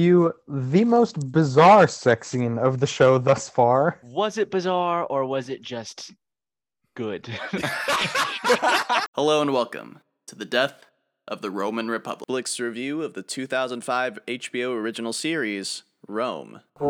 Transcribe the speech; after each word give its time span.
cue 0.00 0.32
the 0.48 0.84
most 0.84 1.30
bizarre 1.30 1.86
sex 1.86 2.28
scene 2.28 2.56
of 2.58 2.80
the 2.80 2.86
show 2.86 3.18
thus 3.18 3.50
far. 3.50 3.98
Was 4.02 4.38
it 4.38 4.50
bizarre 4.50 5.04
or 5.04 5.26
was 5.26 5.50
it 5.50 5.60
just 5.60 6.12
good? 6.96 7.26
Hello 9.14 9.42
and 9.42 9.52
welcome 9.52 10.00
to 10.26 10.34
the 10.34 10.46
Death 10.46 10.86
of 11.28 11.42
the 11.42 11.50
Roman 11.50 11.90
Republic's 11.90 12.58
review 12.58 13.02
of 13.02 13.12
the 13.12 13.22
2005 13.22 14.18
HBO 14.26 14.74
original 14.74 15.12
series, 15.12 15.82
Rome. 16.08 16.60
We 16.78 16.86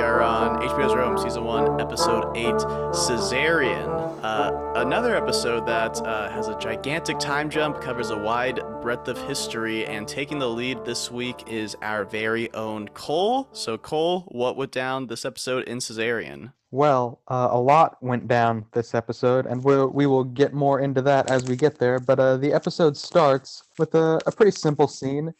are 0.00 0.20
on 0.20 0.60
HBO's 0.60 0.96
Rome, 0.96 1.18
Season 1.18 1.44
1, 1.44 1.80
Episode 1.80 2.36
8, 2.36 2.46
Caesarion. 2.46 4.11
Uh, 4.32 4.72
another 4.76 5.14
episode 5.14 5.66
that 5.66 6.00
uh, 6.06 6.30
has 6.30 6.48
a 6.48 6.58
gigantic 6.58 7.18
time 7.18 7.50
jump, 7.50 7.82
covers 7.82 8.08
a 8.08 8.16
wide 8.16 8.60
breadth 8.80 9.06
of 9.06 9.18
history, 9.28 9.84
and 9.84 10.08
taking 10.08 10.38
the 10.38 10.48
lead 10.48 10.82
this 10.86 11.10
week 11.10 11.44
is 11.46 11.76
our 11.82 12.06
very 12.06 12.50
own 12.54 12.88
Cole. 12.94 13.50
So, 13.52 13.76
Cole, 13.76 14.22
what 14.28 14.56
went 14.56 14.72
down 14.72 15.06
this 15.06 15.26
episode 15.26 15.68
in 15.68 15.80
Caesarion? 15.80 16.50
Well, 16.70 17.20
uh, 17.28 17.48
a 17.50 17.60
lot 17.60 18.02
went 18.02 18.26
down 18.26 18.64
this 18.72 18.94
episode, 18.94 19.44
and 19.44 19.62
we'll, 19.62 19.88
we 19.88 20.06
will 20.06 20.24
get 20.24 20.54
more 20.54 20.80
into 20.80 21.02
that 21.02 21.30
as 21.30 21.46
we 21.46 21.54
get 21.54 21.76
there. 21.78 21.98
But 21.98 22.18
uh, 22.18 22.38
the 22.38 22.54
episode 22.54 22.96
starts 22.96 23.64
with 23.78 23.94
a, 23.94 24.18
a 24.24 24.32
pretty 24.32 24.52
simple 24.52 24.88
scene. 24.88 25.34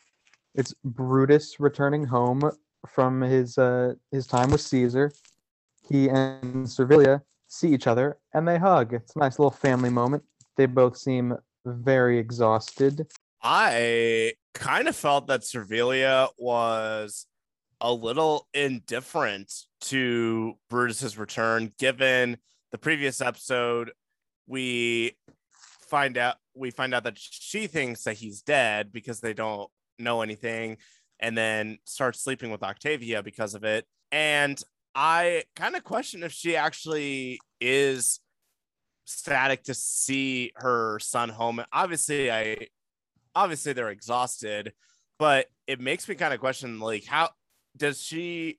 It's 0.55 0.75
Brutus 0.85 1.59
returning 1.59 2.05
home 2.05 2.43
from 2.87 3.23
his 3.23 3.57
uh, 3.57 3.95
his 4.11 4.27
time 4.27 4.51
with 4.51 4.61
Caesar. 4.61 5.13
He 5.89 6.11
and 6.11 6.69
Servilia 6.69 7.23
see 7.53 7.69
each 7.69 7.87
other 7.87 8.19
and 8.33 8.49
they 8.49 8.59
hug. 8.59 8.95
It's 8.95 9.15
a 9.15 9.19
nice 9.19 9.39
little 9.39 9.51
family 9.51 9.91
moment. 9.91 10.23
They 10.57 10.67
both 10.67 10.97
seem 10.97 11.37
very 11.67 12.19
exhausted. 12.19 13.07
I 13.43 14.33
kind 14.55 14.89
of 14.89 14.97
felt 14.97 15.27
that 15.27 15.43
Servilia 15.43 16.29
was 16.39 17.27
a 17.81 17.93
little 17.93 18.49
indifferent 18.55 19.53
to 19.83 20.55
Brutus's 20.71 21.19
return, 21.19 21.73
given 21.79 22.39
the 22.71 22.79
previous 22.79 23.21
episode. 23.21 23.93
We 24.47 25.17
find 25.89 26.17
out 26.17 26.37
we 26.55 26.71
find 26.71 26.95
out 26.95 27.05
that 27.05 27.19
she 27.19 27.67
thinks 27.67 28.05
that 28.05 28.15
he's 28.15 28.43
dead 28.43 28.93
because 28.93 29.21
they 29.21 29.35
don't 29.35 29.69
know 29.99 30.23
anything, 30.23 30.79
and 31.21 31.37
then 31.37 31.79
starts 31.85 32.23
sleeping 32.23 32.51
with 32.51 32.63
Octavia 32.63 33.23
because 33.23 33.55
of 33.55 33.65
it. 33.65 33.85
And 34.11 34.63
I 34.95 35.45
kind 35.57 35.77
of 35.77 35.85
question 35.85 36.23
if 36.23 36.33
she 36.33 36.57
actually 36.57 37.41
is 37.61 38.21
static 39.05 39.65
to 39.65 39.75
see 39.75 40.53
her 40.57 40.99
son 40.99 41.29
home. 41.29 41.63
Obviously, 41.73 42.31
I 42.31 42.69
obviously 43.35 43.73
they're 43.73 43.91
exhausted, 43.91 44.73
but 45.19 45.47
it 45.67 45.81
makes 45.81 46.09
me 46.09 46.15
kind 46.15 46.35
of 46.35 46.41
question 46.41 46.81
like 46.81 47.05
how 47.05 47.31
does 47.77 48.03
she 48.03 48.59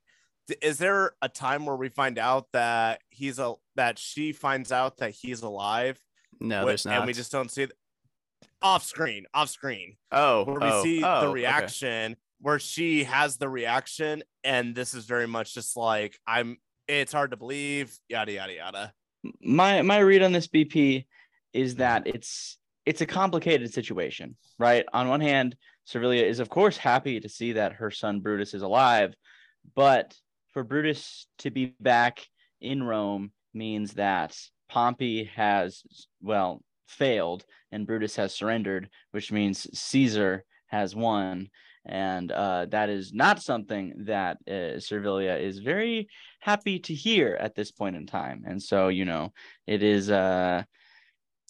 is 0.62 0.78
there 0.78 1.14
a 1.22 1.30
time 1.30 1.66
where 1.66 1.75
we 1.75 1.90
find 1.90 2.20
out 2.20 2.47
that 2.52 3.00
he's 3.09 3.40
a 3.40 3.53
that 3.75 3.97
she 3.97 4.31
finds 4.31 4.72
out 4.72 4.97
that 4.97 5.12
he's 5.12 5.42
alive 5.42 5.97
No, 6.40 6.66
there's 6.66 6.86
not. 6.86 6.97
and 6.97 7.08
we 7.08 7.14
just 7.14 7.31
don't 7.31 7.50
see 7.50 7.64
it 7.64 7.72
off 8.62 8.84
screen 8.84 9.25
off 9.34 9.50
screen 9.50 9.95
oh, 10.12 10.44
where 10.44 10.59
we 10.59 10.68
oh, 10.68 10.84
see 10.84 11.03
oh, 11.03 11.22
the 11.22 11.28
okay. 11.28 11.42
Where 12.44 12.59
she 12.59 13.03
has 13.05 13.38
the 13.38 13.49
reaction 13.49 14.22
and 14.44 14.75
this 14.75 14.94
is 14.94 15.05
very 15.05 15.27
much 15.27 15.55
just 15.55 15.75
like 15.75 16.19
i'm 16.27 16.58
it's 16.88 17.11
hard 17.11 17.31
to 17.31 17.38
believe 17.38 17.97
yada 18.08 18.33
yada 18.33 18.53
yada 18.53 18.94
my 19.41 19.81
my 19.81 20.00
read 20.00 20.23
on 20.23 20.31
this 20.31 20.47
BP 20.47 21.05
is 21.53 21.75
that 21.75 22.08
it's 22.08 22.58
it's 22.85 23.02
a 23.02 23.05
complicated 23.05 23.73
situation, 23.73 24.35
right? 24.59 24.85
On 24.91 25.08
one 25.08 25.22
hand, 25.22 25.55
Servilia 25.85 26.23
is 26.23 26.39
of 26.39 26.50
course 26.50 26.77
happy 26.77 27.19
to 27.19 27.30
see 27.30 27.53
that 27.53 27.73
her 27.73 27.91
son 27.91 28.19
Brutus 28.19 28.53
is 28.53 28.61
alive, 28.61 29.16
but 29.75 30.16
for 30.51 30.63
Brutus 30.63 31.28
to 31.39 31.51
be 31.51 31.73
back 31.79 32.25
in 32.62 32.84
Rome 32.84 33.31
means 33.53 33.94
that 33.94 34.38
Pompey 34.69 35.25
has 35.35 35.84
well 36.22 36.62
failed 36.88 37.45
and 37.72 37.88
Brutus 37.88 38.16
has 38.18 38.35
surrendered, 38.35 38.89
which 39.12 39.31
means 39.31 39.68
Caesar 39.78 40.44
has 40.68 40.95
won. 40.95 41.50
And 41.85 42.31
uh, 42.31 42.67
that 42.69 42.89
is 42.89 43.13
not 43.13 43.41
something 43.41 44.05
that 44.05 44.38
uh, 44.47 44.79
Servilia 44.79 45.35
is 45.35 45.59
very 45.59 46.07
happy 46.39 46.79
to 46.79 46.94
hear 46.94 47.38
at 47.39 47.55
this 47.55 47.71
point 47.71 47.95
in 47.95 48.05
time. 48.05 48.44
And 48.45 48.61
so, 48.61 48.88
you 48.88 49.05
know, 49.05 49.33
it 49.67 49.83
is 49.83 50.09
uh 50.09 50.63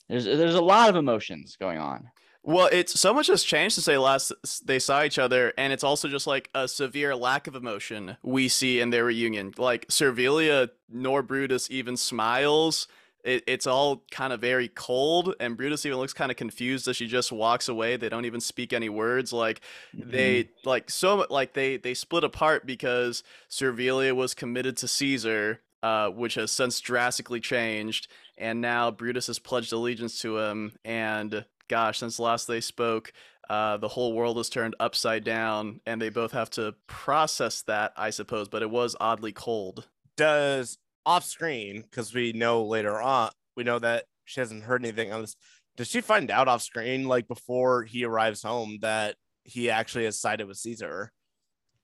there's 0.09 0.25
there's 0.25 0.55
a 0.55 0.61
lot 0.61 0.89
of 0.89 0.95
emotions 0.95 1.55
going 1.59 1.79
on. 1.79 2.09
Well, 2.45 2.67
it's 2.71 2.99
so 2.99 3.13
much 3.13 3.27
has 3.27 3.41
changed 3.44 3.75
since 3.75 3.85
they 3.85 3.97
last 3.97 4.33
they 4.66 4.79
saw 4.79 5.03
each 5.03 5.17
other, 5.17 5.53
and 5.57 5.71
it's 5.71 5.83
also 5.83 6.09
just 6.09 6.27
like 6.27 6.50
a 6.53 6.67
severe 6.67 7.15
lack 7.15 7.47
of 7.47 7.55
emotion 7.55 8.17
we 8.21 8.50
see 8.50 8.81
in 8.81 8.89
their 8.89 9.05
reunion. 9.05 9.53
Like 9.57 9.85
Servilia 9.89 10.69
nor 10.89 11.23
Brutus 11.23 11.71
even 11.71 11.95
smiles. 11.95 12.88
It, 13.23 13.44
it's 13.47 13.67
all 13.67 14.03
kind 14.11 14.34
of 14.34 14.41
very 14.41 14.67
cold, 14.67 15.35
and 15.39 15.56
Brutus 15.56 15.85
even 15.85 15.97
looks 15.97 16.13
kind 16.13 16.31
of 16.31 16.38
confused 16.38 16.88
as 16.88 16.97
she 16.97 17.07
just 17.07 17.31
walks 17.31 17.69
away. 17.69 17.95
They 17.95 18.09
don't 18.09 18.25
even 18.25 18.41
speak 18.41 18.73
any 18.73 18.89
words. 18.89 19.31
Like 19.31 19.61
they 19.94 20.50
like 20.66 20.89
so 20.89 21.25
like 21.29 21.53
they 21.53 21.78
they 21.78 21.94
split 21.94 22.23
apart 22.23 22.66
because 22.66 23.23
Servilia 23.50 24.13
was 24.13 24.33
committed 24.33 24.78
to 24.78 24.88
Caesar, 24.88 25.62
uh, 25.81 26.09
which 26.09 26.35
has 26.35 26.51
since 26.51 26.79
drastically 26.81 27.39
changed, 27.39 28.07
and 28.38 28.59
now 28.62 28.91
Brutus 28.91 29.28
has 29.28 29.39
pledged 29.39 29.72
allegiance 29.72 30.19
to 30.22 30.39
him. 30.39 30.73
And 30.83 31.45
gosh, 31.69 32.00
since 32.00 32.19
last 32.19 32.47
they 32.47 32.62
spoke, 32.62 33.13
uh, 33.50 33.78
the 33.78 33.88
whole 33.88 34.13
world 34.13 34.38
has 34.38 34.50
turned 34.50 34.75
upside 34.79 35.23
down, 35.23 35.79
and 35.85 36.01
they 36.01 36.09
both 36.09 36.31
have 36.33 36.50
to 36.51 36.75
process 36.88 37.62
that, 37.63 37.94
I 37.95 38.09
suppose. 38.09 38.50
But 38.50 38.63
it 38.63 38.69
was 38.69 38.95
oddly 39.00 39.31
cold. 39.31 39.88
does 40.17 40.78
off 41.06 41.25
screen 41.25 41.81
because 41.81 42.14
we 42.14 42.34
know 42.34 42.64
later 42.64 43.02
on 43.02 43.30
we 43.56 43.64
know 43.64 43.80
that 43.80 44.06
she 44.25 44.40
hasn't 44.40 44.64
heard 44.64 44.84
anything 44.84 45.12
on 45.12 45.22
this 45.22 45.36
does 45.75 45.88
she 45.88 46.02
find 46.02 46.31
out 46.31 46.47
off 46.47 46.62
screen 46.62 47.08
like 47.08 47.28
before 47.28 47.84
he 47.84 48.06
arrives 48.06 48.41
home 48.44 48.78
that 48.81 49.16
he 49.44 49.69
actually 49.69 50.06
has 50.06 50.19
sided 50.19 50.47
with 50.47 50.58
caesar 50.58 51.12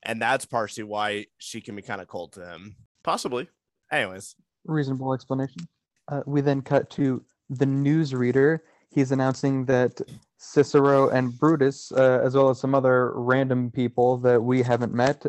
and 0.04 0.22
that's 0.22 0.46
partially 0.46 0.84
why 0.84 1.26
she 1.38 1.60
can 1.60 1.76
be 1.76 1.82
kind 1.82 2.02
of 2.02 2.08
cold 2.08 2.32
to 2.34 2.46
him 2.46 2.76
Possibly. 3.04 3.50
anyways 3.92 4.36
Reasonable 4.66 5.14
explanation. 5.14 5.68
Uh, 6.08 6.22
we 6.26 6.42
then 6.42 6.62
cut 6.62 6.90
to 6.92 7.24
the 7.50 7.66
newsreader. 7.66 8.60
He's 8.90 9.12
announcing 9.12 9.66
that 9.66 10.02
Cicero 10.38 11.10
and 11.10 11.38
Brutus, 11.40 11.92
uh, 11.92 12.22
as 12.24 12.36
well 12.36 12.50
as 12.50 12.60
some 12.60 12.76
other 12.76 13.14
random 13.16 13.72
people 13.72 14.18
that 14.20 14.42
we 14.42 14.62
haven't 14.62 14.94
met, 14.94 15.26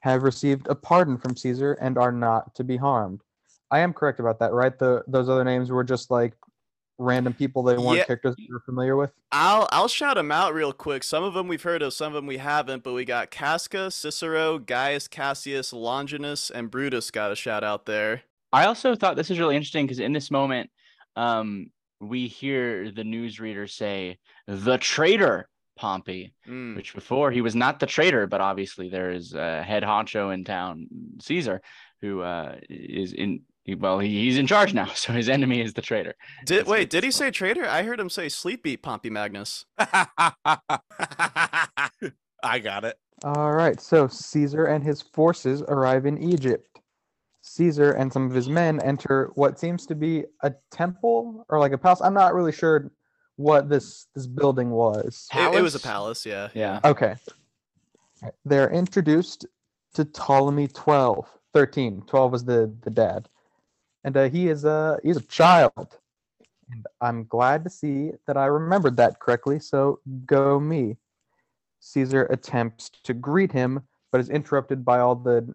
have 0.00 0.22
received 0.22 0.66
a 0.68 0.74
pardon 0.74 1.18
from 1.18 1.36
Caesar 1.36 1.74
and 1.74 1.98
are 1.98 2.12
not 2.12 2.54
to 2.54 2.64
be 2.64 2.76
harmed. 2.76 3.22
I 3.70 3.80
am 3.80 3.92
correct 3.92 4.20
about 4.20 4.38
that, 4.40 4.52
right? 4.52 4.78
The 4.78 5.02
those 5.06 5.28
other 5.28 5.44
names 5.44 5.70
were 5.70 5.84
just 5.84 6.10
like 6.10 6.34
random 6.98 7.34
people 7.34 7.64
they 7.64 7.76
weren't 7.76 7.96
Yeah. 7.98 8.04
characters 8.04 8.36
we 8.38 8.48
were 8.52 8.60
familiar 8.60 8.94
with. 8.96 9.10
I'll 9.32 9.68
I'll 9.72 9.88
shout 9.88 10.16
them 10.16 10.30
out 10.30 10.54
real 10.54 10.72
quick. 10.72 11.02
Some 11.02 11.24
of 11.24 11.34
them 11.34 11.48
we've 11.48 11.62
heard 11.62 11.82
of, 11.82 11.92
some 11.92 12.08
of 12.08 12.14
them 12.14 12.26
we 12.26 12.36
haven't. 12.36 12.84
But 12.84 12.92
we 12.92 13.04
got 13.04 13.30
Casca, 13.30 13.90
Cicero, 13.90 14.58
Gaius 14.58 15.08
Cassius, 15.08 15.72
Longinus, 15.72 16.50
and 16.50 16.70
Brutus 16.70 17.10
got 17.10 17.32
a 17.32 17.36
shout 17.36 17.64
out 17.64 17.86
there. 17.86 18.22
I 18.52 18.66
also 18.66 18.94
thought 18.94 19.16
this 19.16 19.30
is 19.30 19.40
really 19.40 19.56
interesting 19.56 19.86
because 19.86 19.98
in 19.98 20.12
this 20.12 20.30
moment, 20.30 20.70
um, 21.16 21.70
we 22.00 22.28
hear 22.28 22.92
the 22.92 23.02
newsreader 23.02 23.68
say, 23.68 24.18
"The 24.46 24.78
traitor 24.78 25.48
Pompey," 25.76 26.32
Mm. 26.46 26.76
which 26.76 26.94
before 26.94 27.32
he 27.32 27.40
was 27.40 27.56
not 27.56 27.80
the 27.80 27.86
traitor, 27.86 28.28
but 28.28 28.40
obviously 28.40 28.88
there 28.88 29.10
is 29.10 29.34
a 29.34 29.62
head 29.64 29.82
honcho 29.82 30.32
in 30.32 30.44
town, 30.44 30.86
Caesar, 31.20 31.60
who 32.02 32.20
uh, 32.20 32.56
is 32.70 33.12
in. 33.12 33.40
He- 33.64 33.74
Well, 33.74 33.98
he, 33.98 34.08
he's 34.24 34.38
in 34.38 34.46
charge 34.46 34.74
now, 34.74 34.86
so 34.94 35.12
his 35.12 35.28
enemy 35.28 35.60
is 35.60 35.74
the 35.74 35.82
traitor. 35.82 36.14
Did 36.46 36.60
That's 36.60 36.68
wait? 36.68 36.90
Did 36.90 37.04
he 37.04 37.10
say 37.10 37.30
traitor? 37.30 37.66
I 37.66 37.82
heard 37.82 37.98
him 37.98 38.10
say 38.10 38.28
sleep 38.28 38.62
beat 38.62 38.82
Pompey 38.82 39.10
Magnus. 39.10 39.64
i 39.78 40.06
got 42.62 42.84
it 42.84 42.98
All 43.24 43.52
right, 43.52 43.80
so 43.80 44.06
Caesar 44.06 44.66
and 44.66 44.84
his 44.84 45.02
forces 45.02 45.62
arrive 45.62 46.06
in 46.06 46.18
Egypt. 46.18 46.68
Caesar 47.42 47.92
and 47.92 48.12
some 48.12 48.26
of 48.26 48.32
his 48.32 48.48
men 48.48 48.80
enter 48.80 49.30
what 49.34 49.58
seems 49.58 49.86
to 49.86 49.94
be 49.94 50.24
a 50.42 50.52
temple 50.70 51.44
or 51.48 51.58
like 51.58 51.72
a 51.72 51.78
palace. 51.78 52.00
I'm 52.00 52.14
not 52.14 52.34
really 52.34 52.52
sure 52.52 52.90
what 53.36 53.68
this 53.68 54.06
this 54.14 54.26
building 54.26 54.70
was. 54.70 55.28
It, 55.34 55.54
it 55.54 55.62
was 55.62 55.74
a 55.74 55.80
Palace? 55.80 56.22
palace, 56.22 56.26
yeah. 56.26 56.48
Yeah. 56.54 56.80
Okay. 56.84 57.16
They're 58.46 58.70
introduced 58.70 59.44
to 59.94 60.04
Ptolemy 60.06 60.68
12, 60.68 61.26
13. 61.52 62.02
12 62.06 62.32
was 62.32 62.44
the 62.44 62.72
the 62.82 62.90
dad. 62.90 63.28
And 64.04 64.16
uh, 64.16 64.28
he 64.28 64.48
is 64.48 64.64
a 64.64 64.98
he's 65.02 65.16
a 65.16 65.22
child. 65.22 65.98
And 66.70 66.86
I'm 67.00 67.24
glad 67.24 67.64
to 67.64 67.70
see 67.70 68.12
that 68.26 68.36
I 68.36 68.46
remembered 68.46 68.96
that 68.96 69.20
correctly, 69.20 69.58
so 69.58 70.00
go 70.26 70.58
me. 70.58 70.96
Caesar 71.80 72.24
attempts 72.24 72.90
to 73.04 73.12
greet 73.12 73.52
him, 73.52 73.82
but 74.10 74.20
is 74.20 74.30
interrupted 74.30 74.84
by 74.84 75.00
all 75.00 75.14
the 75.14 75.54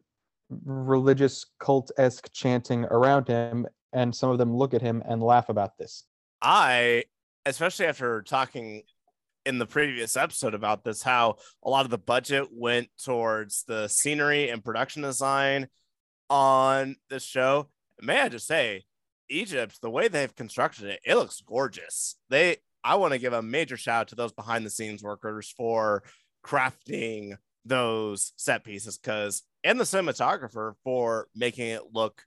religious 0.65 1.45
cult-esque 1.59 2.31
chanting 2.31 2.85
around 2.85 3.27
him, 3.27 3.67
and 3.93 4.15
some 4.15 4.29
of 4.29 4.37
them 4.37 4.55
look 4.55 4.73
at 4.73 4.81
him 4.81 5.01
and 5.07 5.23
laugh 5.23 5.49
about 5.49 5.77
this. 5.77 6.03
I 6.41 7.05
especially 7.45 7.87
after 7.87 8.21
talking 8.21 8.83
in 9.45 9.57
the 9.57 9.65
previous 9.65 10.15
episode 10.15 10.53
about 10.53 10.83
this, 10.83 11.01
how 11.01 11.37
a 11.63 11.69
lot 11.69 11.85
of 11.85 11.91
the 11.91 11.97
budget 11.97 12.47
went 12.51 12.89
towards 13.03 13.63
the 13.63 13.87
scenery 13.87 14.49
and 14.49 14.63
production 14.63 15.01
design 15.01 15.67
on 16.29 16.95
this 17.09 17.23
show. 17.23 17.69
May 18.01 18.21
I 18.21 18.29
just 18.29 18.47
say, 18.47 18.83
Egypt, 19.29 19.79
the 19.81 19.89
way 19.89 20.07
they've 20.07 20.35
constructed 20.35 20.85
it, 20.85 20.99
it 21.05 21.15
looks 21.15 21.41
gorgeous. 21.41 22.15
They, 22.29 22.57
I 22.83 22.95
want 22.95 23.13
to 23.13 23.19
give 23.19 23.33
a 23.33 23.41
major 23.41 23.77
shout 23.77 24.01
out 24.01 24.07
to 24.09 24.15
those 24.15 24.31
behind 24.31 24.65
the 24.65 24.69
scenes 24.69 25.03
workers 25.03 25.53
for 25.55 26.03
crafting 26.45 27.33
those 27.65 28.33
set 28.37 28.63
pieces 28.63 28.97
because 28.97 29.43
and 29.63 29.79
the 29.79 29.83
cinematographer 29.83 30.73
for 30.83 31.27
making 31.35 31.67
it 31.67 31.81
look 31.93 32.23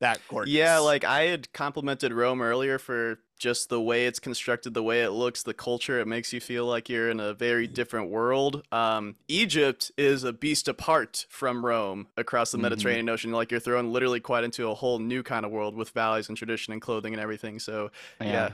that 0.00 0.20
gorgeous. 0.28 0.52
Yeah, 0.54 0.78
like 0.78 1.04
I 1.04 1.22
had 1.24 1.52
complimented 1.52 2.12
Rome 2.12 2.42
earlier 2.42 2.78
for 2.78 3.18
just 3.38 3.68
the 3.68 3.80
way 3.80 4.06
it's 4.06 4.18
constructed, 4.18 4.72
the 4.72 4.82
way 4.82 5.02
it 5.02 5.10
looks, 5.10 5.42
the 5.42 5.52
culture. 5.52 6.00
It 6.00 6.06
makes 6.06 6.32
you 6.32 6.40
feel 6.40 6.64
like 6.64 6.88
you're 6.88 7.10
in 7.10 7.20
a 7.20 7.34
very 7.34 7.66
different 7.66 8.10
world. 8.10 8.66
Um, 8.72 9.16
Egypt 9.28 9.90
is 9.98 10.24
a 10.24 10.32
beast 10.32 10.68
apart 10.68 11.26
from 11.28 11.64
Rome 11.64 12.08
across 12.16 12.50
the 12.52 12.58
Mhm. 12.58 12.62
Mediterranean 12.62 13.08
Ocean. 13.10 13.32
Like 13.32 13.50
you're 13.50 13.60
thrown 13.60 13.92
literally 13.92 14.20
quite 14.20 14.44
into 14.44 14.68
a 14.68 14.74
whole 14.74 14.98
new 14.98 15.22
kind 15.22 15.44
of 15.44 15.52
world 15.52 15.76
with 15.76 15.90
values 15.90 16.28
and 16.28 16.36
tradition 16.38 16.72
and 16.72 16.80
clothing 16.80 17.12
and 17.12 17.20
everything. 17.20 17.58
So 17.58 17.90
Yeah. 18.20 18.52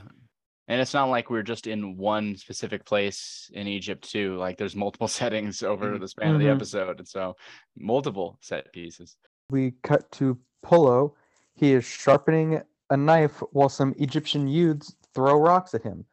And 0.69 0.79
it's 0.79 0.93
not 0.93 1.05
like 1.09 1.29
we're 1.29 1.43
just 1.43 1.67
in 1.67 1.97
one 1.97 2.37
specific 2.37 2.85
place 2.85 3.51
in 3.53 3.67
Egypt 3.67 4.09
too. 4.09 4.37
Like 4.37 4.57
there's 4.57 4.75
multiple 4.77 5.07
settings 5.09 5.61
over 5.63 5.91
Mhm. 5.95 5.99
the 6.01 6.07
span 6.07 6.35
of 6.35 6.39
the 6.39 6.45
Mhm. 6.47 6.55
episode. 6.55 6.99
And 6.99 7.07
so 7.07 7.35
multiple 7.77 8.37
set 8.41 8.71
pieces. 8.71 9.17
We 9.49 9.71
cut 9.83 10.09
to 10.13 10.39
Pullo. 10.65 11.15
He 11.55 11.73
is 11.73 11.85
sharpening 11.85 12.61
a 12.89 12.97
knife 12.97 13.41
while 13.51 13.69
some 13.69 13.93
Egyptian 13.97 14.47
youths 14.47 14.95
throw 15.13 15.39
rocks 15.39 15.73
at 15.73 15.83
him. 15.83 16.05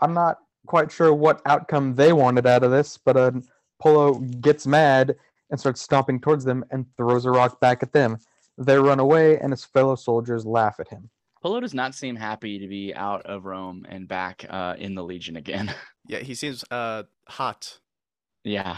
I'm 0.00 0.14
not 0.14 0.38
quite 0.66 0.90
sure 0.90 1.12
what 1.12 1.42
outcome 1.46 1.94
they 1.94 2.12
wanted 2.12 2.46
out 2.46 2.62
of 2.62 2.70
this, 2.70 2.96
but 2.96 3.16
uh, 3.16 3.32
Pullo 3.82 4.20
gets 4.40 4.66
mad 4.66 5.16
and 5.50 5.58
starts 5.58 5.80
stomping 5.80 6.20
towards 6.20 6.44
them 6.44 6.64
and 6.70 6.86
throws 6.96 7.24
a 7.26 7.30
rock 7.30 7.60
back 7.60 7.82
at 7.82 7.92
them. 7.92 8.18
They 8.58 8.78
run 8.78 9.00
away, 9.00 9.38
and 9.38 9.52
his 9.52 9.64
fellow 9.64 9.96
soldiers 9.96 10.44
laugh 10.44 10.80
at 10.80 10.88
him. 10.88 11.08
Pullo 11.42 11.60
does 11.60 11.72
not 11.72 11.94
seem 11.94 12.16
happy 12.16 12.58
to 12.58 12.68
be 12.68 12.94
out 12.94 13.24
of 13.24 13.46
Rome 13.46 13.86
and 13.88 14.06
back 14.06 14.44
uh, 14.50 14.74
in 14.78 14.94
the 14.94 15.02
Legion 15.02 15.36
again. 15.36 15.74
yeah, 16.06 16.18
he 16.18 16.34
seems 16.34 16.64
uh 16.70 17.04
hot. 17.26 17.78
yeah. 18.44 18.76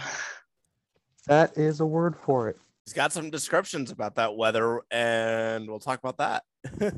That 1.26 1.56
is 1.56 1.80
a 1.80 1.86
word 1.86 2.16
for 2.16 2.48
it. 2.48 2.58
He's 2.84 2.94
got 2.94 3.12
some 3.12 3.31
descriptions 3.31 3.90
about 3.90 4.17
that 4.17 4.37
weather, 4.37 4.82
and 4.90 5.69
we'll 5.69 5.79
talk 5.79 6.00
about 6.00 6.19
that 6.19 6.43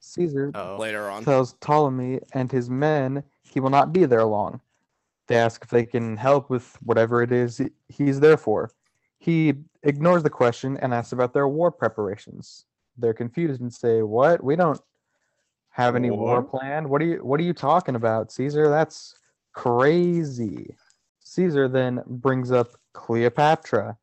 Caesar 0.00 0.50
Oh, 0.54 0.76
later 0.78 1.08
on. 1.10 1.22
tells 1.24 1.52
Ptolemy 1.54 2.20
and 2.32 2.50
his 2.50 2.70
men 2.70 3.22
he 3.42 3.60
will 3.60 3.70
not 3.70 3.92
be 3.92 4.04
there 4.06 4.24
long. 4.24 4.60
They 5.28 5.36
ask 5.36 5.62
if 5.62 5.70
they 5.70 5.84
can 5.86 6.16
help 6.16 6.50
with 6.50 6.76
whatever 6.82 7.22
it 7.22 7.30
is 7.30 7.60
he's 7.88 8.20
there 8.20 8.36
for. 8.36 8.70
He 9.18 9.54
ignores 9.84 10.22
the 10.22 10.30
question 10.30 10.76
and 10.78 10.92
asks 10.92 11.12
about 11.12 11.32
their 11.32 11.46
war 11.46 11.70
preparations. 11.70 12.64
They're 12.96 13.14
confused 13.14 13.60
and 13.60 13.72
say, 13.72 14.02
"What? 14.02 14.42
We 14.42 14.56
don't 14.56 14.80
have 15.70 15.94
any 15.94 16.10
war, 16.10 16.40
War? 16.40 16.42
plan. 16.42 16.88
What 16.88 17.00
are 17.02 17.04
you 17.04 17.24
what 17.24 17.38
are 17.38 17.44
you 17.44 17.52
talking 17.54 17.94
about, 17.94 18.32
Caesar? 18.32 18.68
That's 18.68 19.14
crazy." 19.52 20.74
Caesar 21.20 21.68
then 21.68 22.02
brings 22.06 22.50
up 22.50 22.68
Cleopatra 22.94 23.96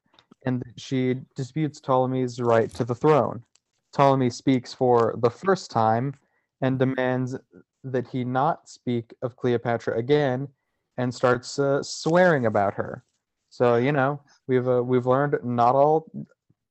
and 0.46 0.64
she 0.78 1.16
disputes 1.36 1.80
Ptolemy's 1.80 2.40
right 2.40 2.74
to 2.76 2.84
the 2.84 2.96
throne. 2.96 3.44
Ptolemy 3.94 4.30
speaks 4.30 4.74
for 4.74 5.16
the 5.22 5.30
first 5.30 5.72
time 5.72 6.14
and 6.62 6.78
demands 6.78 7.36
that 7.84 8.08
he 8.08 8.24
not 8.24 8.70
speak 8.70 9.14
of 9.22 9.36
Cleopatra 9.36 9.98
again 9.98 10.48
and 10.98 11.14
starts 11.14 11.60
uh, 11.60 11.82
swearing 11.82 12.46
about 12.46 12.74
her. 12.74 13.04
So, 13.50 13.78
you 13.78 13.92
know, 13.92 14.22
we've 14.48 14.68
uh, 14.68 14.84
we've 14.84 15.08
learned 15.08 15.38
not 15.44 15.76
all 15.76 16.12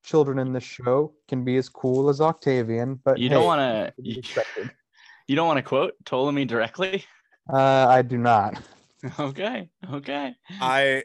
children 0.04 0.38
in 0.38 0.52
this 0.52 0.64
show 0.64 1.12
can 1.28 1.44
be 1.44 1.56
as 1.56 1.68
cool 1.68 2.08
as 2.08 2.20
Octavian, 2.20 3.00
but 3.04 3.18
You 3.18 3.28
hey, 3.28 3.34
don't 3.34 3.44
want 3.44 3.60
to 3.60 3.92
to 3.96 4.08
you, 4.08 4.22
you 5.26 5.36
don't 5.36 5.46
want 5.46 5.58
to 5.58 5.62
quote 5.62 5.94
Ptolemy 6.04 6.44
directly? 6.44 7.04
Uh, 7.52 7.86
I 7.88 8.02
do 8.02 8.18
not. 8.18 8.60
okay. 9.18 9.70
Okay. 9.92 10.34
I 10.60 11.04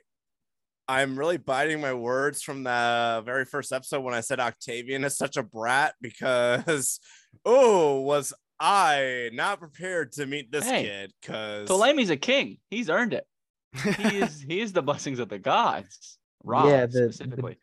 I'm 0.88 1.18
really 1.18 1.38
biting 1.38 1.80
my 1.82 1.94
words 1.94 2.42
from 2.42 2.64
the 2.64 3.22
very 3.26 3.46
first 3.46 3.72
episode 3.72 4.02
when 4.02 4.14
I 4.14 4.20
said 4.22 4.40
Octavian 4.40 5.04
is 5.06 5.18
such 5.18 5.38
a 5.38 5.44
brat 5.44 5.96
because 6.02 7.00
oh 7.46 8.02
was 8.02 8.34
I 8.60 9.30
not 9.34 9.60
prepared 9.60 10.12
to 10.14 10.26
meet 10.26 10.52
this 10.52 10.66
Hey, 10.66 10.84
kid 10.84 11.14
because 11.22 11.68
Ptolemy's 11.70 12.10
a 12.10 12.18
king. 12.18 12.58
He's 12.70 12.90
earned 12.90 13.14
it. 13.14 13.26
He 13.82 14.18
is 14.22 14.42
he 14.42 14.60
is 14.62 14.74
the 14.74 14.82
blessings 14.82 15.20
of 15.20 15.30
the 15.30 15.40
gods. 15.40 16.18
Ra 16.44 16.68
Yeah, 16.68 16.86
the- 16.86 17.08
the- 17.08 17.14
specifically. 17.14 17.58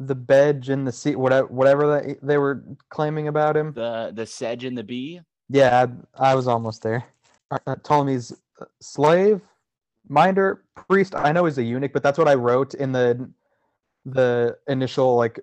The 0.00 0.14
bedge 0.14 0.68
and 0.68 0.86
the 0.86 0.92
seat, 0.92 1.16
whatever, 1.16 1.48
whatever 1.48 2.00
they, 2.00 2.14
they 2.22 2.38
were 2.38 2.62
claiming 2.88 3.26
about 3.26 3.56
him. 3.56 3.72
The 3.72 4.12
the 4.14 4.26
sedge 4.26 4.62
and 4.62 4.78
the 4.78 4.84
bee. 4.84 5.20
Yeah, 5.48 5.86
I, 6.16 6.30
I 6.30 6.34
was 6.36 6.46
almost 6.46 6.82
there. 6.84 7.04
Uh, 7.50 7.58
uh, 7.66 7.74
Ptolemy's 7.76 8.30
uh, 8.60 8.66
slave, 8.80 9.40
minder, 10.08 10.64
priest. 10.74 11.14
I 11.14 11.32
know 11.32 11.44
he's 11.44 11.58
a 11.58 11.62
eunuch, 11.62 11.92
but 11.92 12.02
that's 12.02 12.18
what 12.18 12.28
I 12.28 12.34
wrote 12.34 12.74
in 12.74 12.92
the 12.92 13.30
the 14.04 14.56
initial 14.68 15.16
like 15.16 15.38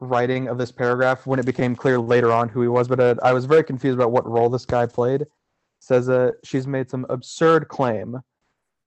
writing 0.00 0.48
of 0.48 0.56
this 0.56 0.72
paragraph 0.72 1.26
when 1.26 1.38
it 1.38 1.44
became 1.44 1.76
clear 1.76 1.98
later 1.98 2.32
on 2.32 2.48
who 2.48 2.62
he 2.62 2.68
was. 2.68 2.88
But 2.88 3.00
uh, 3.00 3.14
I 3.22 3.32
was 3.32 3.44
very 3.44 3.64
confused 3.64 3.98
about 3.98 4.12
what 4.12 4.26
role 4.26 4.48
this 4.48 4.64
guy 4.64 4.86
played. 4.86 5.26
Says 5.80 6.08
uh, 6.08 6.32
she's 6.44 6.66
made 6.66 6.90
some 6.90 7.06
absurd 7.08 7.68
claim. 7.68 8.20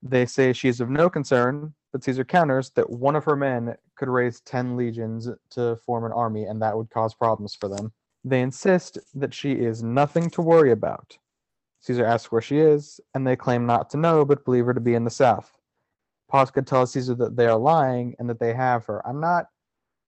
They 0.01 0.25
say 0.25 0.53
she's 0.53 0.81
of 0.81 0.89
no 0.89 1.09
concern, 1.09 1.73
but 1.91 2.03
Caesar 2.03 2.25
counters 2.25 2.71
that 2.71 2.89
one 2.89 3.15
of 3.15 3.23
her 3.23 3.35
men 3.35 3.75
could 3.95 4.09
raise 4.09 4.41
ten 4.41 4.75
legions 4.75 5.29
to 5.51 5.77
form 5.85 6.05
an 6.05 6.11
army, 6.11 6.43
and 6.43 6.61
that 6.61 6.75
would 6.75 6.89
cause 6.89 7.13
problems 7.13 7.55
for 7.55 7.69
them. 7.69 7.93
They 8.25 8.41
insist 8.41 8.97
that 9.15 9.33
she 9.33 9.53
is 9.53 9.83
nothing 9.83 10.29
to 10.31 10.41
worry 10.41 10.71
about. 10.71 11.17
Caesar 11.83 12.05
asks 12.05 12.31
where 12.31 12.41
she 12.41 12.59
is, 12.59 13.01
and 13.13 13.27
they 13.27 13.35
claim 13.35 13.65
not 13.65 13.89
to 13.89 13.97
know, 13.97 14.23
but 14.23 14.45
believe 14.45 14.65
her 14.65 14.73
to 14.73 14.79
be 14.79 14.93
in 14.93 15.03
the 15.03 15.11
south. 15.11 15.51
Posca 16.31 16.65
tells 16.65 16.93
Caesar 16.93 17.13
that 17.15 17.35
they 17.35 17.45
are 17.45 17.57
lying 17.57 18.15
and 18.19 18.29
that 18.29 18.39
they 18.39 18.53
have 18.53 18.85
her. 18.85 19.05
I'm 19.05 19.19
not 19.19 19.47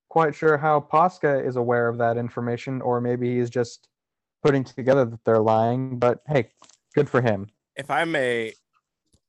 quite 0.08 0.34
sure 0.34 0.58
how 0.58 0.80
Posca 0.80 1.46
is 1.46 1.58
aware 1.58 1.90
of 1.90 1.98
that 1.98 2.16
information, 2.16 2.82
or 2.82 3.02
maybe 3.02 3.38
he's 3.38 3.50
just 3.50 3.90
putting 4.42 4.64
together 4.64 5.04
that 5.04 5.24
they're 5.26 5.40
lying, 5.40 6.00
but 6.00 6.22
hey, 6.28 6.50
good 6.94 7.10
for 7.10 7.22
him. 7.22 7.48
if 7.76 7.92
I 7.92 8.06
may 8.06 8.54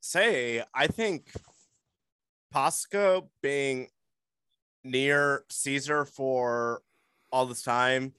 say, 0.01 0.63
I 0.73 0.87
think 0.87 1.33
Pasco 2.53 3.29
being 3.43 3.89
near 4.85 5.45
Caesar 5.51 6.05
for 6.05 6.83
all 7.33 7.47
this 7.47 7.63
time 7.63 8.13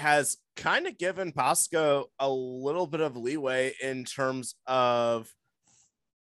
has 0.00 0.36
kind 0.56 0.86
of 0.86 0.98
given 0.98 1.32
Pasco 1.32 2.06
a 2.18 2.28
little 2.28 2.86
bit 2.86 3.00
of 3.00 3.16
leeway 3.16 3.74
in 3.82 4.04
terms 4.04 4.54
of 4.66 5.32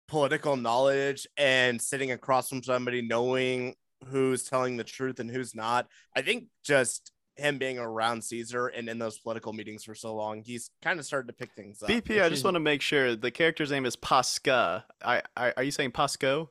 political 0.07 0.55
knowledge 0.55 1.27
and 1.37 1.81
sitting 1.81 2.11
across 2.11 2.49
from 2.49 2.63
somebody 2.63 3.01
knowing 3.01 3.75
who's 4.07 4.43
telling 4.43 4.77
the 4.77 4.83
truth 4.83 5.19
and 5.19 5.29
who's 5.29 5.53
not. 5.53 5.87
I 6.15 6.21
think 6.21 6.45
just 6.63 7.11
him 7.35 7.57
being 7.57 7.77
around 7.77 8.23
Caesar 8.23 8.67
and 8.67 8.89
in 8.89 8.99
those 8.99 9.19
political 9.19 9.53
meetings 9.53 9.83
for 9.83 9.95
so 9.95 10.15
long, 10.15 10.41
he's 10.45 10.69
kind 10.81 10.99
of 10.99 11.05
started 11.05 11.27
to 11.27 11.33
pick 11.33 11.51
things 11.53 11.83
up. 11.83 11.89
BP, 11.89 12.21
I 12.21 12.29
just 12.29 12.43
want 12.43 12.55
to 12.55 12.59
make 12.59 12.81
sure 12.81 13.15
the 13.15 13.31
character's 13.31 13.71
name 13.71 13.85
is 13.85 13.95
Pasca. 13.95 14.83
I, 15.03 15.21
I 15.35 15.53
are 15.57 15.63
you 15.63 15.71
saying 15.71 15.91
Pasco? 15.91 16.49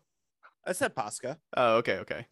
I 0.67 0.73
said 0.73 0.95
Pasca. 0.95 1.39
Oh, 1.57 1.77
okay, 1.77 1.99
okay. 1.99 2.27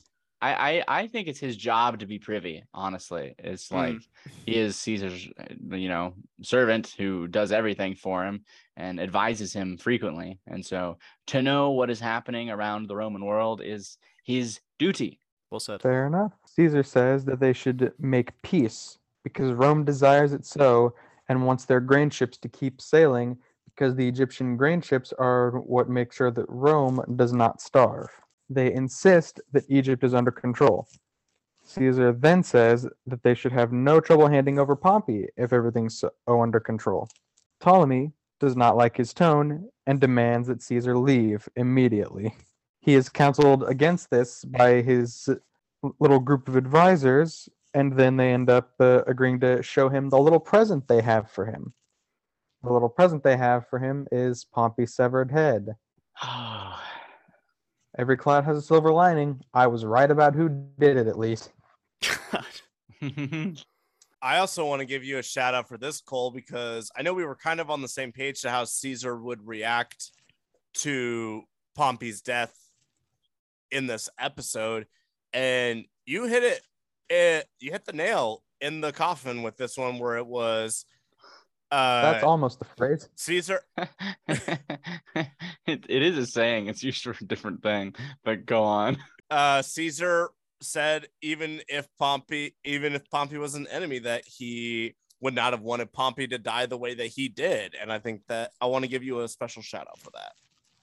I, 0.44 0.78
I 0.78 0.84
I 1.00 1.06
think 1.06 1.28
it's 1.28 1.40
his 1.40 1.56
job 1.56 1.98
to 2.00 2.06
be 2.06 2.18
privy. 2.18 2.64
Honestly, 2.74 3.34
it's 3.38 3.68
Mm. 3.68 3.76
like 3.76 4.02
he 4.46 4.56
is 4.58 4.76
Caesar's, 4.76 5.28
uh, 5.38 5.76
you 5.76 5.88
know, 5.88 6.14
servant 6.42 6.94
who 6.98 7.26
does 7.28 7.50
everything 7.52 7.94
for 7.94 8.24
him 8.24 8.44
and 8.76 9.00
advises 9.00 9.52
him 9.52 9.78
frequently. 9.78 10.38
And 10.46 10.64
so, 10.64 10.98
to 11.28 11.40
know 11.42 11.70
what 11.70 11.90
is 11.90 12.00
happening 12.00 12.50
around 12.50 12.88
the 12.88 12.96
Roman 12.96 13.24
world 13.24 13.62
is 13.64 13.96
his 14.24 14.60
duty. 14.78 15.18
Well 15.50 15.60
said. 15.60 15.80
Fair 15.82 16.06
enough. 16.06 16.32
Caesar 16.46 16.82
says 16.82 17.24
that 17.24 17.40
they 17.40 17.52
should 17.52 17.92
make 17.98 18.40
peace 18.42 18.98
because 19.22 19.52
Rome 19.52 19.84
desires 19.84 20.32
it 20.32 20.44
so 20.44 20.94
and 21.28 21.46
wants 21.46 21.64
their 21.64 21.80
grain 21.80 22.10
ships 22.10 22.36
to 22.38 22.48
keep 22.48 22.80
sailing 22.80 23.38
because 23.66 23.94
the 23.94 24.06
Egyptian 24.06 24.56
grain 24.56 24.80
ships 24.80 25.12
are 25.18 25.52
what 25.60 25.88
make 25.88 26.12
sure 26.12 26.30
that 26.30 26.46
Rome 26.48 27.02
does 27.16 27.32
not 27.32 27.60
starve. 27.60 28.10
They 28.50 28.72
insist 28.72 29.40
that 29.52 29.64
Egypt 29.68 30.04
is 30.04 30.14
under 30.14 30.30
control. 30.30 30.86
Caesar 31.64 32.12
then 32.12 32.42
says 32.42 32.86
that 33.06 33.22
they 33.22 33.34
should 33.34 33.52
have 33.52 33.72
no 33.72 34.00
trouble 34.00 34.28
handing 34.28 34.58
over 34.58 34.76
Pompey 34.76 35.28
if 35.36 35.52
everything's 35.52 35.98
so 35.98 36.10
under 36.28 36.60
control. 36.60 37.08
Ptolemy 37.60 38.12
does 38.38 38.56
not 38.56 38.76
like 38.76 38.96
his 38.96 39.14
tone 39.14 39.68
and 39.86 40.00
demands 40.00 40.48
that 40.48 40.62
Caesar 40.62 40.96
leave 40.96 41.48
immediately. 41.56 42.34
He 42.80 42.94
is 42.94 43.08
counseled 43.08 43.64
against 43.64 44.10
this 44.10 44.44
by 44.44 44.82
his 44.82 45.28
little 45.98 46.20
group 46.20 46.48
of 46.48 46.56
advisors, 46.56 47.48
and 47.72 47.94
then 47.94 48.16
they 48.16 48.32
end 48.32 48.50
up 48.50 48.72
uh, 48.78 49.02
agreeing 49.06 49.40
to 49.40 49.62
show 49.62 49.88
him 49.88 50.10
the 50.10 50.18
little 50.18 50.40
present 50.40 50.86
they 50.86 51.00
have 51.00 51.30
for 51.30 51.46
him. 51.46 51.72
The 52.62 52.72
little 52.72 52.88
present 52.90 53.22
they 53.22 53.36
have 53.36 53.66
for 53.68 53.78
him 53.78 54.06
is 54.12 54.44
Pompey's 54.44 54.94
severed 54.94 55.30
head. 55.30 55.76
Every 57.96 58.16
cloud 58.16 58.44
has 58.44 58.56
a 58.56 58.62
silver 58.62 58.92
lining. 58.92 59.40
I 59.52 59.66
was 59.68 59.84
right 59.84 60.10
about 60.10 60.34
who 60.34 60.48
did 60.78 60.96
it, 60.96 61.06
at 61.06 61.18
least. 61.18 61.52
I 64.22 64.38
also 64.38 64.66
want 64.66 64.80
to 64.80 64.86
give 64.86 65.04
you 65.04 65.18
a 65.18 65.22
shout 65.22 65.54
out 65.54 65.68
for 65.68 65.76
this, 65.76 66.00
Cole, 66.00 66.30
because 66.30 66.90
I 66.96 67.02
know 67.02 67.12
we 67.12 67.24
were 67.24 67.36
kind 67.36 67.60
of 67.60 67.70
on 67.70 67.82
the 67.82 67.88
same 67.88 68.10
page 68.10 68.40
to 68.40 68.50
how 68.50 68.64
Caesar 68.64 69.16
would 69.16 69.46
react 69.46 70.10
to 70.74 71.42
Pompey's 71.76 72.20
death 72.20 72.54
in 73.70 73.86
this 73.86 74.08
episode. 74.18 74.86
And 75.32 75.84
you 76.06 76.24
hit 76.24 76.42
it, 76.42 76.62
it 77.10 77.46
you 77.60 77.70
hit 77.70 77.84
the 77.84 77.92
nail 77.92 78.42
in 78.60 78.80
the 78.80 78.92
coffin 78.92 79.42
with 79.42 79.56
this 79.56 79.76
one 79.76 79.98
where 79.98 80.16
it 80.16 80.26
was 80.26 80.84
uh 81.70 82.02
That's 82.12 82.24
almost 82.24 82.58
the 82.58 82.66
phrase. 82.76 83.08
Caesar 83.16 83.60
it, 84.28 85.28
it 85.66 86.02
is 86.02 86.18
a 86.18 86.26
saying. 86.26 86.66
It's 86.68 86.82
used 86.82 87.02
for 87.02 87.10
a 87.12 87.24
different 87.24 87.62
thing, 87.62 87.94
but 88.24 88.46
go 88.46 88.62
on. 88.64 88.98
uh 89.30 89.62
Caesar 89.62 90.30
said 90.60 91.08
even 91.22 91.60
if 91.68 91.86
Pompey 91.98 92.54
even 92.64 92.94
if 92.94 93.08
Pompey 93.10 93.36
was 93.38 93.54
an 93.54 93.66
enemy 93.68 93.98
that 94.00 94.24
he 94.26 94.94
would 95.20 95.34
not 95.34 95.52
have 95.52 95.62
wanted 95.62 95.92
Pompey 95.92 96.26
to 96.28 96.38
die 96.38 96.66
the 96.66 96.76
way 96.78 96.94
that 96.94 97.06
he 97.06 97.28
did 97.28 97.74
and 97.80 97.92
I 97.92 97.98
think 97.98 98.22
that 98.28 98.52
I 98.60 98.66
want 98.66 98.84
to 98.84 98.88
give 98.88 99.02
you 99.02 99.20
a 99.20 99.28
special 99.28 99.62
shout 99.62 99.86
out 99.88 99.98
for 99.98 100.10
that. 100.12 100.32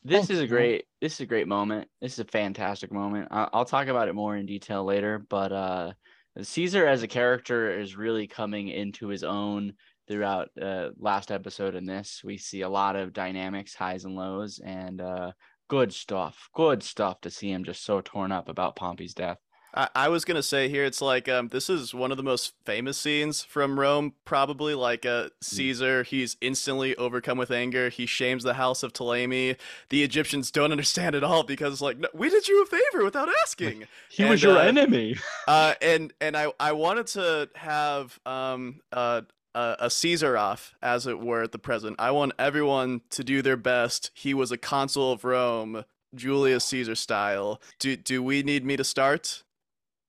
This 0.03 0.27
Thanks, 0.27 0.29
is 0.31 0.39
a 0.39 0.41
man. 0.43 0.49
great. 0.49 0.85
This 0.99 1.13
is 1.13 1.19
a 1.21 1.25
great 1.27 1.47
moment. 1.47 1.87
This 2.01 2.13
is 2.13 2.19
a 2.19 2.25
fantastic 2.25 2.91
moment. 2.91 3.27
I- 3.29 3.49
I'll 3.53 3.65
talk 3.65 3.87
about 3.87 4.07
it 4.07 4.15
more 4.15 4.35
in 4.35 4.47
detail 4.47 4.83
later, 4.83 5.23
but 5.29 5.51
uh, 5.51 5.93
Caesar 6.41 6.87
as 6.87 7.03
a 7.03 7.07
character 7.07 7.79
is 7.79 7.95
really 7.95 8.25
coming 8.25 8.67
into 8.69 9.09
his 9.09 9.23
own 9.23 9.73
throughout 10.11 10.49
uh, 10.61 10.89
last 10.99 11.31
episode 11.31 11.75
and 11.75 11.87
this. 11.87 12.21
We 12.23 12.37
see 12.37 12.61
a 12.61 12.69
lot 12.69 12.95
of 12.95 13.13
dynamics, 13.13 13.73
highs 13.73 14.03
and 14.03 14.15
lows, 14.15 14.59
and 14.59 14.99
uh, 14.99 15.31
good 15.69 15.93
stuff. 15.93 16.49
Good 16.53 16.83
stuff 16.83 17.21
to 17.21 17.29
see 17.29 17.49
him 17.49 17.63
just 17.63 17.85
so 17.85 18.01
torn 18.01 18.31
up 18.31 18.49
about 18.49 18.75
Pompey's 18.75 19.13
death. 19.13 19.37
I, 19.73 19.87
I 19.95 20.09
was 20.09 20.25
gonna 20.25 20.43
say 20.43 20.67
here, 20.67 20.83
it's 20.83 21.01
like 21.01 21.29
um, 21.29 21.47
this 21.47 21.69
is 21.69 21.93
one 21.93 22.11
of 22.11 22.17
the 22.17 22.23
most 22.23 22.53
famous 22.65 22.97
scenes 22.97 23.43
from 23.43 23.79
Rome, 23.79 24.13
probably. 24.25 24.75
Like 24.75 25.05
uh, 25.05 25.29
Caesar, 25.41 26.03
he's 26.03 26.35
instantly 26.41 26.95
overcome 26.97 27.37
with 27.37 27.51
anger. 27.51 27.89
He 27.89 28.05
shames 28.05 28.43
the 28.43 28.55
house 28.55 28.83
of 28.83 28.93
Ptolemy. 28.93 29.55
The 29.89 30.03
Egyptians 30.03 30.51
don't 30.51 30.71
understand 30.73 31.15
at 31.15 31.23
all 31.23 31.43
because, 31.43 31.81
like, 31.81 31.97
no, 31.97 32.09
we 32.13 32.29
did 32.29 32.47
you 32.47 32.63
a 32.63 32.65
favor 32.65 33.03
without 33.03 33.29
asking. 33.43 33.85
He 34.09 34.25
was 34.25 34.43
your 34.43 34.57
uh, 34.57 34.63
enemy. 34.63 35.15
uh, 35.47 35.75
and 35.81 36.13
and 36.19 36.35
I 36.35 36.51
I 36.59 36.73
wanted 36.73 37.07
to 37.07 37.49
have 37.55 38.19
um 38.25 38.81
uh. 38.91 39.21
A, 39.53 39.75
a 39.79 39.89
Caesar 39.89 40.37
off, 40.37 40.75
as 40.81 41.07
it 41.07 41.19
were, 41.19 41.43
at 41.43 41.51
the 41.51 41.59
present. 41.59 41.95
I 41.99 42.11
want 42.11 42.33
everyone 42.39 43.01
to 43.11 43.23
do 43.23 43.41
their 43.41 43.57
best. 43.57 44.11
He 44.13 44.33
was 44.33 44.51
a 44.51 44.57
consul 44.57 45.11
of 45.11 45.23
Rome, 45.23 45.83
Julius 46.15 46.65
Caesar 46.65 46.95
style. 46.95 47.61
Do 47.79 47.95
do 47.95 48.23
we 48.23 48.43
need 48.43 48.65
me 48.65 48.77
to 48.77 48.83
start? 48.83 49.43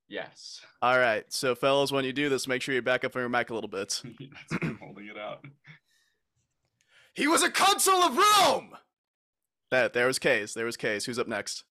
Yes. 0.09 0.61
All 0.83 0.99
right. 0.99 1.25
So, 1.33 1.55
fellas, 1.55 1.93
when 1.93 2.05
you 2.05 2.13
do 2.13 2.29
this, 2.29 2.47
make 2.47 2.61
sure 2.61 2.75
you 2.75 2.83
back 2.83 3.05
up 3.05 3.17
on 3.17 3.23
your 3.23 3.29
mic 3.29 3.51
a 3.51 3.55
little 3.55 3.71
bit. 3.71 4.03
holding 4.81 5.07
it 5.07 5.17
out. 5.17 5.45
He 7.15 7.29
was 7.29 7.43
a 7.43 7.51
consul 7.51 7.95
of 7.95 8.17
Rome. 8.17 8.77
That 9.71 9.93
there 9.93 10.07
was 10.07 10.19
K's. 10.19 10.55
There 10.55 10.67
was 10.67 10.77
K's. 10.77 11.05
Who's 11.05 11.19
up 11.19 11.29
next? 11.29 11.65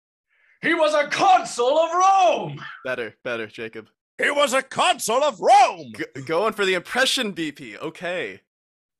He 0.62 0.74
was 0.74 0.94
a 0.94 1.08
consul 1.08 1.78
of 1.78 1.90
Rome. 1.92 2.60
Better, 2.84 3.14
better, 3.24 3.46
Jacob. 3.46 3.88
He 4.22 4.30
was 4.30 4.52
a 4.52 4.62
consul 4.62 5.22
of 5.22 5.40
Rome. 5.40 5.92
G- 5.96 6.22
going 6.26 6.52
for 6.52 6.64
the 6.64 6.74
impression 6.74 7.32
BP. 7.32 7.78
Okay. 7.78 8.40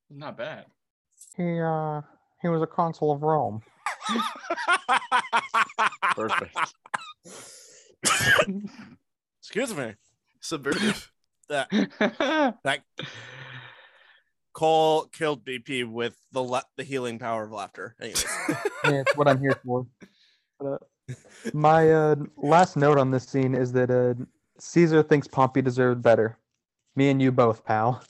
Not 0.08 0.36
bad. 0.38 0.66
He 1.36 1.60
uh 1.60 2.00
he 2.42 2.48
was 2.48 2.62
a 2.62 2.66
consul 2.66 3.12
of 3.12 3.22
Rome. 3.22 3.62
Perfect. 6.14 6.56
Excuse 9.40 9.74
me. 9.74 9.94
Subversive. 10.40 11.12
That 11.48 12.80
Cole 14.52 15.06
killed 15.06 15.44
BP 15.44 15.90
with 15.90 16.16
the 16.32 16.42
le- 16.42 16.64
the 16.76 16.84
healing 16.84 17.18
power 17.18 17.44
of 17.44 17.50
laughter. 17.52 17.96
Anyways. 18.00 18.24
Yeah, 18.84 19.00
it's 19.00 19.16
what 19.16 19.28
I'm 19.28 19.40
here 19.40 19.60
for. 19.64 19.86
But, 20.58 20.82
uh, 21.10 21.14
my 21.52 21.90
uh, 21.90 22.14
last 22.36 22.76
note 22.76 22.96
on 22.98 23.10
this 23.10 23.24
scene 23.24 23.54
is 23.54 23.72
that 23.72 23.90
uh, 23.90 24.14
Caesar 24.60 25.02
thinks 25.02 25.26
Pompey 25.26 25.62
deserved 25.62 26.02
better. 26.02 26.38
Me 26.96 27.10
and 27.10 27.20
you 27.20 27.32
both, 27.32 27.64
pal. 27.64 28.02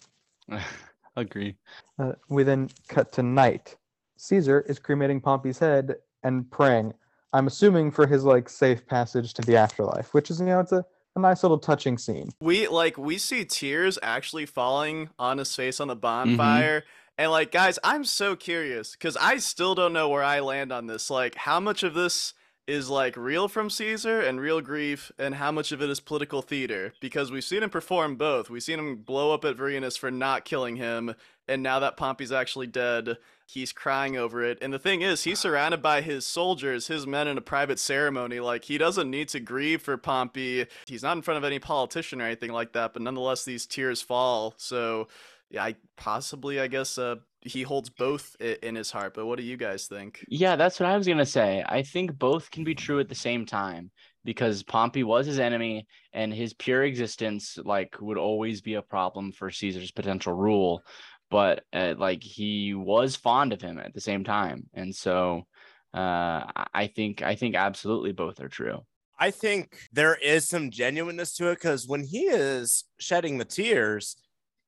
Agree. 1.16 1.56
Uh, 1.98 2.12
we 2.28 2.42
then 2.42 2.70
cut 2.88 3.12
to 3.12 3.22
night. 3.22 3.76
Caesar 4.16 4.64
is 4.68 4.78
cremating 4.78 5.20
Pompey's 5.20 5.58
head 5.58 5.96
and 6.22 6.50
praying. 6.50 6.94
I'm 7.32 7.46
assuming 7.46 7.90
for 7.90 8.06
his 8.06 8.24
like 8.24 8.48
safe 8.48 8.86
passage 8.86 9.34
to 9.34 9.42
the 9.42 9.56
afterlife, 9.56 10.12
which 10.12 10.30
is 10.30 10.40
you 10.40 10.46
know 10.46 10.60
it's 10.60 10.72
a, 10.72 10.84
a 11.16 11.20
nice 11.20 11.42
little 11.42 11.58
touching 11.58 11.98
scene. 11.98 12.30
we 12.40 12.68
like 12.68 12.98
we 12.98 13.18
see 13.18 13.44
tears 13.44 13.98
actually 14.02 14.46
falling 14.46 15.10
on 15.18 15.38
his 15.38 15.54
face 15.54 15.80
on 15.80 15.88
the 15.88 15.96
bonfire. 15.96 16.84
And 17.16 17.30
like 17.30 17.52
guys, 17.52 17.78
I'm 17.84 18.04
so 18.04 18.34
curious 18.34 18.96
cuz 18.96 19.16
I 19.16 19.38
still 19.38 19.74
don't 19.74 19.92
know 19.92 20.08
where 20.08 20.24
I 20.24 20.40
land 20.40 20.72
on 20.72 20.86
this. 20.86 21.10
Like 21.10 21.34
how 21.36 21.60
much 21.60 21.82
of 21.82 21.94
this 21.94 22.34
is 22.70 22.88
like 22.88 23.16
real 23.16 23.48
from 23.48 23.68
Caesar 23.68 24.20
and 24.20 24.40
real 24.40 24.60
grief 24.60 25.10
and 25.18 25.34
how 25.34 25.50
much 25.50 25.72
of 25.72 25.82
it 25.82 25.90
is 25.90 26.00
political 26.00 26.40
theater 26.40 26.92
because 27.00 27.32
we've 27.32 27.44
seen 27.44 27.62
him 27.62 27.70
perform 27.70 28.16
both. 28.16 28.48
We've 28.48 28.62
seen 28.62 28.78
him 28.78 28.96
blow 28.96 29.34
up 29.34 29.44
at 29.44 29.56
Vorenus 29.56 29.98
for 29.98 30.10
not 30.10 30.44
killing 30.44 30.76
him 30.76 31.14
and 31.50 31.64
now 31.64 31.80
that 31.80 31.96
Pompey's 31.96 32.30
actually 32.30 32.68
dead, 32.68 33.18
he's 33.44 33.72
crying 33.72 34.16
over 34.16 34.44
it. 34.44 34.58
And 34.62 34.72
the 34.72 34.78
thing 34.78 35.02
is, 35.02 35.24
he's 35.24 35.40
surrounded 35.40 35.82
by 35.82 36.00
his 36.00 36.24
soldiers, 36.24 36.86
his 36.86 37.08
men 37.08 37.26
in 37.26 37.36
a 37.36 37.40
private 37.42 37.80
ceremony. 37.80 38.38
Like, 38.38 38.64
he 38.64 38.78
doesn't 38.78 39.10
need 39.10 39.28
to 39.30 39.40
grieve 39.40 39.82
for 39.82 39.96
Pompey. 39.96 40.66
He's 40.86 41.02
not 41.02 41.16
in 41.16 41.22
front 41.22 41.38
of 41.38 41.44
any 41.44 41.58
politician 41.58 42.20
or 42.20 42.24
anything 42.24 42.52
like 42.52 42.72
that, 42.74 42.92
but 42.92 43.02
nonetheless, 43.02 43.44
these 43.44 43.66
tears 43.66 44.00
fall. 44.00 44.54
So, 44.58 45.08
yeah, 45.50 45.64
I 45.64 45.74
possibly, 45.96 46.60
I 46.60 46.68
guess, 46.68 46.96
uh, 46.96 47.16
he 47.42 47.62
holds 47.62 47.88
both 47.90 48.36
i- 48.40 48.58
in 48.62 48.74
his 48.74 48.90
heart. 48.90 49.14
But 49.14 49.26
what 49.26 49.38
do 49.38 49.44
you 49.44 49.56
guys 49.56 49.86
think? 49.86 50.24
Yeah, 50.28 50.56
that's 50.56 50.78
what 50.78 50.88
I 50.88 50.96
was 50.96 51.06
gonna 51.06 51.26
say. 51.26 51.64
I 51.66 51.82
think 51.82 52.18
both 52.18 52.50
can 52.50 52.64
be 52.64 52.74
true 52.74 53.00
at 53.00 53.08
the 53.08 53.14
same 53.14 53.46
time 53.46 53.90
because 54.24 54.62
Pompey 54.62 55.02
was 55.02 55.26
his 55.26 55.38
enemy 55.38 55.86
and 56.12 56.32
his 56.32 56.52
pure 56.52 56.84
existence 56.84 57.58
like 57.64 57.96
would 58.00 58.18
always 58.18 58.60
be 58.60 58.74
a 58.74 58.82
problem 58.82 59.32
for 59.32 59.50
Caesar's 59.50 59.90
potential 59.90 60.32
rule. 60.34 60.82
But 61.30 61.64
uh, 61.72 61.94
like 61.96 62.22
he 62.22 62.74
was 62.74 63.16
fond 63.16 63.52
of 63.52 63.62
him 63.62 63.78
at 63.78 63.94
the 63.94 64.00
same 64.00 64.24
time, 64.24 64.68
and 64.74 64.94
so 64.94 65.46
uh, 65.94 66.42
I- 66.56 66.66
I 66.74 66.86
think 66.88 67.22
I 67.22 67.34
think 67.36 67.54
absolutely 67.54 68.12
both 68.12 68.40
are 68.40 68.48
true. 68.48 68.80
I 69.18 69.30
think 69.30 69.76
there 69.92 70.14
is 70.14 70.48
some 70.48 70.70
genuineness 70.70 71.34
to 71.34 71.50
it 71.50 71.56
because 71.56 71.86
when 71.86 72.02
he 72.04 72.22
is 72.22 72.84
shedding 72.98 73.36
the 73.38 73.44
tears, 73.44 74.16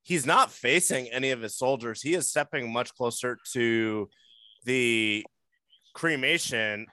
he's 0.03 0.25
not 0.25 0.51
facing 0.51 1.07
any 1.07 1.31
of 1.31 1.41
his 1.41 1.57
soldiers. 1.57 2.01
He 2.01 2.13
is 2.13 2.29
stepping 2.29 2.71
much 2.71 2.93
closer 2.93 3.39
to 3.53 4.09
the 4.65 5.25
cremation 5.93 6.87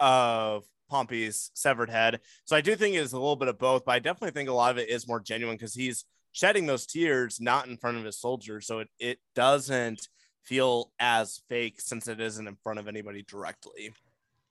of 0.00 0.64
Pompey's 0.90 1.50
severed 1.54 1.90
head. 1.90 2.20
So 2.44 2.56
I 2.56 2.60
do 2.60 2.74
think 2.74 2.96
it's 2.96 3.12
a 3.12 3.18
little 3.18 3.36
bit 3.36 3.48
of 3.48 3.58
both, 3.58 3.84
but 3.84 3.92
I 3.92 3.98
definitely 3.98 4.32
think 4.32 4.48
a 4.48 4.54
lot 4.54 4.72
of 4.72 4.78
it 4.78 4.88
is 4.88 5.06
more 5.06 5.20
genuine 5.20 5.56
because 5.56 5.74
he's 5.74 6.04
shedding 6.32 6.66
those 6.66 6.86
tears 6.86 7.40
not 7.40 7.68
in 7.68 7.76
front 7.76 7.98
of 7.98 8.04
his 8.04 8.18
soldiers. 8.18 8.66
So 8.66 8.80
it, 8.80 8.88
it 8.98 9.18
doesn't 9.34 10.08
feel 10.42 10.90
as 10.98 11.42
fake 11.48 11.80
since 11.80 12.08
it 12.08 12.20
isn't 12.20 12.46
in 12.46 12.56
front 12.62 12.78
of 12.78 12.88
anybody 12.88 13.24
directly. 13.28 13.92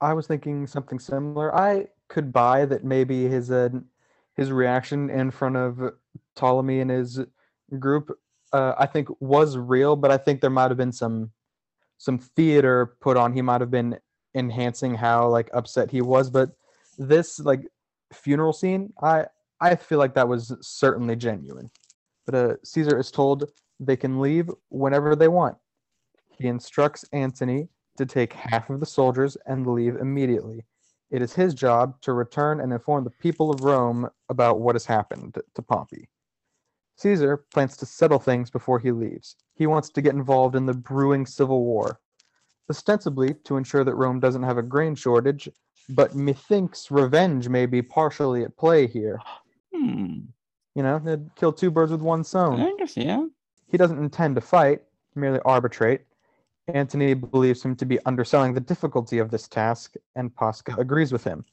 I 0.02 0.14
was 0.14 0.28
thinking 0.28 0.66
something 0.66 1.00
similar. 1.00 1.54
I 1.54 1.88
could 2.08 2.32
buy 2.32 2.66
that 2.66 2.84
maybe 2.86 3.28
his 3.28 3.52
uh, 3.52 3.70
his 4.38 4.52
reaction 4.52 5.10
in 5.10 5.32
front 5.32 5.58
of 5.58 5.94
Ptolemy 6.36 6.80
and 6.80 6.90
his 6.90 7.20
group, 7.78 8.18
uh, 8.54 8.74
I 8.78 8.86
think 8.86 9.08
was 9.20 9.58
real, 9.58 9.96
but 9.96 10.12
I 10.12 10.18
think 10.18 10.42
there 10.42 10.50
might 10.50 10.72
have 10.72 10.78
been 10.78 10.92
some 10.92 11.32
some 11.98 12.18
theater 12.18 12.96
put 13.02 13.18
on. 13.18 13.34
He 13.34 13.42
might 13.42 13.62
have 13.62 13.72
been 13.72 14.00
enhancing 14.36 14.96
how 14.96 15.28
like 15.28 15.50
upset 15.54 15.92
he 15.92 16.02
was, 16.02 16.30
but 16.30 16.52
this 16.98 17.40
like 17.40 17.68
funeral 18.14 18.54
scene, 18.54 18.94
I 19.02 19.26
I 19.62 19.76
feel 19.76 20.00
like 20.00 20.14
that 20.16 20.28
was 20.28 20.56
certainly 20.62 21.16
genuine. 21.16 21.70
But 22.26 22.36
uh, 22.36 22.56
Caesar 22.64 22.98
is 22.98 23.12
told 23.12 23.52
they 23.80 23.98
can 23.98 24.20
leave 24.20 24.50
whenever 24.70 25.16
they 25.16 25.28
want. 25.28 25.58
He 26.38 26.48
instructs 26.48 27.06
Antony 27.12 27.68
to 27.98 28.06
take 28.06 28.34
half 28.34 28.70
of 28.70 28.80
the 28.80 28.86
soldiers 28.86 29.36
and 29.46 29.68
leave 29.68 29.98
immediately. 29.98 30.64
It 31.12 31.22
is 31.22 31.34
his 31.34 31.54
job 31.54 32.00
to 32.02 32.14
return 32.14 32.62
and 32.62 32.72
inform 32.72 33.04
the 33.04 33.10
people 33.10 33.50
of 33.50 33.62
Rome 33.62 34.10
about 34.30 34.60
what 34.60 34.76
has 34.76 34.86
happened 34.86 35.38
to 35.56 35.62
Pompey. 35.62 36.08
Caesar 37.00 37.38
plans 37.54 37.78
to 37.78 37.86
settle 37.86 38.20
things 38.20 38.50
before 38.50 38.78
he 38.78 38.92
leaves. 38.92 39.38
He 39.56 39.68
wants 39.68 39.90
to 39.92 40.02
get 40.02 40.16
involved 40.16 40.56
in 40.56 40.66
the 40.66 40.74
brewing 40.74 41.26
civil 41.26 41.64
war, 41.64 42.00
ostensibly 42.70 43.34
to 43.46 43.56
ensure 43.56 43.86
that 43.86 43.96
Rome 43.96 44.20
doesn't 44.20 44.44
have 44.44 44.58
a 44.58 44.64
grain 44.64 44.96
shortage, 44.96 45.48
but 45.88 46.14
methinks 46.14 46.92
revenge 46.92 47.48
may 47.48 47.66
be 47.66 47.82
partially 47.82 48.44
at 48.44 48.58
play 48.58 48.88
here. 48.88 49.20
Hmm. 49.72 50.22
You 50.74 50.82
know, 50.82 50.98
they'd 50.98 51.36
kill 51.36 51.54
two 51.54 51.70
birds 51.70 51.92
with 51.92 52.02
one 52.02 52.24
stone. 52.24 52.60
I 52.60 52.74
guess 52.80 52.98
yeah. 52.98 53.28
He 53.68 53.78
doesn't 53.78 54.00
intend 54.00 54.34
to 54.36 54.42
fight. 54.42 54.82
merely 55.14 55.40
arbitrate. 55.46 56.02
Antony 56.68 57.14
believes 57.14 57.64
him 57.64 57.76
to 57.76 57.86
be 57.86 58.00
underselling 58.08 58.56
the 58.56 58.60
difficulty 58.60 59.20
of 59.20 59.30
this 59.30 59.48
task, 59.48 59.94
and 60.16 60.36
Posca 60.36 60.76
agrees 60.80 61.14
with 61.14 61.24
him. 61.24 61.46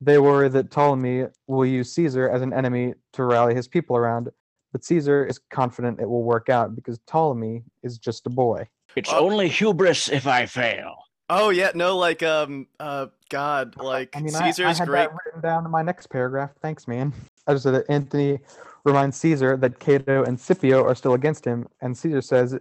They 0.00 0.18
worry 0.18 0.48
that 0.48 0.72
Ptolemy 0.72 1.28
will 1.46 1.64
use 1.64 1.92
Caesar 1.92 2.28
as 2.28 2.42
an 2.42 2.52
enemy 2.52 2.94
to 3.12 3.24
rally 3.24 3.54
his 3.54 3.68
people 3.68 3.96
around, 3.96 4.28
but 4.76 4.84
Caesar 4.84 5.24
is 5.24 5.40
confident 5.48 5.98
it 6.00 6.06
will 6.06 6.22
work 6.22 6.50
out 6.50 6.76
because 6.76 6.98
Ptolemy 7.06 7.62
is 7.82 7.96
just 7.96 8.26
a 8.26 8.28
boy. 8.28 8.68
It's 8.94 9.08
Oh. 9.10 9.20
only 9.24 9.48
hubris 9.48 10.10
if 10.10 10.26
I 10.26 10.44
fail. 10.44 10.96
Oh 11.30 11.48
yeah, 11.48 11.70
no, 11.74 11.96
like 11.96 12.22
um, 12.22 12.66
uh, 12.78 13.06
God, 13.30 13.74
like 13.78 14.14
I 14.14 14.20
mean, 14.20 14.34
I, 14.34 14.40
I 14.40 14.50
Caesar's 14.50 14.78
had 14.78 14.86
great. 14.88 15.08
that 15.08 15.16
written 15.24 15.40
down 15.40 15.64
in 15.64 15.70
my 15.70 15.80
next 15.80 16.08
paragraph. 16.08 16.50
Thanks, 16.60 16.86
man. 16.86 17.14
I 17.46 17.54
just 17.54 17.62
said 17.62 17.72
that 17.72 17.86
Antony 17.88 18.38
reminds 18.84 19.16
Caesar 19.16 19.56
that 19.56 19.78
Cato 19.78 20.24
and 20.24 20.38
Scipio 20.38 20.84
are 20.84 20.94
still 20.94 21.14
against 21.14 21.42
him, 21.46 21.66
and 21.80 21.96
Caesar 21.96 22.20
says 22.20 22.58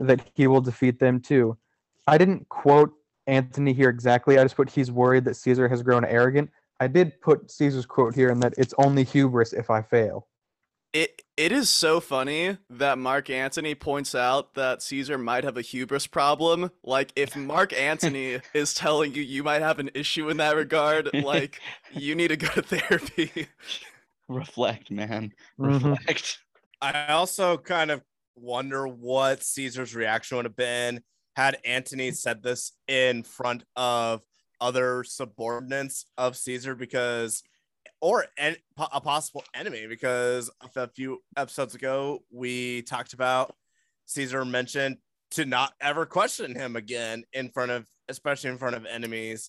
that 0.00 0.20
he 0.34 0.48
will 0.48 0.60
defeat 0.60 0.98
them 0.98 1.20
too. 1.20 1.56
I 2.08 2.18
didn't 2.18 2.48
quote 2.48 2.92
Antony 3.28 3.72
here 3.72 3.88
exactly. 3.88 4.36
I 4.36 4.42
just 4.42 4.56
put 4.56 4.68
he's 4.68 4.90
worried 4.90 5.24
that 5.26 5.36
Caesar 5.36 5.68
has 5.68 5.80
grown 5.84 6.04
arrogant. 6.04 6.50
I 6.80 6.88
did 6.88 7.20
put 7.20 7.52
Caesar's 7.52 7.86
quote 7.86 8.16
here 8.16 8.30
and 8.30 8.42
that 8.42 8.52
it's 8.58 8.74
only 8.78 9.04
hubris 9.04 9.52
if 9.52 9.70
I 9.70 9.80
fail. 9.80 10.26
It 10.92 11.22
it 11.38 11.52
is 11.52 11.70
so 11.70 12.00
funny 12.00 12.58
that 12.68 12.98
Mark 12.98 13.30
Antony 13.30 13.74
points 13.74 14.14
out 14.14 14.54
that 14.54 14.82
Caesar 14.82 15.16
might 15.16 15.44
have 15.44 15.56
a 15.56 15.62
hubris 15.62 16.06
problem. 16.06 16.70
Like 16.82 17.12
if 17.16 17.34
Mark 17.34 17.72
Antony 17.72 18.40
is 18.54 18.74
telling 18.74 19.14
you 19.14 19.22
you 19.22 19.42
might 19.42 19.62
have 19.62 19.78
an 19.78 19.90
issue 19.94 20.28
in 20.28 20.36
that 20.36 20.54
regard, 20.54 21.08
like 21.14 21.60
you 21.92 22.14
need 22.14 22.28
to 22.28 22.36
go 22.36 22.48
to 22.48 22.62
therapy. 22.62 23.48
Reflect, 24.28 24.90
man. 24.90 25.32
Mhm. 25.58 25.96
Reflect. 25.96 26.38
I 26.82 27.08
also 27.08 27.56
kind 27.56 27.90
of 27.90 28.02
wonder 28.36 28.86
what 28.86 29.42
Caesar's 29.42 29.94
reaction 29.94 30.36
would 30.36 30.46
have 30.46 30.56
been 30.56 31.02
had 31.36 31.58
Antony 31.64 32.10
said 32.10 32.42
this 32.42 32.72
in 32.86 33.22
front 33.22 33.64
of 33.76 34.22
other 34.60 35.04
subordinates 35.04 36.04
of 36.18 36.36
Caesar 36.36 36.74
because 36.74 37.42
or 38.02 38.26
an, 38.36 38.56
a 38.92 39.00
possible 39.00 39.44
enemy 39.54 39.86
because 39.86 40.50
a 40.76 40.88
few 40.88 41.22
episodes 41.36 41.74
ago 41.74 42.22
we 42.30 42.82
talked 42.82 43.14
about 43.14 43.54
Caesar 44.06 44.44
mentioned 44.44 44.98
to 45.30 45.46
not 45.46 45.72
ever 45.80 46.04
question 46.04 46.54
him 46.54 46.76
again 46.76 47.24
in 47.32 47.48
front 47.48 47.70
of 47.70 47.88
especially 48.08 48.50
in 48.50 48.58
front 48.58 48.76
of 48.76 48.84
enemies 48.84 49.48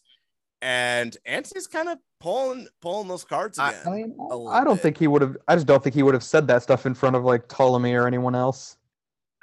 and 0.62 1.18
Antony's 1.26 1.68
kind 1.68 1.90
of 1.90 1.98
pulling 2.22 2.68
pulling 2.82 3.10
those 3.10 3.26
cards 3.26 3.60
I- 3.60 3.72
again. 3.72 3.84
I 3.86 3.90
mean, 3.90 4.16
I 4.50 4.64
don't 4.64 4.76
bit. 4.76 4.82
think 4.84 4.98
he 4.98 5.08
would 5.08 5.22
have. 5.22 5.36
I 5.50 5.56
just 5.56 5.68
don't 5.68 5.84
think 5.84 5.94
he 5.94 6.04
would 6.04 6.14
have 6.14 6.24
said 6.24 6.48
that 6.48 6.64
stuff 6.64 6.86
in 6.86 6.94
front 6.94 7.18
of 7.18 7.26
like 7.26 7.50
Ptolemy 7.50 7.94
or 7.96 8.08
anyone 8.08 8.34
else. 8.34 8.78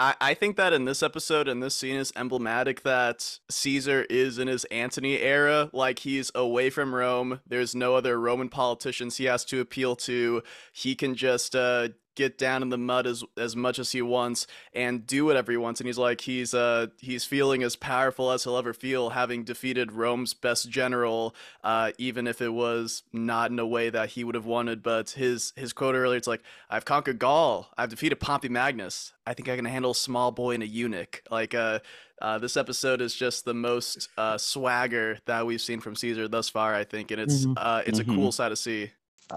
I, 0.00 0.14
I 0.18 0.34
think 0.34 0.56
that 0.56 0.72
in 0.72 0.86
this 0.86 1.02
episode 1.02 1.46
and 1.46 1.62
this 1.62 1.76
scene 1.76 1.96
is 1.96 2.10
emblematic 2.16 2.82
that 2.84 3.38
Caesar 3.50 4.06
is 4.08 4.38
in 4.38 4.48
his 4.48 4.64
Antony 4.64 5.18
era. 5.18 5.68
Like 5.74 6.00
he's 6.00 6.32
away 6.34 6.70
from 6.70 6.94
Rome. 6.94 7.40
There's 7.46 7.74
no 7.74 7.94
other 7.94 8.18
Roman 8.18 8.48
politicians 8.48 9.18
he 9.18 9.26
has 9.26 9.44
to 9.44 9.60
appeal 9.60 9.94
to. 9.96 10.42
He 10.72 10.94
can 10.94 11.14
just 11.14 11.54
uh, 11.54 11.88
get 12.14 12.36
down 12.38 12.62
in 12.62 12.68
the 12.68 12.78
mud 12.78 13.06
as 13.06 13.22
as 13.36 13.54
much 13.56 13.78
as 13.78 13.92
he 13.92 14.02
wants 14.02 14.46
and 14.72 15.06
do 15.06 15.24
whatever 15.24 15.50
he 15.52 15.58
wants. 15.58 15.80
And 15.80 15.86
he's 15.86 15.98
like 15.98 16.20
he's 16.22 16.54
uh 16.54 16.88
he's 16.98 17.24
feeling 17.24 17.62
as 17.62 17.76
powerful 17.76 18.30
as 18.30 18.44
he'll 18.44 18.56
ever 18.56 18.72
feel, 18.72 19.10
having 19.10 19.44
defeated 19.44 19.92
Rome's 19.92 20.34
best 20.34 20.68
general, 20.68 21.34
uh, 21.64 21.92
even 21.98 22.26
if 22.26 22.40
it 22.40 22.50
was 22.52 23.02
not 23.12 23.50
in 23.50 23.58
a 23.58 23.66
way 23.66 23.90
that 23.90 24.10
he 24.10 24.24
would 24.24 24.34
have 24.34 24.46
wanted. 24.46 24.82
But 24.82 25.10
his 25.10 25.52
his 25.56 25.72
quote 25.72 25.94
earlier, 25.94 26.16
it's 26.16 26.28
like 26.28 26.42
I've 26.68 26.84
conquered 26.84 27.18
Gaul. 27.18 27.68
I've 27.78 27.90
defeated 27.90 28.16
Pompey 28.20 28.48
Magnus. 28.48 29.12
I 29.26 29.34
think 29.34 29.48
I 29.48 29.56
can 29.56 29.64
handle 29.64 29.92
a 29.92 29.94
small 29.94 30.32
boy 30.32 30.54
and 30.54 30.62
a 30.62 30.66
eunuch. 30.66 31.22
Like, 31.30 31.54
uh, 31.54 31.78
uh, 32.20 32.38
this 32.38 32.56
episode 32.56 33.00
is 33.00 33.14
just 33.14 33.44
the 33.44 33.54
most 33.54 34.08
uh, 34.18 34.36
swagger 34.36 35.18
that 35.26 35.46
we've 35.46 35.60
seen 35.60 35.80
from 35.80 35.94
Caesar 35.94 36.26
thus 36.26 36.48
far. 36.48 36.74
I 36.74 36.84
think, 36.84 37.10
and 37.12 37.20
it's 37.20 37.46
Mhm. 37.46 37.54
uh, 37.56 37.82
it's 37.86 38.00
Mhm. 38.00 38.12
a 38.12 38.14
cool 38.16 38.32
sight 38.32 38.48
to 38.48 38.56
see. 38.56 38.90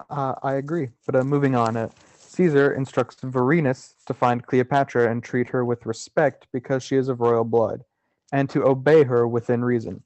Uh, 0.09 0.33
I 0.41 0.53
agree. 0.53 0.89
But 1.05 1.15
uh, 1.15 1.23
moving 1.23 1.53
on, 1.55 1.77
uh, 1.77 1.89
Caesar 2.35 2.73
instructs 2.73 3.17
Vorenus 3.17 3.93
to 4.07 4.13
find 4.15 4.43
Cleopatra 4.43 5.11
and 5.11 5.23
treat 5.23 5.49
her 5.49 5.63
with 5.63 5.85
respect 5.85 6.47
because 6.51 6.81
she 6.81 6.95
is 6.95 7.07
of 7.07 7.21
royal 7.21 7.43
blood, 7.43 7.83
and 8.31 8.49
to 8.49 8.65
obey 8.65 9.03
her 9.03 9.27
within 9.27 9.63
reason. 9.63 10.01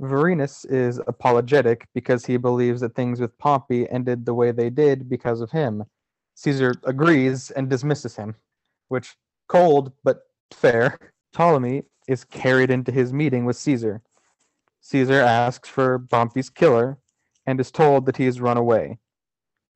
Vorenus 0.00 0.64
is 0.64 1.02
apologetic 1.06 1.86
because 1.92 2.24
he 2.24 2.38
believes 2.38 2.80
that 2.80 2.94
things 2.94 3.20
with 3.20 3.36
Pompey 3.36 3.86
ended 3.90 4.24
the 4.24 4.32
way 4.32 4.52
they 4.52 4.70
did 4.70 5.10
because 5.10 5.42
of 5.42 5.50
him. 5.50 5.84
Caesar 6.34 6.72
agrees 6.84 7.50
and 7.50 7.68
dismisses 7.68 8.16
him, 8.16 8.36
which 8.88 9.18
cold 9.46 9.92
but 10.02 10.22
fair. 10.50 10.98
Ptolemy 11.34 11.82
is 12.08 12.24
carried 12.24 12.70
into 12.70 12.90
his 12.90 13.12
meeting 13.12 13.44
with 13.44 13.56
Caesar. 13.56 14.00
Caesar 14.80 15.20
asks 15.20 15.68
for 15.68 15.98
Pompey's 15.98 16.48
killer 16.48 16.96
and 17.44 17.60
is 17.60 17.70
told 17.70 18.06
that 18.06 18.16
he 18.16 18.24
has 18.24 18.40
run 18.40 18.56
away. 18.56 18.98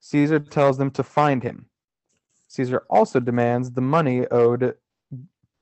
Caesar 0.01 0.39
tells 0.39 0.79
them 0.79 0.91
to 0.91 1.03
find 1.03 1.43
him. 1.43 1.67
Caesar 2.55 2.85
also 2.89 3.19
demands 3.19 3.73
the 3.73 3.81
money 3.81 4.27
owed 4.29 4.77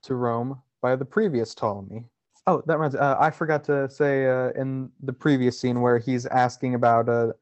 to 0.03 0.15
Rome 0.15 0.61
by 0.83 0.95
the 0.95 1.07
previous 1.07 1.55
Ptolemy. 1.55 2.05
Oh, 2.47 2.63
that 2.67 2.75
reminds. 2.75 2.97
Uh, 2.97 3.17
I 3.19 3.31
forgot 3.31 3.65
to 3.65 3.89
say 3.89 4.27
uh, 4.27 4.51
in 4.51 4.91
the 5.03 5.13
previous 5.13 5.59
scene 5.59 5.81
where 5.81 5.99
he's 5.99 6.27
asking 6.27 6.75
about 6.75 7.09
uh, 7.09 7.33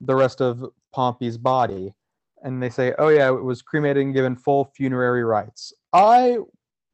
the 0.00 0.14
rest 0.14 0.40
of 0.40 0.64
Pompey's 0.92 1.38
body, 1.38 1.94
and 2.42 2.60
they 2.60 2.70
say, 2.70 2.94
"Oh 2.98 3.08
yeah, 3.08 3.28
it 3.28 3.44
was 3.44 3.62
cremated 3.62 4.02
and 4.02 4.14
given 4.14 4.34
full 4.34 4.72
funerary 4.74 5.22
rites." 5.22 5.72
I 5.92 6.38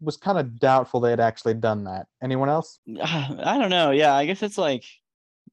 was 0.00 0.18
kind 0.18 0.36
of 0.36 0.58
doubtful 0.58 1.00
they 1.00 1.10
had 1.10 1.20
actually 1.20 1.54
done 1.54 1.84
that. 1.84 2.08
Anyone 2.22 2.50
else? 2.50 2.78
I 3.02 3.56
don't 3.58 3.70
know. 3.70 3.92
Yeah, 3.92 4.12
I 4.14 4.26
guess 4.26 4.42
it's 4.42 4.58
like 4.58 4.84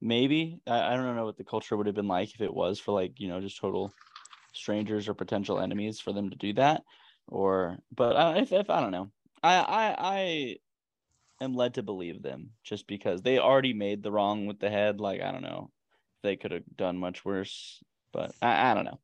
maybe. 0.02 0.60
I, 0.66 0.92
I 0.92 0.96
don't 0.96 1.16
know 1.16 1.24
what 1.24 1.38
the 1.38 1.44
culture 1.44 1.76
would 1.76 1.86
have 1.86 1.94
been 1.94 2.08
like 2.08 2.34
if 2.34 2.42
it 2.42 2.52
was 2.52 2.78
for 2.80 2.92
like, 2.92 3.18
you 3.18 3.28
know, 3.28 3.40
just 3.40 3.58
total 3.58 3.94
strangers 4.52 5.08
or 5.08 5.14
potential 5.14 5.60
enemies 5.60 6.00
for 6.00 6.12
them 6.12 6.30
to 6.30 6.36
do 6.36 6.52
that. 6.54 6.82
Or 7.28 7.78
but 7.94 8.16
uh, 8.16 8.34
if, 8.36 8.52
if 8.52 8.70
I 8.70 8.80
don't 8.80 8.92
know. 8.92 9.10
I 9.42 9.56
I 9.56 9.96
I 9.98 10.56
am 11.40 11.54
led 11.54 11.74
to 11.74 11.82
believe 11.82 12.22
them 12.22 12.50
just 12.62 12.86
because 12.86 13.22
they 13.22 13.38
already 13.38 13.72
made 13.72 14.02
the 14.02 14.12
wrong 14.12 14.46
with 14.46 14.58
the 14.58 14.70
head. 14.70 15.00
Like, 15.00 15.20
I 15.22 15.32
don't 15.32 15.42
know. 15.42 15.70
They 16.22 16.36
could 16.36 16.50
have 16.52 16.64
done 16.76 16.98
much 16.98 17.24
worse. 17.24 17.82
But 18.12 18.32
I, 18.42 18.70
I 18.70 18.74
don't 18.74 18.84
know. 18.84 18.98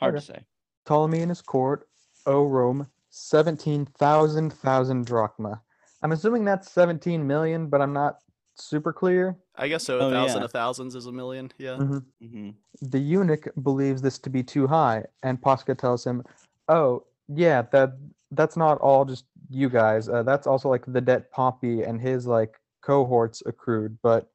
Hard 0.00 0.14
Okay. 0.14 0.20
to 0.20 0.32
say. 0.32 0.44
Ptolemy 0.84 1.20
and 1.20 1.30
his 1.30 1.42
court 1.42 1.88
owe 2.26 2.46
Rome 2.46 2.88
17,000 3.10 4.52
thousand 4.52 5.06
drachma. 5.06 5.60
I'm 6.02 6.12
assuming 6.12 6.44
that's 6.44 6.70
17 6.70 7.26
million, 7.26 7.68
but 7.68 7.80
I'm 7.80 7.92
not 7.92 8.18
super 8.56 8.92
clear. 8.92 9.36
I 9.56 9.68
guess 9.68 9.84
so. 9.84 9.98
A 9.98 10.06
Oh, 10.06 10.10
thousand 10.10 10.38
yeah. 10.40 10.44
of 10.46 10.52
thousands 10.52 10.94
is 10.94 11.06
a 11.06 11.12
million. 11.12 11.52
Yeah. 11.58 11.76
hmm 11.76 12.50
The 12.82 12.98
eunuch 12.98 13.48
believes 13.62 14.02
this 14.02 14.18
to 14.20 14.30
be 14.30 14.42
too 14.42 14.66
high, 14.66 15.04
and 15.22 15.40
Posca 15.40 15.76
tells 15.76 16.04
him, 16.04 16.22
"Oh, 16.68 17.04
yeah, 17.28 17.62
that 17.72 17.96
that's 18.32 18.56
not 18.56 18.78
all 18.80 19.04
just 19.04 19.24
you 19.48 19.68
guys. 19.70 20.08
Uh, 20.08 20.22
that's 20.22 20.46
also 20.46 20.68
like 20.68 20.84
the 20.86 21.00
debt 21.00 21.30
Pompey 21.30 21.82
and 21.82 22.00
his 22.00 22.26
like 22.26 22.60
cohorts 22.82 23.42
accrued, 23.46 23.98
but 24.02 24.28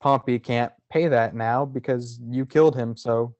Pompey 0.00 0.38
can't 0.38 0.72
pay 0.90 1.08
that 1.08 1.34
now 1.34 1.64
because 1.64 2.18
you 2.28 2.44
killed 2.44 2.76
him. 2.76 2.96
So 2.96 3.34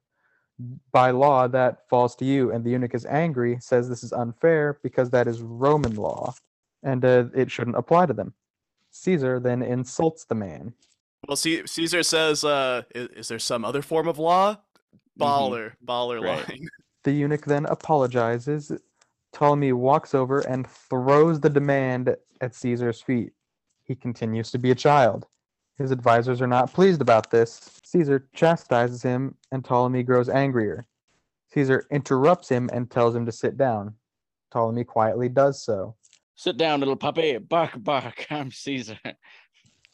by 0.91 1.11
law, 1.11 1.47
that 1.47 1.87
falls 1.89 2.15
to 2.17 2.25
you." 2.25 2.51
And 2.51 2.63
the 2.63 2.71
eunuch 2.71 2.93
is 2.95 3.05
angry, 3.05 3.57
says 3.59 3.87
this 3.89 4.03
is 4.03 4.13
unfair 4.13 4.79
because 4.83 5.09
that 5.11 5.27
is 5.27 5.41
Roman 5.41 5.95
law, 5.95 6.33
and 6.83 7.03
uh, 7.05 7.25
it 7.35 7.51
shouldn't 7.51 7.77
apply 7.77 8.05
to 8.07 8.13
them. 8.13 8.33
Caesar 8.97 9.39
then 9.39 9.61
insults 9.61 10.23
the 10.25 10.35
man. 10.35 10.73
Well, 11.27 11.35
C- 11.35 11.65
Caesar 11.65 12.03
says, 12.03 12.43
uh, 12.43 12.83
is, 12.93 13.07
"Is 13.09 13.27
there 13.27 13.39
some 13.39 13.65
other 13.65 13.81
form 13.81 14.07
of 14.07 14.19
law?" 14.19 14.57
Baller, 15.19 15.73
baller 15.85 16.21
Right. 16.21 16.47
line. 16.49 16.67
The 17.03 17.11
eunuch 17.11 17.43
then 17.43 17.65
apologizes. 17.65 18.71
Ptolemy 19.33 19.73
walks 19.73 20.15
over 20.15 20.39
and 20.47 20.65
throws 20.65 21.39
the 21.41 21.49
demand 21.49 22.15
at 22.39 22.55
Caesar's 22.55 23.01
feet. 23.01 23.33
He 23.83 23.93
continues 23.93 24.51
to 24.51 24.57
be 24.57 24.71
a 24.71 24.75
child. 24.75 25.27
His 25.77 25.91
advisors 25.91 26.41
are 26.41 26.47
not 26.47 26.71
pleased 26.71 27.01
about 27.01 27.29
this. 27.29 27.81
Caesar 27.83 28.29
chastises 28.33 29.01
him, 29.03 29.35
and 29.51 29.65
Ptolemy 29.65 30.03
grows 30.03 30.29
angrier. 30.29 30.85
Caesar 31.53 31.85
interrupts 31.91 32.47
him 32.47 32.69
and 32.71 32.89
tells 32.89 33.13
him 33.13 33.25
to 33.25 33.31
sit 33.33 33.57
down. 33.57 33.95
Ptolemy 34.51 34.85
quietly 34.85 35.27
does 35.27 35.61
so. 35.61 35.95
Sit 36.35 36.57
down, 36.57 36.79
little 36.79 36.95
puppy. 36.95 37.37
Bark, 37.37 37.71
bark. 37.77 38.25
I'm 38.31 38.51
Caesar. 38.51 38.97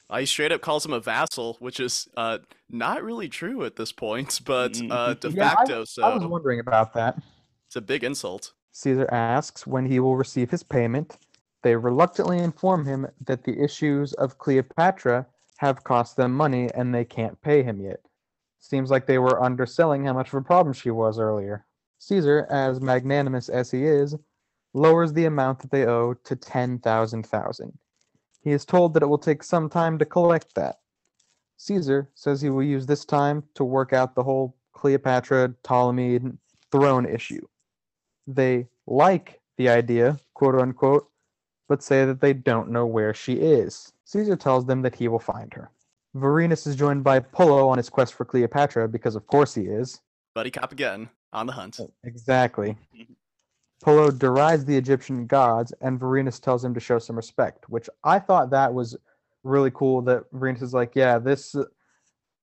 Uh, 0.10 0.17
he 0.19 0.25
straight 0.25 0.52
up 0.52 0.62
calls 0.62 0.86
him 0.86 0.93
a 0.93 0.99
vassal, 0.99 1.58
which 1.60 1.80
is 1.80 2.08
uh 2.17 2.39
not 2.69 3.04
really 3.04 3.30
true 3.30 3.63
at 3.65 3.75
this 3.75 3.91
point, 3.91 4.39
but 4.45 4.73
Mm. 4.73 4.91
uh 4.91 5.13
de 5.15 5.30
Yeah, 5.32 5.45
I- 5.52 5.56
facto 5.56 5.84
so. 5.86 6.04
I 6.04 6.15
was 6.15 6.25
wondering 6.25 6.60
about 6.60 6.93
that. 6.93 7.21
It's 7.67 7.75
a 7.75 7.82
big 7.82 8.04
insult. 8.04 8.54
Caesar 8.71 9.08
asks 9.12 9.67
when 9.67 9.86
he 9.86 9.99
will 9.99 10.15
receive 10.15 10.49
his 10.49 10.63
payment. 10.63 11.17
They 11.62 11.75
reluctantly 11.75 12.38
inform 12.39 12.86
him 12.86 13.06
that 13.25 13.43
the 13.43 13.62
issues 13.62 14.13
of 14.13 14.38
Cleopatra 14.38 15.28
have 15.58 15.84
cost 15.84 16.15
them 16.15 16.32
money 16.34 16.69
and 16.73 16.95
they 16.95 17.04
can't 17.04 17.39
pay 17.41 17.62
him 17.63 17.82
yet. 17.82 17.99
Seems 18.60 18.89
like 18.89 19.06
they 19.06 19.17
were 19.19 19.43
underselling 19.43 20.06
how 20.06 20.13
much 20.13 20.30
of 20.30 20.36
a 20.36 20.41
problem 20.41 20.73
she 20.73 20.89
was 20.89 21.19
earlier. 21.19 21.65
Caesar, 21.99 22.47
as 22.49 22.80
magnanimous 22.80 23.49
as 23.49 23.69
he 23.69 23.84
is, 23.86 24.15
lowers 24.74 25.14
the 25.14 25.26
amount 25.26 25.60
that 25.60 25.72
they 25.72 25.86
owe 25.86 26.14
to 26.14 26.36
10,000,000. 26.36 27.78
He 28.42 28.52
is 28.52 28.66
told 28.66 28.94
that 28.94 29.04
it 29.04 29.08
will 29.08 29.18
take 29.18 29.44
some 29.44 29.70
time 29.70 29.98
to 30.00 30.06
collect 30.06 30.56
that. 30.56 30.80
Caesar 31.58 32.10
says 32.16 32.42
he 32.42 32.50
will 32.50 32.64
use 32.64 32.86
this 32.86 33.04
time 33.04 33.44
to 33.56 33.64
work 33.64 33.92
out 33.92 34.16
the 34.16 34.24
whole 34.24 34.56
Cleopatra 34.74 35.54
Ptolemy 35.64 36.20
throne 36.72 37.06
issue. 37.06 37.46
They 38.28 38.68
like 38.88 39.42
the 39.58 39.70
idea, 39.70 40.20
quote 40.36 40.56
unquote, 40.56 41.10
but 41.68 41.84
say 41.84 42.06
that 42.06 42.22
they 42.22 42.34
don't 42.34 42.70
know 42.70 42.86
where 42.86 43.14
she 43.14 43.34
is. 43.34 43.92
Caesar 44.06 44.36
tells 44.36 44.66
them 44.66 44.82
that 44.84 44.96
he 44.96 45.08
will 45.08 45.20
find 45.20 45.54
her. 45.54 45.70
Vorenus 46.16 46.66
is 46.66 46.76
joined 46.76 47.04
by 47.04 47.20
Pullo 47.20 47.70
on 47.70 47.78
his 47.78 47.90
quest 47.90 48.14
for 48.14 48.26
Cleopatra 48.26 48.88
because, 48.88 49.16
of 49.16 49.28
course, 49.28 49.54
he 49.54 49.64
is. 49.64 50.02
Buddy 50.34 50.50
cop 50.50 50.72
again 50.72 51.10
on 51.34 51.46
the 51.46 51.54
hunt. 51.54 51.80
Exactly. 52.04 52.78
Pullo 53.84 54.18
derides 54.18 54.65
the 54.65 54.76
Egyptian 54.76 55.26
gods, 55.26 55.74
and 55.82 56.00
Vorenus 56.00 56.39
tells 56.39 56.63
him 56.63 56.74
to 56.74 56.80
show 56.80 57.00
some 57.00 57.15
respect, 57.15 57.70
which 57.70 57.89
I 58.04 58.20
thought 58.20 58.50
that 58.52 58.74
was 58.74 58.98
really 59.44 59.72
cool. 59.72 60.02
That 60.02 60.30
Vorenus 60.34 60.62
is 60.62 60.74
like, 60.74 60.96
yeah, 60.96 61.18
this 61.18 61.56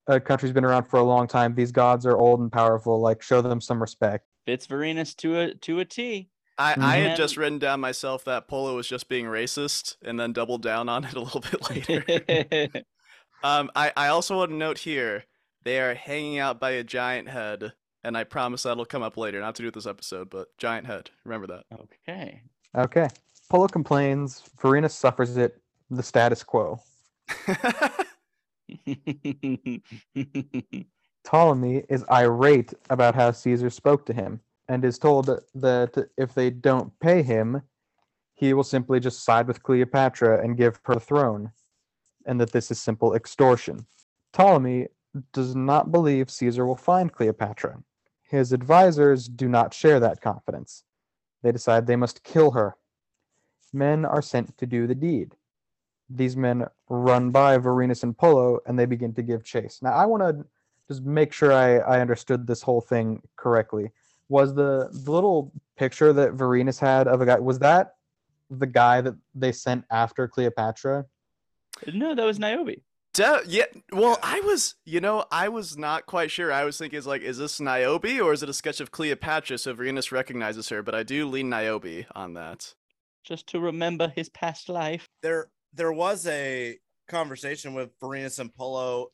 uh, 0.08 0.18
country's 0.20 0.52
been 0.52 0.64
around 0.64 0.84
for 0.84 0.98
a 0.98 1.02
long 1.02 1.26
time. 1.26 1.54
These 1.54 1.72
gods 1.72 2.06
are 2.06 2.16
old 2.16 2.40
and 2.40 2.50
powerful. 2.50 3.00
Like, 3.00 3.22
show 3.22 3.42
them 3.42 3.60
some 3.60 3.80
respect. 3.80 4.26
Fits 4.46 4.66
Vorenus 4.66 5.14
to 5.16 5.38
a 5.38 5.54
to 5.54 5.80
a 5.80 5.84
T. 5.84 6.30
I, 6.58 6.74
I 6.80 6.96
had 6.98 7.12
Mhm. 7.12 7.16
just 7.16 7.36
written 7.36 7.58
down 7.58 7.80
myself 7.80 8.24
that 8.24 8.48
Pullo 8.48 8.74
was 8.76 8.88
just 8.88 9.08
being 9.08 9.26
racist 9.26 9.96
and 10.02 10.18
then 10.18 10.32
doubled 10.32 10.62
down 10.62 10.88
on 10.88 11.04
it 11.04 11.12
a 11.14 11.20
little 11.20 11.40
bit 11.52 11.68
later. 11.68 12.84
um, 13.42 13.70
I, 13.76 13.92
I 13.94 14.08
also 14.08 14.38
want 14.38 14.52
to 14.52 14.56
note 14.56 14.78
here 14.78 15.24
they 15.64 15.80
are 15.80 15.94
hanging 15.94 16.38
out 16.38 16.58
by 16.58 16.70
a 16.70 16.82
giant 16.84 17.28
head, 17.28 17.74
and 18.06 18.16
I 18.16 18.24
promise 18.24 18.62
that'll 18.62 18.84
come 18.84 19.02
up 19.02 19.16
later. 19.16 19.40
Not 19.40 19.56
to 19.56 19.62
do 19.62 19.66
with 19.66 19.74
this 19.74 19.86
episode, 19.86 20.30
but 20.30 20.56
giant 20.58 20.86
head. 20.86 21.10
Remember 21.24 21.48
that. 21.48 21.64
okay. 21.80 22.42
Okay. 22.76 23.08
Pullo 23.52 23.68
complains. 23.70 24.44
Vorenus 24.62 24.92
suffers 24.92 25.36
it. 25.36 25.60
The 25.90 26.02
status 26.02 26.44
quo. 26.44 26.80
Ptolemy 31.24 31.82
is 31.88 32.04
irate 32.10 32.74
about 32.90 33.16
how 33.16 33.30
Caesar 33.32 33.70
spoke 33.70 34.04
to 34.06 34.12
him 34.12 34.40
and 34.68 34.84
is 34.84 34.98
told 34.98 35.26
that 35.26 36.08
if 36.16 36.34
they 36.34 36.50
don't 36.50 36.92
pay 37.00 37.22
him, 37.22 37.62
he 38.34 38.52
will 38.52 38.64
simply 38.64 39.00
just 39.00 39.24
side 39.24 39.48
with 39.48 39.62
Cleopatra 39.62 40.44
and 40.44 40.56
give 40.56 40.78
her 40.84 40.94
the 40.94 41.00
throne, 41.00 41.50
and 42.26 42.40
that 42.40 42.52
this 42.52 42.70
is 42.70 42.80
simple 42.80 43.14
extortion. 43.14 43.86
Ptolemy 44.32 44.86
does 45.32 45.56
not 45.56 45.90
believe 45.90 46.30
Caesar 46.30 46.66
will 46.66 46.76
find 46.76 47.12
Cleopatra. 47.12 47.82
His 48.28 48.52
advisors 48.52 49.28
do 49.28 49.48
not 49.48 49.72
share 49.72 50.00
that 50.00 50.20
confidence. 50.20 50.84
They 51.42 51.52
decide 51.52 51.86
they 51.86 51.96
must 51.96 52.24
kill 52.24 52.52
her. 52.52 52.76
Men 53.72 54.04
are 54.04 54.22
sent 54.22 54.58
to 54.58 54.66
do 54.66 54.86
the 54.86 54.94
deed. 54.94 55.36
These 56.08 56.36
men 56.36 56.66
run 56.88 57.30
by 57.30 57.58
Vorenus 57.58 58.02
and 58.02 58.16
Pullo 58.16 58.58
and 58.66 58.78
they 58.78 58.86
begin 58.86 59.12
to 59.14 59.22
give 59.22 59.44
chase. 59.44 59.80
Now, 59.82 59.92
I 59.92 60.06
want 60.06 60.22
to 60.22 60.44
just 60.88 61.02
make 61.02 61.32
sure 61.32 61.52
I, 61.52 61.78
I 61.78 62.00
understood 62.00 62.46
this 62.46 62.62
whole 62.62 62.80
thing 62.80 63.22
correctly. 63.36 63.90
Was 64.28 64.54
the, 64.54 64.88
the 64.92 65.10
little 65.10 65.52
picture 65.76 66.12
that 66.12 66.36
Vorenus 66.36 66.80
had 66.80 67.06
of 67.06 67.20
a 67.20 67.26
guy, 67.26 67.38
was 67.38 67.60
that 67.60 67.94
the 68.50 68.66
guy 68.66 69.00
that 69.00 69.14
they 69.34 69.52
sent 69.52 69.84
after 69.90 70.26
Cleopatra? 70.26 71.06
no, 71.92 72.14
that 72.14 72.24
was 72.24 72.38
Niobe. 72.38 72.80
De- 73.16 73.42
yeah, 73.46 73.64
well, 73.92 74.18
I 74.22 74.40
was, 74.40 74.74
you 74.84 75.00
know, 75.00 75.24
I 75.32 75.48
was 75.48 75.78
not 75.78 76.04
quite 76.04 76.30
sure. 76.30 76.52
I 76.52 76.64
was 76.64 76.76
thinking, 76.76 76.98
is 76.98 77.06
like, 77.06 77.22
is 77.22 77.38
this 77.38 77.58
Niobe 77.58 78.20
or 78.20 78.34
is 78.34 78.42
it 78.42 78.50
a 78.50 78.52
sketch 78.52 78.78
of 78.78 78.90
Cleopatra 78.90 79.56
so 79.56 79.72
Venus 79.72 80.12
recognizes 80.12 80.68
her? 80.68 80.82
But 80.82 80.94
I 80.94 81.02
do 81.02 81.26
lean 81.26 81.48
Niobe 81.48 82.04
on 82.14 82.34
that. 82.34 82.74
Just 83.24 83.46
to 83.48 83.58
remember 83.58 84.12
his 84.14 84.28
past 84.28 84.68
life. 84.68 85.08
there 85.22 85.48
there 85.72 85.94
was 85.94 86.26
a 86.26 86.76
conversation 87.08 87.72
with 87.72 87.98
Vorenus 88.00 88.38
and 88.38 88.52
Pullo 88.54 89.06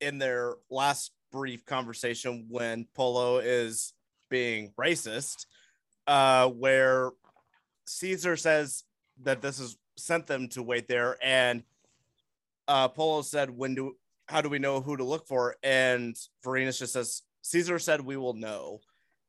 in 0.00 0.18
their 0.18 0.54
last 0.68 1.12
brief 1.30 1.64
conversation 1.64 2.46
when 2.48 2.88
Pullo 2.98 3.40
is 3.40 3.92
being 4.30 4.72
racist, 4.76 5.46
uh, 6.08 6.48
where 6.48 7.12
Caesar 7.86 8.36
says 8.36 8.82
that 9.22 9.42
this 9.42 9.58
has 9.58 9.76
sent 9.96 10.26
them 10.26 10.48
to 10.48 10.62
wait 10.62 10.88
there, 10.88 11.16
and 11.22 11.62
uh, 12.68 12.88
Pullo 12.88 13.24
said, 13.24 13.50
"When 13.50 13.74
do 13.74 13.96
how 14.28 14.40
do 14.40 14.48
we 14.48 14.58
know 14.58 14.80
who 14.80 14.96
to 14.96 15.04
look 15.04 15.26
for?" 15.26 15.56
And 15.62 16.16
Vorenus 16.44 16.78
just 16.78 16.92
says, 16.92 17.22
"Caesar 17.42 17.78
said 17.78 18.00
we 18.00 18.16
will 18.16 18.34
know 18.34 18.80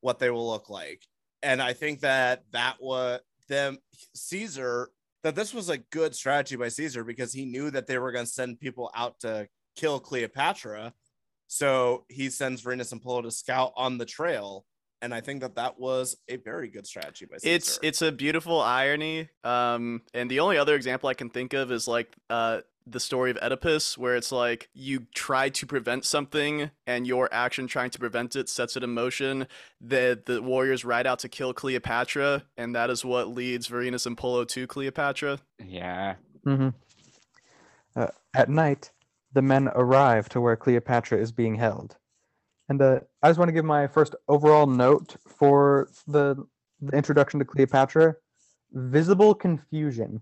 what 0.02 0.20
they 0.20 0.30
will 0.30 0.50
look 0.50 0.70
like," 0.70 1.02
and 1.44 1.62
I 1.62 1.74
think 1.74 2.02
that 2.02 2.44
that 2.52 2.78
was 2.82 3.22
them 3.48 3.78
Caesar 4.14 4.90
that 5.26 5.36
this 5.36 5.56
was 5.56 5.70
a 5.70 5.80
good 5.80 6.14
strategy 6.14 6.56
by 6.56 6.68
Caesar 6.68 7.04
because 7.04 7.34
he 7.34 7.46
knew 7.46 7.72
that 7.72 7.88
they 7.88 7.98
were 7.98 8.12
going 8.12 8.26
to 8.26 8.32
send 8.32 8.60
people 8.60 8.92
out 8.96 9.20
to 9.22 9.48
kill 9.76 10.00
Cleopatra. 10.00 10.94
So 11.48 12.06
he 12.10 12.30
sends 12.30 12.62
Venus 12.62 12.92
and 12.92 13.02
Pullo 13.02 13.24
to 13.24 13.32
scout 13.32 13.74
on 13.76 13.98
the 13.98 14.06
trail. 14.06 14.66
And 15.02 15.16
I 15.16 15.22
think 15.22 15.42
that 15.42 15.56
that 15.56 15.80
was 15.80 16.16
a 16.28 16.38
very 16.38 16.68
good 16.68 16.86
strategy 16.86 17.26
by 17.26 17.38
Caesar. 17.38 17.56
It's 17.56 17.80
it's 17.82 18.02
a 18.04 18.12
beautiful 18.12 18.62
irony. 18.62 19.30
Um, 19.44 20.04
and 20.14 20.30
the 20.30 20.42
only 20.42 20.60
other 20.60 20.76
example 20.76 21.10
I 21.10 21.16
can 21.16 21.32
think 21.32 21.54
of 21.54 21.72
is 21.72 21.88
like 21.88 22.16
uh 22.30 22.62
the 22.88 23.00
story 23.00 23.32
of 23.32 23.38
Oedipus, 23.42 23.98
where 23.98 24.16
it's 24.16 24.32
like 24.32 24.70
you 24.74 25.08
try 25.14 25.50
to 25.50 25.66
prevent 25.66 26.06
something 26.06 26.72
and 26.86 27.08
your 27.08 27.28
action 27.32 27.68
trying 27.68 27.90
to 27.92 28.00
prevent 28.00 28.36
it 28.36 28.50
sets 28.50 28.78
it 28.78 28.84
in 28.84 28.94
motion. 28.94 29.48
The 29.82 30.22
the 30.26 30.42
warriors 30.42 30.86
ride 30.86 31.08
out 31.08 31.20
to 31.20 31.30
kill 31.30 31.54
Cleopatra, 31.54 32.44
and 32.58 32.76
that 32.76 32.90
is 32.90 33.04
what 33.04 33.30
leads 33.30 33.68
Vorenus 33.68 34.06
and 34.06 34.18
Pullo 34.18 34.48
to 34.48 34.68
Cleopatra. 34.68 35.40
Yeah. 35.64 36.16
Mm-hmm. 36.46 36.70
Uh, 37.96 38.08
at 38.36 38.50
night, 38.50 38.92
the 39.34 39.42
men 39.42 39.70
arrive 39.74 40.30
to 40.30 40.42
where 40.42 40.56
Cleopatra 40.56 41.18
is 41.20 41.32
being 41.32 41.56
held. 41.56 41.98
And 42.68 42.82
uh, 42.82 43.00
I 43.22 43.30
just 43.30 43.38
want 43.38 43.50
to 43.50 43.54
give 43.54 43.66
my 43.66 43.88
first 43.88 44.16
overall 44.28 44.66
note 44.66 45.16
for 45.28 45.90
the, 46.08 46.36
the 46.82 46.98
introduction 46.98 47.40
to 47.40 47.46
Cleopatra 47.46 48.16
visible 48.76 49.34
confusion. 49.34 50.22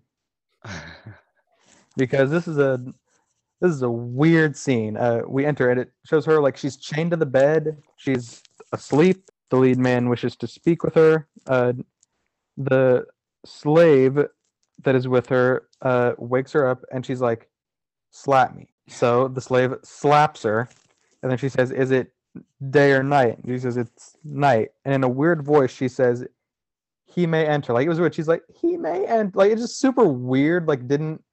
because 1.98 2.30
this 2.30 2.48
is 2.48 2.58
a 2.58 2.84
this 3.62 3.72
is 3.72 3.82
a 3.82 3.90
weird 3.90 4.58
scene. 4.58 4.98
Uh, 4.98 5.22
we 5.28 5.46
enter 5.46 5.70
and 5.70 5.80
it 5.80 5.92
shows 6.06 6.26
her 6.26 6.42
like 6.42 6.58
she's 6.58 6.76
chained 6.76 7.12
to 7.12 7.18
the 7.18 7.26
bed. 7.26 7.82
She's 7.96 8.44
asleep. 8.74 9.30
The 9.50 9.58
lead 9.58 9.78
man 9.78 10.10
wishes 10.10 10.36
to 10.38 10.48
speak 10.48 10.84
with 10.84 10.96
her. 10.96 11.28
Uh, 11.48 11.74
the 12.58 13.06
slave 13.46 14.20
that 14.84 14.96
is 14.96 15.08
with 15.08 15.28
her 15.28 15.68
uh, 15.82 16.14
wakes 16.18 16.52
her 16.52 16.68
up 16.68 16.84
and 16.92 17.06
she's 17.06 17.22
like, 17.22 17.50
"Slap 18.12 18.56
me." 18.56 18.70
So 18.88 19.28
the 19.28 19.42
slave 19.42 19.76
slaps 19.84 20.44
her, 20.44 20.68
and 21.22 21.32
then 21.32 21.38
she 21.38 21.50
says, 21.50 21.72
"Is 21.72 21.92
it 21.92 22.14
day 22.70 22.92
or 22.92 23.04
night?" 23.04 23.38
And 23.38 23.54
she 23.54 23.60
says, 23.60 23.78
"It's 23.78 24.18
night." 24.24 24.70
And 24.84 24.94
in 24.94 25.04
a 25.04 25.10
weird 25.10 25.46
voice, 25.46 25.72
she 25.72 25.88
says, 25.88 26.26
"He 27.06 27.26
may 27.26 27.46
enter." 27.46 27.74
Like 27.74 27.86
it 27.86 27.90
was 27.90 28.00
weird. 28.00 28.16
She's 28.16 28.28
like, 28.28 28.44
"He 28.54 28.76
may," 28.76 29.06
and 29.06 29.34
like 29.36 29.52
it's 29.52 29.62
just 29.62 29.80
super 29.80 30.06
weird. 30.06 30.68
Like 30.68 30.88
didn't 30.88 31.24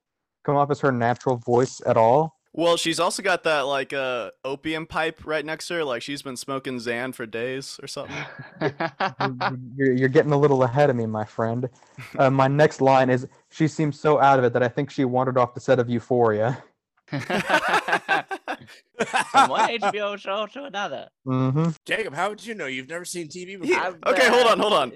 come 0.44 0.56
off 0.56 0.70
as 0.70 0.80
her 0.80 0.92
natural 0.92 1.36
voice 1.36 1.80
at 1.86 1.96
all. 1.96 2.36
Well, 2.52 2.76
she's 2.76 2.98
also 2.98 3.22
got 3.22 3.44
that 3.44 3.60
like 3.60 3.92
uh 3.92 4.30
opium 4.44 4.84
pipe 4.86 5.24
right 5.24 5.44
next 5.44 5.68
to 5.68 5.74
her, 5.74 5.84
like 5.84 6.02
she's 6.02 6.20
been 6.22 6.36
smoking 6.36 6.78
Xan 6.78 7.14
for 7.14 7.24
days 7.24 7.78
or 7.80 7.86
something. 7.86 8.16
you're, 9.76 9.92
you're 9.92 10.08
getting 10.08 10.32
a 10.32 10.36
little 10.38 10.64
ahead 10.64 10.90
of 10.90 10.96
me, 10.96 11.06
my 11.06 11.24
friend. 11.24 11.68
Uh, 12.18 12.28
my 12.28 12.48
next 12.48 12.80
line 12.80 13.08
is, 13.08 13.28
"She 13.50 13.68
seems 13.68 14.00
so 14.00 14.20
out 14.20 14.40
of 14.40 14.44
it 14.44 14.52
that 14.54 14.64
I 14.64 14.68
think 14.68 14.90
she 14.90 15.04
wandered 15.04 15.38
off 15.38 15.54
the 15.54 15.60
set 15.60 15.78
of 15.78 15.88
Euphoria." 15.88 16.60
From 17.10 17.20
one 19.50 19.70
HBO 19.78 20.18
show 20.18 20.46
to 20.46 20.64
another. 20.64 21.08
Mm-hmm. 21.26 21.70
Jacob, 21.86 22.14
how 22.14 22.30
would 22.30 22.44
you 22.44 22.54
know? 22.54 22.66
You've 22.66 22.88
never 22.88 23.04
seen 23.04 23.28
TV 23.28 23.48
He- 23.50 23.56
before. 23.56 23.96
okay, 24.06 24.28
hold 24.28 24.46
on, 24.46 24.58
hold 24.58 24.72
on. 24.72 24.92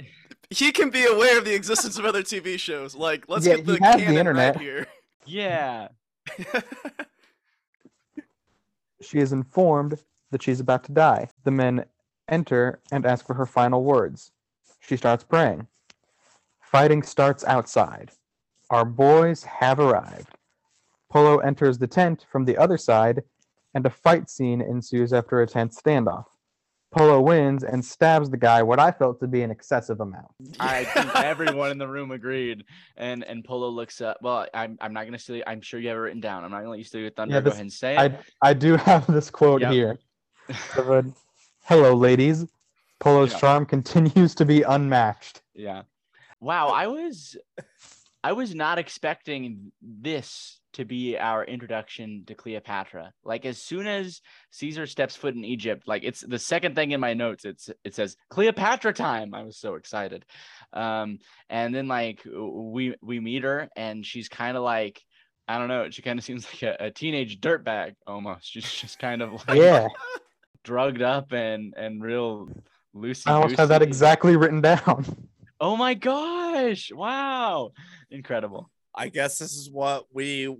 he 0.50 0.72
can 0.72 0.90
be 0.90 1.04
aware 1.06 1.38
of 1.38 1.44
the 1.44 1.54
existence 1.54 1.98
of 1.98 2.04
other 2.04 2.22
TV 2.22 2.58
shows. 2.58 2.94
Like, 2.94 3.24
let's 3.28 3.46
Yeah, 3.46 3.56
get 3.56 3.66
he 3.66 3.76
the 3.78 3.84
has 3.84 3.96
the 4.00 4.16
internet. 4.16 4.56
right 4.56 4.62
here. 4.62 4.86
Yeah. 5.26 5.88
She 9.04 9.18
is 9.18 9.32
informed 9.32 9.98
that 10.30 10.42
she's 10.42 10.60
about 10.60 10.84
to 10.84 10.92
die. 10.92 11.28
The 11.44 11.50
men 11.50 11.84
enter 12.28 12.80
and 12.90 13.04
ask 13.04 13.26
for 13.26 13.34
her 13.34 13.46
final 13.46 13.84
words. 13.84 14.32
She 14.80 14.96
starts 14.96 15.24
praying. 15.24 15.68
Fighting 16.60 17.02
starts 17.02 17.44
outside. 17.44 18.12
Our 18.70 18.84
boys 18.84 19.44
have 19.44 19.78
arrived. 19.78 20.36
Pullo 21.12 21.44
enters 21.44 21.78
the 21.78 21.86
tent 21.86 22.26
from 22.30 22.44
the 22.44 22.56
other 22.56 22.78
side, 22.78 23.22
and 23.74 23.84
a 23.86 23.90
fight 23.90 24.30
scene 24.30 24.60
ensues 24.60 25.12
after 25.12 25.40
a 25.40 25.46
tense 25.46 25.80
standoff. 25.80 26.26
Pullo 26.94 27.22
wins 27.22 27.64
and 27.64 27.84
stabs 27.84 28.30
the 28.30 28.36
guy 28.36 28.62
what 28.62 28.78
I 28.78 28.90
felt 28.92 29.18
to 29.20 29.26
be 29.26 29.42
an 29.42 29.50
excessive 29.50 30.00
amount. 30.00 30.28
I 30.60 30.84
think 30.84 31.14
everyone 31.16 31.70
in 31.72 31.78
the 31.78 31.88
room 31.88 32.10
agreed. 32.12 32.64
And 32.96 33.24
and 33.24 33.44
Pullo 33.44 33.72
looks 33.72 34.00
up. 34.00 34.18
Well, 34.22 34.46
I'm 34.54 34.78
I'm 34.80 34.92
not 34.92 35.04
gonna 35.04 35.18
say. 35.18 35.42
I'm 35.46 35.60
sure 35.60 35.80
you 35.80 35.88
have 35.88 35.96
it 35.96 36.00
written 36.00 36.20
down. 36.20 36.44
I'm 36.44 36.50
not 36.50 36.58
gonna 36.58 36.70
let 36.70 36.78
you 36.78 36.84
steal 36.84 37.00
your 37.00 37.10
thunder. 37.10 37.34
Yeah, 37.34 37.40
Go 37.40 37.44
this- 37.46 37.54
ahead 37.54 37.62
and 37.62 37.72
say 37.72 37.94
it. 37.96 37.98
I 38.42 38.50
I 38.50 38.54
do 38.54 38.76
have 38.90 39.06
this 39.06 39.30
quote 39.30 39.60
Yep. 39.62 39.72
here. 39.72 39.98
Hello, 41.64 41.94
ladies. 41.94 42.46
Pullo's 43.02 43.32
Yeah. 43.32 43.38
charm 43.38 43.66
continues 43.66 44.34
to 44.36 44.44
be 44.44 44.62
unmatched. 44.62 45.42
Yeah. 45.54 45.82
Wow, 46.40 46.68
I 46.68 46.86
was 46.86 47.36
I 48.22 48.32
was 48.32 48.54
not 48.54 48.78
expecting 48.78 49.72
this 49.82 50.60
to 50.74 50.84
be 50.84 51.16
our 51.18 51.44
introduction 51.44 52.24
to 52.26 52.34
Cleopatra. 52.34 53.12
Like 53.24 53.46
as 53.46 53.62
soon 53.62 53.86
as 53.86 54.20
Caesar 54.50 54.86
steps 54.86 55.16
foot 55.16 55.34
in 55.34 55.44
Egypt, 55.44 55.86
like 55.86 56.04
it's 56.04 56.20
the 56.20 56.38
second 56.38 56.74
thing 56.74 56.92
in 56.92 57.00
my 57.00 57.14
notes. 57.14 57.44
It's 57.44 57.70
it 57.84 57.94
says 57.94 58.16
Cleopatra 58.30 58.92
time. 58.92 59.34
I 59.34 59.42
was 59.42 59.58
so 59.58 59.74
excited. 59.74 60.24
Um, 60.72 61.18
and 61.48 61.74
then 61.74 61.88
like 61.88 62.22
we 62.24 62.94
we 63.02 63.20
meet 63.20 63.44
her 63.44 63.68
and 63.76 64.04
she's 64.04 64.28
kind 64.28 64.56
of 64.56 64.62
like 64.62 65.00
I 65.46 65.58
don't 65.58 65.68
know. 65.68 65.90
She 65.90 66.02
kind 66.02 66.18
of 66.18 66.24
seems 66.24 66.46
like 66.46 66.62
a, 66.62 66.86
a 66.86 66.90
teenage 66.90 67.40
dirtbag 67.40 67.94
almost. 68.06 68.50
She's 68.50 68.70
just 68.70 68.98
kind 68.98 69.22
of 69.22 69.46
like 69.46 69.58
Yeah, 69.58 69.88
drugged 70.64 71.02
up 71.02 71.32
and 71.32 71.74
and 71.76 72.02
real 72.02 72.48
loosey. 72.94 73.28
I 73.28 73.34
almost 73.34 73.56
have 73.56 73.68
that 73.68 73.82
exactly 73.82 74.36
written 74.36 74.60
down. 74.60 75.04
Oh 75.60 75.76
my 75.76 75.94
gosh! 75.94 76.90
Wow, 76.92 77.70
incredible. 78.10 78.70
I 78.94 79.08
guess 79.08 79.38
this 79.38 79.54
is 79.54 79.70
what 79.70 80.06
we 80.12 80.56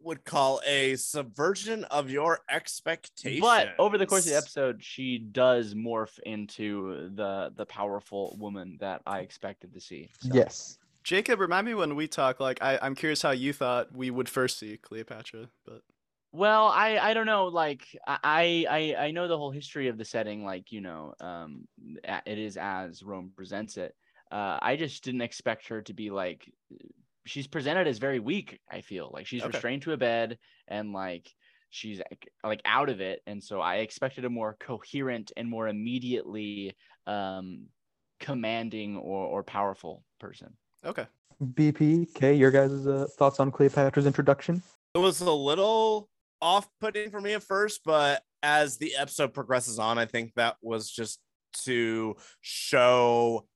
would 0.00 0.24
call 0.24 0.60
a 0.66 0.94
subversion 0.96 1.84
of 1.84 2.10
your 2.10 2.40
expectations. 2.50 3.40
But 3.40 3.74
over 3.78 3.98
the 3.98 4.06
course 4.06 4.24
of 4.26 4.32
the 4.32 4.36
episode, 4.36 4.84
she 4.84 5.18
does 5.18 5.74
morph 5.74 6.18
into 6.20 7.10
the 7.14 7.52
the 7.56 7.66
powerful 7.66 8.36
woman 8.38 8.76
that 8.80 9.02
I 9.06 9.20
expected 9.20 9.72
to 9.74 9.80
see. 9.80 10.10
So, 10.20 10.30
Yes. 10.32 10.78
Jacob, 11.02 11.40
remind 11.40 11.66
me 11.66 11.74
when 11.74 11.94
we 11.94 12.08
talk. 12.08 12.40
Like, 12.40 12.60
I, 12.62 12.78
I'm 12.82 12.94
curious 12.94 13.22
how 13.22 13.30
you 13.30 13.52
thought 13.52 13.94
we 13.94 14.10
would 14.10 14.28
first 14.28 14.58
see 14.58 14.76
Cleopatra, 14.76 15.48
but 15.64 15.82
Well, 16.32 16.66
I 16.66 16.98
I 16.98 17.14
don't 17.14 17.26
know. 17.26 17.46
Like 17.46 17.86
I 18.06 18.66
I 18.68 19.06
I 19.06 19.10
know 19.10 19.26
the 19.28 19.38
whole 19.38 19.50
history 19.50 19.88
of 19.88 19.98
the 19.98 20.04
setting. 20.04 20.44
Like 20.44 20.70
you 20.72 20.80
know, 20.80 21.14
um, 21.20 21.66
it 22.04 22.38
is 22.38 22.56
as 22.56 23.02
Rome 23.02 23.32
presents 23.34 23.76
it. 23.76 23.94
Uh, 24.30 24.58
I 24.60 24.76
just 24.76 25.02
didn't 25.04 25.22
expect 25.22 25.68
her 25.68 25.82
to 25.82 25.94
be 25.94 26.10
like. 26.10 26.52
She's 27.26 27.46
presented 27.46 27.86
as 27.86 27.98
very 27.98 28.20
weak. 28.20 28.58
I 28.70 28.80
feel 28.80 29.10
like 29.12 29.26
she's 29.26 29.42
Okay. 29.42 29.50
restrained 29.52 29.82
to 29.82 29.92
a 29.92 29.96
bed 29.96 30.38
and 30.68 30.92
like 30.92 31.28
she's 31.70 31.98
like- 31.98 32.32
like 32.44 32.62
out 32.64 32.88
of 32.88 33.00
it, 33.00 33.22
and 33.26 33.42
so 33.42 33.60
I 33.60 33.76
expected 33.76 34.24
a 34.24 34.30
more 34.30 34.56
coherent 34.60 35.32
and 35.36 35.48
more 35.48 35.68
immediately 35.68 36.76
um, 37.06 37.66
commanding 38.20 38.96
or 38.96 39.26
or 39.26 39.42
powerful 39.42 40.04
person. 40.20 40.56
okay. 40.84 41.06
BPK, 41.42 42.38
your 42.38 42.50
guys' 42.50 42.86
uh, 42.86 43.06
thoughts 43.18 43.40
on 43.40 43.50
Cleopatra's 43.52 44.06
introduction? 44.06 44.62
it 44.94 44.98
was 44.98 45.20
a 45.20 45.30
little 45.30 46.08
off-putting 46.40 47.10
for 47.10 47.20
me 47.20 47.34
at 47.34 47.42
first, 47.42 47.82
but 47.84 48.22
as 48.42 48.78
the 48.78 48.96
episode 48.96 49.34
progresses 49.34 49.78
on, 49.78 49.98
I 49.98 50.06
think 50.06 50.32
that 50.36 50.56
was 50.62 50.90
just 50.90 51.20
to 51.64 52.16
show 52.40 53.46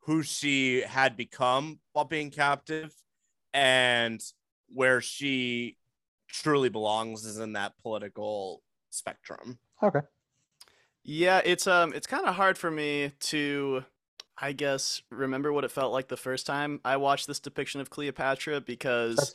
who 0.00 0.22
she 0.22 0.82
had 0.82 1.16
become 1.16 1.78
while 1.94 2.04
being 2.04 2.30
captive 2.30 2.92
and 3.52 4.22
where 4.68 5.00
she 5.00 5.76
truly 6.28 6.68
belongs 6.68 7.24
is 7.24 7.38
in 7.38 7.54
that 7.54 7.72
political 7.82 8.62
spectrum. 8.90 9.58
Okay. 9.82 10.00
Yeah, 11.02 11.40
it's 11.44 11.66
um, 11.66 11.92
it's 11.94 12.06
kind 12.06 12.26
of 12.26 12.34
hard 12.34 12.58
for 12.58 12.70
me 12.70 13.12
to, 13.20 13.84
I 14.38 14.52
guess, 14.52 15.02
remember 15.10 15.52
what 15.52 15.64
it 15.64 15.70
felt 15.70 15.92
like 15.92 16.08
the 16.08 16.16
first 16.16 16.46
time 16.46 16.80
I 16.84 16.98
watched 16.98 17.26
this 17.26 17.40
depiction 17.40 17.80
of 17.80 17.90
Cleopatra 17.90 18.60
because 18.60 19.34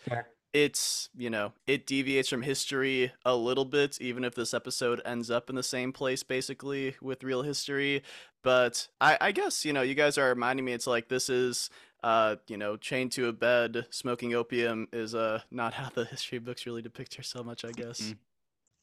it's 0.55 1.09
you 1.17 1.29
know 1.29 1.51
it 1.67 1.85
deviates 1.85 2.29
from 2.29 2.41
history 2.41 3.11
a 3.25 3.35
little 3.35 3.65
bit 3.65 3.97
even 3.99 4.23
if 4.23 4.35
this 4.35 4.53
episode 4.53 5.01
ends 5.03 5.29
up 5.29 5.49
in 5.49 5.55
the 5.57 5.61
same 5.61 5.91
place 5.91 6.23
basically 6.23 6.95
with 7.01 7.25
real 7.25 7.41
history 7.41 8.01
but 8.41 8.87
i 9.01 9.17
i 9.19 9.31
guess 9.33 9.65
you 9.65 9.73
know 9.73 9.81
you 9.81 9.93
guys 9.93 10.17
are 10.17 10.29
reminding 10.29 10.63
me 10.63 10.71
it's 10.71 10.87
like 10.87 11.09
this 11.09 11.27
is 11.27 11.69
uh 12.05 12.35
you 12.47 12.55
know 12.55 12.77
chained 12.77 13.11
to 13.11 13.27
a 13.27 13.33
bed 13.33 13.85
smoking 13.89 14.33
opium 14.35 14.87
is 14.93 15.15
uh 15.15 15.41
not 15.49 15.73
how 15.73 15.89
the 15.95 16.05
history 16.05 16.37
books 16.37 16.65
really 16.67 16.81
depict 16.81 17.15
her 17.15 17.23
so 17.23 17.43
much 17.43 17.65
i 17.65 17.71
guess 17.71 17.99
Mhm. 18.01 18.17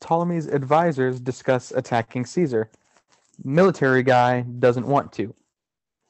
Ptolemy's 0.01 0.49
advisors 0.49 1.21
discuss 1.21 1.71
attacking 1.71 2.27
Caesar. 2.27 2.69
Military 3.45 4.03
guy 4.03 4.41
doesn't 4.41 4.85
want 4.85 5.13
to. 5.13 5.33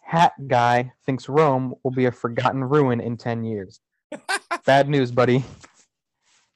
Hat 0.01 0.33
guy 0.49 0.93
thinks 1.05 1.29
Rome 1.29 1.75
will 1.83 1.91
be 1.91 2.07
a 2.07 2.11
forgotten 2.13 2.65
ruin 2.65 3.03
in 3.03 3.19
10 3.19 3.45
years. 3.45 3.81
Bad 4.65 4.89
news, 4.89 5.11
buddy. 5.13 5.45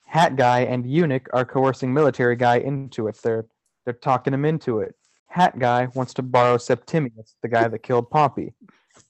Hat 0.06 0.36
guy 0.36 0.60
and 0.60 0.90
eunuch 0.90 1.28
are 1.34 1.44
coercing 1.44 1.92
military 1.92 2.36
guy 2.36 2.56
into 2.56 3.06
it. 3.08 3.18
They're 3.22 3.44
they're 3.84 3.92
talking 3.92 4.32
him 4.32 4.46
into 4.46 4.80
it. 4.80 4.94
Hat 5.26 5.58
guy 5.58 5.88
wants 5.94 6.14
to 6.14 6.22
borrow 6.22 6.56
Septimius, 6.56 7.36
the 7.42 7.48
guy 7.48 7.68
that 7.68 7.82
killed 7.82 8.08
Pompey, 8.10 8.54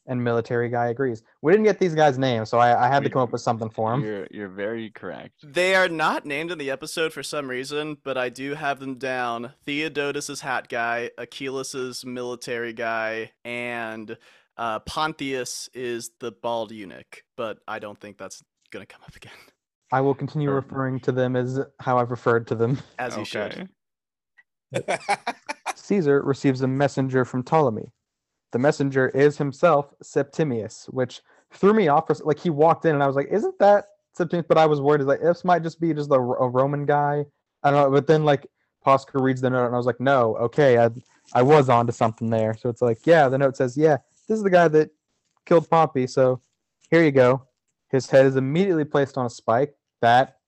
and 0.08 0.22
military 0.22 0.68
guy 0.68 0.88
agrees. 0.88 1.22
We 1.42 1.52
didn't 1.52 1.64
get 1.64 1.78
these 1.78 1.94
guys' 1.94 2.18
names, 2.18 2.48
so 2.50 2.58
I, 2.58 2.86
I 2.86 2.88
had 2.88 3.02
to 3.04 3.10
come 3.10 3.22
up 3.22 3.32
with 3.32 3.40
something 3.40 3.70
for 3.70 3.90
them. 3.90 4.02
You're 4.02 4.26
you're 4.30 4.48
very 4.48 4.90
correct. 4.90 5.34
They 5.42 5.74
are 5.74 5.88
not 5.88 6.24
named 6.26 6.50
in 6.52 6.58
the 6.58 6.70
episode 6.70 7.12
for 7.12 7.22
some 7.22 7.48
reason, 7.48 7.98
but 8.04 8.16
I 8.16 8.28
do 8.28 8.54
have 8.54 8.80
them 8.80 8.96
down. 8.96 9.52
Theodotus 9.64 10.30
is 10.30 10.40
hat 10.40 10.68
guy, 10.68 11.10
Achillas 11.18 12.04
military 12.04 12.72
guy, 12.72 13.32
and 13.44 14.16
uh, 14.56 14.78
Pontius 14.80 15.68
is 15.74 16.10
the 16.20 16.32
bald 16.32 16.72
eunuch. 16.72 17.22
But 17.36 17.58
I 17.68 17.78
don't 17.78 18.00
think 18.00 18.18
that's 18.18 18.42
gonna 18.70 18.86
come 18.86 19.02
up 19.06 19.14
again, 19.14 19.32
I 19.92 20.00
will 20.00 20.14
continue 20.14 20.48
Sure. 20.48 20.56
referring 20.56 21.00
to 21.00 21.12
them 21.12 21.36
as 21.36 21.60
how 21.80 21.98
I've 21.98 22.10
referred 22.10 22.46
to 22.48 22.54
them. 22.54 22.78
as 22.98 23.16
you 23.16 23.24
should. 23.24 23.68
Caesar 25.76 26.22
receives 26.22 26.62
a 26.62 26.66
messenger 26.66 27.24
from 27.24 27.42
Ptolemy. 27.42 27.92
The 28.56 28.60
messenger 28.60 29.10
is 29.10 29.36
himself 29.36 29.92
Septimius, 30.02 30.86
which 30.88 31.20
threw 31.52 31.74
me 31.74 31.88
off. 31.88 32.06
For, 32.06 32.14
like 32.24 32.38
he 32.38 32.48
walked 32.48 32.86
in, 32.86 32.94
and 32.94 33.02
I 33.02 33.06
was 33.06 33.14
like, 33.14 33.28
"Isn't 33.30 33.58
that 33.58 33.84
Septimius?" 34.14 34.46
But 34.48 34.56
I 34.56 34.64
was 34.64 34.80
worried, 34.80 35.02
like 35.02 35.20
this 35.20 35.44
might 35.44 35.62
just 35.62 35.78
be 35.78 35.92
just 35.92 36.10
a, 36.10 36.14
a 36.14 36.48
Roman 36.48 36.86
guy. 36.86 37.26
I 37.62 37.70
don't 37.70 37.82
know. 37.82 37.90
But 37.90 38.06
then 38.06 38.24
like 38.24 38.46
Posca 38.82 39.20
reads 39.20 39.42
the 39.42 39.50
note, 39.50 39.66
and 39.66 39.74
I 39.74 39.76
was 39.76 39.84
like, 39.84 40.00
"No, 40.00 40.36
okay, 40.36 40.78
I 40.78 40.88
I 41.34 41.42
was 41.42 41.68
onto 41.68 41.92
something 41.92 42.30
there." 42.30 42.56
So 42.56 42.70
it's 42.70 42.80
like, 42.80 43.00
yeah, 43.04 43.28
the 43.28 43.36
note 43.36 43.58
says, 43.58 43.76
"Yeah, 43.76 43.98
this 44.26 44.38
is 44.38 44.42
the 44.42 44.48
guy 44.48 44.68
that 44.68 44.88
killed 45.44 45.68
Pompey." 45.68 46.06
So 46.06 46.40
here 46.90 47.04
you 47.04 47.12
go. 47.12 47.42
His 47.90 48.08
head 48.08 48.24
is 48.24 48.36
immediately 48.36 48.86
placed 48.86 49.18
on 49.18 49.26
a 49.26 49.30
spike. 49.30 49.74
That 50.00 50.38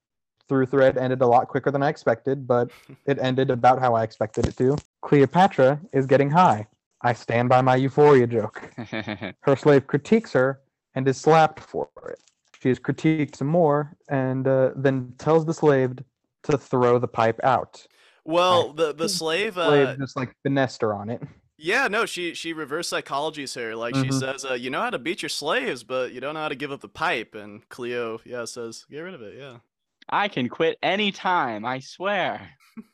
through 0.48 0.64
thread 0.64 0.96
ended 0.96 1.20
a 1.20 1.26
lot 1.26 1.48
quicker 1.48 1.70
than 1.70 1.82
I 1.82 1.90
expected, 1.90 2.46
but 2.46 2.70
it 3.04 3.18
ended 3.20 3.50
about 3.50 3.80
how 3.80 3.94
I 3.94 4.02
expected 4.02 4.46
it 4.46 4.56
to. 4.56 4.78
Cleopatra 5.02 5.78
is 5.92 6.06
getting 6.06 6.30
high. 6.30 6.68
I 7.02 7.12
stand 7.12 7.48
by 7.48 7.62
my 7.62 7.76
euphoria 7.76 8.26
joke. 8.26 8.70
Her 9.42 9.56
slave 9.56 9.86
critiques 9.86 10.32
her 10.32 10.60
and 10.94 11.06
is 11.06 11.16
slapped 11.16 11.60
for 11.60 11.88
it. 12.10 12.18
She 12.60 12.70
is 12.70 12.80
critiqued 12.80 13.36
some 13.36 13.46
more 13.46 13.96
and 14.08 14.48
uh, 14.48 14.70
then 14.74 15.14
tells 15.18 15.46
the 15.46 15.54
slave 15.54 15.98
to 16.44 16.58
throw 16.58 16.98
the 16.98 17.06
pipe 17.06 17.38
out. 17.44 17.86
Well, 18.24 18.72
the 18.72 18.92
the 18.92 19.08
slave, 19.08 19.56
uh, 19.56 19.66
Slave 19.68 19.98
just 19.98 20.16
like 20.16 20.34
finessed 20.42 20.82
her 20.82 20.92
on 20.92 21.08
it. 21.08 21.22
yeah, 21.56 21.86
no, 21.88 22.04
she 22.04 22.34
she 22.34 22.52
reverse 22.52 22.90
psychologies 22.90 23.54
her. 23.54 23.74
Like 23.76 23.94
she 23.94 24.08
Mhm. 24.08 24.18
says, 24.18 24.44
uh, 24.44 24.54
you 24.54 24.68
know 24.70 24.80
how 24.80 24.90
to 24.90 24.98
beat 24.98 25.22
your 25.22 25.28
slaves, 25.28 25.84
but 25.84 26.12
you 26.12 26.20
don't 26.20 26.34
know 26.34 26.40
how 26.40 26.48
to 26.48 26.54
give 26.56 26.72
up 26.72 26.80
the 26.80 26.88
pipe. 26.88 27.34
And 27.36 27.66
Cleo, 27.68 28.18
yeah, 28.24 28.44
says, 28.44 28.84
get 28.90 29.00
rid 29.00 29.14
of 29.14 29.22
it. 29.22 29.38
Yeah. 29.38 29.58
I 30.10 30.28
can 30.28 30.48
quit 30.48 30.78
anytime, 30.82 31.64
I 31.64 31.78
swear. 31.78 32.50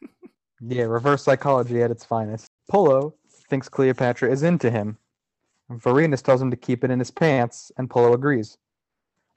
Yeah, 0.66 0.84
reverse 0.84 1.22
psychology 1.24 1.82
at 1.82 1.90
its 1.90 2.04
finest. 2.04 2.46
Pullo 2.72 3.12
thinks 3.54 3.68
Cleopatra 3.68 4.32
is 4.32 4.42
into 4.42 4.68
him. 4.68 4.98
Vorenus 5.70 6.22
tells 6.22 6.42
him 6.42 6.50
to 6.50 6.56
keep 6.56 6.82
it 6.82 6.90
in 6.90 6.98
his 6.98 7.12
pants, 7.12 7.70
and 7.78 7.88
Pullo 7.88 8.12
agrees. 8.12 8.58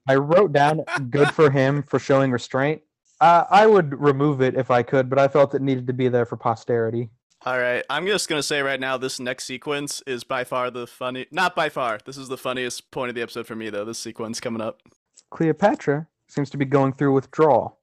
I 0.07 0.15
wrote 0.15 0.51
down 0.51 0.83
good 1.11 1.29
for 1.29 1.51
him 1.51 1.83
for 1.83 1.99
showing 1.99 2.31
restraint. 2.31 2.81
Uh, 3.21 3.43
I 3.51 3.67
would 3.67 3.93
remove 4.01 4.41
it 4.41 4.55
if 4.55 4.71
I 4.71 4.81
could, 4.81 5.07
but 5.07 5.19
I 5.19 5.27
felt 5.27 5.53
it 5.53 5.61
needed 5.61 5.85
to 5.85 5.93
be 5.93 6.07
there 6.07 6.25
for 6.25 6.35
posterity. 6.35 7.11
All 7.45 7.59
right, 7.59 7.85
I'm 7.91 8.07
just 8.07 8.27
gonna 8.27 8.41
say 8.41 8.61
right 8.61 8.79
now, 8.79 8.97
this 8.97 9.19
next 9.19 9.43
sequence 9.43 10.01
is 10.07 10.23
by 10.23 10.43
far 10.43 10.71
the 10.71 10.87
funny. 10.87 11.27
Not 11.29 11.55
by 11.55 11.69
far. 11.69 11.99
This 12.03 12.17
is 12.17 12.27
the 12.27 12.37
funniest 12.37 12.89
point 12.89 13.09
of 13.09 13.15
the 13.15 13.21
episode 13.21 13.45
for 13.45 13.55
me, 13.55 13.69
though. 13.69 13.85
This 13.85 13.99
sequence 13.99 14.39
coming 14.39 14.61
up. 14.61 14.81
Cleopatra 15.29 16.07
seems 16.27 16.49
to 16.49 16.57
be 16.57 16.65
going 16.65 16.93
through 16.93 17.13
withdrawal. 17.13 17.77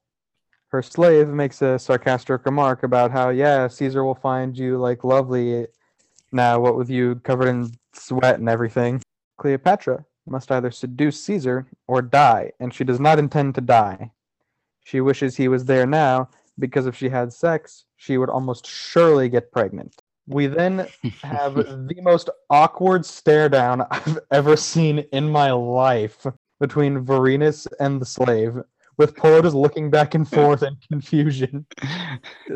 Her 0.70 0.82
slave 0.82 1.28
makes 1.28 1.62
a 1.62 1.78
sarcastic 1.78 2.44
remark 2.44 2.82
about 2.82 3.12
how, 3.12 3.28
yeah, 3.28 3.68
Caesar 3.68 4.02
will 4.02 4.16
find 4.16 4.58
you 4.58 4.78
like 4.78 5.04
lovely 5.04 5.68
now, 6.34 6.58
what 6.58 6.76
with 6.76 6.90
you 6.90 7.16
covered 7.24 7.48
in 7.48 7.72
sweat 7.94 8.38
and 8.38 8.48
everything. 8.48 9.00
Cleopatra 9.38 10.04
must 10.26 10.50
either 10.50 10.70
seduce 10.70 11.22
Caesar 11.24 11.66
or 11.86 12.02
die, 12.02 12.52
and 12.60 12.72
she 12.72 12.84
does 12.84 13.00
not 13.00 13.18
intend 13.18 13.54
to 13.54 13.60
die. 13.60 14.10
She 14.84 15.00
wishes 15.00 15.36
he 15.36 15.48
was 15.48 15.64
there 15.64 15.86
now 15.86 16.28
because 16.58 16.86
if 16.86 16.96
she 16.96 17.08
had 17.08 17.32
sex, 17.32 17.84
she 17.96 18.18
would 18.18 18.30
almost 18.30 18.66
surely 18.66 19.28
get 19.28 19.52
pregnant. 19.52 19.96
We 20.26 20.46
then 20.46 20.86
have 21.22 21.54
the 21.54 22.00
most 22.02 22.30
awkward 22.50 23.04
stare 23.04 23.48
down 23.48 23.82
I've 23.90 24.18
ever 24.30 24.56
seen 24.56 25.00
in 25.12 25.28
my 25.28 25.52
life 25.52 26.26
between 26.60 27.04
Vorenus 27.04 27.66
and 27.80 28.00
the 28.00 28.06
slave, 28.06 28.56
with 28.96 29.14
Pullo 29.16 29.42
just 29.42 29.56
looking 29.56 29.90
back 29.90 30.14
and 30.14 30.28
forth 30.28 30.62
in 30.62 30.76
confusion. 30.88 31.66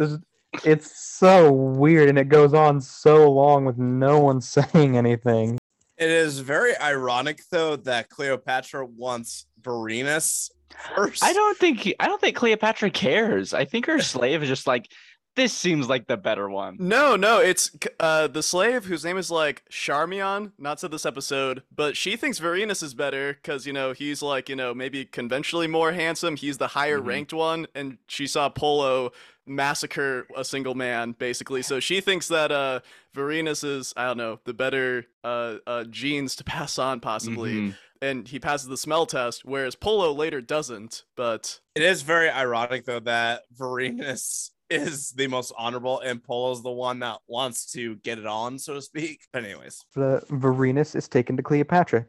It's, 0.58 0.66
it's 0.66 1.04
so 1.04 1.52
weird, 1.52 2.08
and 2.08 2.18
it 2.18 2.28
goes 2.28 2.54
on 2.54 2.80
so 2.80 3.30
long 3.30 3.64
with 3.64 3.78
no 3.78 4.18
one 4.20 4.40
saying 4.42 4.96
anything. 4.96 5.58
It 5.96 6.10
is 6.10 6.38
very 6.38 6.76
ironic 6.78 7.40
though 7.50 7.74
that 7.76 8.08
Cleopatra 8.08 8.86
wants 8.86 9.46
Vorenus 9.60 10.50
first. 10.94 11.24
I 11.24 11.32
don't 11.32 11.58
think 11.58 11.80
he, 11.80 11.96
I 11.98 12.06
don't 12.06 12.20
think 12.20 12.36
Cleopatra 12.36 12.90
cares. 12.90 13.52
I 13.52 13.64
think 13.64 13.86
her 13.86 14.00
slave 14.00 14.42
is 14.44 14.48
just 14.48 14.66
like 14.68 14.90
this 15.34 15.52
seems 15.52 15.88
like 15.88 16.06
the 16.08 16.16
better 16.16 16.48
one. 16.48 16.76
No, 16.80 17.16
no, 17.16 17.40
it's 17.40 17.70
uh 17.98 18.28
the 18.28 18.42
slave 18.44 18.84
whose 18.84 19.04
name 19.04 19.16
is 19.18 19.28
like 19.30 19.64
Charmian, 19.70 20.52
not 20.58 20.78
to 20.78 20.88
this 20.88 21.04
episode, 21.06 21.62
but 21.74 21.96
she 21.96 22.16
thinks 22.16 22.38
Vorenus 22.38 22.82
is 22.82 22.94
better 22.94 23.34
because 23.34 23.66
you 23.66 23.72
know 23.72 23.92
he's 23.92 24.22
like 24.22 24.48
you 24.48 24.54
know 24.56 24.72
maybe 24.74 25.04
conventionally 25.04 25.66
more 25.66 25.90
handsome. 25.92 26.36
He's 26.36 26.58
the 26.58 26.68
higher 26.68 27.00
Mhm. 27.00 27.06
ranked 27.06 27.32
one, 27.32 27.66
and 27.74 27.98
she 28.06 28.28
saw 28.28 28.48
Pullo 28.50 29.10
massacre 29.48 30.26
a 30.36 30.44
single 30.44 30.74
man 30.74 31.12
basically. 31.18 31.62
So 31.62 31.80
she 31.80 32.00
thinks 32.00 32.28
that 32.28 32.52
uh 32.52 32.80
Vorenus 33.14 33.64
is 33.64 33.92
I 33.96 34.06
don't 34.06 34.16
know 34.18 34.40
the 34.44 34.54
better 34.54 35.06
uh, 35.24 35.56
uh 35.66 35.84
genes 35.84 36.36
to 36.36 36.44
pass 36.54 36.78
on 36.78 37.00
possibly, 37.00 37.54
Mhm. 37.54 37.74
and 38.02 38.28
he 38.28 38.38
passes 38.38 38.68
the 38.68 38.76
smell 38.76 39.06
test, 39.06 39.44
whereas 39.44 39.74
Pullo 39.74 40.16
later 40.16 40.40
doesn't. 40.40 41.04
But 41.16 41.60
It 41.74 41.82
is 41.82 42.02
very 42.02 42.30
ironic 42.30 42.84
though 42.84 43.00
that 43.00 43.42
Vorenus 43.56 44.50
is 44.70 45.12
the 45.12 45.26
most 45.28 45.52
honorable 45.56 45.98
and 46.00 46.22
Pullo's 46.22 46.62
the 46.62 46.70
one 46.70 46.98
that 46.98 47.18
wants 47.26 47.72
to 47.72 47.96
get 47.96 48.18
it 48.18 48.26
on, 48.26 48.58
so 48.58 48.74
to 48.74 48.82
speak. 48.82 49.22
But 49.32 49.44
anyways, 49.44 49.84
The 49.94 50.22
Vorenus 50.30 50.94
is 50.94 51.08
taken 51.08 51.36
to 51.38 51.42
Cleopatra. 51.42 52.06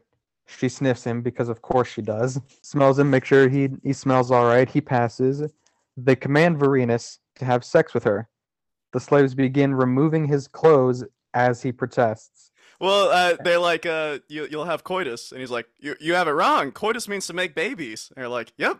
She 0.58 0.68
sniffs 0.68 1.04
him 1.04 1.22
because 1.22 1.48
of 1.48 1.62
course 1.62 1.86
she 1.88 2.02
does. 2.02 2.38
Smells 2.62 2.98
him, 2.98 3.08
make 3.08 3.24
sure 3.24 3.48
he 3.48 3.68
he 3.84 3.92
smells 3.92 4.30
all 4.32 4.46
right. 4.46 4.68
He 4.68 4.80
passes. 4.80 5.48
They 5.96 6.16
command 6.16 6.58
Vorenus 6.58 7.18
to 7.40 7.44
have 7.44 7.64
sex 7.64 7.92
with 7.92 8.04
her. 8.04 8.28
The 8.92 9.00
slaves 9.00 9.34
begin 9.34 9.74
removing 9.74 10.26
his 10.26 10.48
clothes 10.48 11.04
as 11.34 11.62
he 11.62 11.72
protests. 11.72 12.50
Well, 12.80 13.10
uh, 13.10 13.36
they're 13.44 13.58
like, 13.58 13.84
uh, 13.84 14.20
you, 14.28 14.48
you'll 14.50 14.64
have 14.64 14.84
coitus, 14.84 15.32
and 15.32 15.40
he's 15.40 15.50
like, 15.50 15.66
you, 15.78 15.94
you 16.00 16.14
have 16.14 16.28
it 16.28 16.32
wrong. 16.32 16.72
Coitus 16.72 17.08
means 17.08 17.26
to 17.26 17.34
make 17.34 17.54
babies. 17.54 18.10
And 18.16 18.22
they're 18.22 18.28
like, 18.28 18.52
yep. 18.56 18.78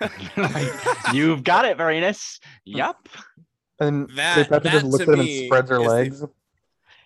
You've 1.12 1.42
got 1.42 1.64
it, 1.64 1.78
Vorenus. 1.78 2.38
Yep. 2.66 3.08
And 3.80 4.08
That- 4.10 4.34
Cleopatra 4.48 4.60
that 4.60 4.72
just 4.72 4.84
looks 4.84 5.02
at 5.02 5.08
him 5.08 5.20
and 5.20 5.46
spreads 5.46 5.70
her 5.70 5.76
is 5.76 5.82
the- 5.82 5.88
legs. 5.88 6.24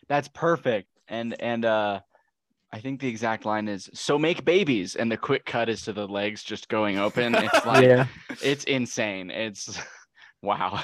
That's 0.08 0.28
perfect. 0.28 0.88
And 1.08 1.40
and 1.40 1.64
uh 1.64 2.00
I 2.72 2.80
think 2.80 3.00
the 3.00 3.08
exact 3.08 3.44
line 3.44 3.68
is 3.68 3.88
so 3.94 4.18
make 4.18 4.44
babies 4.44 4.96
and 4.96 5.10
the 5.10 5.16
quick 5.16 5.46
cut 5.46 5.68
is 5.68 5.82
to 5.82 5.92
the 5.92 6.08
legs 6.08 6.42
just 6.42 6.68
going 6.68 6.98
open. 6.98 7.34
It's 7.36 7.64
like 7.66 7.84
yeah. 7.84 8.06
it's 8.42 8.64
insane. 8.64 9.30
It's 9.30 9.78
wow. 10.44 10.82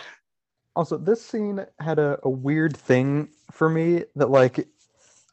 Also, 0.77 0.97
this 0.97 1.21
scene 1.21 1.65
had 1.79 1.99
a, 1.99 2.19
a 2.23 2.31
weird 2.31 2.77
thing 2.77 3.29
for 3.51 3.69
me 3.69 4.05
that, 4.17 4.31
like, 4.31 4.67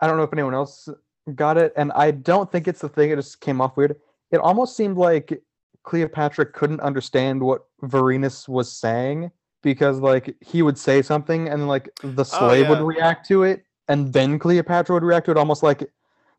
I 0.01 0.07
don't 0.07 0.17
know 0.17 0.23
if 0.23 0.33
anyone 0.33 0.53
else 0.53 0.89
got 1.35 1.57
it, 1.57 1.73
and 1.77 1.91
I 1.93 2.11
don't 2.11 2.51
think 2.51 2.67
it's 2.67 2.81
the 2.81 2.89
thing. 2.89 3.11
It 3.11 3.15
just 3.15 3.39
came 3.39 3.61
off 3.61 3.77
weird. 3.77 3.95
It 4.31 4.37
almost 4.37 4.75
seemed 4.75 4.97
like 4.97 5.41
Cleopatra 5.83 6.47
couldn't 6.47 6.81
understand 6.81 7.41
what 7.41 7.65
Vorenus 7.83 8.47
was 8.49 8.71
saying 8.71 9.31
because, 9.63 9.99
like, 9.99 10.35
he 10.41 10.61
would 10.61 10.77
say 10.77 11.01
something 11.01 11.47
and, 11.47 11.67
like, 11.67 11.89
the 12.03 12.23
slave 12.23 12.67
would 12.69 12.79
yeah. 12.79 12.85
react 12.85 13.27
to 13.27 13.43
it, 13.43 13.63
and 13.87 14.11
then 14.11 14.39
Cleopatra 14.39 14.93
would 14.93 15.03
react 15.03 15.25
to 15.25 15.31
it, 15.31 15.37
almost 15.37 15.63
like 15.63 15.89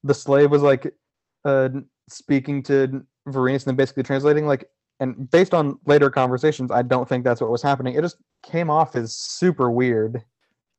the 0.05 0.15
slave 0.15 0.51
was, 0.51 0.63
like, 0.63 0.93
uh, 1.45 1.69
speaking 2.09 2.63
to 2.65 3.05
Vorenus 3.29 3.63
and 3.63 3.67
then 3.67 3.77
basically 3.77 4.03
translating, 4.03 4.47
like, 4.47 4.69
and 5.01 5.31
based 5.31 5.55
on 5.55 5.79
later 5.87 6.11
conversations, 6.11 6.71
I 6.71 6.83
don't 6.83 7.09
think 7.09 7.25
that's 7.25 7.41
what 7.41 7.51
was 7.51 7.63
happening. 7.63 7.95
It 7.95 8.03
just 8.03 8.17
came 8.43 8.71
off 8.71 8.97
as 8.97 9.15
super 9.15 9.71
weird. 9.71 10.25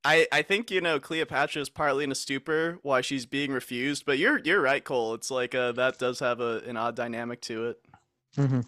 I, 0.03 0.27
I 0.31 0.41
think 0.41 0.71
you 0.71 0.81
know 0.81 0.99
Cleopatra 0.99 1.61
is 1.61 1.69
partly 1.69 2.03
in 2.03 2.11
a 2.11 2.15
stupor 2.15 2.79
why 2.83 3.01
she's 3.01 3.25
being 3.25 3.51
refused, 3.51 4.05
but 4.05 4.17
you're 4.17 4.39
you're 4.39 4.61
right, 4.61 4.83
Cole. 4.83 5.13
It's 5.13 5.29
like 5.29 5.53
uh, 5.53 5.73
that 5.73 5.97
does 5.97 6.19
have 6.19 6.39
a, 6.39 6.61
an 6.65 6.77
odd 6.77 6.95
dynamic 6.95 7.41
to 7.41 7.67
it. 7.67 7.81
hmm 8.35 8.61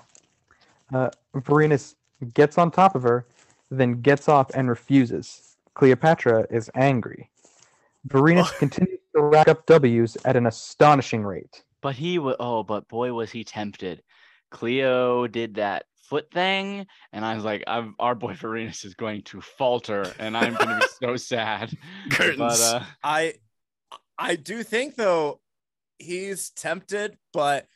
Uh, 0.94 1.10
Vorenus 1.36 1.96
gets 2.34 2.58
on 2.58 2.70
top 2.70 2.96
of 2.96 3.04
her, 3.04 3.26
then 3.70 4.02
gets 4.02 4.28
off 4.28 4.52
and 4.54 4.70
refuses. 4.70 5.56
Cleopatra 5.74 6.48
is 6.50 6.70
angry. 6.76 7.30
Vorenus 8.08 8.52
continues 8.60 9.00
to 9.16 9.22
rack 9.22 9.48
up 9.48 9.66
W's 9.66 10.18
at 10.26 10.36
an 10.36 10.48
astonishing 10.48 11.24
rate. 11.24 11.64
But 11.82 11.96
he 11.96 12.20
was 12.20 12.36
oh, 12.40 12.64
but 12.64 12.88
boy 12.90 13.14
was 13.14 13.32
he 13.32 13.44
tempted. 13.44 14.04
Cleo 14.52 15.28
did 15.28 15.56
that 15.56 15.86
foot 16.04 16.30
thing, 16.32 16.86
and 17.14 17.26
I 17.26 17.36
was 17.36 17.44
like, 17.46 17.64
I'm, 17.68 17.96
our 18.00 18.14
boy 18.16 18.34
Vorenus 18.34 18.86
is 18.86 18.94
going 18.96 19.24
to 19.24 19.42
falter, 19.42 20.14
and 20.20 20.38
I'm 20.38 20.56
gonna 20.56 20.76
be 20.76 20.88
so 21.02 21.16
sad. 21.18 21.76
Curtains. 22.12 22.38
But 22.38 22.60
uh 22.62 22.84
I 23.04 23.34
I 24.18 24.36
do 24.36 24.62
think 24.64 24.96
though 24.96 25.40
he's 25.98 26.50
tempted, 26.52 27.18
but 27.34 27.68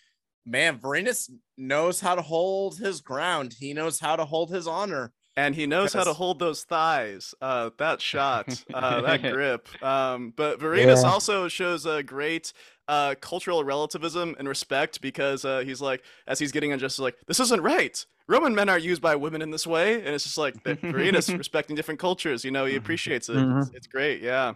man, 0.46 0.78
Vorenus 0.80 1.30
knows 1.58 2.00
how 2.02 2.16
to 2.16 2.22
hold 2.22 2.78
his 2.78 3.02
ground. 3.02 3.56
He 3.60 3.74
knows 3.74 4.00
how 4.00 4.16
to 4.16 4.26
hold 4.26 4.52
his 4.52 4.68
honor. 4.68 5.12
and 5.38 5.54
he 5.56 5.66
knows 5.68 5.94
how 5.94 6.04
to 6.04 6.14
hold 6.14 6.40
those 6.40 6.64
thighs. 6.64 7.34
Uh, 7.42 7.70
that 7.78 8.00
shot, 8.02 8.64
uh, 8.74 9.02
that 9.02 9.22
grip. 9.34 9.68
Um, 9.84 10.34
but 10.36 10.60
Vorenus 10.60 11.04
Yeah. 11.04 11.10
also 11.10 11.48
shows 11.48 11.86
a 11.86 12.04
great 12.04 12.54
uh, 12.88 13.16
cultural 13.20 13.64
relativism 13.64 14.36
and 14.38 14.48
respect 14.48 15.02
because 15.02 15.46
uh, 15.46 15.60
he's 15.60 15.82
like, 15.82 16.04
as 16.28 16.40
he's 16.40 16.52
getting 16.52 16.72
unjust, 16.72 17.00
like, 17.00 17.16
this 17.28 17.40
isn't 17.40 17.62
right. 17.62 18.06
Roman 18.28 18.56
men 18.56 18.70
aren't 18.70 18.84
used 18.84 19.02
by 19.02 19.16
women 19.16 19.42
in 19.42 19.52
this 19.52 19.68
way, 19.68 19.96
and 19.96 20.08
it's 20.08 20.24
just 20.24 20.38
like 20.38 20.64
that 20.64 20.82
Vorenus 20.82 21.36
respecting 21.38 21.76
different 21.76 22.00
cultures. 22.00 22.44
You 22.44 22.52
know, 22.52 22.66
he 22.66 22.76
appreciates 22.76 23.30
it. 23.30 23.38
It's, 23.38 23.70
it's 23.72 23.88
great. 23.88 24.22
Yeah. 24.22 24.54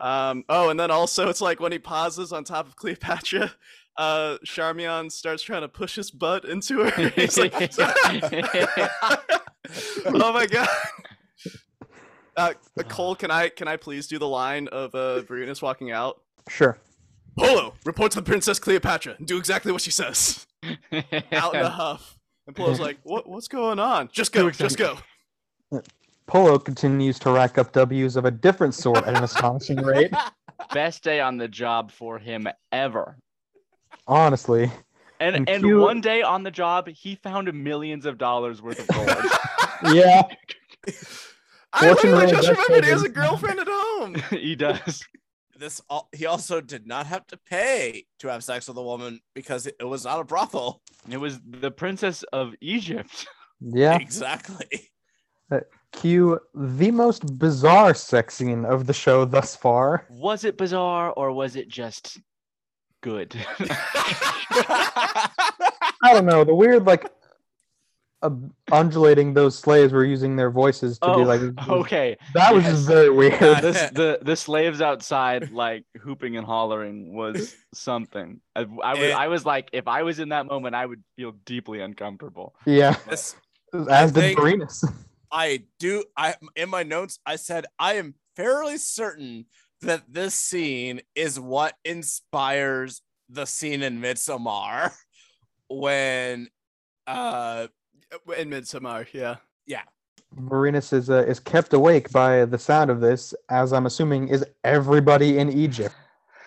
Um, 0.00 0.44
oh, 0.48 0.68
and 0.70 0.78
then 0.78 0.90
also 0.90 1.28
it's 1.28 1.40
like 1.40 1.60
when 1.60 1.72
he 1.72 1.78
pauses 1.78 2.32
on 2.32 2.44
top 2.44 2.66
of 2.66 2.76
Cleopatra. 2.76 3.52
Uh, 3.96 4.38
Charmian 4.44 5.10
starts 5.10 5.42
trying 5.42 5.62
to 5.62 5.68
push 5.68 5.96
his 5.96 6.10
butt 6.10 6.44
into 6.44 6.82
her. 6.84 7.08
He's 7.16 7.38
like, 7.38 7.52
oh 10.06 10.32
my 10.32 10.46
god. 10.46 10.68
Uh, 12.36 12.54
Cole, 12.88 13.14
can 13.14 13.30
I 13.30 13.50
can 13.50 13.68
I 13.68 13.76
please 13.76 14.06
do 14.06 14.18
the 14.18 14.26
line 14.26 14.66
of 14.68 14.94
uh 14.94 15.20
Vorenus 15.22 15.60
walking 15.60 15.90
out? 15.90 16.22
Sure. 16.48 16.78
Pullo, 17.38 17.74
report 17.84 18.12
to 18.12 18.20
the 18.20 18.24
Princess 18.24 18.58
Cleopatra 18.58 19.16
and 19.18 19.26
do 19.26 19.38
exactly 19.38 19.72
what 19.72 19.80
she 19.80 19.90
says. 19.90 20.46
Out 21.32 21.54
in 21.54 21.62
a 21.62 21.70
huff. 21.70 22.18
And 22.46 22.56
Pullo's 22.56 22.80
like, 22.80 22.98
what 23.04 23.28
what's 23.28 23.48
going 23.48 23.78
on? 23.78 24.08
Just 24.12 24.32
go, 24.32 24.50
just 24.50 24.76
go. 24.76 24.98
Pullo 26.28 26.62
continues 26.62 27.18
to 27.20 27.30
rack 27.30 27.58
up 27.58 27.72
W's 27.72 28.16
of 28.16 28.24
a 28.24 28.30
different 28.30 28.74
sort 28.74 28.98
at 28.98 29.16
an 29.16 29.24
astonishing 29.24 29.78
rate. 29.78 30.12
best 30.72 31.02
day 31.02 31.20
on 31.20 31.36
the 31.36 31.48
job 31.48 31.90
for 31.90 32.18
him 32.18 32.46
ever. 32.70 33.16
Honestly. 34.06 34.70
And 35.20 35.36
And 35.36 35.48
and 35.48 35.62
Q- 35.62 35.78
one 35.80 36.00
day 36.00 36.22
on 36.22 36.42
the 36.42 36.50
job, 36.50 36.88
he 36.88 37.14
found 37.16 37.52
millions 37.52 38.06
of 38.06 38.18
dollars 38.18 38.60
worth 38.60 38.80
of 38.80 38.88
gold. 38.88 39.08
Yeah. 39.94 40.22
I 41.72 41.86
Fortune 41.86 42.12
literally 42.12 42.32
just 42.32 42.48
remembered 42.48 42.84
he 42.84 42.90
has 42.90 43.02
a 43.02 43.08
girlfriend 43.08 43.60
at 43.60 43.68
home. 43.68 44.16
he 44.30 44.54
does. 44.54 45.04
This 45.62 45.80
al- 45.88 46.08
he 46.10 46.26
also 46.26 46.60
did 46.60 46.88
not 46.88 47.06
have 47.06 47.24
to 47.28 47.36
pay 47.36 48.04
to 48.18 48.26
have 48.26 48.42
sex 48.42 48.66
with 48.66 48.76
a 48.78 48.82
woman 48.82 49.20
because 49.32 49.68
it, 49.68 49.76
it 49.78 49.84
was 49.84 50.04
not 50.04 50.18
a 50.18 50.24
brothel. 50.24 50.82
It 51.08 51.18
was 51.18 51.38
the 51.44 51.70
princess 51.70 52.24
of 52.32 52.54
Egypt. 52.60 53.28
Yeah. 53.64 53.96
Exactly. 53.96 54.90
Uh, 55.48 55.60
cue 55.92 56.40
the 56.52 56.90
most 56.90 57.38
bizarre 57.38 57.94
sex 57.94 58.34
scene 58.34 58.64
of 58.64 58.88
the 58.88 58.92
show 58.92 59.24
thus 59.24 59.54
far. 59.54 60.08
Was 60.10 60.42
it 60.42 60.58
bizarre 60.58 61.12
or 61.12 61.30
was 61.30 61.54
it 61.54 61.68
just 61.68 62.18
good? 63.02 63.36
I 63.60 65.28
don't 66.12 66.26
know. 66.26 66.42
The 66.42 66.56
weird, 66.56 66.86
like, 66.86 67.08
uh, 68.22 68.30
undulating 68.70 69.34
those 69.34 69.58
slaves 69.58 69.92
were 69.92 70.04
using 70.04 70.36
their 70.36 70.50
voices 70.50 70.98
to 71.00 71.06
oh, 71.06 71.18
be 71.18 71.24
like. 71.24 71.40
okay. 71.68 72.16
That 72.34 72.54
was 72.54 72.64
yes. 72.64 72.72
just 72.74 72.86
very 72.86 73.10
weird. 73.10 73.32
This 73.62 73.90
the 73.90 74.18
the 74.22 74.36
slaves 74.36 74.80
outside 74.80 75.50
like 75.50 75.84
hooping 76.00 76.36
and 76.36 76.46
hollering 76.46 77.14
was 77.14 77.54
something. 77.74 78.40
I, 78.54 78.60
I 78.60 78.94
was 78.94 79.02
Eh. 79.02 79.12
I 79.12 79.28
was 79.28 79.44
like, 79.44 79.70
if 79.72 79.88
I 79.88 80.02
was 80.02 80.18
in 80.18 80.30
that 80.30 80.46
moment, 80.46 80.74
I 80.74 80.86
would 80.86 81.02
feel 81.16 81.32
deeply 81.44 81.80
uncomfortable. 81.80 82.54
yeah. 82.64 82.96
This 83.08 83.36
As 83.88 84.12
did 84.12 84.36
think- 84.36 84.70
I 85.32 85.62
do. 85.78 86.04
I 86.16 86.34
in 86.56 86.68
my 86.68 86.82
notes 86.82 87.18
I 87.24 87.36
said 87.36 87.66
I 87.78 87.94
am 87.94 88.14
fairly 88.36 88.78
certain 88.78 89.46
that 89.80 90.02
this 90.08 90.34
scene 90.34 91.00
is 91.14 91.40
what 91.40 91.74
inspires 91.84 93.02
the 93.28 93.46
scene 93.46 93.82
in 93.82 94.00
Midsommar 94.00 94.92
when 95.68 96.48
uh 97.06 97.66
in 98.36 98.50
Midsommar, 98.50 99.06
yeah. 99.12 99.36
Vorenus 100.36 100.92
is 100.92 101.10
uh, 101.10 101.24
is 101.26 101.40
kept 101.40 101.72
awake 101.72 102.10
by 102.10 102.44
the 102.44 102.58
sound 102.58 102.90
of 102.90 103.00
this, 103.00 103.34
as 103.50 103.72
I'm 103.72 103.86
assuming 103.86 104.28
is 104.28 104.44
everybody 104.64 105.38
in 105.38 105.50
Egypt. 105.50 105.94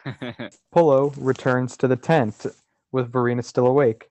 Pullo 0.73 1.13
returns 1.17 1.77
to 1.77 1.87
the 1.87 1.95
tent 1.95 2.45
with 2.91 3.11
Vorenus 3.11 3.45
still 3.45 3.67
awake. 3.67 4.09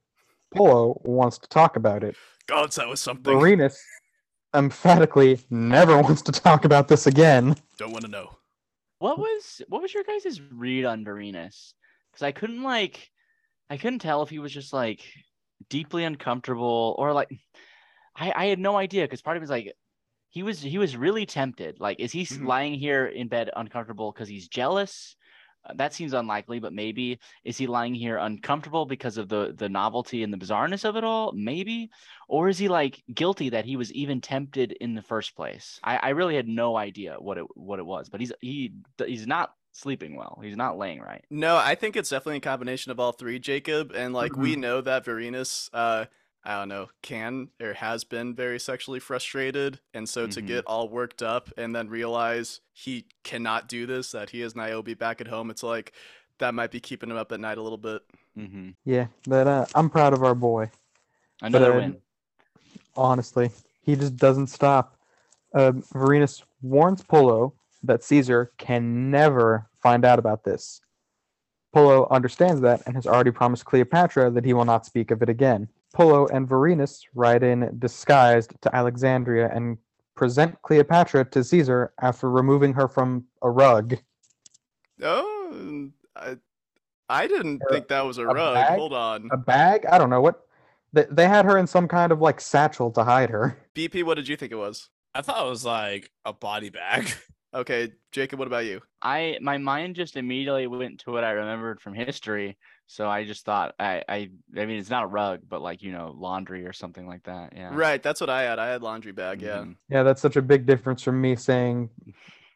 Pullo 0.54 1.04
wants 1.04 1.38
to 1.38 1.48
talk 1.48 1.76
about 1.76 2.04
it. 2.04 2.16
God, 2.46 2.70
that 2.72 2.88
was 2.88 3.00
something. 3.00 3.34
Vorenus 3.34 3.76
emphatically 4.54 5.40
never 5.50 6.00
wants 6.00 6.22
to 6.22 6.32
talk 6.32 6.64
about 6.64 6.88
this 6.88 7.06
again. 7.06 7.56
Don't 7.78 7.92
want 7.92 8.04
to 8.04 8.10
know. 8.10 8.36
what 8.98 9.18
was 9.18 9.62
what 9.68 9.82
was 9.82 9.92
your 9.92 10.04
guys' 10.04 10.40
read 10.52 10.84
on 10.84 11.04
Vorenus? 11.04 11.72
Because 12.12 12.22
I 12.22 12.32
couldn't 12.32 12.62
like, 12.62 13.10
I 13.70 13.76
couldn't 13.76 13.98
tell 13.98 14.22
if 14.22 14.30
he 14.30 14.38
was 14.38 14.52
just 14.52 14.72
like 14.72 15.00
deeply 15.68 16.04
uncomfortable 16.04 16.94
or 16.98 17.12
like, 17.12 17.30
I 18.16 18.32
I 18.34 18.46
had 18.46 18.58
no 18.58 18.76
idea 18.76 19.04
because 19.04 19.22
part 19.22 19.36
of 19.36 19.40
me 19.40 19.44
was 19.44 19.50
like, 19.50 19.72
he 20.30 20.42
was 20.42 20.60
he 20.60 20.78
was 20.78 20.96
really 20.96 21.26
tempted. 21.26 21.80
Like, 21.80 22.00
is 22.00 22.12
he 22.12 22.22
s 22.22 22.38
Mhm. 22.38 22.46
lying 22.46 22.74
here 22.74 23.06
in 23.06 23.28
bed 23.28 23.50
uncomfortable 23.56 24.12
because 24.12 24.28
he's 24.28 24.48
jealous? 24.48 25.16
Uh, 25.66 25.74
that 25.76 25.94
seems 25.94 26.12
unlikely, 26.12 26.60
but 26.60 26.72
maybe 26.72 27.18
is 27.44 27.56
he 27.56 27.66
lying 27.66 27.94
here 27.94 28.18
uncomfortable 28.18 28.84
because 28.86 29.16
of 29.18 29.28
the 29.28 29.54
the 29.56 29.68
novelty 29.68 30.22
and 30.22 30.32
the 30.32 30.38
bizarreness 30.38 30.84
of 30.84 30.96
it 30.96 31.04
all? 31.04 31.32
Maybe, 31.32 31.90
or 32.28 32.48
is 32.48 32.58
he 32.58 32.68
like 32.68 33.02
guilty 33.14 33.50
that 33.50 33.64
he 33.64 33.76
was 33.76 33.92
even 33.92 34.20
tempted 34.20 34.72
in 34.72 34.94
the 34.94 35.02
first 35.02 35.34
place? 35.36 35.80
I, 35.82 35.96
I 35.96 36.08
really 36.10 36.36
had 36.36 36.48
no 36.48 36.76
idea 36.76 37.16
what 37.18 37.38
it 37.38 37.46
what 37.56 37.78
it 37.78 37.86
was, 37.86 38.08
but 38.10 38.20
he's 38.20 38.32
he 38.40 38.74
he's 38.98 39.26
not 39.26 39.54
sleeping 39.74 40.14
well. 40.16 40.38
He's 40.42 40.56
not 40.56 40.78
laying 40.78 41.00
right. 41.00 41.22
No, 41.30 41.56
I 41.56 41.74
think 41.74 41.96
it's 41.96 42.08
definitely 42.08 42.38
a 42.38 42.40
combination 42.40 42.92
of 42.92 43.00
all 43.00 43.12
three, 43.12 43.38
Jacob. 43.38 43.92
And 43.94 44.14
like 44.14 44.32
Mm-hmm. 44.32 44.40
we 44.42 44.56
know 44.56 44.80
that 44.80 45.04
Vorenus, 45.04 45.68
uh, 45.74 46.06
I 46.44 46.58
don't 46.58 46.68
know, 46.68 46.88
can 47.02 47.48
or 47.60 47.72
has 47.74 48.04
been 48.04 48.34
very 48.34 48.60
sexually 48.60 49.00
frustrated, 49.00 49.80
and 49.92 50.08
so 50.08 50.26
to 50.28 50.40
Mhm. 50.42 50.46
get 50.46 50.64
all 50.66 50.88
worked 50.88 51.22
up 51.22 51.50
and 51.56 51.74
then 51.74 51.88
realize 51.88 52.60
he 52.72 53.06
cannot 53.24 53.66
do 53.68 53.84
this, 53.86 54.12
that 54.12 54.30
he 54.30 54.40
has 54.40 54.54
Niobe 54.54 54.96
back 54.98 55.20
at 55.20 55.28
home, 55.28 55.50
it's 55.50 55.62
like 55.62 55.92
that 56.38 56.54
might 56.54 56.70
be 56.70 56.80
keeping 56.80 57.10
him 57.10 57.16
up 57.16 57.32
at 57.32 57.40
night 57.40 57.58
a 57.58 57.62
little 57.62 57.78
bit. 57.78 58.02
Mm-hmm. 58.38 58.70
Yeah, 58.84 59.06
but 59.26 59.46
uh, 59.46 59.66
I'm 59.74 59.88
proud 59.90 60.12
of 60.12 60.22
our 60.22 60.34
boy. 60.34 60.70
Another 61.42 61.72
uh, 61.72 61.76
win. 61.76 61.96
Honestly, 62.96 63.50
he 63.82 63.96
just 63.96 64.16
doesn't 64.16 64.48
stop. 64.48 64.96
Uh, 65.54 65.72
Vorenus 65.94 66.42
warns 66.62 67.02
Pullo 67.02 67.52
that 67.86 68.02
Caesar 68.04 68.52
can 68.58 69.10
never 69.10 69.68
find 69.82 70.04
out 70.04 70.18
about 70.18 70.44
this. 70.44 70.80
Pullo 71.74 72.08
understands 72.10 72.60
that 72.60 72.82
and 72.86 72.94
has 72.94 73.06
already 73.06 73.30
promised 73.32 73.64
Cleopatra 73.64 74.30
that 74.30 74.44
he 74.44 74.52
will 74.52 74.64
not 74.64 74.86
speak 74.86 75.10
of 75.10 75.22
it 75.22 75.28
again. 75.28 75.68
Pullo 75.94 76.28
and 76.32 76.48
Vorenus 76.48 77.00
ride 77.14 77.42
in 77.42 77.76
disguised 77.78 78.52
to 78.62 78.74
Alexandria 78.74 79.50
and 79.52 79.78
present 80.14 80.60
Cleopatra 80.62 81.24
to 81.26 81.42
Caesar 81.42 81.92
after 82.00 82.30
removing 82.30 82.72
her 82.74 82.86
from 82.88 83.24
a 83.42 83.50
rug. 83.50 83.96
Oh, 85.02 85.90
I, 86.14 86.36
I 87.08 87.26
didn't 87.26 87.62
Or 87.68 87.72
think 87.72 87.88
that 87.88 88.04
was 88.04 88.18
a, 88.18 88.22
a 88.22 88.32
rug. 88.34 88.54
bag? 88.54 88.78
Hold 88.78 88.92
on. 88.92 89.28
A 89.32 89.36
bag? 89.36 89.86
I 89.86 89.98
don't 89.98 90.10
know 90.10 90.20
what. 90.20 90.42
They, 90.92 91.06
they 91.10 91.26
had 91.26 91.44
her 91.44 91.58
in 91.58 91.66
some 91.66 91.88
kind 91.88 92.12
of 92.12 92.20
like 92.20 92.40
satchel 92.40 92.92
to 92.92 93.02
hide 93.02 93.30
her. 93.30 93.58
BP, 93.74 94.04
what 94.04 94.14
did 94.14 94.28
you 94.28 94.36
think 94.36 94.52
it 94.52 94.56
was? 94.56 94.88
I 95.12 95.22
thought 95.22 95.44
it 95.44 95.50
was 95.50 95.64
like 95.64 96.10
a 96.24 96.32
body 96.32 96.70
bag. 96.70 97.12
Okay, 97.54 97.92
Jacob, 98.10 98.40
what 98.40 98.48
about 98.48 98.64
you? 98.64 98.80
I 99.00 99.38
my 99.40 99.58
mind 99.58 99.94
just 99.94 100.16
immediately 100.16 100.66
went 100.66 101.00
to 101.00 101.12
what 101.12 101.22
I 101.22 101.30
remembered 101.30 101.80
from 101.80 101.94
history. 101.94 102.56
So 102.86 103.08
I 103.08 103.24
just 103.24 103.44
thought 103.44 103.74
I 103.78 104.02
I 104.08 104.30
I 104.56 104.66
mean 104.66 104.78
it's 104.78 104.90
not 104.90 105.04
a 105.04 105.06
rug, 105.06 105.40
but 105.48 105.62
like 105.62 105.82
you 105.82 105.92
know 105.92 106.14
laundry 106.18 106.66
or 106.66 106.72
something 106.72 107.06
like 107.06 107.22
that. 107.24 107.52
Yeah. 107.54 107.70
Right, 107.72 108.02
that's 108.02 108.20
what 108.20 108.28
I 108.28 108.42
had. 108.42 108.58
I 108.58 108.66
had 108.68 108.82
laundry 108.82 109.12
bag, 109.12 109.40
yeah. 109.40 109.58
Mhm. 109.58 109.76
Yeah, 109.88 110.02
that's 110.02 110.20
such 110.20 110.36
a 110.36 110.42
big 110.42 110.66
difference 110.66 111.02
from 111.02 111.20
me 111.20 111.36
saying 111.36 111.90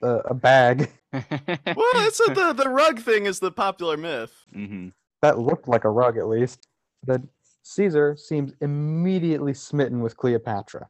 uh, 0.03 0.20
a 0.24 0.34
bag. 0.34 0.90
Well, 1.12 2.07
it's 2.07 2.20
a, 2.20 2.34
the 2.34 2.53
the 2.53 2.68
rug 2.68 3.01
thing 3.01 3.26
is 3.26 3.38
the 3.38 3.53
popular 3.53 3.96
myth. 3.96 4.32
Mhm. 4.55 4.92
That 5.22 5.38
looked 5.38 5.68
like 5.68 5.84
a 5.84 5.90
rug, 5.90 6.18
at 6.18 6.28
least. 6.28 6.68
But 7.05 7.22
Caesar 7.62 8.16
seems 8.16 8.53
immediately 8.61 9.55
smitten 9.55 10.01
with 10.01 10.16
Cleopatra, 10.16 10.88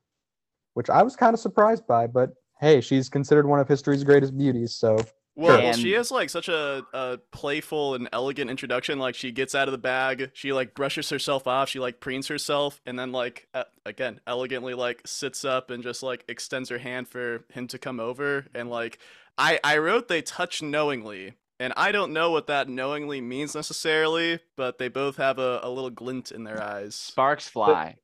which 0.75 0.89
I 0.91 1.03
was 1.03 1.15
kind 1.15 1.35
of 1.35 1.41
surprised 1.41 1.87
by. 1.87 2.07
But 2.07 2.35
hey, 2.61 2.81
she's 2.81 3.09
considered 3.09 3.47
one 3.47 3.61
of 3.61 3.69
history's 3.69 4.05
greatest 4.05 4.37
beauties, 4.37 4.75
so 4.75 4.97
Well, 5.37 5.61
Sure. 5.61 5.73
she 5.75 5.93
has 5.93 6.11
like 6.11 6.31
such 6.31 6.49
a, 6.49 6.85
a 6.93 7.19
playful 7.31 7.95
and 7.95 8.09
elegant 8.13 8.51
introduction. 8.51 8.99
Like 8.99 9.15
she 9.15 9.31
gets 9.31 9.55
out 9.55 9.69
of 9.69 9.73
the 9.73 9.79
bag, 9.79 10.31
she 10.35 10.53
like 10.53 10.75
brushes 10.75 11.11
herself 11.11 11.47
off, 11.47 11.69
she 11.69 11.79
like 11.79 12.01
preens 12.01 12.29
herself, 12.29 12.81
and 12.85 12.99
then 12.99 13.13
like 13.13 13.47
uh, 13.55 13.65
again 13.87 14.21
elegantly 14.27 14.75
like 14.75 15.01
sits 15.07 15.45
up 15.45 15.71
and 15.71 15.83
just 15.85 16.03
like 16.03 16.25
extends 16.29 16.69
her 16.71 16.79
hand 16.79 17.07
for 17.09 17.45
him 17.53 17.69
to 17.69 17.79
come 17.79 18.01
over. 18.01 18.47
And 18.55 18.69
like 18.69 18.99
I 19.39 19.61
I 19.63 19.79
wrote 19.79 20.09
they 20.09 20.23
touch 20.23 20.61
knowingly, 20.61 21.35
and 21.61 21.73
I 21.77 21.93
don't 21.93 22.13
know 22.13 22.33
what 22.33 22.49
that 22.49 22.69
knowingly 22.69 23.21
means 23.21 23.55
necessarily, 23.55 24.41
but 24.57 24.79
they 24.79 24.89
both 24.89 25.19
have 25.19 25.39
a, 25.39 25.61
a 25.63 25.71
little 25.71 25.91
glint 25.91 26.33
in 26.33 26.43
their 26.43 26.61
eyes. 26.61 26.97
Sparks 26.97 27.49
fly. 27.49 27.95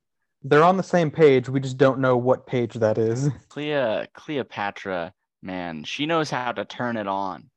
They're 0.45 0.63
on 0.63 0.77
the 0.77 0.83
same 0.83 1.11
page. 1.11 1.49
We 1.49 1.59
just 1.61 1.79
don't 1.79 2.01
know 2.01 2.17
what 2.17 2.47
page 2.47 2.75
that 2.75 2.99
is. 2.99 3.31
Clea 3.49 4.07
Cleopatra, 4.13 5.13
man, 5.43 5.85
she 5.85 6.05
knows 6.07 6.31
how 6.31 6.53
to 6.53 6.65
turn 6.67 6.97
it 6.99 7.07
on. 7.07 7.49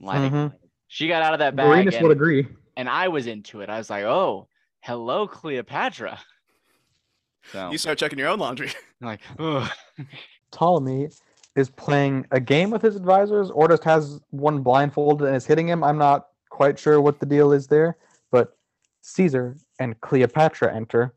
Like 0.00 0.32
Mhm. 0.32 0.52
she 0.88 1.06
got 1.08 1.22
out 1.22 1.32
of 1.34 1.38
that 1.38 1.54
bag 1.56 1.86
Vorenus 1.86 1.94
and, 1.94 2.02
would 2.08 2.16
agree. 2.16 2.46
and 2.76 2.88
I 2.88 3.08
was 3.08 3.26
into 3.26 3.60
it. 3.60 3.70
I 3.70 3.78
was 3.78 3.88
like, 3.88 4.04
oh, 4.04 4.48
hello, 4.80 5.26
Cleopatra. 5.26 6.18
So 7.52 7.70
You 7.70 7.78
start 7.78 7.96
checking 7.96 8.18
your 8.18 8.26
own 8.28 8.40
laundry. 8.40 8.70
Like, 9.00 9.20
ugh. 9.38 9.70
Ptolemy 10.50 11.10
is 11.54 11.70
playing 11.70 12.26
a 12.32 12.40
game 12.40 12.70
with 12.70 12.82
his 12.82 12.96
advisors 12.96 13.50
or 13.52 13.68
just 13.68 13.84
has 13.84 14.20
one 14.30 14.62
blindfolded 14.62 15.28
and 15.28 15.36
is 15.36 15.46
hitting 15.46 15.68
him. 15.68 15.84
I'm 15.84 15.96
not 15.98 16.26
quite 16.50 16.76
sure 16.76 17.00
what 17.00 17.20
the 17.20 17.26
deal 17.26 17.52
is 17.52 17.66
there, 17.68 17.98
but 18.32 18.56
Caesar 19.02 19.56
and 19.78 20.00
Cleopatra 20.00 20.74
enter. 20.74 21.14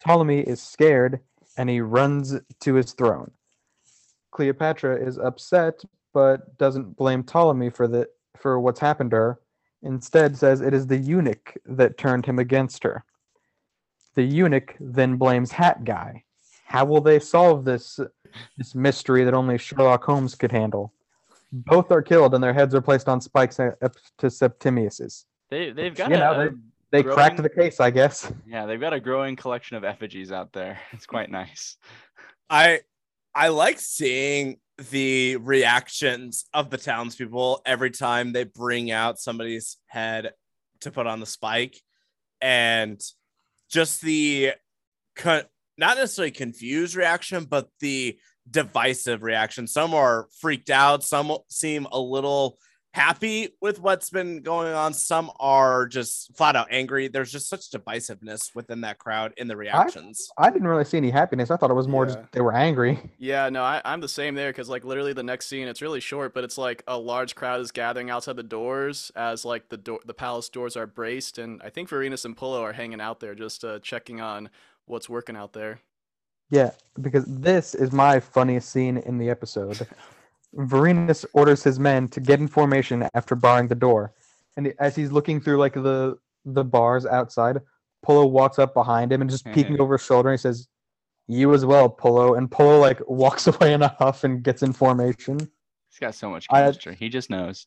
Ptolemy 0.00 0.40
is 0.40 0.62
scared 0.62 1.20
and 1.56 1.68
he 1.70 1.80
runs 1.80 2.34
to 2.60 2.74
his 2.74 2.92
throne. 2.92 3.30
Cleopatra 4.30 4.96
is 5.04 5.18
upset 5.18 5.82
but 6.12 6.56
doesn't 6.58 6.96
blame 6.96 7.22
Ptolemy 7.22 7.70
for 7.70 7.86
the 7.86 8.08
for 8.38 8.58
what's 8.60 8.80
happened 8.80 9.10
to 9.10 9.16
her. 9.16 9.40
Instead 9.82 10.36
says 10.36 10.60
it 10.60 10.74
is 10.74 10.86
the 10.86 10.96
eunuch 10.98 11.54
that 11.66 11.98
turned 11.98 12.26
him 12.26 12.38
against 12.38 12.82
her. 12.84 13.04
The 14.14 14.22
eunuch 14.22 14.74
then 14.80 15.16
blames 15.16 15.52
Hat 15.52 15.84
Guy. 15.84 16.24
How 16.66 16.84
will 16.84 17.00
they 17.00 17.18
solve 17.18 17.64
this 17.64 18.00
this 18.58 18.74
mystery 18.74 19.24
that 19.24 19.34
only 19.34 19.58
Sherlock 19.58 20.04
Holmes 20.04 20.34
could 20.34 20.52
handle. 20.52 20.92
Both 21.52 21.90
are 21.90 22.02
killed 22.02 22.34
and 22.34 22.42
their 22.42 22.52
heads 22.52 22.74
are 22.74 22.82
placed 22.82 23.08
on 23.08 23.20
spikes 23.20 23.58
up 23.60 23.94
to 24.18 24.26
Septimius's. 24.26 25.26
they 25.50 25.70
they've 25.70 25.94
got 25.94 26.10
You 26.10 26.16
know, 26.18 26.32
a- 26.40 26.50
They 26.50 26.56
cracked 26.92 27.36
Growing- 27.36 27.42
the 27.42 27.50
case, 27.50 27.80
I 27.80 27.90
guess. 27.90 28.30
yeah, 28.46 28.66
they've 28.66 28.80
got 28.80 28.92
a 28.92 29.00
growing 29.00 29.36
collection 29.36 29.76
of 29.76 29.84
effigies 29.84 30.32
out 30.32 30.52
there. 30.52 30.78
It's 30.92 31.06
quite 31.06 31.30
nice. 31.30 31.76
I 32.48 32.80
I 33.34 33.48
like 33.48 33.78
seeing 33.78 34.58
the 34.90 35.36
reactions 35.36 36.44
of 36.54 36.70
the 36.70 36.78
townspeople 36.78 37.62
every 37.66 37.90
time 37.90 38.32
they 38.32 38.44
bring 38.44 38.90
out 38.90 39.18
somebody's 39.18 39.78
head 39.86 40.32
to 40.80 40.90
put 40.90 41.06
on 41.06 41.20
the 41.20 41.26
spike, 41.26 41.80
and 42.40 43.00
just 43.70 44.00
the 44.02 44.52
con- 45.16 45.44
not 45.78 45.96
necessarily 45.96 46.30
confused 46.30 46.94
reaction, 46.94 47.44
but 47.44 47.68
the 47.80 48.18
divisive 48.50 49.22
reaction. 49.22 49.66
Some 49.66 49.92
are 49.92 50.28
freaked 50.40 50.70
out. 50.70 51.02
Some 51.02 51.36
seem 51.48 51.86
a 51.90 51.98
little 51.98 52.58
happy 52.96 53.50
with 53.60 53.78
what's 53.78 54.08
been 54.08 54.40
going 54.40 54.72
on. 54.72 54.94
Some 54.94 55.30
are 55.38 55.86
just 55.86 56.34
flat 56.34 56.56
out 56.56 56.68
angry. 56.70 57.08
There's 57.08 57.30
just 57.30 57.46
such 57.48 57.70
divisiveness 57.70 58.54
within 58.54 58.80
that 58.80 58.98
crowd 58.98 59.34
in 59.36 59.48
the 59.48 59.56
reactions. 59.56 60.30
I 60.38 60.48
didn't 60.48 60.66
really 60.66 60.86
see 60.86 60.96
any 60.96 61.10
happiness. 61.10 61.50
I 61.50 61.56
thought 61.58 61.70
it 61.70 61.74
was 61.74 61.86
more 61.88 62.06
Yeah. 62.06 62.14
just 62.14 62.32
they 62.32 62.40
were 62.40 62.54
angry. 62.54 62.98
Yeah, 63.18 63.50
no, 63.50 63.62
I, 63.62 63.82
I'm 63.84 64.00
the 64.00 64.08
same 64.08 64.34
there 64.34 64.48
because 64.50 64.70
like 64.70 64.82
literally 64.82 65.12
the 65.12 65.22
next 65.22 65.46
scene, 65.46 65.68
it's 65.68 65.82
really 65.82 66.00
short, 66.00 66.32
but 66.32 66.42
it's 66.42 66.56
like 66.56 66.82
a 66.88 66.96
large 66.98 67.34
crowd 67.34 67.60
is 67.60 67.70
gathering 67.70 68.08
outside 68.08 68.36
the 68.36 68.42
doors 68.42 69.12
as 69.14 69.44
like 69.44 69.68
the 69.68 69.76
door, 69.76 70.00
the 70.06 70.14
palace 70.14 70.48
doors 70.48 70.74
are 70.74 70.86
braced, 70.86 71.36
and 71.36 71.60
I 71.62 71.68
think 71.68 71.90
Vorenus 71.90 72.24
and 72.24 72.34
Pullo 72.34 72.62
are 72.62 72.72
hanging 72.72 73.02
out 73.02 73.20
there 73.20 73.34
just 73.34 73.62
uh, 73.62 73.78
checking 73.80 74.22
on 74.22 74.48
what's 74.86 75.08
working 75.08 75.36
out 75.36 75.52
there. 75.52 75.80
Yeah, 76.48 76.70
because 76.98 77.24
this 77.26 77.74
is 77.74 77.92
my 77.92 78.20
funniest 78.20 78.70
scene 78.70 78.96
in 78.96 79.18
the 79.18 79.28
episode. 79.28 79.86
Vorenus 80.54 81.24
orders 81.32 81.62
his 81.62 81.78
men 81.78 82.08
to 82.08 82.20
get 82.20 82.40
in 82.40 82.48
formation 82.48 83.08
after 83.14 83.34
barring 83.34 83.68
the 83.68 83.74
door, 83.74 84.12
and 84.56 84.72
as 84.78 84.96
he's 84.96 85.12
looking 85.12 85.40
through 85.40 85.58
like 85.58 85.74
the 85.74 86.18
the 86.44 86.64
bars 86.64 87.04
outside, 87.04 87.60
Pullo 88.06 88.30
walks 88.30 88.58
up 88.58 88.72
behind 88.72 89.12
him 89.12 89.20
and 89.20 89.30
just 89.30 89.44
peeking 89.46 89.76
hmm. 89.76 89.82
over 89.82 89.96
his 89.96 90.06
shoulder. 90.06 90.30
And 90.30 90.38
he 90.38 90.42
says, 90.42 90.68
"You 91.26 91.52
as 91.54 91.64
well, 91.64 91.90
Pullo." 91.90 92.38
And 92.38 92.50
Pullo 92.50 92.80
like 92.80 93.00
walks 93.06 93.46
away 93.46 93.72
in 93.72 93.82
a 93.82 93.88
huff 93.98 94.24
and 94.24 94.42
gets 94.42 94.62
in 94.62 94.72
formation. 94.72 95.38
He's 95.38 95.98
got 96.00 96.14
so 96.14 96.30
much 96.30 96.46
I- 96.50 96.72
he 96.98 97.08
just 97.08 97.30
knows. 97.30 97.66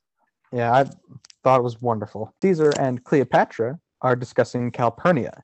Yeah, 0.52 0.74
I 0.74 0.86
thought 1.44 1.60
it 1.60 1.64
was 1.64 1.82
wonderful. 1.82 2.34
Caesar 2.42 2.72
and 2.80 3.04
Cleopatra 3.04 3.80
are 4.02 4.16
discussing 4.16 4.72
Calpurnia. 4.72 5.44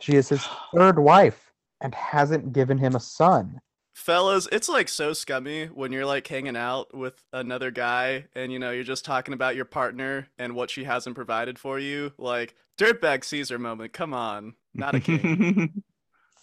She 0.00 0.16
is 0.16 0.28
his 0.28 0.46
third 0.74 0.98
wife 0.98 1.52
and 1.80 1.94
hasn't 1.94 2.52
given 2.52 2.78
him 2.78 2.94
a 2.94 3.00
son. 3.00 3.60
Fellas, 3.96 4.46
it's 4.52 4.68
like 4.68 4.90
so 4.90 5.14
scummy 5.14 5.66
when 5.66 5.90
you're 5.90 6.04
like 6.04 6.28
hanging 6.28 6.54
out 6.54 6.94
with 6.94 7.24
another 7.32 7.70
guy 7.70 8.26
and 8.34 8.52
you 8.52 8.58
know 8.58 8.70
you're 8.70 8.84
just 8.84 9.06
talking 9.06 9.32
about 9.32 9.56
your 9.56 9.64
partner 9.64 10.28
and 10.38 10.54
what 10.54 10.68
she 10.68 10.84
hasn't 10.84 11.16
provided 11.16 11.58
for 11.58 11.78
you. 11.78 12.12
Like 12.18 12.54
dirtbag 12.76 13.24
Caesar 13.24 13.58
moment. 13.58 13.94
Come 13.94 14.12
on, 14.12 14.54
not 14.74 14.94
a 14.94 15.00
king. 15.00 15.82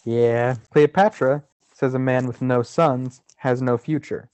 Yeah. 0.04 0.56
Cleopatra 0.70 1.42
says 1.72 1.94
a 1.94 1.98
man 1.98 2.26
with 2.26 2.42
no 2.42 2.62
sons 2.62 3.22
has 3.36 3.62
no 3.62 3.78
future. 3.78 4.28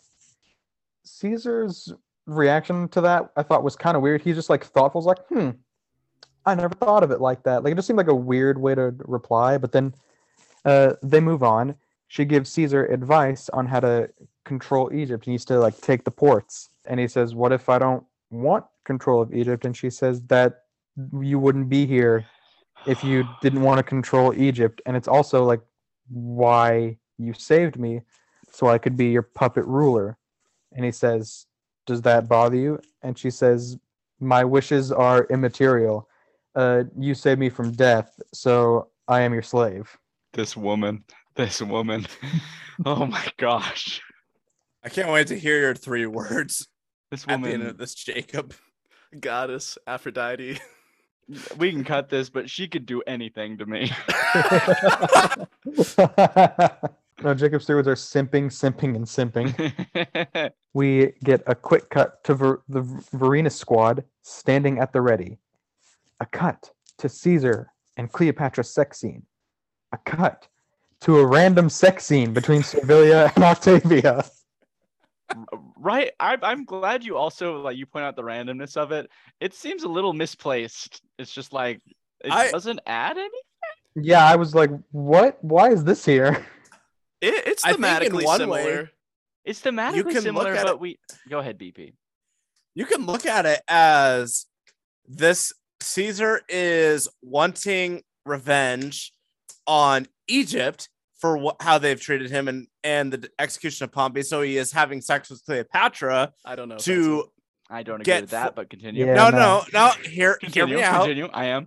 Caesar's 1.05 1.93
reaction 2.27 2.89
to 2.89 3.03
that 3.03 3.31
I 3.37 3.45
thought 3.45 3.63
was 3.63 3.77
kind 3.77 3.97
of 3.97 4.03
weird. 4.03 4.23
He's 4.23 4.35
just 4.35 4.51
like 4.51 4.65
thoughtful, 4.65 5.03
like, 5.03 5.25
hmm, 5.29 5.51
I 6.45 6.57
never 6.57 6.75
thought 6.75 7.05
of 7.05 7.13
it 7.13 7.21
like 7.21 7.45
that. 7.45 7.63
Like 7.63 7.73
it 7.73 7.77
just 7.77 7.87
seemed 7.87 7.99
like 7.99 8.09
a 8.09 8.15
weird 8.15 8.59
way 8.59 8.75
to 8.75 8.93
reply. 9.05 9.59
But 9.59 9.71
then 9.71 9.95
uh, 10.65 10.95
they 11.05 11.21
move 11.21 11.45
on. 11.45 11.77
She 12.11 12.25
gives 12.25 12.51
Caesar 12.51 12.87
advice 12.87 13.49
on 13.51 13.67
how 13.67 13.79
to 13.79 14.11
control 14.45 14.93
Egypt. 14.93 15.27
He 15.27 15.31
needs 15.31 15.45
to 15.45 15.61
like 15.61 15.81
take 15.81 16.03
the 16.03 16.11
ports. 16.11 16.69
And 16.85 16.99
he 16.99 17.07
says, 17.07 17.37
"What 17.37 17.53
if 17.53 17.69
I 17.69 17.79
don't 17.79 18.05
want 18.31 18.65
control 18.85 19.23
of 19.23 19.33
Egypt?" 19.33 19.65
And 19.65 19.77
she 19.77 19.91
says 19.91 20.21
that 20.23 20.65
you 21.21 21.39
wouldn't 21.39 21.69
be 21.69 21.87
here 21.87 22.27
if 22.85 23.05
you 23.05 23.23
didn't 23.43 23.63
want 23.63 23.79
to 23.79 23.85
control 23.85 24.35
Egypt. 24.35 24.83
And 24.87 24.97
it's 24.97 25.07
also 25.07 25.45
like 25.45 25.61
why 26.09 26.99
you 27.17 27.33
saved 27.33 27.79
me, 27.79 28.03
so 28.51 28.67
I 28.67 28.79
could 28.79 28.97
be 28.97 29.11
your 29.11 29.23
puppet 29.23 29.65
ruler. 29.67 30.19
And 30.73 30.85
he 30.85 30.91
says, 30.91 31.47
"Does 31.87 32.03
that 32.03 32.29
bother 32.29 32.57
you?" 32.57 32.81
And 33.03 33.17
she 33.17 33.31
says, 33.31 33.79
"My 34.19 34.43
wishes 34.43 34.91
are 34.91 35.27
immaterial. 35.31 36.09
Uh, 36.57 36.83
you 36.99 37.15
saved 37.15 37.39
me 37.39 37.51
from 37.51 37.71
death, 37.71 38.19
so 38.35 38.89
I 39.07 39.21
am 39.21 39.33
your 39.33 39.43
slave." 39.43 39.97
This 40.33 40.57
woman. 40.57 41.05
This 41.41 41.63
woman. 41.63 42.07
oh 42.85 43.07
my 43.07 43.27
gosh. 43.39 44.03
I 44.85 44.91
can't 44.91 45.09
wait 45.09 45.29
to 45.29 45.39
hear 45.39 45.59
your 45.59 45.75
three 45.75 46.05
words 46.05 46.69
This 47.11 47.27
woman 47.27 47.45
at 47.45 47.47
the 47.47 47.55
end 47.55 47.63
woman. 47.63 47.71
of 47.71 47.79
this, 47.79 47.95
Jacob. 47.95 48.53
Goddess 49.19 49.79
Aphrodite. 49.87 50.61
We 51.57 51.71
can 51.71 51.83
cut 51.83 52.11
this, 52.11 52.29
but 52.29 52.51
she 52.51 52.69
could 52.69 52.85
do 52.85 53.01
anything 53.07 53.57
to 53.57 53.65
me. 53.65 53.91
no, 57.23 57.33
Jacob 57.35 57.63
Stewards 57.63 57.89
are 57.89 57.95
simping, 57.95 58.51
simping, 58.51 58.95
and 58.95 59.07
simping. 59.07 60.53
we 60.75 61.15
get 61.25 61.43
a 61.47 61.55
quick 61.55 61.89
cut 61.89 62.23
to 62.25 62.35
Ver- 62.35 62.63
the 62.69 62.83
Verena 63.13 63.49
squad 63.49 64.05
standing 64.21 64.79
at 64.79 64.93
the 64.93 65.01
ready. 65.01 65.39
A 66.21 66.27
cut 66.27 66.71
to 66.99 67.09
Caesar 67.09 67.73
and 67.97 68.13
Cleopatra's 68.13 68.69
sex 68.69 69.01
scene. 69.01 69.23
A 69.93 69.99
cut 70.05 70.47
to 71.03 71.19
a 71.19 71.27
random 71.27 71.69
sex 71.69 72.05
scene 72.07 72.33
between 72.33 72.63
Servilia 72.63 73.33
and 73.35 73.45
Octavia. 73.53 74.25
right. 75.79 76.11
I, 76.21 76.37
I'm 76.43 76.65
glad 76.65 77.05
you 77.05 77.17
also 77.17 77.61
like 77.61 77.77
you 77.77 77.87
point 77.87 78.05
out 78.05 78.17
the 78.17 78.23
randomness 78.23 78.77
of 78.77 78.93
it. 78.93 79.11
It 79.41 79.55
seems 79.55 79.85
a 79.85 79.89
little 79.89 80.13
misplaced. 80.13 81.01
It's 81.19 81.33
just 81.33 81.53
like 81.53 81.81
it 82.25 82.33
I- 82.33 82.51
doesn't 82.51 82.81
add 82.87 83.17
anything. 83.19 83.41
Yeah, 83.97 84.25
I 84.25 84.37
was 84.37 84.55
like, 84.55 84.71
what? 84.93 85.43
Why 85.43 85.71
is 85.71 85.83
this 85.83 86.05
here? 86.05 86.47
It, 87.21 87.35
it's 87.47 87.65
I 87.65 87.73
think 87.73 87.85
in 87.85 88.13
thematically 88.13 88.25
one 88.25 88.49
way- 88.49 88.63
similar. 88.65 88.91
It's 89.45 89.61
thematically 89.61 89.95
can 89.95 90.05
look 90.13 90.23
similar, 90.23 90.53
at 90.55 90.65
but 90.65 90.75
it- 90.75 90.81
we 90.81 90.99
go 91.29 91.39
ahead, 91.39 91.59
BP. 91.59 91.95
You 92.75 92.87
can 92.87 93.05
look 93.05 93.27
at 93.27 93.47
it 93.47 93.61
as 93.67 94.47
this 95.09 95.53
Caesar 95.81 96.41
is 96.49 97.09
wanting 97.21 98.03
revenge 98.25 99.13
on 99.67 100.07
Egypt 100.31 100.89
for 101.21 101.39
wh- 101.39 101.63
how 101.63 101.79
they've 101.79 102.01
treated 102.01 102.31
him 102.31 102.49
and, 102.49 102.67
and 102.83 103.13
the 103.13 103.29
execution 103.39 103.85
of 103.85 103.93
Pompey. 103.93 104.23
So 104.23 104.41
he 104.43 104.57
is 104.57 104.73
having 104.73 105.01
sex 105.01 105.29
with 105.31 105.45
Cleopatra 105.45 106.33
I 106.45 106.57
don't 106.57 106.69
know. 106.69 106.79
to 106.79 107.25
I 107.69 107.83
don't 107.83 107.97
agree 107.97 108.05
Get 108.05 108.23
with 108.23 108.31
that, 108.31 108.49
fu- 108.49 108.55
but 108.57 108.71
continue. 108.71 109.07
Yeah, 109.07 109.15
no, 109.15 109.31
no. 109.31 109.39
no, 109.39 109.65
no. 109.73 109.89
Hear, 110.03 110.11
hear 110.11 110.37
Continue. 110.41 110.77
me 110.77 110.83
out. 110.83 111.03
Continue. 111.03 111.29
I 111.33 111.47
am. 111.47 111.67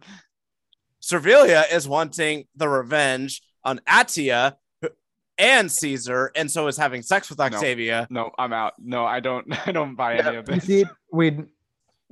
Servilia 1.00 1.64
is 1.72 1.88
wanting 1.88 2.46
the 2.56 2.68
revenge 2.68 3.42
on 3.64 3.80
Attia 3.90 4.56
and 5.38 5.72
Caesar, 5.72 6.32
and 6.36 6.50
so 6.50 6.68
is 6.68 6.78
having 6.78 7.02
sex 7.02 7.30
with 7.30 7.40
Octavia. 7.40 8.08
No, 8.10 8.32
I'm 8.38 8.54
out. 8.54 8.74
No, 8.80 9.06
I 9.06 9.20
don't. 9.20 9.48
I 9.68 9.72
don't 9.72 9.96
buy 9.96 10.16
any 10.18 10.38
of 10.38 10.48
You 10.50 10.56
this. 10.56 10.64
see, 10.66 10.86
we 11.12 11.40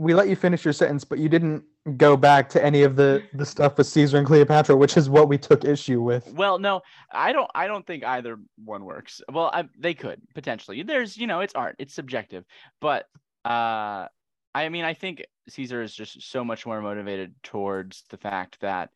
we 0.02 0.16
let 0.16 0.28
you 0.28 0.36
finish 0.36 0.66
your 0.66 0.74
sentence, 0.74 1.04
but 1.04 1.20
you 1.20 1.30
didn't 1.30 1.64
go 1.96 2.18
back 2.18 2.50
to 2.50 2.64
any 2.64 2.82
of 2.82 2.96
the 2.96 3.24
the 3.34 3.46
stuff 3.46 3.78
with 3.78 3.86
Caesar 3.86 4.18
and 4.18 4.26
Cleopatra, 4.26 4.76
which 4.76 4.98
is 4.98 5.10
what 5.10 5.30
we 5.30 5.38
took 5.38 5.64
issue 5.64 6.02
with. 6.02 6.28
Well, 6.34 6.58
no, 6.58 6.82
I 7.12 7.32
don't. 7.32 7.50
I 7.54 7.68
don't 7.68 7.86
think 7.86 8.04
either 8.04 8.40
one 8.66 8.84
works. 8.84 9.22
Well, 9.32 9.52
I, 9.54 9.70
they 9.78 9.94
could 9.94 10.20
potentially. 10.34 10.82
There's, 10.82 11.18
you 11.18 11.28
know, 11.28 11.42
it's 11.42 11.54
art. 11.54 11.76
It's 11.78 11.94
subjective. 11.94 12.46
But 12.80 13.06
uh, 13.46 14.08
I 14.56 14.70
mean, 14.70 14.86
I 14.86 14.96
think 14.96 15.24
Caesar 15.50 15.84
is 15.84 15.94
just 15.94 16.32
so 16.32 16.44
much 16.44 16.66
more 16.66 16.82
motivated 16.82 17.36
towards 17.44 18.04
the 18.10 18.18
fact 18.18 18.60
that 18.62 18.90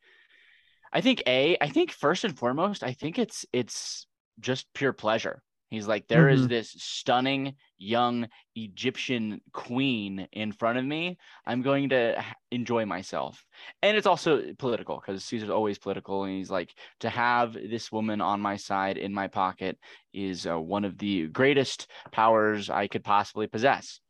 I 0.92 1.02
think 1.02 1.22
a. 1.24 1.56
I 1.60 1.68
think 1.68 1.92
first 1.92 2.24
and 2.24 2.36
foremost, 2.36 2.82
I 2.82 2.92
think 2.92 3.16
it's 3.16 3.46
it's 3.52 4.08
just 4.40 4.66
pure 4.74 4.92
pleasure. 4.92 5.40
He's 5.70 5.88
like, 5.88 6.06
there 6.06 6.28
is 6.28 6.42
Mhm. 6.42 6.48
this 6.48 6.70
stunning 6.70 7.56
young 7.76 8.28
Egyptian 8.54 9.40
queen 9.52 10.28
in 10.32 10.52
front 10.52 10.78
of 10.78 10.84
me. 10.84 11.18
I'm 11.44 11.62
going 11.62 11.88
to 11.90 12.24
enjoy 12.50 12.86
myself. 12.86 13.44
And 13.82 13.96
it's 13.96 14.06
also 14.06 14.54
political 14.54 14.96
because 15.00 15.24
Caesar's 15.24 15.50
always 15.50 15.78
political. 15.78 16.24
And 16.24 16.36
he's 16.36 16.50
like, 16.50 16.72
to 17.00 17.10
have 17.10 17.54
this 17.54 17.90
woman 17.90 18.20
on 18.20 18.40
my 18.40 18.56
side 18.56 18.96
in 18.96 19.12
my 19.12 19.26
pocket 19.28 19.78
is 20.12 20.46
uh, 20.46 20.58
one 20.58 20.84
of 20.84 20.98
the 20.98 21.26
greatest 21.28 21.90
powers 22.12 22.70
I 22.70 22.86
could 22.86 23.04
possibly 23.04 23.46
possess. 23.46 24.00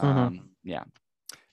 Mhm. 0.00 0.04
Um, 0.06 0.50
yeah. 0.64 0.84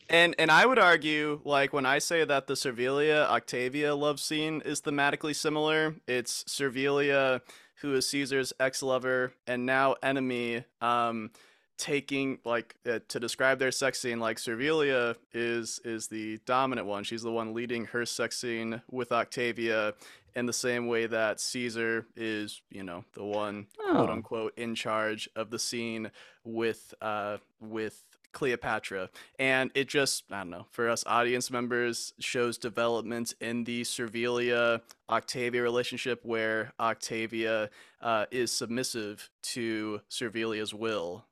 And 0.08 0.36
and 0.38 0.52
I 0.52 0.68
would 0.68 0.78
argue, 0.78 1.42
like 1.46 1.74
when 1.74 1.86
I 1.86 1.98
say 1.98 2.24
that 2.26 2.46
the 2.46 2.56
Servilia 2.56 3.26
Octavia 3.28 3.96
love 3.96 4.20
scene 4.20 4.62
is 4.62 4.82
thematically 4.82 5.36
similar, 5.36 5.96
it's 6.08 6.44
Servilia, 6.48 7.42
who 7.86 7.94
is 7.94 8.10
Caesar's 8.10 8.52
ex-lover 8.60 9.32
and 9.46 9.66
now 9.66 9.96
enemy, 10.02 10.64
um, 10.82 11.30
taking 11.78 12.40
like 12.46 12.76
uh, 12.90 13.00
to 13.10 13.20
describe 13.20 13.60
their 13.60 13.72
sex 13.72 14.00
scene. 14.00 14.20
Like 14.20 14.38
Servilia 14.38 15.16
is 15.34 15.80
is 15.86 16.08
the 16.08 16.40
dominant 16.46 16.88
one; 16.88 17.04
she's 17.04 17.22
the 17.22 17.32
one 17.32 17.54
leading 17.54 17.86
her 17.86 18.06
sex 18.06 18.38
scene 18.38 18.82
with 18.90 19.12
Octavia, 19.12 19.94
in 20.36 20.46
the 20.48 20.54
same 20.54 20.88
way 20.88 21.06
that 21.06 21.40
Caesar 21.40 22.08
is, 22.16 22.62
you 22.72 22.84
know, 22.84 23.06
the 23.14 23.24
one 23.24 23.68
quote 23.78 24.10
Oh. 24.10 24.14
unquote 24.14 24.58
in 24.58 24.74
charge 24.74 25.30
of 25.36 25.50
the 25.52 25.60
scene 25.60 26.12
with 26.44 26.94
uh 27.02 27.38
with 27.62 28.04
Cleopatra. 28.36 29.10
And 29.40 29.72
it 29.74 29.88
just, 29.88 30.26
I 30.30 30.40
don't 30.40 30.52
know, 30.52 30.68
for 30.70 30.88
us 30.90 31.04
audience 31.08 31.50
members, 31.50 32.14
shows 32.20 32.60
development 32.60 33.34
in 33.42 33.64
the 33.64 33.84
Servilia 33.84 34.82
Octavia 35.10 35.64
relationship 35.64 36.20
where 36.24 36.74
Octavia 36.80 37.70
uh, 38.02 38.26
is 38.30 38.52
submissive 38.52 39.32
to 39.42 40.02
Servilia's 40.10 40.74
will. 40.74 41.26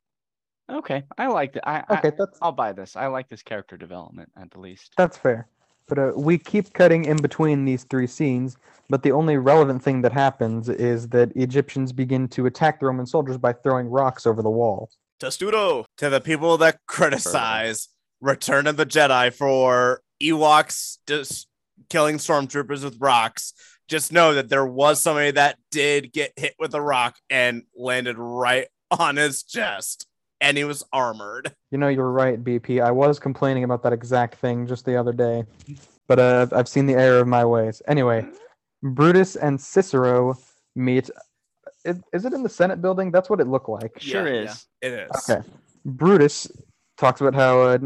Okay. 0.72 1.04
I 1.18 1.28
like 1.28 1.54
that. 1.54 1.68
I, 1.68 1.84
I, 1.90 1.98
Okay, 1.98 2.12
that's 2.18 2.40
I'll 2.42 2.54
buy 2.54 2.72
this. 2.72 2.96
I 2.96 3.08
like 3.08 3.28
this 3.28 3.44
character 3.44 3.78
development 3.78 4.32
at 4.38 4.50
the 4.50 4.60
least. 4.60 4.94
that's 4.98 5.18
fair. 5.18 5.48
But 5.90 6.00
uh, 6.00 6.12
we 6.16 6.38
keep 6.38 6.72
cutting 6.72 7.04
in 7.04 7.18
between 7.18 7.66
these 7.66 7.84
three 7.84 8.08
scenes. 8.08 8.58
But 8.90 9.04
the 9.04 9.12
only 9.12 9.38
relevant 9.38 9.84
thing 9.84 10.02
that 10.04 10.14
happens 10.14 10.70
is 10.70 11.10
that 11.10 11.36
Egyptians 11.36 11.92
begin 11.92 12.30
to 12.30 12.46
attack 12.46 12.80
the 12.80 12.86
Roman 12.86 13.06
soldiers 13.06 13.38
by 13.38 13.52
throwing 13.52 13.88
rocks 13.88 14.26
over 14.26 14.42
the 14.42 14.50
wall. 14.50 14.90
Testudo! 15.24 15.86
To 16.00 16.10
the 16.10 16.20
people 16.20 16.58
that 16.58 16.80
criticize 16.88 17.88
Return 18.20 18.68
of 18.68 18.76
the 18.76 18.86
Jedi 18.86 19.34
for 19.34 20.02
Ewoks 20.22 20.98
just 21.08 21.48
killing 21.90 22.18
stormtroopers 22.18 22.84
with 22.84 22.98
rocks, 23.00 23.54
just 23.88 24.12
know 24.12 24.34
that 24.34 24.50
there 24.50 24.66
was 24.66 25.02
somebody 25.02 25.32
that 25.32 25.58
did 25.72 26.12
get 26.12 26.34
hit 26.36 26.56
with 26.60 26.74
a 26.74 26.82
rock 26.82 27.16
and 27.30 27.64
landed 27.74 28.18
right 28.18 28.68
on 28.92 29.16
his 29.16 29.44
chest, 29.44 30.08
and 30.42 30.58
he 30.58 30.66
was 30.66 30.84
armored. 30.92 31.56
You 31.72 31.78
know, 31.78 31.88
you're 31.88 32.12
right, 32.12 32.44
BP. 32.44 32.84
I 32.84 32.92
was 32.92 33.18
complaining 33.18 33.64
about 33.64 33.82
that 33.84 33.94
exact 33.94 34.36
thing 34.36 34.68
just 34.68 34.84
the 34.84 34.98
other 34.98 35.14
day, 35.14 35.46
but 36.06 36.20
uh, 36.20 36.48
I've 36.52 36.68
seen 36.68 36.86
the 36.86 36.96
error 36.96 37.22
of 37.22 37.30
my 37.30 37.46
ways. 37.46 37.82
Anyway, 37.88 38.28
Brutus 38.82 39.38
and 39.38 39.62
Cicero 39.62 40.38
meet. 40.76 41.10
Is, 41.86 42.00
is 42.14 42.26
it 42.26 42.34
in 42.34 42.44
the 42.44 42.50
Senate 42.50 42.82
building? 42.82 43.12
That's 43.12 43.30
what 43.30 43.40
it 43.40 43.48
looked 43.48 43.70
like. 43.70 44.00
Sure 44.00 44.28
Yeah, 44.28 44.44
is. 44.44 44.68
It 44.82 44.94
is. 44.94 45.30
Okay. 45.30 45.48
Brutus 45.86 46.50
talks 46.98 47.22
about 47.22 47.36
how 47.36 47.62
uh, 47.62 47.78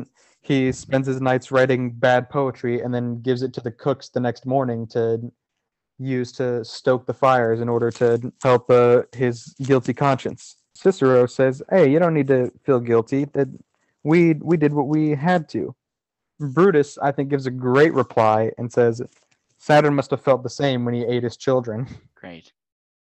he 0.41 0.71
spends 0.71 1.07
his 1.07 1.19
nights 1.19 1.51
writing 1.51 1.91
bad 1.91 2.29
poetry 2.29 2.81
and 2.81 2.93
then 2.93 3.21
gives 3.21 3.41
it 3.41 3.53
to 3.53 3.61
the 3.61 3.71
cooks 3.71 4.09
the 4.09 4.19
next 4.19 4.45
morning 4.45 4.87
to 4.87 5.31
use 5.99 6.31
to 6.33 6.63
stoke 6.63 7.05
the 7.05 7.13
fires 7.13 7.59
in 7.59 7.69
order 7.69 7.89
to 7.91 8.31
help 8.43 8.69
uh, 8.69 9.01
his 9.13 9.55
guilty 9.63 9.93
conscience. 9.93 10.57
Cicero 10.75 11.25
says, 11.25 11.63
"Hey, 11.69 11.89
you 11.89 11.97
don't 11.97 12.13
need 12.13 12.27
to 12.27 12.51
feel 12.63 12.79
guilty. 12.79 13.25
That 13.25 13.47
we 14.03 14.35
we 14.35 14.57
did 14.57 14.73
what 14.73 14.87
we 14.87 15.15
had 15.15 15.49
to." 15.49 15.75
Brutus, 16.39 16.99
I 16.99 17.11
think, 17.11 17.29
gives 17.29 17.47
a 17.47 17.51
great 17.51 17.93
reply 17.93 18.51
and 18.59 18.71
says, 18.71 19.01
"Saturn 19.57 19.95
must 19.95 20.11
have 20.11 20.21
felt 20.21 20.43
the 20.43 20.49
same 20.49 20.85
when 20.85 20.93
he 20.93 21.03
ate 21.03 21.23
his 21.23 21.35
children." 21.35 21.87
Great. 22.15 22.53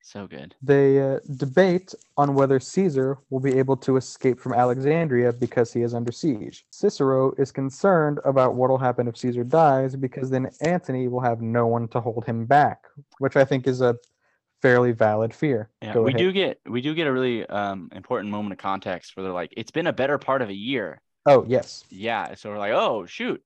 So 0.04 0.26
good. 0.26 0.54
They 0.60 1.00
uh, 1.00 1.20
debate 1.36 1.94
on 2.16 2.34
whether 2.34 2.58
Caesar 2.58 3.18
will 3.30 3.40
be 3.40 3.56
able 3.58 3.76
to 3.78 3.96
escape 3.96 4.40
from 4.40 4.52
Alexandria 4.52 5.32
because 5.32 5.72
he 5.72 5.82
is 5.82 5.94
under 5.94 6.10
siege. 6.10 6.66
Cicero 6.70 7.32
is 7.38 7.52
concerned 7.52 8.18
about 8.24 8.54
what 8.54 8.68
will 8.68 8.78
happen 8.78 9.06
if 9.06 9.16
Caesar 9.16 9.44
dies 9.44 9.94
because 9.94 10.28
then 10.28 10.50
Antony 10.60 11.06
will 11.08 11.20
have 11.20 11.40
no 11.40 11.66
one 11.68 11.86
to 11.88 12.00
hold 12.00 12.24
him 12.24 12.46
back, 12.46 12.84
which 13.18 13.36
I 13.36 13.44
think 13.44 13.66
is 13.66 13.80
a 13.80 13.96
fairly 14.60 14.92
valid 14.92 15.32
fear. 15.32 15.70
Yeah, 15.80 15.94
Go 15.94 16.02
we 16.02 16.10
ahead. 16.10 16.18
do 16.18 16.32
get 16.32 16.60
we 16.66 16.80
do 16.82 16.94
get 16.94 17.06
a 17.06 17.12
really 17.12 17.46
um 17.46 17.88
important 17.92 18.30
moment 18.32 18.52
of 18.52 18.58
context 18.58 19.16
where 19.16 19.24
they're 19.24 19.32
like, 19.32 19.54
it's 19.56 19.70
been 19.70 19.86
a 19.86 19.92
better 19.92 20.18
part 20.18 20.42
of 20.42 20.48
a 20.48 20.54
year. 20.54 21.00
Oh 21.26 21.44
yes, 21.48 21.84
Yeah, 21.90 22.34
so 22.34 22.50
we're 22.50 22.58
like, 22.58 22.72
oh 22.72 23.06
shoot, 23.06 23.42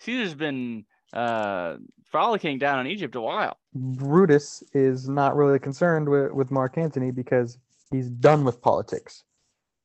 Caesar's 0.00 0.34
been 0.34 0.84
uh 1.12 1.76
frolicking 2.10 2.58
down 2.58 2.80
in 2.80 2.86
Egypt 2.86 3.14
a 3.14 3.20
while. 3.20 3.56
Brutus 3.74 4.62
is 4.74 5.08
not 5.08 5.36
really 5.36 5.58
concerned 5.58 6.08
with, 6.08 6.32
with 6.32 6.50
Mark 6.50 6.76
Antony 6.76 7.10
because 7.10 7.58
he's 7.90 8.08
done 8.08 8.44
with 8.44 8.60
politics. 8.60 9.24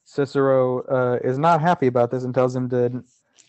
Cicero 0.04 0.84
uh, 0.86 1.20
is 1.24 1.38
not 1.38 1.62
happy 1.62 1.88
about 1.88 2.12
this 2.12 2.24
and 2.24 2.34
tells 2.34 2.56
him 2.56 2.70
to 2.70 3.04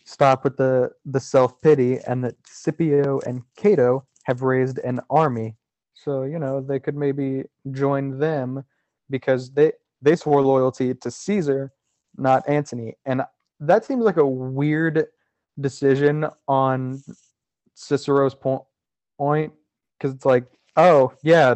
stop 0.05 0.43
with 0.43 0.57
the, 0.57 0.91
the 1.05 1.19
self 1.19 1.61
pity 1.61 1.99
and 2.07 2.23
that 2.23 2.35
Scipio 2.45 3.19
and 3.25 3.43
Cato 3.55 4.05
have 4.23 4.41
raised 4.41 4.79
an 4.79 4.99
army. 5.09 5.55
So, 5.93 6.23
you 6.23 6.39
know, 6.39 6.61
they 6.61 6.79
could 6.79 6.95
maybe 6.95 7.43
join 7.71 8.17
them 8.19 8.63
because 9.09 9.51
they, 9.51 9.73
they 10.01 10.15
swore 10.15 10.41
loyalty 10.41 10.93
to 10.93 11.11
Caesar, 11.11 11.71
not 12.17 12.47
Antony. 12.47 12.95
And 13.05 13.21
that 13.59 13.85
seems 13.85 14.03
like 14.03 14.17
a 14.17 14.25
weird 14.25 15.05
decision 15.59 16.25
on 16.47 17.01
Cicero's 17.77 18.35
point 18.35 19.53
because 19.97 20.13
it's 20.15 20.25
like, 20.25 20.45
oh 20.75 21.13
yeah, 21.23 21.55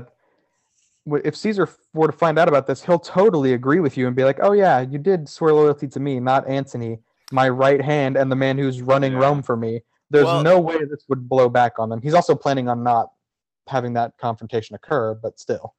if 1.23 1.35
Caesar 1.35 1.67
were 1.93 2.07
to 2.07 2.13
find 2.13 2.37
out 2.37 2.47
about 2.47 2.67
this, 2.67 2.83
he'll 2.83 2.99
totally 2.99 3.53
agree 3.53 3.79
with 3.79 3.97
you 3.97 4.05
and 4.07 4.15
be 4.15 4.23
like, 4.23 4.39
oh 4.41 4.51
yeah, 4.53 4.81
you 4.81 4.99
did 4.99 5.27
swear 5.27 5.53
loyalty 5.53 5.87
to 5.87 5.99
me, 5.99 6.19
not 6.19 6.47
Antony, 6.47 6.99
my 7.31 7.49
right 7.49 7.81
hand 7.81 8.17
and 8.17 8.31
the 8.31 8.35
man 8.35 8.57
who's 8.57 8.81
running 8.81 9.13
Yeah. 9.13 9.19
Rome 9.19 9.41
for 9.41 9.57
me. 9.57 9.81
There's 10.11 10.25
Well- 10.25 10.43
no 10.43 10.59
way 10.59 10.77
this 10.85 11.05
would 11.09 11.27
blow 11.27 11.49
back 11.49 11.79
on 11.79 11.89
them. 11.89 12.01
He's 12.01 12.13
also 12.13 12.35
planning 12.35 12.69
on 12.69 12.83
not 12.83 13.09
having 13.67 13.93
that 13.93 14.13
confrontation 14.19 14.75
occur, 14.75 15.15
but 15.15 15.39
still. 15.39 15.73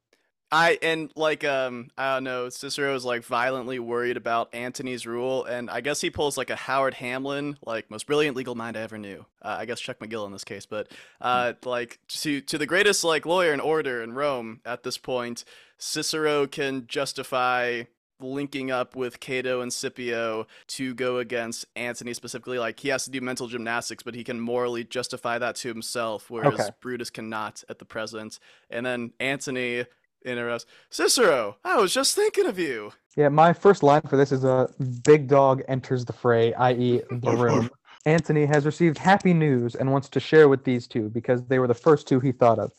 I 0.52 0.78
and 0.82 1.10
like 1.16 1.44
um 1.44 1.88
I 1.96 2.14
don't 2.14 2.24
know 2.24 2.50
Cicero 2.50 2.94
is 2.94 3.04
like 3.06 3.24
violently 3.24 3.78
worried 3.78 4.18
about 4.18 4.54
Antony's 4.54 5.06
rule 5.06 5.44
and 5.44 5.70
I 5.70 5.80
guess 5.80 6.00
he 6.02 6.10
pulls 6.10 6.36
like 6.36 6.50
a 6.50 6.56
Howard 6.56 6.92
Hamlin 6.94 7.56
like 7.64 7.90
most 7.90 8.06
brilliant 8.06 8.36
legal 8.36 8.54
mind 8.54 8.76
I 8.76 8.82
ever 8.82 8.98
knew. 8.98 9.24
Uh, 9.40 9.56
I 9.60 9.64
guess 9.64 9.80
Chuck 9.80 9.98
McGill 9.98 10.26
in 10.26 10.32
this 10.32 10.44
case 10.44 10.66
but 10.66 10.88
uh 11.22 11.54
like 11.64 11.98
to 12.08 12.42
to 12.42 12.58
the 12.58 12.66
greatest 12.66 13.02
like 13.02 13.24
lawyer 13.24 13.52
and 13.52 13.62
orator 13.62 14.02
in 14.02 14.12
Rome 14.12 14.60
at 14.66 14.82
this 14.82 14.98
point 14.98 15.44
Cicero 15.78 16.46
can 16.46 16.86
justify 16.86 17.84
linking 18.20 18.70
up 18.70 18.94
with 18.94 19.18
Cato 19.18 19.62
and 19.62 19.72
Scipio 19.72 20.46
to 20.68 20.94
go 20.94 21.18
against 21.18 21.66
Antony 21.74 22.14
specifically. 22.14 22.56
Like 22.56 22.78
he 22.78 22.88
has 22.90 23.04
to 23.04 23.10
do 23.10 23.20
mental 23.20 23.48
gymnastics 23.48 24.02
but 24.02 24.14
he 24.14 24.22
can 24.22 24.38
morally 24.38 24.84
justify 24.84 25.38
that 25.38 25.56
to 25.56 25.68
himself 25.68 26.30
whereas 26.30 26.54
Okay. 26.60 26.68
Brutus 26.80 27.10
cannot 27.10 27.64
at 27.70 27.78
the 27.78 27.84
present. 27.86 28.38
And 28.70 28.84
then 28.86 29.12
Antony 29.18 29.86
interrupts 30.24 30.66
Cicero, 30.90 31.56
I 31.64 31.76
was 31.76 31.92
just 31.92 32.14
thinking 32.14 32.46
of 32.46 32.58
you. 32.58 32.92
Yeah, 33.16 33.28
my 33.28 33.52
first 33.52 33.82
line 33.82 34.02
for 34.02 34.16
this 34.16 34.32
is 34.32 34.44
a 34.44 34.68
big 35.04 35.28
dog 35.28 35.62
enters 35.68 36.04
the 36.04 36.12
fray, 36.12 36.54
i.e., 36.54 37.02
the 37.10 37.36
room. 37.36 37.70
Antony 38.06 38.46
has 38.46 38.66
received 38.66 38.98
happy 38.98 39.32
news 39.32 39.74
and 39.74 39.92
wants 39.92 40.08
to 40.08 40.20
share 40.20 40.48
with 40.48 40.64
these 40.64 40.86
two 40.86 41.08
because 41.10 41.44
they 41.46 41.58
were 41.58 41.68
the 41.68 41.74
first 41.74 42.08
two 42.08 42.20
he 42.20 42.32
thought 42.32 42.58
of. 42.58 42.72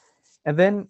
And 0.45 0.57
then 0.57 0.89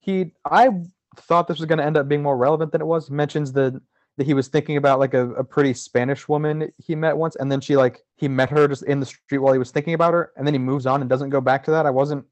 he, 0.00 0.32
I 0.44 0.70
thought 1.16 1.46
this 1.46 1.58
was 1.58 1.66
going 1.66 1.78
to 1.78 1.84
end 1.84 1.96
up 1.96 2.08
being 2.08 2.22
more 2.22 2.36
relevant 2.36 2.72
than 2.72 2.80
it 2.80 2.86
was. 2.86 3.10
Mentions 3.10 3.52
the 3.52 3.80
that 4.16 4.26
he 4.26 4.34
was 4.34 4.48
thinking 4.48 4.76
about 4.76 4.98
like 4.98 5.14
a, 5.14 5.30
a 5.30 5.44
pretty 5.44 5.72
Spanish 5.72 6.28
woman 6.28 6.70
he 6.76 6.94
met 6.94 7.16
once, 7.16 7.36
and 7.36 7.50
then 7.50 7.60
she 7.60 7.76
like 7.76 8.02
he 8.16 8.28
met 8.28 8.50
her 8.50 8.68
just 8.68 8.82
in 8.82 9.00
the 9.00 9.06
street 9.06 9.38
while 9.38 9.52
he 9.52 9.58
was 9.58 9.70
thinking 9.70 9.94
about 9.94 10.12
her, 10.12 10.32
and 10.36 10.46
then 10.46 10.52
he 10.52 10.58
moves 10.58 10.84
on 10.84 11.00
and 11.00 11.08
doesn't 11.08 11.30
go 11.30 11.40
back 11.40 11.64
to 11.64 11.70
that. 11.70 11.86
I 11.86 11.90
wasn't 11.90 12.26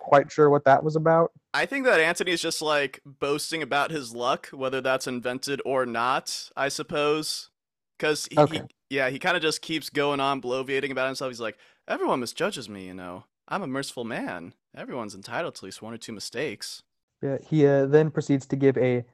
quite 0.00 0.32
sure 0.32 0.50
what 0.50 0.64
that 0.64 0.82
was 0.82 0.96
about. 0.96 1.30
I 1.54 1.66
think 1.66 1.84
that 1.84 2.00
Antony's 2.00 2.40
just 2.40 2.60
like 2.60 3.00
boasting 3.04 3.62
about 3.62 3.90
his 3.92 4.14
luck, 4.14 4.48
whether 4.48 4.80
that's 4.80 5.06
invented 5.06 5.62
or 5.64 5.86
not, 5.86 6.50
I 6.56 6.68
suppose. 6.68 7.50
Because 7.98 8.26
he, 8.30 8.38
Okay. 8.38 8.56
he- 8.58 8.96
yeah, 8.96 9.10
he 9.10 9.18
kind 9.20 9.36
of 9.36 9.42
just 9.42 9.62
keeps 9.62 9.88
going 9.90 10.18
on 10.18 10.40
bloviating 10.42 10.90
about 10.90 11.06
himself. 11.06 11.30
He's 11.30 11.40
like, 11.40 11.58
everyone 11.86 12.18
misjudges 12.20 12.68
me, 12.68 12.86
you 12.86 12.94
know. 12.94 13.24
I'm 13.46 13.62
a 13.62 13.66
merciful 13.68 14.04
man. 14.04 14.54
Everyone's 14.76 15.14
entitled 15.14 15.54
to 15.56 15.58
at 15.60 15.62
least 15.64 15.82
one 15.82 15.94
or 15.94 15.98
two 15.98 16.12
mistakes. 16.12 16.82
Yeah, 17.22 17.38
he 17.46 17.66
uh, 17.66 17.86
then 17.86 18.10
proceeds 18.10 18.46
to 18.46 18.56
give 18.56 18.78
a 18.78 19.04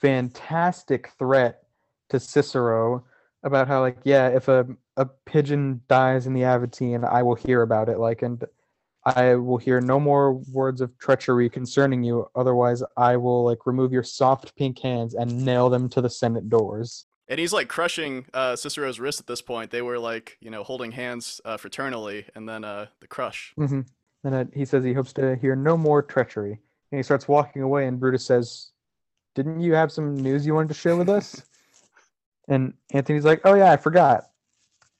fantastic 0.00 1.10
threat 1.18 1.62
to 2.10 2.20
Cicero 2.20 3.04
about 3.42 3.68
how, 3.68 3.80
like, 3.80 3.98
yeah, 4.04 4.28
if 4.28 4.48
a, 4.48 4.66
a 4.96 5.06
pigeon 5.06 5.80
dies 5.88 6.26
in 6.26 6.34
the 6.34 6.42
Aventine, 6.42 7.04
I 7.04 7.22
will 7.22 7.34
hear 7.34 7.62
about 7.62 7.88
it. 7.88 7.98
Like, 7.98 8.22
and 8.22 8.44
I 9.06 9.34
will 9.34 9.58
hear 9.58 9.80
no 9.80 10.00
more 10.00 10.32
words 10.32 10.80
of 10.80 10.96
treachery 10.98 11.50
concerning 11.50 12.02
you. 12.02 12.28
Otherwise, 12.34 12.82
I 12.96 13.16
will 13.16 13.44
like 13.44 13.66
remove 13.66 13.92
your 13.92 14.02
soft 14.02 14.56
pink 14.56 14.78
hands 14.78 15.14
and 15.14 15.44
nail 15.44 15.68
them 15.68 15.88
to 15.90 16.00
the 16.00 16.08
Senate 16.08 16.48
doors. 16.48 17.04
And 17.28 17.38
he's 17.38 17.52
like 17.52 17.68
crushing 17.68 18.26
uh, 18.34 18.56
Cicero's 18.56 19.00
wrist 19.00 19.20
at 19.20 19.26
this 19.26 19.42
point. 19.42 19.70
They 19.70 19.82
were 19.82 19.98
like, 19.98 20.36
you 20.40 20.50
know, 20.50 20.62
holding 20.62 20.92
hands 20.92 21.40
uh, 21.44 21.56
fraternally, 21.56 22.24
and 22.34 22.48
then 22.48 22.64
uh, 22.64 22.86
the 23.00 23.06
crush. 23.06 23.54
Mm-hmm. 23.58 23.80
And 24.24 24.34
uh, 24.34 24.44
he 24.54 24.64
says 24.64 24.84
he 24.84 24.92
hopes 24.92 25.12
to 25.14 25.36
hear 25.36 25.56
no 25.56 25.76
more 25.76 26.02
treachery. 26.02 26.60
And 26.90 26.98
he 26.98 27.02
starts 27.02 27.26
walking 27.26 27.62
away, 27.62 27.86
and 27.86 27.98
Brutus 27.98 28.24
says, 28.24 28.70
Didn't 29.34 29.60
you 29.60 29.74
have 29.74 29.90
some 29.90 30.14
news 30.14 30.46
you 30.46 30.54
wanted 30.54 30.68
to 30.68 30.74
share 30.74 30.96
with 30.96 31.08
us? 31.08 31.42
and 32.48 32.74
Antony's 32.92 33.24
like, 33.24 33.40
Oh, 33.44 33.54
yeah, 33.54 33.72
I 33.72 33.76
forgot. 33.78 34.24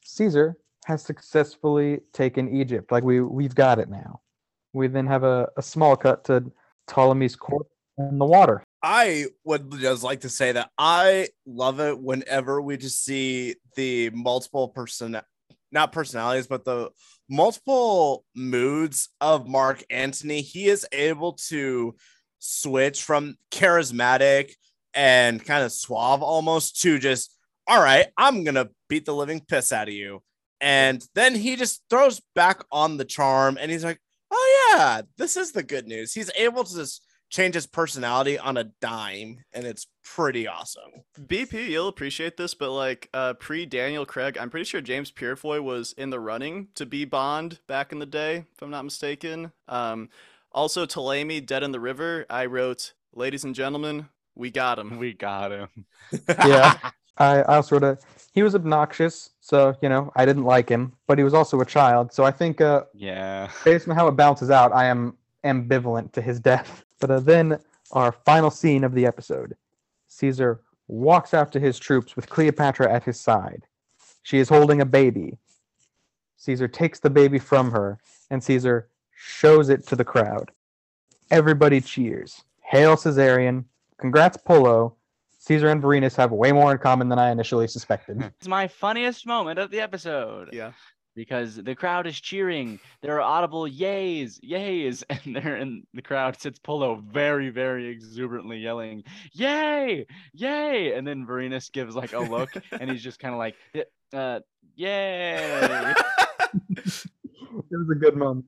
Caesar 0.04 0.56
has 0.84 1.02
successfully 1.02 2.00
taken 2.12 2.56
Egypt. 2.56 2.92
Like, 2.92 3.04
we, 3.04 3.20
we've 3.20 3.54
got 3.54 3.78
it 3.78 3.88
now. 3.88 4.20
We 4.72 4.86
then 4.88 5.06
have 5.06 5.24
a, 5.24 5.48
a 5.56 5.62
small 5.62 5.96
cut 5.96 6.24
to 6.24 6.50
Ptolemy's 6.86 7.36
court 7.36 7.66
in 7.98 8.18
the 8.18 8.24
water. 8.24 8.62
I 8.82 9.26
would 9.44 9.72
just 9.80 10.02
like 10.02 10.20
to 10.20 10.28
say 10.28 10.52
that 10.52 10.70
I 10.76 11.28
love 11.46 11.80
it 11.80 11.98
whenever 11.98 12.60
we 12.60 12.76
just 12.76 13.02
see 13.02 13.54
the 13.76 14.10
multiple 14.10 14.68
person, 14.68 15.18
not 15.72 15.92
personalities, 15.92 16.46
but 16.46 16.64
the 16.64 16.90
multiple 17.30 18.24
moods 18.34 19.08
of 19.20 19.48
Mark 19.48 19.82
Antony. 19.88 20.42
He 20.42 20.66
is 20.66 20.86
able 20.92 21.32
to 21.48 21.94
switch 22.40 23.02
from 23.02 23.36
charismatic 23.50 24.52
and 24.92 25.42
kind 25.42 25.64
of 25.64 25.72
suave 25.72 26.22
almost 26.22 26.82
to 26.82 26.98
just, 26.98 27.34
all 27.66 27.82
right, 27.82 28.08
I'm 28.18 28.44
to 28.44 28.70
beat 28.88 29.06
the 29.06 29.14
living 29.14 29.40
piss 29.40 29.72
out 29.72 29.88
of 29.88 29.94
you. 29.94 30.22
And 30.64 31.06
then 31.14 31.34
he 31.34 31.56
just 31.56 31.82
throws 31.90 32.22
back 32.34 32.64
on 32.72 32.96
the 32.96 33.04
charm 33.04 33.58
and 33.60 33.70
he's 33.70 33.84
like, 33.84 34.00
oh, 34.30 34.74
yeah, 34.74 35.02
this 35.18 35.36
is 35.36 35.52
the 35.52 35.62
good 35.62 35.86
news. 35.86 36.14
He's 36.14 36.30
able 36.34 36.64
to 36.64 36.74
just 36.74 37.02
change 37.28 37.54
his 37.54 37.66
personality 37.66 38.38
on 38.38 38.56
a 38.56 38.64
dime, 38.80 39.44
and 39.52 39.66
it's 39.66 39.88
pretty 40.04 40.48
awesome. 40.48 40.90
BP, 41.20 41.68
you'll 41.68 41.88
appreciate 41.88 42.38
this, 42.38 42.54
but 42.54 42.70
like 42.70 43.10
uh, 43.12 43.34
pre 43.34 43.66
Daniel 43.66 44.06
Craig, 44.06 44.38
I'm 44.40 44.48
pretty 44.48 44.64
sure 44.64 44.80
James 44.80 45.10
Purefoy 45.10 45.60
was 45.60 45.92
in 45.98 46.08
the 46.08 46.20
running 46.20 46.68
to 46.76 46.86
be 46.86 47.04
Bond 47.04 47.58
back 47.66 47.92
in 47.92 47.98
the 47.98 48.06
day, 48.06 48.46
if 48.54 48.62
I'm 48.62 48.70
not 48.70 48.86
mistaken. 48.86 49.52
Um, 49.68 50.08
also, 50.50 50.86
Ptolemy, 50.86 51.42
Dead 51.42 51.62
in 51.62 51.72
the 51.72 51.80
River, 51.80 52.24
I 52.30 52.46
wrote, 52.46 52.94
Ladies 53.12 53.44
and 53.44 53.54
gentlemen, 53.54 54.08
we 54.34 54.50
got 54.50 54.78
him. 54.78 54.98
We 54.98 55.12
got 55.12 55.52
him. 55.52 55.68
Yeah. 56.28 56.78
I, 57.18 57.42
I 57.42 57.56
also 57.56 57.78
wrote 57.78 57.84
a, 57.84 57.98
he 58.32 58.42
was 58.42 58.54
obnoxious, 58.54 59.30
so, 59.40 59.76
you 59.80 59.88
know, 59.88 60.12
I 60.16 60.24
didn't 60.24 60.44
like 60.44 60.68
him, 60.68 60.92
but 61.06 61.18
he 61.18 61.24
was 61.24 61.34
also 61.34 61.60
a 61.60 61.64
child. 61.64 62.12
So 62.12 62.24
I 62.24 62.30
think 62.30 62.60
uh, 62.60 62.84
Yeah. 62.94 63.50
based 63.64 63.88
on 63.88 63.94
how 63.94 64.08
it 64.08 64.16
balances 64.16 64.50
out, 64.50 64.72
I 64.72 64.86
am 64.86 65.16
ambivalent 65.44 66.12
to 66.12 66.22
his 66.22 66.40
death. 66.40 66.84
But 67.00 67.10
uh, 67.10 67.20
then 67.20 67.58
our 67.92 68.12
final 68.12 68.50
scene 68.50 68.82
of 68.82 68.94
the 68.94 69.06
episode 69.06 69.56
Caesar 70.08 70.60
walks 70.88 71.34
out 71.34 71.52
to 71.52 71.60
his 71.60 71.78
troops 71.78 72.16
with 72.16 72.28
Cleopatra 72.28 72.92
at 72.92 73.04
his 73.04 73.20
side. 73.20 73.66
She 74.22 74.38
is 74.38 74.48
holding 74.48 74.80
a 74.80 74.86
baby. 74.86 75.38
Caesar 76.36 76.68
takes 76.68 77.00
the 77.00 77.10
baby 77.10 77.38
from 77.38 77.70
her, 77.70 77.98
and 78.30 78.42
Caesar 78.42 78.88
shows 79.14 79.68
it 79.68 79.86
to 79.86 79.96
the 79.96 80.04
crowd. 80.04 80.50
Everybody 81.30 81.80
cheers. 81.80 82.44
Hail 82.62 82.96
Caesarion. 82.96 83.64
Congrats, 83.98 84.36
Pullo. 84.36 84.94
Caesar 85.46 85.68
and 85.68 85.82
Vorenus 85.82 86.16
have 86.16 86.32
way 86.32 86.52
more 86.52 86.72
in 86.72 86.78
common 86.78 87.10
than 87.10 87.18
I 87.18 87.30
initially 87.30 87.68
suspected. 87.68 88.22
It's 88.38 88.48
my 88.48 88.66
funniest 88.66 89.26
moment 89.26 89.58
of 89.58 89.70
the 89.70 89.80
episode. 89.80 90.48
Yeah. 90.52 90.72
because 91.14 91.56
the 91.56 91.74
crowd 91.74 92.06
is 92.06 92.18
cheering. 92.18 92.80
There 93.02 93.14
are 93.16 93.20
audible 93.20 93.68
yays, 93.68 94.40
yays, 94.42 95.04
and 95.10 95.36
there 95.36 95.56
in 95.56 95.86
the 95.92 96.00
crowd 96.02 96.40
sits 96.40 96.58
Pullo 96.58 97.02
very, 97.02 97.50
very 97.50 97.88
exuberantly 97.88 98.58
yelling, 98.58 99.04
"Yay, 99.32 100.06
yay!" 100.32 100.94
And 100.94 101.06
then 101.06 101.26
Vorenus 101.26 101.70
gives 101.70 101.94
like 101.94 102.14
a 102.14 102.20
look, 102.20 102.50
and 102.72 102.90
he's 102.90 103.02
just 103.02 103.20
kind 103.20 103.34
of 103.34 103.38
like, 103.38 103.54
"Uh, 104.12 104.40
yay!" 104.74 105.94
it 106.74 107.04
was 107.70 107.90
a 107.92 107.94
good 107.94 108.16
moment. 108.16 108.46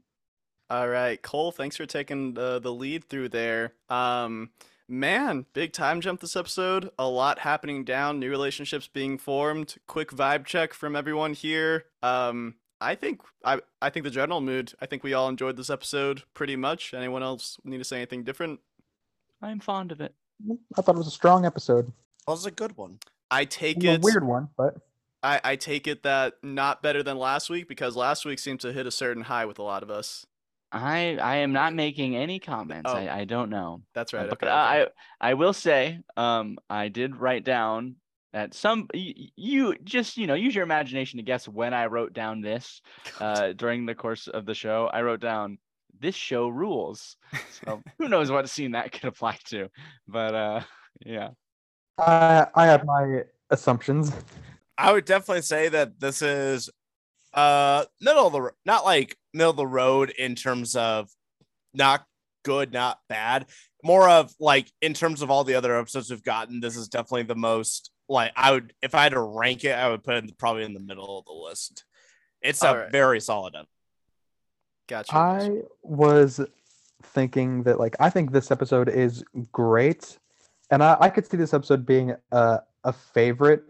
All 0.70 0.88
right, 0.88 1.20
Cole, 1.22 1.52
thanks 1.52 1.76
for 1.76 1.86
taking 1.86 2.34
the, 2.34 2.58
the 2.58 2.72
lead 2.72 3.04
through 3.04 3.28
there. 3.28 3.74
Um, 3.88 4.50
man, 4.88 5.46
big 5.52 5.72
time 5.72 6.00
jump 6.00 6.20
this 6.20 6.36
episode. 6.36 6.90
A 6.98 7.08
lot 7.08 7.40
happening 7.40 7.84
down, 7.84 8.18
new 8.18 8.30
relationships 8.30 8.88
being 8.88 9.18
formed. 9.18 9.76
Quick 9.86 10.10
vibe 10.10 10.44
check 10.44 10.72
from 10.72 10.96
everyone 10.96 11.34
here. 11.34 11.86
Um, 12.02 12.54
I 12.80 12.94
think 12.94 13.22
I 13.44 13.60
I 13.80 13.90
think 13.90 14.04
the 14.04 14.10
general 14.10 14.40
mood. 14.40 14.72
I 14.80 14.86
think 14.86 15.02
we 15.02 15.14
all 15.14 15.28
enjoyed 15.28 15.56
this 15.56 15.70
episode 15.70 16.22
pretty 16.34 16.56
much. 16.56 16.94
Anyone 16.94 17.22
else 17.22 17.58
need 17.64 17.78
to 17.78 17.84
say 17.84 17.96
anything 17.96 18.24
different? 18.24 18.60
I'm 19.42 19.60
fond 19.60 19.92
of 19.92 20.00
it. 20.00 20.14
I 20.76 20.82
thought 20.82 20.94
it 20.94 20.98
was 20.98 21.06
a 21.06 21.10
strong 21.12 21.46
episode. 21.46 21.86
That 22.26 22.32
was 22.32 22.46
a 22.46 22.50
good 22.50 22.76
one. 22.76 22.98
I 23.30 23.44
take 23.44 23.82
it. 23.82 23.88
A 23.88 23.92
it 23.94 24.02
weird 24.02 24.24
one, 24.24 24.48
but 24.56 24.76
I, 25.22 25.40
I 25.42 25.56
take 25.56 25.86
it 25.86 26.02
that 26.02 26.34
not 26.42 26.82
better 26.82 27.02
than 27.02 27.18
last 27.18 27.50
week 27.50 27.68
because 27.68 27.96
last 27.96 28.24
week 28.24 28.38
seemed 28.38 28.60
to 28.60 28.72
hit 28.72 28.86
a 28.86 28.90
certain 28.90 29.24
high 29.24 29.46
with 29.46 29.58
a 29.58 29.62
lot 29.62 29.82
of 29.82 29.90
us. 29.90 30.26
I 30.72 31.16
I 31.16 31.36
am 31.36 31.52
not 31.52 31.74
making 31.74 32.16
any 32.16 32.38
comments. 32.38 32.90
Oh. 32.92 32.96
I, 32.96 33.20
I 33.20 33.24
don't 33.24 33.50
know. 33.50 33.82
That's 33.94 34.12
Uh, 34.12 34.18
right. 34.18 34.28
but 34.28 34.36
okay, 34.42 34.46
okay. 34.46 34.54
I 35.20 35.30
I 35.30 35.34
will 35.34 35.52
say, 35.52 36.00
um, 36.16 36.58
I 36.68 36.88
did 36.88 37.16
write 37.16 37.44
down 37.44 37.96
at 38.34 38.52
some 38.52 38.88
y- 38.92 39.14
y- 39.16 39.28
you 39.36 39.74
just 39.84 40.16
you 40.16 40.26
know 40.26 40.34
use 40.34 40.54
your 40.54 40.64
imagination 40.64 41.18
to 41.18 41.22
guess 41.22 41.48
when 41.48 41.72
I 41.72 41.86
wrote 41.86 42.12
down 42.12 42.40
this 42.40 42.82
uh, 43.20 43.52
during 43.52 43.86
the 43.86 43.94
course 43.94 44.26
of 44.28 44.44
the 44.46 44.54
show. 44.54 44.90
I 44.92 45.02
wrote 45.02 45.20
down 45.20 45.58
this 46.00 46.14
show 46.14 46.48
rules. 46.48 47.16
So 47.64 47.80
who 47.98 48.08
knows 48.08 48.30
what 48.30 48.50
scene 48.50 48.72
that 48.72 48.92
could 48.92 49.04
apply 49.04 49.38
to? 49.46 49.68
But 50.08 50.34
uh, 50.34 50.60
yeah, 51.06 51.30
I 51.98 52.46
I 52.54 52.66
have 52.66 52.84
my 52.84 53.22
assumptions. 53.50 54.12
I 54.76 54.92
would 54.92 55.04
definitely 55.06 55.42
say 55.42 55.68
that 55.70 56.00
this 56.00 56.20
is 56.22 56.68
uh 57.32 57.84
middle 58.00 58.26
of 58.26 58.32
the 58.32 58.50
not 58.64 58.84
like 58.84 59.16
middle 59.36 59.50
of 59.50 59.56
the 59.56 59.66
road 59.66 60.10
in 60.10 60.34
terms 60.34 60.74
of 60.74 61.10
not 61.74 62.04
good, 62.44 62.72
not 62.72 62.98
bad. 63.08 63.46
More 63.82 64.08
of 64.08 64.34
like 64.40 64.70
in 64.80 64.94
terms 64.94 65.22
of 65.22 65.30
all 65.30 65.44
the 65.44 65.54
other 65.54 65.78
episodes 65.78 66.10
we've 66.10 66.22
gotten, 66.22 66.60
this 66.60 66.76
is 66.76 66.88
definitely 66.88 67.24
the 67.24 67.34
most 67.34 67.90
like 68.08 68.32
I 68.36 68.52
would 68.52 68.72
if 68.82 68.94
I 68.94 69.02
had 69.02 69.12
to 69.12 69.20
rank 69.20 69.64
it, 69.64 69.72
I 69.72 69.88
would 69.88 70.02
put 70.02 70.16
it 70.16 70.38
probably 70.38 70.64
in 70.64 70.74
the 70.74 70.80
middle 70.80 71.18
of 71.18 71.24
the 71.26 71.32
list. 71.32 71.84
It's 72.40 72.62
a 72.62 72.68
Alright. 72.68 72.92
very 72.92 73.20
solid 73.20 73.54
episode. 73.54 73.68
Gotcha. 74.88 75.16
I 75.16 75.62
was 75.82 76.40
thinking 77.02 77.64
that 77.64 77.78
like 77.78 77.96
I 78.00 78.10
think 78.10 78.32
this 78.32 78.50
episode 78.50 78.88
is 78.88 79.24
great, 79.52 80.18
and 80.70 80.82
I, 80.82 80.96
I 81.00 81.10
could 81.10 81.26
see 81.26 81.36
this 81.36 81.54
episode 81.54 81.84
being 81.84 82.14
a, 82.32 82.60
a 82.84 82.92
favorite 82.92 83.64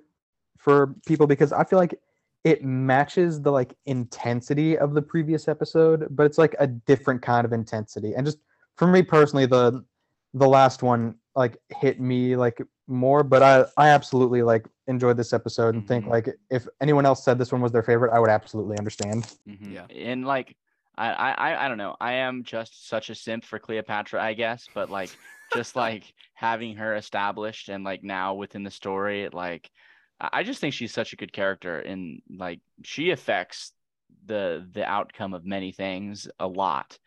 for 0.59 0.95
people 1.07 1.27
because 1.27 1.53
I 1.53 1.65
feel 1.65 1.79
like 1.79 1.99
it 2.47 2.63
matches 2.63 3.43
the 3.43 3.51
like 3.51 3.77
intensity 3.87 4.79
of 4.79 4.95
the 4.95 5.03
previous 5.03 5.49
episode, 5.49 6.07
but 6.11 6.25
it's 6.27 6.39
like 6.39 6.55
a 6.61 6.67
different 6.69 7.21
kind 7.21 7.45
of 7.45 7.53
intensity. 7.53 8.15
And 8.15 8.25
just 8.25 8.39
for 8.77 8.87
me 8.87 9.03
personally, 9.03 9.47
the 9.47 9.85
the 10.33 10.47
last 10.49 10.83
one 10.85 11.17
like 11.35 11.57
hit 11.71 12.01
me 12.01 12.37
like 12.37 12.63
more, 12.87 13.25
but 13.25 13.43
I 13.43 13.65
I 13.77 13.89
absolutely 13.89 14.43
like 14.43 14.65
enjoyed 14.87 15.17
this 15.17 15.33
episode 15.33 15.75
and 15.75 15.89
think 15.89 16.05
Mhm. 16.05 16.11
like 16.11 16.29
if 16.49 16.69
anyone 16.81 17.05
else 17.05 17.25
said 17.25 17.37
this 17.37 17.51
one 17.51 17.61
was 17.63 17.73
their 17.73 17.83
favorite, 17.83 18.13
I 18.15 18.21
would 18.21 18.31
absolutely 18.31 18.79
understand. 18.79 19.25
mhm. 19.49 19.73
Yeah. 19.75 19.87
and 19.91 20.25
like 20.25 20.57
I, 20.97 21.09
I 21.13 21.31
I- 21.51 21.65
I 21.65 21.69
don't 21.69 21.79
know. 21.79 21.97
I 22.01 22.13
am 22.27 22.45
just 22.45 22.89
such 22.89 23.11
a 23.11 23.15
simp 23.17 23.45
for 23.45 23.59
Cleopatra, 23.59 24.23
I 24.23 24.35
guess. 24.35 24.69
But 24.73 24.89
like, 24.89 25.11
just 25.53 25.75
like 25.75 26.05
having 26.35 26.77
her 26.77 26.95
established 26.95 27.69
and 27.71 27.83
like 27.83 28.05
now 28.05 28.35
within 28.35 28.63
the 28.63 28.71
story, 28.71 29.29
like 29.33 29.69
I 30.21 30.43
just 30.43 30.61
think 30.61 30.75
she's 30.75 30.95
such 30.95 31.13
a 31.13 31.17
good 31.17 31.33
character, 31.33 31.81
and 31.81 32.23
like 32.31 32.61
she 32.83 33.11
affects 33.11 33.73
the 34.25 34.67
the 34.73 34.85
outcome 34.85 35.35
of 35.35 35.45
many 35.45 35.73
things 35.73 36.29
a 36.41 36.47
lot, 36.47 36.99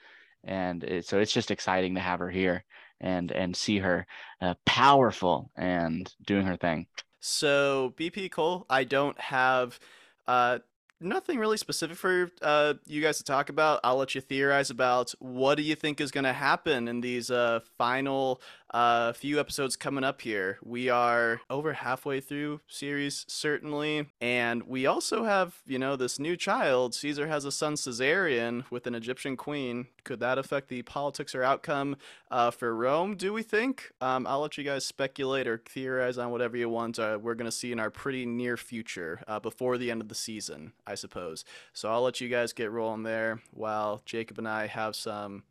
and 0.43 0.83
it, 0.83 1.05
so 1.05 1.19
it's 1.19 1.33
just 1.33 1.51
exciting 1.51 1.95
to 1.95 2.01
have 2.01 2.19
her 2.19 2.29
here 2.29 2.63
and 3.01 3.31
and 3.31 3.55
see 3.55 3.79
her 3.79 4.05
uh, 4.41 4.53
powerful 4.65 5.51
and 5.55 6.13
doing 6.25 6.45
her 6.45 6.57
thing. 6.57 6.87
So 7.19 7.93
BP 7.97 8.29
Cole, 8.31 8.65
I 8.69 8.83
don't 8.83 9.19
have 9.19 9.79
uh 10.27 10.59
nothing 11.01 11.39
really 11.39 11.57
specific 11.57 11.97
for 11.97 12.29
uh 12.41 12.75
you 12.85 13.01
guys 13.01 13.17
to 13.17 13.23
talk 13.23 13.49
about. 13.49 13.79
I'll 13.83 13.97
let 13.97 14.15
you 14.15 14.21
theorize 14.21 14.69
about 14.69 15.11
what 15.19 15.55
do 15.55 15.63
you 15.63 15.75
think 15.75 15.99
is 15.99 16.11
going 16.11 16.25
to 16.25 16.33
happen 16.33 16.87
in 16.87 17.01
these 17.01 17.31
uh 17.31 17.59
final 17.77 18.41
uh 18.71 19.13
few 19.13 19.39
episodes 19.39 19.75
coming 19.75 20.03
up 20.03 20.21
here. 20.21 20.57
We 20.63 20.89
are 20.89 21.41
over 21.49 21.73
halfway 21.73 22.19
through 22.21 22.61
series 22.67 23.25
certainly, 23.27 24.07
and 24.21 24.63
we 24.63 24.85
also 24.85 25.23
have, 25.23 25.61
you 25.65 25.79
know, 25.79 25.95
this 25.95 26.19
new 26.19 26.35
child. 26.35 26.93
Caesar 26.95 27.27
has 27.27 27.45
a 27.45 27.51
son 27.51 27.73
Caesarion 27.73 28.63
with 28.69 28.87
an 28.87 28.95
Egyptian 28.95 29.35
queen. 29.37 29.87
Could 30.03 30.19
that 30.19 30.37
affect 30.37 30.69
the 30.69 30.81
politics 30.83 31.33
or 31.35 31.43
outcome 31.43 31.97
uh, 32.31 32.51
for 32.51 32.75
Rome, 32.75 33.15
do 33.15 33.33
we 33.33 33.43
think? 33.43 33.91
Um, 34.01 34.25
I'll 34.27 34.41
let 34.41 34.57
you 34.57 34.63
guys 34.63 34.85
speculate 34.85 35.47
or 35.47 35.61
theorize 35.65 36.17
on 36.17 36.31
whatever 36.31 36.57
you 36.57 36.69
want. 36.69 36.99
Uh, 36.99 37.17
we're 37.21 37.35
going 37.35 37.45
to 37.45 37.51
see 37.51 37.71
in 37.71 37.79
our 37.79 37.89
pretty 37.89 38.25
near 38.25 38.57
future, 38.57 39.21
uh, 39.27 39.39
before 39.39 39.77
the 39.77 39.91
end 39.91 40.01
of 40.01 40.07
the 40.07 40.15
season, 40.15 40.73
I 40.87 40.95
suppose. 40.95 41.43
So 41.73 41.89
I'll 41.89 42.01
let 42.01 42.21
you 42.21 42.29
guys 42.29 42.53
get 42.53 42.71
rolling 42.71 43.03
there 43.03 43.41
while 43.51 44.01
Jacob 44.05 44.37
and 44.37 44.47
I 44.47 44.67
have 44.67 44.95
some 44.95 45.43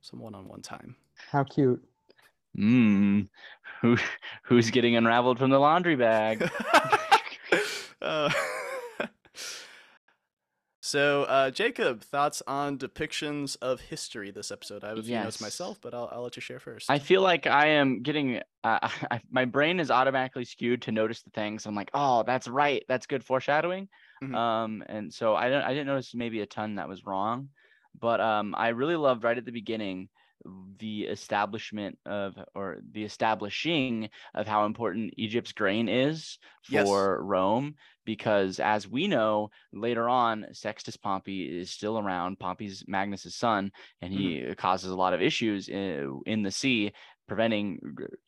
some 0.00 0.20
one-on-one 0.20 0.62
time. 0.62 0.96
How 1.32 1.42
cute. 1.42 1.82
Mm, 2.58 3.28
who 3.82 3.96
who's 4.44 4.70
getting 4.70 4.96
unraveled 4.96 5.38
from 5.38 5.50
the 5.50 5.58
laundry 5.58 5.96
bag? 5.96 6.48
Uh, 8.02 8.30
so, 10.80 11.24
uh, 11.24 11.50
Jacob, 11.50 12.02
thoughts 12.02 12.42
on 12.46 12.78
depictions 12.78 13.56
of 13.60 13.80
history 13.80 14.30
this 14.30 14.50
episode? 14.50 14.84
I 14.84 14.88
have 14.90 14.98
a 14.98 15.02
few 15.02 15.16
notes 15.16 15.40
myself, 15.40 15.78
but 15.80 15.94
I'll, 15.94 16.08
I'll 16.12 16.22
let 16.22 16.36
you 16.36 16.42
share 16.42 16.60
first. 16.60 16.90
I 16.90 16.98
feel 16.98 17.22
like 17.22 17.46
I 17.46 17.68
am 17.68 18.02
getting 18.02 18.42
uh, 18.62 18.78
I, 19.10 19.20
my 19.30 19.44
brain 19.44 19.80
is 19.80 19.90
automatically 19.90 20.44
skewed 20.44 20.82
to 20.82 20.92
notice 20.92 21.22
the 21.22 21.30
things. 21.30 21.66
I'm 21.66 21.74
like, 21.74 21.90
oh, 21.94 22.22
that's 22.24 22.48
right, 22.48 22.84
that's 22.88 23.06
good 23.06 23.24
foreshadowing. 23.24 23.88
Mhm. 24.22 24.34
Um, 24.34 24.84
and 24.86 25.12
so 25.12 25.34
I 25.34 25.48
don't 25.48 25.62
I 25.62 25.70
didn't 25.70 25.86
notice 25.86 26.14
maybe 26.14 26.40
a 26.40 26.46
ton 26.46 26.76
that 26.76 26.88
was 26.88 27.04
wrong, 27.04 27.48
but 27.98 28.20
um, 28.20 28.54
I 28.56 28.68
really 28.68 28.96
loved 28.96 29.24
right 29.24 29.36
at 29.36 29.44
the 29.44 29.52
beginning 29.52 30.08
the 30.78 31.04
establishment 31.04 31.98
of 32.06 32.34
or 32.54 32.78
the 32.92 33.04
establishing 33.04 34.08
of 34.34 34.46
how 34.46 34.64
important 34.66 35.14
Egypt's 35.16 35.52
grain 35.52 35.88
is 35.88 36.38
Yes. 36.68 36.84
for 36.86 37.22
Rome 37.24 37.74
because 38.04 38.58
as 38.60 38.88
we 38.88 39.06
know 39.08 39.50
later 39.72 40.08
on 40.08 40.46
Sextus 40.52 40.96
Pompey 40.96 41.44
is 41.60 41.70
still 41.70 41.98
around 41.98 42.38
Pompey's 42.38 42.84
Magnus's 42.88 43.36
son 43.36 43.70
and 44.02 44.12
he 44.12 44.52
causes 44.56 44.90
a 44.90 44.96
lot 44.96 45.14
of 45.14 45.22
issues 45.22 45.68
in, 45.68 46.20
in 46.26 46.42
the 46.42 46.50
sea 46.50 46.92
preventing 47.28 47.80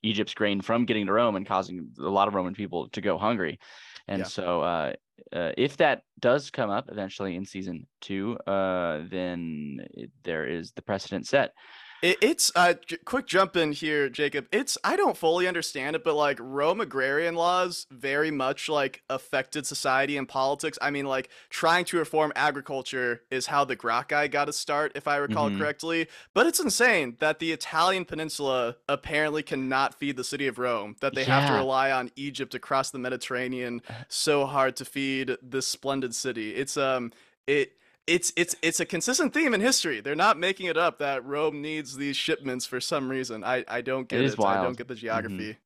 Egypt's 0.03 0.35
grain 0.35 0.61
from 0.61 0.85
getting 0.85 1.07
to 1.07 1.13
Rome 1.13 1.37
and 1.37 1.47
causing 1.47 1.91
a 1.99 2.03
lot 2.03 2.29
of 2.29 2.35
Roman 2.35 2.55
people 2.55 2.89
to 2.91 3.01
go 3.01 3.19
hungry 3.19 3.59
and 4.07 4.21
Yeah. 4.21 4.25
so 4.27 4.61
uh, 4.63 4.93
uh, 5.33 5.53
if 5.57 5.77
that 5.79 6.03
does 6.21 6.51
come 6.51 6.71
up 6.71 6.89
eventually 6.91 7.35
in 7.37 7.45
season 7.45 7.87
two 8.01 8.37
uh, 8.47 9.03
then 9.11 9.85
it, 9.95 10.11
there 10.23 10.47
is 10.47 10.73
the 10.73 10.83
precedent 10.83 11.27
set 11.27 11.53
It, 12.01 12.19
it's 12.23 12.53
uh, 12.55 12.75
j- 12.87 12.99
quick 13.05 13.27
jump 13.27 13.57
in 13.57 13.73
here, 13.73 14.09
Jacob. 14.09 14.47
It's 14.53 14.79
I 14.85 14.95
don't 14.95 15.17
fully 15.17 15.49
understand 15.49 15.97
it, 15.97 16.05
but 16.05 16.15
like 16.15 16.39
Rome 16.41 16.81
agrarian 16.81 17.35
laws 17.35 17.87
very 17.91 18.31
much 18.31 18.69
like 18.69 19.03
affected 19.11 19.67
society 19.67 20.17
and 20.17 20.29
politics. 20.29 20.79
I 20.81 20.91
mean, 20.91 21.07
like 21.07 21.29
trying 21.51 21.85
to 21.87 21.99
reform 21.99 22.33
agriculture 22.37 23.23
is 23.33 23.47
how 23.47 23.65
the 23.65 23.75
Gracchi 23.75 24.29
got 24.29 24.49
a 24.49 24.53
start, 24.53 24.93
if 24.95 25.09
I 25.09 25.17
recall 25.17 25.51
Mhm. 25.51 25.59
correctly. 25.59 26.07
But 26.35 26.47
it's 26.47 26.61
insane 26.61 27.17
that 27.19 27.41
the 27.41 27.51
Italian 27.51 28.05
peninsula 28.05 28.77
apparently 28.89 29.43
cannot 29.43 29.99
feed 29.99 30.17
the 30.17 30.25
city 30.25 30.47
of 30.47 30.59
Rome. 30.59 30.95
That 31.01 31.15
they 31.15 31.25
have 31.25 31.45
to 31.47 31.55
rely 31.55 31.91
on 31.91 32.13
Egypt 32.15 32.55
across 32.55 32.91
the 32.91 32.99
Mediterranean 32.99 33.83
so 34.09 34.47
hard 34.47 34.77
to 34.77 34.85
feed 34.85 35.37
this 35.43 35.67
splendid 35.67 36.15
city. 36.15 36.55
It's 36.55 36.77
um 36.77 37.13
it 37.47 37.78
it's 38.09 38.33
it's 38.37 38.57
it's 38.63 38.81
a 38.81 38.87
consistent 38.87 39.35
theme 39.35 39.55
in 39.55 39.61
history. 39.61 40.01
They're 40.01 40.17
not 40.17 40.39
making 40.39 40.67
it 40.67 40.77
up 40.77 40.99
that 40.99 41.25
Rome 41.25 41.61
needs 41.61 41.97
these 41.97 42.17
shipments 42.17 42.67
for 42.67 42.81
some 42.81 43.09
reason. 43.09 43.45
I 43.45 43.65
I 43.69 43.83
don't 43.83 44.09
get 44.09 44.21
it. 44.21 44.25
is 44.25 44.35
I 44.39 44.55
don't. 44.55 44.65
Mm-hmm. 44.65 44.73
get 44.73 44.89
the 44.89 44.95
geography. 44.95 45.57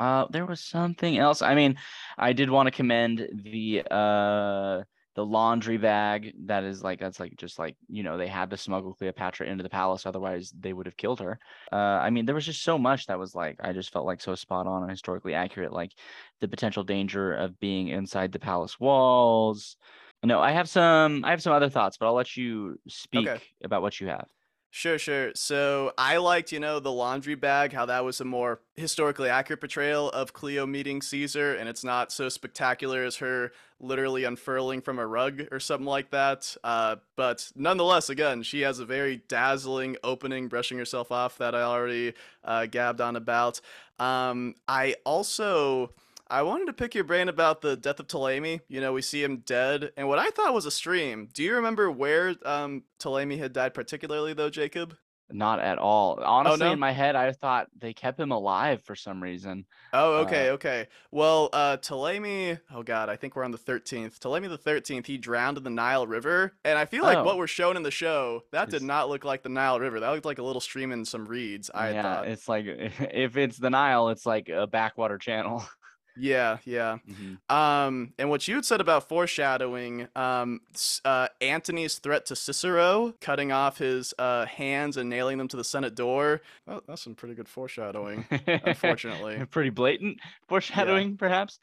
Uh, 0.00 0.26
there 0.30 0.46
was 0.46 0.60
something 0.60 1.18
else. 1.18 1.42
I 1.42 1.54
mean, 1.54 1.76
I 2.16 2.32
did 2.32 2.50
want 2.50 2.66
to 2.68 2.70
commend 2.70 3.28
the 3.44 3.82
uh 3.90 4.82
the 5.14 5.26
laundry 5.26 5.76
bag. 5.76 6.32
That 6.46 6.62
is 6.64 6.82
like 6.82 7.00
that's 7.00 7.18
like 7.18 7.36
just 7.36 7.58
like 7.58 7.76
you 7.88 8.02
know 8.04 8.16
they 8.16 8.28
had 8.28 8.50
to 8.50 8.56
smuggle 8.56 8.94
Cleopatra 8.94 9.48
into 9.48 9.64
the 9.64 9.68
palace, 9.68 10.06
otherwise 10.06 10.52
they 10.58 10.72
would 10.72 10.86
have 10.86 10.96
killed 10.96 11.20
her. 11.20 11.38
Uh, 11.72 11.76
I 11.76 12.10
mean, 12.10 12.24
there 12.24 12.36
was 12.36 12.46
just 12.46 12.62
so 12.62 12.78
much 12.78 13.06
that 13.06 13.18
was 13.18 13.34
like 13.34 13.56
I 13.60 13.72
just 13.72 13.92
felt 13.92 14.06
like 14.06 14.20
so 14.20 14.34
spot 14.34 14.66
on 14.66 14.82
and 14.82 14.90
historically 14.90 15.34
accurate. 15.34 15.72
Like 15.72 15.92
the 16.40 16.48
potential 16.48 16.84
danger 16.84 17.34
of 17.34 17.58
being 17.58 17.88
inside 17.88 18.32
the 18.32 18.38
palace 18.38 18.78
walls. 18.80 19.76
No, 20.24 20.40
I 20.40 20.52
have 20.52 20.68
some 20.68 21.24
I 21.24 21.30
have 21.30 21.42
some 21.42 21.52
other 21.52 21.68
thoughts, 21.68 21.96
but 21.96 22.06
I'll 22.06 22.14
let 22.14 22.36
you 22.36 22.78
speak 22.88 23.28
about 23.62 23.82
what 23.82 24.00
you 24.00 24.08
have. 24.08 24.28
Sure, 24.70 24.98
sure. 24.98 25.32
So 25.34 25.92
I 25.96 26.18
liked, 26.18 26.52
you 26.52 26.60
know, 26.60 26.78
the 26.78 26.92
laundry 26.92 27.34
bag, 27.34 27.72
how 27.72 27.86
that 27.86 28.04
was 28.04 28.20
a 28.20 28.24
more 28.24 28.60
historically 28.76 29.30
accurate 29.30 29.60
portrayal 29.60 30.10
of 30.10 30.34
Cleo 30.34 30.66
meeting 30.66 31.00
Caesar, 31.00 31.54
and 31.54 31.68
it's 31.70 31.82
not 31.82 32.12
so 32.12 32.28
spectacular 32.28 33.02
as 33.02 33.16
her 33.16 33.52
literally 33.80 34.24
unfurling 34.24 34.82
from 34.82 34.98
a 34.98 35.06
rug 35.06 35.42
or 35.50 35.58
something 35.58 35.86
like 35.86 36.10
that. 36.10 36.54
Uh, 36.62 36.96
but 37.16 37.50
nonetheless, 37.56 38.10
again, 38.10 38.42
she 38.42 38.60
has 38.60 38.78
a 38.78 38.84
very 38.84 39.22
dazzling 39.28 39.96
opening, 40.04 40.48
brushing 40.48 40.76
herself 40.76 41.10
off 41.10 41.38
that 41.38 41.54
I 41.54 41.62
already 41.62 42.12
uh, 42.44 42.66
gabbed 42.66 43.00
on 43.00 43.16
about. 43.16 43.60
Um, 43.98 44.54
I 44.66 44.96
also. 45.04 45.92
I 46.30 46.42
wanted 46.42 46.66
to 46.66 46.72
pick 46.74 46.94
your 46.94 47.04
brain 47.04 47.28
about 47.28 47.60
the 47.62 47.76
death 47.76 48.00
of 48.00 48.06
Ptolemy. 48.08 48.60
You 48.68 48.80
know, 48.80 48.92
we 48.92 49.02
see 49.02 49.22
him 49.22 49.38
dead, 49.38 49.92
and 49.96 50.08
what 50.08 50.18
I 50.18 50.30
thought 50.30 50.52
was 50.54 50.66
a 50.66 50.70
stream. 50.70 51.28
Do 51.32 51.42
you 51.42 51.54
remember 51.54 51.90
where 51.90 52.34
um, 52.44 52.82
Ptolemy 52.98 53.38
had 53.38 53.52
died 53.52 53.72
particularly, 53.74 54.34
though, 54.34 54.50
Jacob? 54.50 54.96
not 55.30 55.60
at 55.60 55.76
all. 55.76 56.18
Honestly, 56.24 56.64
no? 56.64 56.72
in 56.72 56.78
my 56.78 56.90
head, 56.90 57.14
I 57.14 57.32
thought 57.32 57.68
they 57.78 57.92
kept 57.92 58.18
him 58.18 58.32
alive 58.32 58.82
for 58.82 58.94
some 58.96 59.22
reason. 59.22 59.66
Oh, 59.92 60.14
Uh, 60.14 60.20
okay, 60.22 60.50
okay. 60.52 60.88
Well, 61.10 61.50
uh, 61.52 61.76
Ptolemy, 61.76 62.56
oh 62.74 62.82
God, 62.82 63.10
I 63.10 63.16
think 63.16 63.36
we're 63.36 63.44
on 63.44 63.50
the 63.50 63.58
13th. 63.58 64.20
Ptolemy 64.20 64.48
the 64.48 64.56
13th, 64.56 65.04
he 65.04 65.18
drowned 65.18 65.58
in 65.58 65.64
the 65.64 65.68
Nile 65.70 66.06
River. 66.06 66.54
And 66.64 66.78
I 66.78 66.86
feel 66.86 67.02
like 67.02 67.18
Oh. 67.18 67.24
what 67.24 67.36
we're 67.36 67.46
shown 67.46 67.76
in 67.76 67.82
the 67.82 67.90
show, 67.90 68.44
that 68.52 68.70
did 68.70 68.80
not 68.80 69.10
look 69.10 69.22
like 69.22 69.42
the 69.42 69.50
Nile 69.50 69.78
River. 69.78 70.00
That 70.00 70.08
looked 70.12 70.24
like 70.24 70.38
a 70.38 70.42
little 70.42 70.62
stream 70.62 70.92
in 70.92 71.04
some 71.04 71.26
reeds, 71.26 71.70
I 71.74 71.90
yeah, 71.90 72.02
thought. 72.02 72.28
it's 72.28 72.48
like 72.48 72.64
if 72.66 73.36
it's 73.36 73.58
the 73.58 73.68
Nile, 73.68 74.08
it's 74.08 74.24
like 74.24 74.48
a 74.48 74.66
backwater 74.66 75.18
channel. 75.18 75.62
Yeah, 76.18 76.58
yeah. 76.64 76.98
Mhm. 77.08 77.38
Um, 77.54 78.12
and 78.18 78.28
what 78.30 78.46
you 78.48 78.56
had 78.56 78.64
said 78.64 78.80
about 78.80 79.08
foreshadowing, 79.08 80.08
um, 80.16 80.60
uh, 81.04 81.28
Antony's 81.40 81.98
threat 81.98 82.26
to 82.26 82.36
Cicero, 82.36 83.14
cutting 83.20 83.52
off 83.52 83.78
his 83.78 84.12
uh, 84.18 84.46
hands 84.46 84.96
and 84.96 85.08
nailing 85.08 85.38
them 85.38 85.48
to 85.48 85.56
the 85.56 85.64
Senate 85.64 85.94
door. 85.94 86.42
Well, 86.66 86.82
that's 86.86 87.02
some 87.02 87.14
pretty 87.14 87.34
good 87.34 87.48
foreshadowing, 87.48 88.26
unfortunately. 88.46 89.44
Pretty 89.50 89.70
blatant 89.70 90.18
foreshadowing, 90.48 91.16
perhaps. 91.16 91.58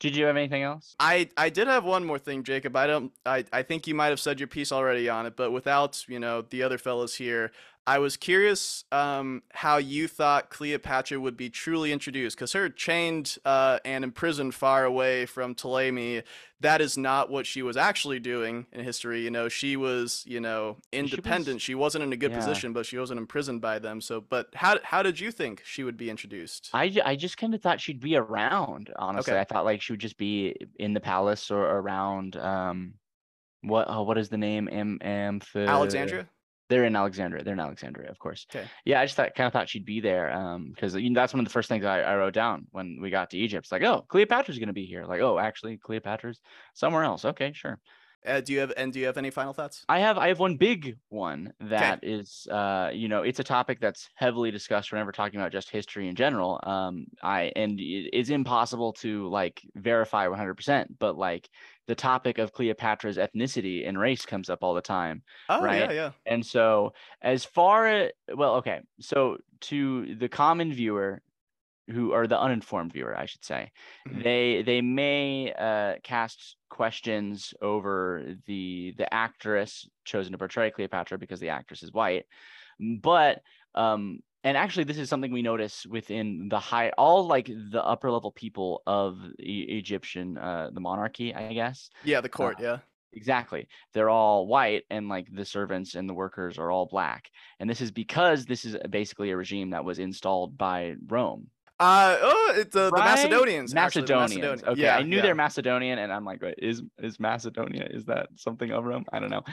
Did 0.00 0.14
you 0.14 0.26
have 0.26 0.36
anything 0.36 0.62
else? 0.62 0.94
I 1.00 1.28
I 1.36 1.50
did 1.50 1.66
have 1.66 1.84
one 1.84 2.04
more 2.04 2.18
thing, 2.20 2.44
Jacob. 2.44 2.76
I 2.76 2.86
don't. 2.86 3.12
I 3.26 3.44
I 3.52 3.62
think 3.62 3.86
you 3.88 3.94
might 3.96 4.08
have 4.08 4.20
said 4.20 4.38
your 4.38 4.46
piece 4.46 4.70
already 4.70 5.08
on 5.08 5.26
it, 5.26 5.34
but 5.36 5.50
without 5.50 6.04
you 6.08 6.20
know 6.20 6.42
the 6.42 6.62
other 6.62 6.78
fellows 6.78 7.16
here, 7.16 7.50
I 7.88 7.98
was 7.98 8.18
curious 8.18 8.84
um 8.92 9.42
how 9.50 9.78
you 9.78 10.08
thought 10.08 10.50
Cleopatra 10.50 11.18
would 11.18 11.38
be 11.38 11.48
truly 11.48 11.90
introduced, 11.90 12.36
because 12.36 12.52
her 12.52 12.68
chained 12.68 13.38
uh 13.46 13.78
and 13.82 14.04
imprisoned 14.04 14.54
far 14.54 14.84
away 14.84 15.24
from 15.24 15.54
Ptolemy, 15.54 16.22
that 16.60 16.82
is 16.82 16.98
not 16.98 17.30
what 17.30 17.46
she 17.46 17.62
was 17.62 17.78
actually 17.78 18.20
doing 18.20 18.66
in 18.72 18.84
history. 18.84 19.22
You 19.22 19.30
know, 19.30 19.48
she 19.48 19.74
was 19.74 20.22
you 20.26 20.38
know 20.38 20.76
independent. 20.92 21.62
She, 21.62 21.74
was, 21.74 21.94
not 21.94 22.02
in 22.02 22.12
a 22.12 22.16
good 22.16 22.32
yeah. 22.32 22.38
position, 22.38 22.74
but 22.74 22.84
she 22.84 22.98
wasn't 22.98 23.20
imprisoned 23.20 23.62
by 23.62 23.78
them. 23.78 24.02
So, 24.02 24.20
but 24.20 24.48
how 24.54 24.78
how 24.82 25.02
did 25.02 25.18
you 25.18 25.30
think 25.30 25.62
she 25.64 25.82
would 25.82 25.96
be 25.96 26.10
introduced? 26.10 26.68
I, 26.74 26.94
I 27.02 27.16
just 27.16 27.38
kind 27.38 27.54
of 27.54 27.62
thought 27.62 27.80
she'd 27.80 28.00
be 28.00 28.16
around. 28.16 28.92
Honestly, 28.96 29.32
Okay. 29.32 29.40
I 29.40 29.44
thought 29.44 29.64
like 29.64 29.80
she 29.80 29.94
would 29.94 30.00
just 30.00 30.18
be 30.18 30.54
in 30.78 30.92
the 30.92 31.00
palace 31.00 31.50
or 31.50 31.64
around. 31.64 32.36
Um, 32.36 32.94
what 33.62 33.86
oh, 33.88 34.02
what 34.02 34.18
is 34.18 34.28
the 34.28 34.36
name? 34.36 34.68
Am 34.70 34.98
Amph- 35.00 35.56
Alexandria. 35.56 36.28
They're 36.68 36.84
in 36.84 36.96
Alexandria. 36.96 37.44
They're 37.44 37.54
in 37.54 37.60
Alexandria, 37.60 38.10
of 38.10 38.18
course. 38.18 38.46
Okay. 38.50 38.66
Yeah, 38.84 39.00
I 39.00 39.04
just 39.04 39.16
thought, 39.16 39.34
kind 39.34 39.46
of 39.46 39.52
thought 39.52 39.68
she'd 39.68 39.84
be 39.86 40.00
there. 40.00 40.30
Um, 40.32 40.70
because 40.74 40.94
you 40.94 41.10
know, 41.10 41.20
that's 41.20 41.32
one 41.32 41.40
of 41.40 41.46
the 41.46 41.52
first 41.52 41.68
things 41.68 41.84
I, 41.84 42.00
I 42.00 42.16
wrote 42.16 42.34
down 42.34 42.66
when 42.70 42.98
we 43.00 43.10
got 43.10 43.30
to 43.30 43.38
Egypt. 43.38 43.66
It's 43.66 43.72
like, 43.72 43.82
oh, 43.82 44.04
Cleopatra's 44.08 44.58
gonna 44.58 44.72
be 44.72 44.86
here. 44.86 45.04
Like, 45.04 45.20
oh, 45.20 45.38
actually, 45.38 45.78
Cleopatra's 45.78 46.40
somewhere 46.74 47.04
else. 47.04 47.24
Okay, 47.24 47.52
sure. 47.52 47.78
Uh, 48.26 48.40
do 48.40 48.52
you 48.52 48.58
have 48.58 48.72
and 48.76 48.92
do 48.92 48.98
you 48.98 49.06
have 49.06 49.16
any 49.16 49.30
final 49.30 49.52
thoughts? 49.52 49.84
I 49.88 50.00
have 50.00 50.18
I 50.18 50.28
have 50.28 50.40
one 50.40 50.56
big 50.56 50.98
one 51.08 51.52
that 51.60 52.00
is 52.02 52.48
uh 52.50 52.90
you 52.92 53.08
know 53.08 53.22
it's 53.22 53.38
a 53.38 53.44
topic 53.44 53.78
that's 53.80 54.08
heavily 54.16 54.50
discussed 54.50 54.90
whenever 54.90 55.12
talking 55.12 55.38
about 55.38 55.52
just 55.52 55.70
history 55.70 56.08
in 56.08 56.16
general. 56.16 56.60
Um 56.64 57.06
I 57.22 57.52
and 57.54 57.78
it's 57.78 58.30
impossible 58.30 58.92
to 58.94 59.28
like 59.28 59.62
verify 59.74 60.26
100%, 60.26 60.86
but 60.98 61.16
like 61.16 61.48
the 61.88 61.96
topic 61.96 62.38
of 62.38 62.52
Cleopatra's 62.52 63.18
ethnicity 63.18 63.88
and 63.88 63.98
race 63.98 64.26
comes 64.26 64.50
up 64.50 64.60
all 64.62 64.74
the 64.74 64.82
time. 64.82 65.24
Oh 65.48 65.66
yeah, 65.66 65.90
right? 65.90 65.90
yeah. 65.90 66.12
And 66.26 66.46
so 66.46 66.94
as 67.22 67.44
far 67.44 67.88
as 67.88 68.12
well 68.36 68.56
okay, 68.56 68.82
so 69.00 69.38
to 69.62 70.14
the 70.16 70.28
common 70.30 70.72
viewer 70.72 71.22
who 71.88 72.12
or 72.12 72.26
the 72.26 72.38
uninformed 72.38 72.92
viewer, 72.92 73.16
I 73.16 73.26
should 73.26 73.44
say, 73.44 73.72
Mhm. 74.06 74.22
they 74.22 74.62
they 74.62 74.82
may 74.82 75.52
uh, 75.54 75.96
cast 76.02 76.56
questions 76.70 77.54
over 77.62 78.34
the 78.46 78.94
the 78.98 79.12
actress 79.12 79.88
chosen 80.04 80.32
to 80.32 80.38
portray 80.38 80.70
Cleopatra 80.70 81.18
because 81.18 81.40
the 81.40 81.48
actress 81.50 81.82
is 81.82 81.92
white, 81.92 82.26
but 83.00 83.42
um 83.74 84.20
and 84.44 84.56
actually 84.56 84.84
this 84.84 84.98
is 84.98 85.08
something 85.08 85.32
we 85.32 85.42
notice 85.42 85.84
within 85.86 86.48
the 86.48 86.58
high 86.58 86.90
all 86.96 87.26
like 87.26 87.46
the 87.46 87.82
upper 87.84 88.10
level 88.10 88.32
people 88.32 88.82
of 88.86 89.18
e- 89.40 89.66
Egyptian 89.78 90.38
uh 90.38 90.70
the 90.72 90.80
monarchy, 90.80 91.34
I 91.34 91.52
guess. 91.52 91.90
Yeah, 92.04 92.20
the 92.20 92.28
court, 92.28 92.56
Uh, 92.60 92.62
yeah. 92.62 92.78
Exactly. 93.14 93.66
They're 93.94 94.10
all 94.10 94.46
white 94.46 94.84
and 94.90 95.08
like 95.08 95.26
the 95.32 95.44
servants 95.44 95.94
and 95.94 96.06
the 96.08 96.14
workers 96.14 96.58
are 96.58 96.70
all 96.70 96.86
black. 96.86 97.30
And 97.58 97.68
this 97.68 97.80
is 97.80 97.90
because 97.90 98.44
this 98.44 98.64
is 98.66 98.76
basically 98.90 99.30
a 99.30 99.36
regime 99.36 99.70
that 99.70 99.82
was 99.84 99.98
installed 99.98 100.58
by 100.58 100.94
Rome. 101.06 101.48
Uh 101.80 102.16
oh, 102.20 102.54
it's 102.56 102.74
uh, 102.76 102.86
the 102.86 102.90
Right? 102.90 103.04
Macedonians. 103.14 103.72
actually, 103.74 104.02
the 104.04 104.16
Macedonians. 104.16 104.62
Okay, 104.64 104.82
yeah, 104.82 104.96
I 104.96 105.02
knew 105.04 105.16
yeah. 105.16 105.22
they're 105.22 105.34
Macedonian, 105.36 105.98
and 106.00 106.12
I'm 106.12 106.24
like, 106.24 106.42
wait, 106.42 106.56
is 106.58 106.82
is 106.98 107.18
Macedonia? 107.20 107.86
Is 107.90 108.04
that 108.06 108.28
something 108.34 108.70
of 108.72 108.84
Rome? 108.84 109.04
I 109.12 109.20
don't 109.20 109.30
know. 109.30 109.44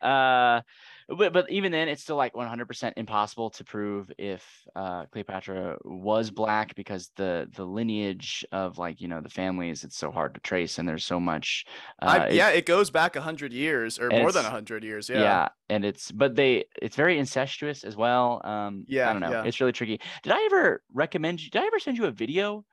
Uh, 0.00 0.62
but 1.08 1.32
but 1.32 1.50
even 1.50 1.72
then, 1.72 1.88
it's 1.88 2.02
still 2.02 2.16
like 2.16 2.34
100% 2.34 2.92
impossible 2.96 3.50
to 3.50 3.64
prove 3.64 4.10
if 4.18 4.44
uh, 4.74 5.06
Cleopatra 5.06 5.78
was 5.84 6.30
black 6.30 6.74
because 6.74 7.10
the 7.16 7.48
the 7.54 7.64
lineage 7.64 8.44
of 8.52 8.78
like 8.78 9.00
you 9.00 9.08
know 9.08 9.20
the 9.20 9.28
families 9.28 9.84
it's 9.84 9.96
so 9.96 10.10
hard 10.10 10.34
to 10.34 10.40
trace, 10.40 10.78
and 10.78 10.88
there's 10.88 11.04
so 11.04 11.20
much. 11.20 11.64
Uh, 12.00 12.20
I, 12.24 12.28
yeah, 12.30 12.50
it 12.50 12.66
goes 12.66 12.90
back 12.90 13.16
a 13.16 13.20
hundred 13.20 13.52
years 13.52 13.98
or 13.98 14.08
more 14.10 14.32
than 14.32 14.44
a 14.44 14.50
hundred 14.50 14.84
years. 14.84 15.08
yeah. 15.08 15.20
Yeah. 15.20 15.48
and 15.68 15.84
it's 15.84 16.12
but 16.12 16.36
they 16.36 16.64
it's 16.80 16.96
very 16.96 17.18
incestuous 17.18 17.84
as 17.84 17.96
well 17.96 18.40
um 18.44 18.84
Yeah, 18.88 19.08
i 19.08 19.12
don't 19.12 19.22
know 19.22 19.30
yeah. 19.30 19.44
it's 19.44 19.60
really 19.60 19.72
tricky 19.72 20.00
did 20.22 20.32
i 20.32 20.44
ever 20.46 20.82
recommend 20.92 21.42
you 21.42 21.50
did 21.50 21.62
i 21.62 21.66
ever 21.66 21.78
send 21.78 21.96
you 21.96 22.04
a 22.04 22.10
video 22.10 22.64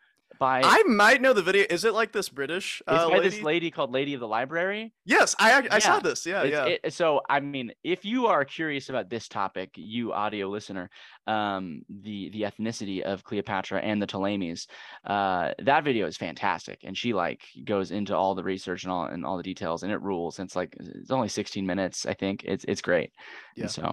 by 0.42 0.62
I 0.64 0.82
might 0.88 1.22
know 1.22 1.34
the 1.34 1.44
video. 1.44 1.66
Is 1.70 1.86
it 1.86 1.94
like 1.94 2.12
this 2.12 2.28
British 2.30 2.82
it's 2.88 3.04
uh, 3.04 3.08
by 3.10 3.18
lady? 3.20 3.30
this 3.30 3.42
lady 3.44 3.70
called 3.70 3.92
lady 3.92 4.16
of 4.16 4.20
the 4.20 4.28
library 4.28 4.92
Yes, 5.06 5.36
I 5.40 5.68
I 5.72 5.78
saw 5.80 6.00
this. 6.00 6.26
Yeah, 6.26 6.44
It's- 6.44 6.68
yeah. 6.68 6.78
it- 6.84 6.94
so 6.94 7.22
i 7.30 7.40
mean 7.40 7.72
if 7.84 8.04
you 8.04 8.26
are 8.26 8.44
curious 8.44 8.90
about 8.90 9.08
this 9.10 9.28
topic 9.28 9.70
you 9.76 10.12
audio 10.14 10.50
listener 10.50 10.90
um 11.28 11.84
the 12.08 12.30
the 12.32 12.42
ethnicity 12.50 13.02
of 13.02 13.24
cleopatra 13.24 13.80
and 13.82 14.02
the 14.02 14.08
ptolemies 14.08 14.66
uh 15.06 15.54
that 15.60 15.84
video 15.84 16.08
is 16.08 16.18
fantastic 16.18 16.80
and 16.84 16.98
she 16.98 17.14
like 17.14 17.42
goes 17.64 17.92
into 17.92 18.14
all 18.16 18.34
the 18.36 18.44
research 18.44 18.84
and 18.84 18.92
all 18.92 19.06
and 19.06 19.24
all 19.26 19.38
the 19.38 19.44
details 19.54 19.84
and 19.84 19.92
it 19.92 20.02
rules 20.02 20.40
and 20.40 20.48
it's 20.48 20.56
like 20.56 20.76
it's 20.80 21.12
only 21.12 21.28
16 21.30 21.66
minutes 21.66 22.06
i 22.08 22.16
think 22.16 22.44
it's 22.46 22.66
it's 22.68 22.82
great 22.82 23.12
Yeah. 23.56 23.64
and 23.66 23.72
so 23.72 23.86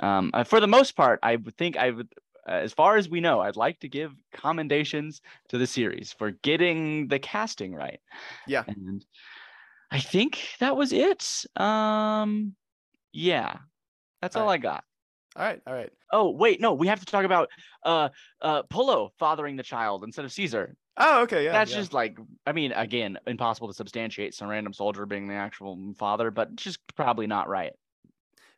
um 0.00 0.30
uh, 0.34 0.42
for 0.44 0.58
the 0.60 0.66
most 0.78 0.96
part 0.96 1.20
i 1.22 1.36
would 1.36 1.56
think 1.56 1.76
i 1.76 1.90
would 1.90 2.08
as 2.46 2.72
far 2.72 2.96
as 2.96 3.08
we 3.08 3.20
know 3.20 3.40
i'd 3.40 3.56
like 3.56 3.78
to 3.80 3.88
give 3.88 4.12
commendations 4.32 5.20
to 5.48 5.58
the 5.58 5.66
series 5.66 6.12
for 6.12 6.30
getting 6.30 7.08
the 7.08 7.18
casting 7.18 7.74
right 7.74 8.00
Yeah. 8.46 8.64
and 8.66 9.04
i 9.90 9.98
think 10.00 10.48
that 10.60 10.76
was 10.76 10.92
it 10.92 11.44
um 11.56 12.54
yeah 13.12 13.58
that's 14.20 14.36
all 14.36 14.42
Alright. 14.42 14.60
i 14.60 14.62
got 14.62 14.84
all 15.34 15.44
right, 15.44 15.62
all 15.66 15.72
right. 15.74 15.90
oh 16.12 16.30
wait 16.30 16.60
no 16.60 16.74
we 16.74 16.88
have 16.88 17.00
to 17.00 17.06
talk 17.06 17.24
about 17.24 17.48
uh 17.84 18.08
uh 18.40 18.62
pullo 18.64 19.10
fathering 19.18 19.56
the 19.56 19.62
child 19.62 20.04
instead 20.04 20.24
of 20.24 20.32
caesar 20.32 20.76
Oh, 20.98 21.22
okay, 21.22 21.46
yeah. 21.46 21.52
that's 21.52 21.70
yeah. 21.70 21.78
just 21.78 21.94
like 21.94 22.18
i 22.46 22.52
mean 22.52 22.72
again 22.72 23.18
impossible 23.26 23.68
to 23.68 23.74
substantiate 23.74 24.34
some 24.34 24.48
random 24.48 24.74
soldier 24.74 25.06
being 25.06 25.26
the 25.26 25.34
actual 25.34 25.94
father 25.96 26.30
but 26.30 26.54
just 26.54 26.80
probably 26.94 27.26
not 27.26 27.48
right 27.48 27.72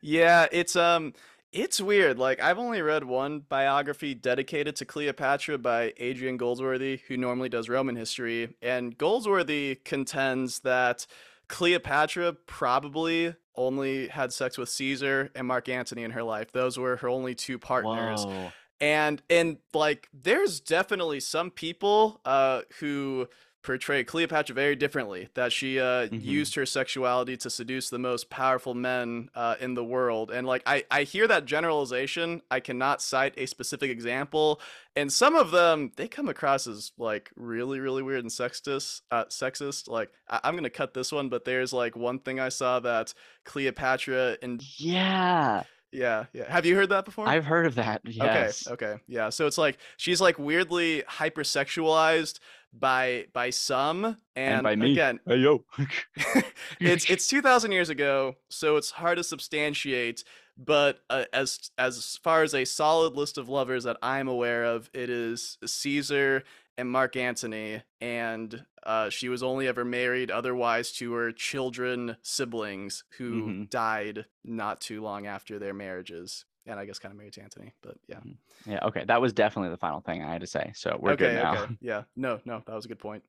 Yeah, 0.01 0.47
it's 0.51 0.75
um 0.75 1.13
it's 1.55 1.79
weird. 1.79 2.19
Like 2.19 2.41
I've 2.41 2.59
only 2.59 2.81
read 2.81 3.05
one 3.05 3.39
biography 3.39 4.13
dedicated 4.13 4.75
to 4.77 4.85
Cleopatra 4.85 5.57
by 5.57 5.93
Adrian 5.97 6.35
Goldsworthy, 6.37 6.99
who 7.07 7.15
normally 7.15 7.49
does 7.49 7.69
Roman 7.69 7.95
history, 7.95 8.55
and 8.61 8.97
Goldsworthy 8.97 9.75
contends 9.85 10.59
that 10.59 11.07
Cleopatra 11.47 12.33
probably 12.45 13.35
only 13.55 14.09
had 14.09 14.33
sex 14.33 14.57
with 14.57 14.67
Caesar 14.67 15.31
and 15.33 15.47
Mark 15.47 15.69
Antony 15.69 16.03
in 16.03 16.11
her 16.11 16.23
life. 16.23 16.51
Those 16.51 16.77
were 16.77 16.97
her 16.97 17.07
only 17.07 17.33
two 17.35 17.57
partners. 17.57 18.25
Whoa. 18.25 18.51
and 18.81 19.21
and 19.29 19.57
like 19.73 20.09
there's 20.13 20.59
definitely 20.59 21.21
some 21.21 21.51
people 21.51 22.19
uh 22.25 22.61
who 22.79 23.27
portray 23.65 24.03
Cleopatra 24.03 24.53
very 24.53 24.75
differently 24.75 25.27
that 25.33 25.51
she 25.51 25.79
uh 25.79 26.07
Mhm. 26.07 26.23
used 26.23 26.55
her 26.55 26.65
sexuality 26.65 27.35
to 27.37 27.49
seduce 27.49 27.89
the 27.89 27.97
most 27.99 28.29
powerful 28.29 28.73
men 28.73 29.29
uh 29.35 29.55
in 29.59 29.73
the 29.73 29.83
world. 29.83 30.29
And 30.31 30.45
like 30.47 30.61
I 30.65 30.85
I 30.91 31.03
hear 31.03 31.27
that 31.27 31.45
generalization. 31.45 32.41
I 32.51 32.59
cannot 32.59 33.01
cite 33.01 33.33
a 33.37 33.45
specific 33.47 33.89
example. 33.89 34.61
And 34.95 35.11
some 35.11 35.35
of 35.35 35.51
them 35.51 35.91
they 35.97 36.07
come 36.07 36.29
across 36.29 36.67
as 36.67 36.91
like 36.97 37.31
really 37.35 37.79
really 37.79 38.03
weird 38.03 38.21
and 38.21 38.29
sexist 38.31 39.01
uh 39.11 39.25
sexist. 39.25 39.89
Like 39.89 40.11
I- 40.29 40.41
I'm 40.43 40.53
going 40.53 40.63
to 40.63 40.69
cut 40.69 40.93
this 40.93 41.11
one 41.11 41.29
but 41.29 41.43
there's 41.45 41.73
like 41.73 41.95
one 41.95 42.19
thing 42.19 42.39
I 42.39 42.49
saw 42.49 42.79
that 42.81 43.13
Cleopatra 43.45 44.37
and 44.41 44.61
yeah. 44.79 45.63
Yeah 45.91 46.25
yeah. 46.33 46.51
Have 46.51 46.65
you 46.65 46.75
heard 46.75 46.89
that 46.89 47.05
before? 47.05 47.27
I've 47.27 47.45
heard 47.45 47.65
of 47.65 47.75
that. 47.75 48.01
Yes. 48.03 48.67
Okay, 48.67 48.73
okay. 48.91 49.01
Yeah. 49.07 49.29
So 49.29 49.47
it's 49.47 49.57
like 49.57 49.77
she's 49.97 50.19
like 50.21 50.37
weirdly 50.37 51.03
hypersexualized 51.09 52.39
by 52.79 53.25
by 53.33 53.49
some 53.49 54.05
and, 54.05 54.17
and 54.35 54.63
by 54.63 54.75
me 54.75 54.91
again 54.91 55.19
hey 55.27 55.37
yo 55.37 55.63
it's 56.79 57.09
it's 57.09 57.27
2000 57.27 57.71
years 57.71 57.89
ago, 57.89 58.35
so 58.49 58.77
it's 58.77 58.91
hard 58.91 59.17
to 59.17 59.23
substantiate, 59.23 60.23
but 60.57 60.99
uh, 61.09 61.25
as 61.33 61.71
as 61.77 62.17
far 62.23 62.43
as 62.43 62.53
a 62.53 62.65
solid 62.65 63.13
list 63.15 63.37
of 63.37 63.49
lovers 63.49 63.83
that 63.83 63.97
I'm 64.01 64.27
aware 64.27 64.63
of, 64.65 64.89
it 64.93 65.09
is 65.09 65.57
Caesar 65.65 66.43
and 66.77 66.91
Mark 66.91 67.15
Antony 67.15 67.81
and 68.01 68.65
uh, 68.85 69.09
she 69.09 69.29
was 69.29 69.41
only 69.41 69.67
ever 69.67 69.83
married 69.85 70.29
otherwise 70.29 70.91
to 70.93 71.13
her 71.13 71.31
children 71.31 72.17
siblings 72.21 73.03
who 73.17 73.47
Mhm. 73.47 73.69
died 73.69 74.25
not 74.43 74.79
too 74.81 75.01
long 75.01 75.25
after 75.25 75.57
their 75.57 75.73
marriages. 75.73 76.45
And 76.67 76.79
I 76.79 76.85
guess 76.85 76.97
kind 76.97 77.11
of 77.11 77.17
married 77.17 77.33
to 77.33 77.43
Antony, 77.43 77.73
But 77.83 77.97
yeah. 78.07 78.19
Yeah. 78.65 78.79
Okay. 78.83 79.03
That 79.05 79.21
was 79.21 79.33
definitely 79.33 79.69
the 79.69 79.77
final 79.77 80.01
thing 80.01 80.23
I 80.23 80.31
had 80.31 80.41
to 80.41 80.47
say. 80.47 80.71
So 80.73 80.97
we're 80.99 81.11
okay. 81.11 81.25
good 81.25 81.35
now. 81.35 81.63
Okay. 81.63 81.77
Yeah. 81.79 82.03
No. 82.15 82.39
No. 82.43 82.63
That 82.65 82.75
was 82.75 82.85
a 82.85 82.87
good 82.87 82.99
point. 82.99 83.23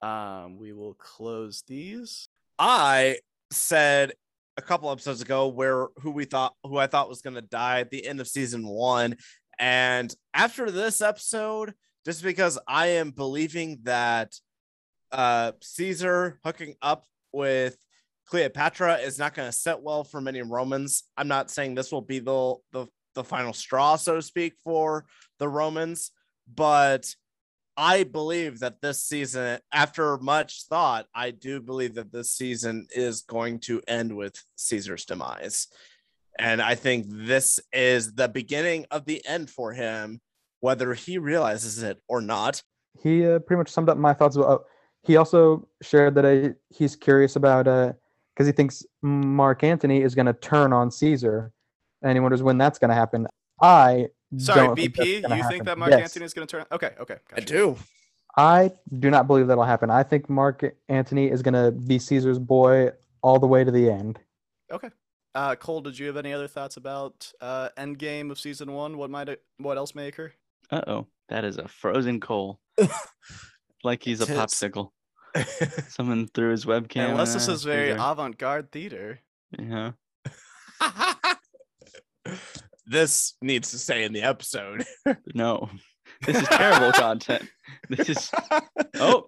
Um, 0.00 0.58
we 0.58 0.72
will 0.72 0.94
close 0.94 1.64
these. 1.66 2.28
I 2.58 3.18
said 3.50 4.12
a 4.56 4.62
couple 4.62 4.90
episodes 4.90 5.20
ago 5.20 5.48
where 5.48 5.86
who 6.00 6.10
we 6.10 6.24
thought 6.24 6.54
who 6.64 6.76
I 6.76 6.88
thought 6.88 7.08
was 7.08 7.22
going 7.22 7.34
to 7.34 7.42
die 7.42 7.80
at 7.80 7.90
the 7.90 8.04
end 8.04 8.20
of 8.20 8.26
season 8.26 8.66
1 8.66 9.16
and 9.60 10.14
after 10.34 10.68
this 10.70 11.00
episode 11.00 11.74
just 12.04 12.24
because 12.24 12.58
I 12.66 12.88
am 12.88 13.12
believing 13.12 13.78
that 13.84 14.34
uh 15.12 15.52
Caesar 15.62 16.40
hooking 16.44 16.74
up 16.82 17.06
with 17.32 17.76
Cleopatra 18.28 18.96
is 18.96 19.18
not 19.18 19.34
going 19.34 19.48
to 19.48 19.56
set 19.56 19.82
well 19.82 20.04
for 20.04 20.20
many 20.20 20.42
Romans. 20.42 21.04
I'm 21.16 21.28
not 21.28 21.50
saying 21.50 21.74
this 21.74 21.90
will 21.90 22.02
be 22.02 22.18
the 22.18 22.56
the 22.72 22.86
the 23.14 23.24
final 23.24 23.52
straw 23.52 23.96
so 23.96 24.16
to 24.16 24.22
speak 24.22 24.54
for 24.62 25.06
the 25.38 25.48
Romans, 25.48 26.12
but 26.54 27.14
I 27.76 28.02
believe 28.02 28.60
that 28.60 28.80
this 28.80 29.02
season, 29.02 29.60
after 29.72 30.18
much 30.18 30.66
thought, 30.68 31.06
I 31.14 31.30
do 31.30 31.60
believe 31.60 31.94
that 31.94 32.12
this 32.12 32.30
season 32.32 32.86
is 32.90 33.22
going 33.22 33.60
to 33.60 33.80
end 33.88 34.16
with 34.16 34.34
Caesar's 34.56 35.04
demise. 35.04 35.68
And 36.38 36.60
I 36.60 36.74
think 36.74 37.06
this 37.08 37.60
is 37.72 38.14
the 38.14 38.28
beginning 38.28 38.86
of 38.90 39.04
the 39.04 39.24
end 39.26 39.48
for 39.48 39.72
him, 39.72 40.20
whether 40.60 40.92
he 40.92 41.18
realizes 41.18 41.82
it 41.82 42.00
or 42.08 42.20
not. 42.20 42.62
He 43.00 43.24
uh, 43.24 43.38
pretty 43.38 43.58
much 43.58 43.70
summed 43.70 43.88
up 43.88 43.96
my 43.96 44.12
thoughts 44.12 44.36
about. 44.36 44.64
he 45.02 45.16
also 45.16 45.68
shared 45.80 46.16
that 46.16 46.24
uh, 46.24 46.48
he's 46.68 46.96
curious 46.96 47.36
about 47.36 47.68
because 48.38 48.46
he 48.46 48.52
thinks 48.52 48.86
Mark 49.02 49.64
Antony 49.64 50.00
is 50.00 50.14
going 50.14 50.26
to 50.26 50.32
turn 50.32 50.72
on 50.72 50.92
Caesar, 50.92 51.52
and 52.02 52.12
he 52.16 52.20
wonders 52.20 52.40
when 52.40 52.56
that's 52.56 52.78
going 52.78 52.90
to 52.90 52.94
happen. 52.94 53.26
I 53.60 54.10
Sorry, 54.36 54.66
don't 54.68 54.76
think 54.76 54.94
BP. 54.94 54.96
that's 54.96 55.08
You 55.08 55.22
gonna 55.22 55.48
think 55.48 55.64
that 55.64 55.76
Mark 55.76 55.90
Yes. 55.90 56.02
Antony 56.02 56.24
is 56.24 56.34
going 56.34 56.46
to 56.46 56.56
turn? 56.56 56.64
Okay. 56.70 56.92
Okay. 57.00 57.16
I 57.36 57.40
do. 57.40 57.76
I 58.36 58.70
do 59.00 59.10
not 59.10 59.26
believe 59.26 59.48
that'll 59.48 59.64
happen. 59.64 59.90
I 59.90 60.04
think 60.04 60.30
Mark 60.30 60.64
Antony 60.88 61.28
is 61.28 61.42
going 61.42 61.54
to 61.54 61.72
be 61.72 61.98
Caesar's 61.98 62.38
boy 62.38 62.92
all 63.22 63.40
the 63.40 63.48
way 63.48 63.64
to 63.64 63.72
the 63.72 63.90
end. 63.90 64.20
Okay. 64.70 64.90
Uh, 65.34 65.56
Cole, 65.56 65.80
did 65.80 65.98
you 65.98 66.06
have 66.06 66.16
any 66.16 66.32
other 66.32 66.46
thoughts 66.46 66.76
about 66.76 67.32
uh, 67.40 67.70
Endgame 67.76 68.30
of 68.30 68.38
season 68.38 68.72
one? 68.72 68.98
What 68.98 69.10
might 69.10 69.28
it, 69.28 69.42
what 69.56 69.76
else 69.76 69.96
may 69.96 70.06
occur? 70.06 70.32
Uh 70.70 70.82
oh. 70.86 71.06
That 71.28 71.44
is 71.44 71.58
a 71.58 71.66
frozen 71.66 72.20
Cole, 72.20 72.60
like 73.84 74.02
he's 74.04 74.20
a 74.20 74.26
popsicle. 74.26 74.90
Someone 75.88 76.28
threw 76.28 76.50
his 76.50 76.64
webcam. 76.64 77.10
Unless 77.10 77.34
this 77.34 77.48
is 77.48 77.64
very 77.64 77.88
Caesar. 77.92 78.00
avant-garde 78.00 78.72
theater. 78.72 79.20
Yeah. 79.58 79.92
this 82.86 83.34
needs 83.42 83.70
to 83.72 83.78
stay 83.78 84.04
in 84.04 84.12
the 84.12 84.22
episode. 84.22 84.84
No. 85.34 85.70
This 86.26 86.36
is 86.42 86.48
terrible 86.48 86.92
content. 86.92 87.48
This 87.88 88.08
is. 88.08 88.30
Oh 88.98 89.26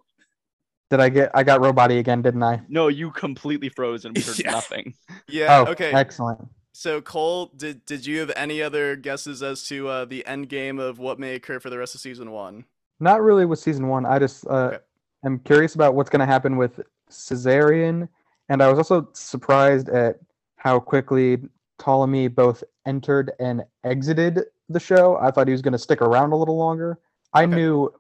Did 0.90 1.00
I 1.00 1.08
get? 1.08 1.30
I 1.34 1.42
got 1.44 1.60
robot 1.60 1.90
again, 1.92 2.20
didn't 2.22 2.42
I? 2.42 2.62
no! 2.68 2.88
You 2.88 3.10
completely 3.12 3.68
froze 3.68 4.04
and 4.04 4.16
we 4.16 4.22
heard 4.22 4.38
Yeah. 4.38 4.50
nothing. 4.50 4.94
Yeah. 5.28 5.64
oh, 5.66 5.70
okay. 5.72 5.92
excellent. 5.92 6.40
So 6.72 7.00
Cole, 7.00 7.52
did 7.56 7.84
did 7.84 8.06
you 8.06 8.20
have 8.20 8.32
any 8.34 8.60
other 8.60 8.96
guesses 8.96 9.42
as 9.42 9.62
to 9.68 9.88
uh, 9.88 10.04
the 10.04 10.26
end 10.26 10.48
game 10.48 10.78
of 10.80 10.98
what 10.98 11.18
may 11.20 11.34
occur 11.36 11.60
for 11.60 11.70
the 11.70 11.78
rest 11.78 11.94
of 11.94 12.00
season 12.00 12.30
one? 12.32 12.64
Not 12.98 13.22
really 13.22 13.44
with 13.46 13.58
season 13.60 13.86
one. 13.88 14.04
I 14.04 14.18
just 14.18 14.46
uh, 14.46 14.50
Okay. 14.50 14.78
Am 15.24 15.38
curious 15.40 15.74
about 15.74 15.94
what's 15.94 16.10
going 16.10 16.20
to 16.20 16.26
happen 16.26 16.56
with 16.56 16.80
Caesarion, 17.10 18.08
and 18.48 18.62
I 18.62 18.68
was 18.68 18.78
also 18.78 19.08
surprised 19.12 19.88
at 19.88 20.18
how 20.56 20.80
quickly 20.80 21.38
Ptolemy 21.78 22.28
both 22.28 22.62
entered 22.86 23.32
and 23.40 23.62
exited 23.84 24.44
the 24.68 24.80
show. 24.80 25.16
I 25.20 25.30
thought 25.30 25.46
he 25.48 25.52
was 25.52 25.62
going 25.62 25.72
to 25.72 25.78
stick 25.78 26.02
around 26.02 26.32
a 26.32 26.36
little 26.36 26.56
longer. 26.56 26.98
I 27.32 27.44
Okay. 27.44 27.54
knew 27.54 27.92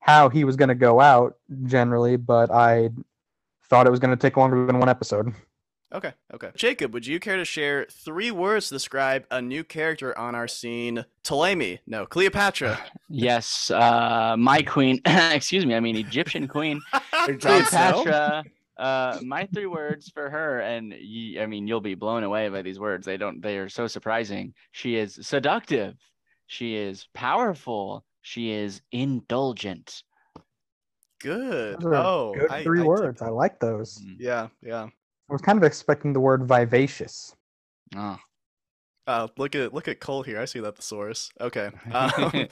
how 0.00 0.28
he 0.28 0.44
was 0.44 0.56
going 0.56 0.68
to 0.68 0.74
go 0.74 1.00
out 1.00 1.36
generally, 1.64 2.16
but 2.16 2.50
I 2.50 2.90
thought 3.64 3.86
it 3.86 3.90
was 3.90 4.00
going 4.00 4.10
to 4.10 4.20
take 4.20 4.36
longer 4.36 4.66
than 4.66 4.78
one 4.78 4.88
episode. 4.88 5.32
Okay. 5.94 6.12
Okay. 6.34 6.50
Jacob, 6.56 6.92
would 6.92 7.06
you 7.06 7.20
care 7.20 7.36
to 7.36 7.44
share 7.44 7.86
three 7.90 8.30
words 8.32 8.68
to 8.68 8.74
describe 8.74 9.26
a 9.30 9.40
new 9.40 9.62
character 9.62 10.16
on 10.18 10.34
our 10.34 10.48
scene? 10.48 11.04
Ptolemy. 11.22 11.80
No, 11.86 12.04
Cleopatra. 12.06 12.78
Yes, 13.08 13.70
uh, 13.70 14.34
my 14.36 14.60
queen. 14.62 15.00
excuse 15.06 15.64
me. 15.64 15.76
I 15.76 15.80
mean 15.80 15.94
Egyptian 15.96 16.48
queen. 16.48 16.80
Cleopatra. 17.40 18.42
Uh, 18.76 19.18
my 19.22 19.46
three 19.54 19.66
words 19.66 20.08
for 20.08 20.28
her, 20.28 20.58
and 20.60 20.92
ye, 20.92 21.38
I 21.40 21.46
mean 21.46 21.68
you'll 21.68 21.80
be 21.80 21.94
blown 21.94 22.24
away 22.24 22.48
by 22.48 22.62
these 22.62 22.80
words. 22.80 23.06
They 23.06 23.16
don't. 23.16 23.40
They 23.40 23.58
are 23.58 23.68
so 23.68 23.86
surprising. 23.86 24.52
She 24.72 24.96
is 24.96 25.16
seductive. 25.22 25.94
She 26.48 26.74
is 26.74 27.06
powerful. 27.14 28.04
She 28.22 28.50
is 28.50 28.80
indulgent. 28.90 30.02
Good. 31.20 31.80
Those 31.80 31.92
Oh, 31.94 32.34
Good 32.36 32.50
I- 32.50 32.62
three 32.64 32.80
I 32.80 32.82
dig 32.82 32.88
words. 32.88 33.20
that. 33.20 33.26
I 33.26 33.30
like 33.30 33.60
those. 33.60 33.98
Mm. 34.00 34.16
Yeah. 34.18 34.48
Yeah. 34.62 34.88
I 35.28 35.32
was 35.32 35.42
kind 35.42 35.58
of 35.58 35.64
expecting 35.64 36.12
the 36.12 36.20
word 36.20 36.44
vivacious. 36.44 37.34
Oh. 37.96 38.18
Uh, 39.06 39.28
look 39.36 39.54
at 39.54 39.74
look 39.74 39.86
at 39.86 40.00
Cole 40.00 40.22
here. 40.22 40.40
I 40.40 40.46
see 40.46 40.60
that 40.60 40.76
thesaurus. 40.76 41.30
Okay. 41.40 41.70
Um, 41.92 42.48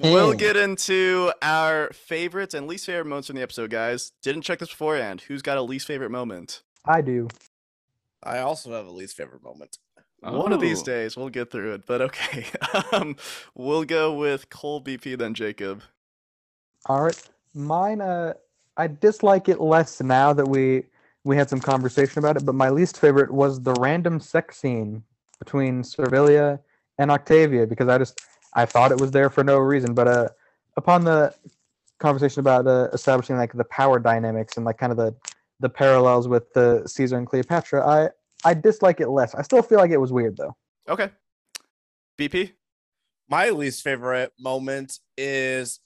we'll 0.00 0.34
get 0.34 0.56
into 0.56 1.32
our 1.42 1.90
favorites 1.92 2.52
and 2.54 2.66
least 2.66 2.86
favorite 2.86 3.06
moments 3.06 3.28
from 3.28 3.36
the 3.36 3.42
episode, 3.42 3.70
guys. 3.70 4.12
Didn't 4.22 4.42
check 4.42 4.58
this 4.58 4.68
beforehand. 4.68 5.22
Who's 5.22 5.40
got 5.42 5.56
a 5.58 5.62
least 5.62 5.86
favorite 5.86 6.10
moment? 6.10 6.62
I 6.84 7.00
do. 7.00 7.28
I 8.22 8.38
also 8.38 8.72
have 8.72 8.86
a 8.86 8.90
least 8.90 9.16
favorite 9.16 9.42
moment. 9.42 9.78
One 10.20 10.52
of 10.52 10.60
these 10.60 10.80
Oh. 10.82 10.84
days, 10.84 11.16
we'll 11.16 11.28
get 11.30 11.50
through 11.50 11.74
it. 11.74 11.86
But 11.86 12.00
okay, 12.02 12.46
um, 12.92 13.16
we'll 13.54 13.84
go 13.84 14.12
with 14.14 14.48
Cole 14.50 14.82
BP 14.82 15.18
then 15.18 15.34
Jacob. 15.34 15.82
All 16.86 17.02
right. 17.02 17.22
Mine 17.54 18.00
uh 18.02 18.34
I 18.76 18.88
dislike 18.88 19.48
it 19.48 19.60
less 19.60 20.00
now 20.02 20.32
that 20.34 20.46
we 20.48 20.84
we 21.24 21.36
had 21.36 21.48
some 21.48 21.60
conversation 21.60 22.18
about 22.18 22.36
it, 22.36 22.44
but 22.44 22.54
my 22.54 22.70
least 22.70 23.00
favorite 23.00 23.30
was 23.30 23.60
the 23.62 23.72
random 23.74 24.20
sex 24.20 24.58
scene 24.58 25.02
between 25.38 25.82
Servilia 25.82 26.60
and 26.98 27.10
Octavia 27.10 27.66
because 27.66 27.88
I 27.88 27.98
just 27.98 28.20
I 28.52 28.66
thought 28.66 28.92
it 28.92 29.00
was 29.00 29.10
there 29.10 29.30
for 29.30 29.42
no 29.42 29.58
reason, 29.58 29.94
but 29.94 30.06
uh 30.06 30.28
upon 30.76 31.04
the 31.04 31.34
conversation 31.98 32.40
about 32.40 32.66
uh, 32.66 32.88
establishing 32.92 33.36
like 33.36 33.52
the 33.52 33.64
power 33.64 33.98
dynamics 33.98 34.56
and 34.56 34.66
like 34.66 34.78
kind 34.78 34.92
of 34.92 34.98
the 34.98 35.14
the 35.60 35.68
parallels 35.68 36.28
with 36.28 36.52
the 36.52 36.82
Caesar 36.86 37.16
and 37.16 37.26
Cleopatra, 37.26 37.86
I 37.86 38.10
I 38.44 38.54
dislike 38.54 39.00
it 39.00 39.08
less. 39.08 39.34
I 39.34 39.42
still 39.42 39.62
feel 39.62 39.78
like 39.78 39.90
it 39.90 40.00
was 40.00 40.12
weird 40.12 40.36
though. 40.36 40.54
Okay, 40.88 41.10
BP. 42.18 42.52
my 43.28 43.50
least 43.50 43.82
favorite 43.82 44.32
moment 44.38 44.98
is 45.16 45.80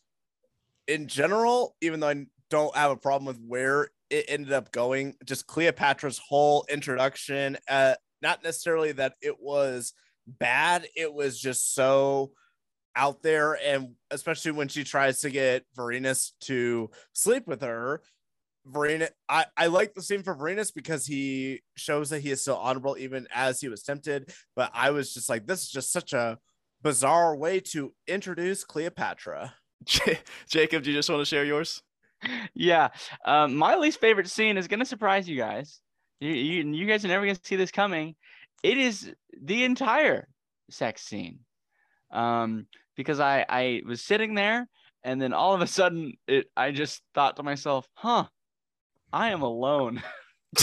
in 0.88 1.06
general, 1.06 1.76
even 1.80 2.00
though 2.00 2.08
I 2.08 2.26
don't 2.50 2.74
have 2.74 2.90
a 2.90 2.96
problem 2.96 3.26
with 3.26 3.40
where 3.46 3.90
it 4.10 4.26
ended 4.28 4.52
up 4.52 4.72
going, 4.72 5.14
just 5.24 5.46
Cleopatra's 5.46 6.18
whole 6.18 6.66
introduction. 6.68 7.56
Uh, 7.68 7.94
not 8.22 8.42
necessarily 8.42 8.92
that 8.92 9.14
it 9.20 9.40
was 9.40 9.92
bad, 10.26 10.86
it 10.96 11.12
was 11.12 11.38
just 11.38 11.74
so 11.74 12.32
out 12.96 13.22
there. 13.22 13.58
And 13.64 13.94
especially 14.10 14.52
when 14.52 14.68
she 14.68 14.84
tries 14.84 15.20
to 15.20 15.30
get 15.30 15.64
Vorenus 15.76 16.32
to 16.42 16.90
sleep 17.12 17.46
with 17.46 17.62
her. 17.62 18.02
Vorenus, 18.68 19.10
I, 19.28 19.46
I 19.56 19.68
like 19.68 19.94
the 19.94 20.02
scene 20.02 20.22
for 20.22 20.34
Vorenus 20.34 20.74
because 20.74 21.06
he 21.06 21.62
shows 21.76 22.10
that 22.10 22.20
he 22.20 22.30
is 22.30 22.42
still 22.42 22.56
honorable 22.56 22.96
even 22.98 23.26
as 23.34 23.60
he 23.60 23.68
was 23.68 23.82
tempted. 23.82 24.30
But 24.56 24.70
I 24.74 24.90
was 24.90 25.14
just 25.14 25.28
like, 25.28 25.46
this 25.46 25.62
is 25.62 25.70
just 25.70 25.92
such 25.92 26.12
a 26.12 26.38
bizarre 26.82 27.36
way 27.36 27.60
to 27.60 27.94
introduce 28.06 28.64
Cleopatra. 28.64 29.54
Jacob, 30.48 30.82
do 30.82 30.90
you 30.90 30.96
just 30.96 31.08
want 31.08 31.20
to 31.20 31.24
share 31.24 31.44
yours? 31.44 31.82
yeah. 32.54 32.88
Um, 33.24 33.56
my 33.56 33.76
least 33.76 34.00
favorite 34.00 34.28
scene 34.28 34.56
is 34.56 34.68
gonna 34.68 34.84
surprise 34.84 35.28
you 35.28 35.36
guys. 35.36 35.80
You, 36.20 36.32
you, 36.32 36.72
you 36.72 36.86
guys 36.86 37.04
are 37.04 37.08
never 37.08 37.26
gonna 37.26 37.38
see 37.42 37.56
this 37.56 37.70
coming. 37.70 38.14
It 38.62 38.78
is 38.78 39.12
the 39.40 39.64
entire 39.64 40.28
sex 40.70 41.02
scene. 41.02 41.40
Um, 42.10 42.66
because 42.96 43.20
I 43.20 43.44
I 43.48 43.82
was 43.86 44.02
sitting 44.02 44.34
there 44.34 44.68
and 45.04 45.20
then 45.20 45.32
all 45.32 45.54
of 45.54 45.60
a 45.60 45.66
sudden 45.66 46.14
it 46.26 46.50
I 46.56 46.72
just 46.72 47.02
thought 47.14 47.36
to 47.36 47.42
myself, 47.42 47.86
huh, 47.94 48.24
I 49.12 49.30
am 49.30 49.42
alone. 49.42 50.02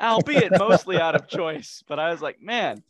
albeit 0.00 0.58
mostly 0.58 0.98
out 0.98 1.14
of 1.14 1.28
choice. 1.28 1.82
But 1.86 1.98
I 1.98 2.10
was 2.10 2.20
like, 2.20 2.40
man, 2.40 2.82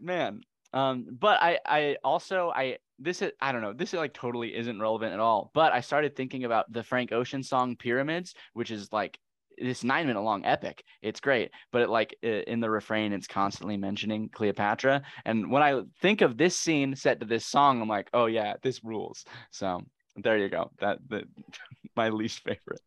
man. 0.00 0.42
Um, 0.72 1.06
but 1.10 1.42
I, 1.42 1.58
I 1.64 1.96
also, 2.04 2.52
I 2.54 2.78
this 2.98 3.22
is, 3.22 3.32
I 3.40 3.52
don't 3.52 3.62
know, 3.62 3.72
this 3.72 3.94
is 3.94 3.98
like 3.98 4.14
totally 4.14 4.54
isn't 4.54 4.80
relevant 4.80 5.12
at 5.12 5.20
all. 5.20 5.50
But 5.54 5.72
I 5.72 5.80
started 5.80 6.16
thinking 6.16 6.44
about 6.44 6.72
the 6.72 6.82
Frank 6.82 7.12
Ocean 7.12 7.42
song 7.42 7.76
"Pyramids," 7.76 8.34
which 8.52 8.70
is 8.70 8.92
like 8.92 9.18
this 9.60 9.84
nine 9.84 10.06
minute 10.06 10.20
long 10.20 10.44
epic. 10.44 10.84
It's 11.02 11.20
great, 11.20 11.50
but 11.72 11.82
it, 11.82 11.88
like 11.88 12.16
in 12.22 12.60
the 12.60 12.70
refrain, 12.70 13.12
it's 13.12 13.26
constantly 13.26 13.76
mentioning 13.76 14.28
Cleopatra. 14.28 15.02
And 15.24 15.50
when 15.50 15.62
I 15.62 15.82
think 16.00 16.20
of 16.20 16.36
this 16.36 16.56
scene 16.56 16.94
set 16.96 17.20
to 17.20 17.26
this 17.26 17.46
song, 17.46 17.80
I'm 17.80 17.88
like, 17.88 18.08
oh 18.14 18.26
yeah, 18.26 18.54
this 18.62 18.84
rules. 18.84 19.24
So 19.50 19.82
there 20.16 20.38
you 20.38 20.48
go. 20.48 20.70
That 20.80 20.98
that 21.08 21.24
my 21.96 22.08
least 22.10 22.42
favorite. 22.42 22.80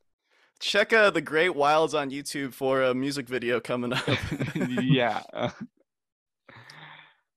check 0.60 0.94
uh, 0.94 1.10
the 1.10 1.22
Great 1.22 1.56
Wilds 1.56 1.94
on 1.94 2.12
YouTube 2.12 2.54
for 2.54 2.84
a 2.84 2.94
music 2.94 3.28
video 3.28 3.60
coming 3.60 3.94
up. 3.94 4.08
yeah. 4.56 5.22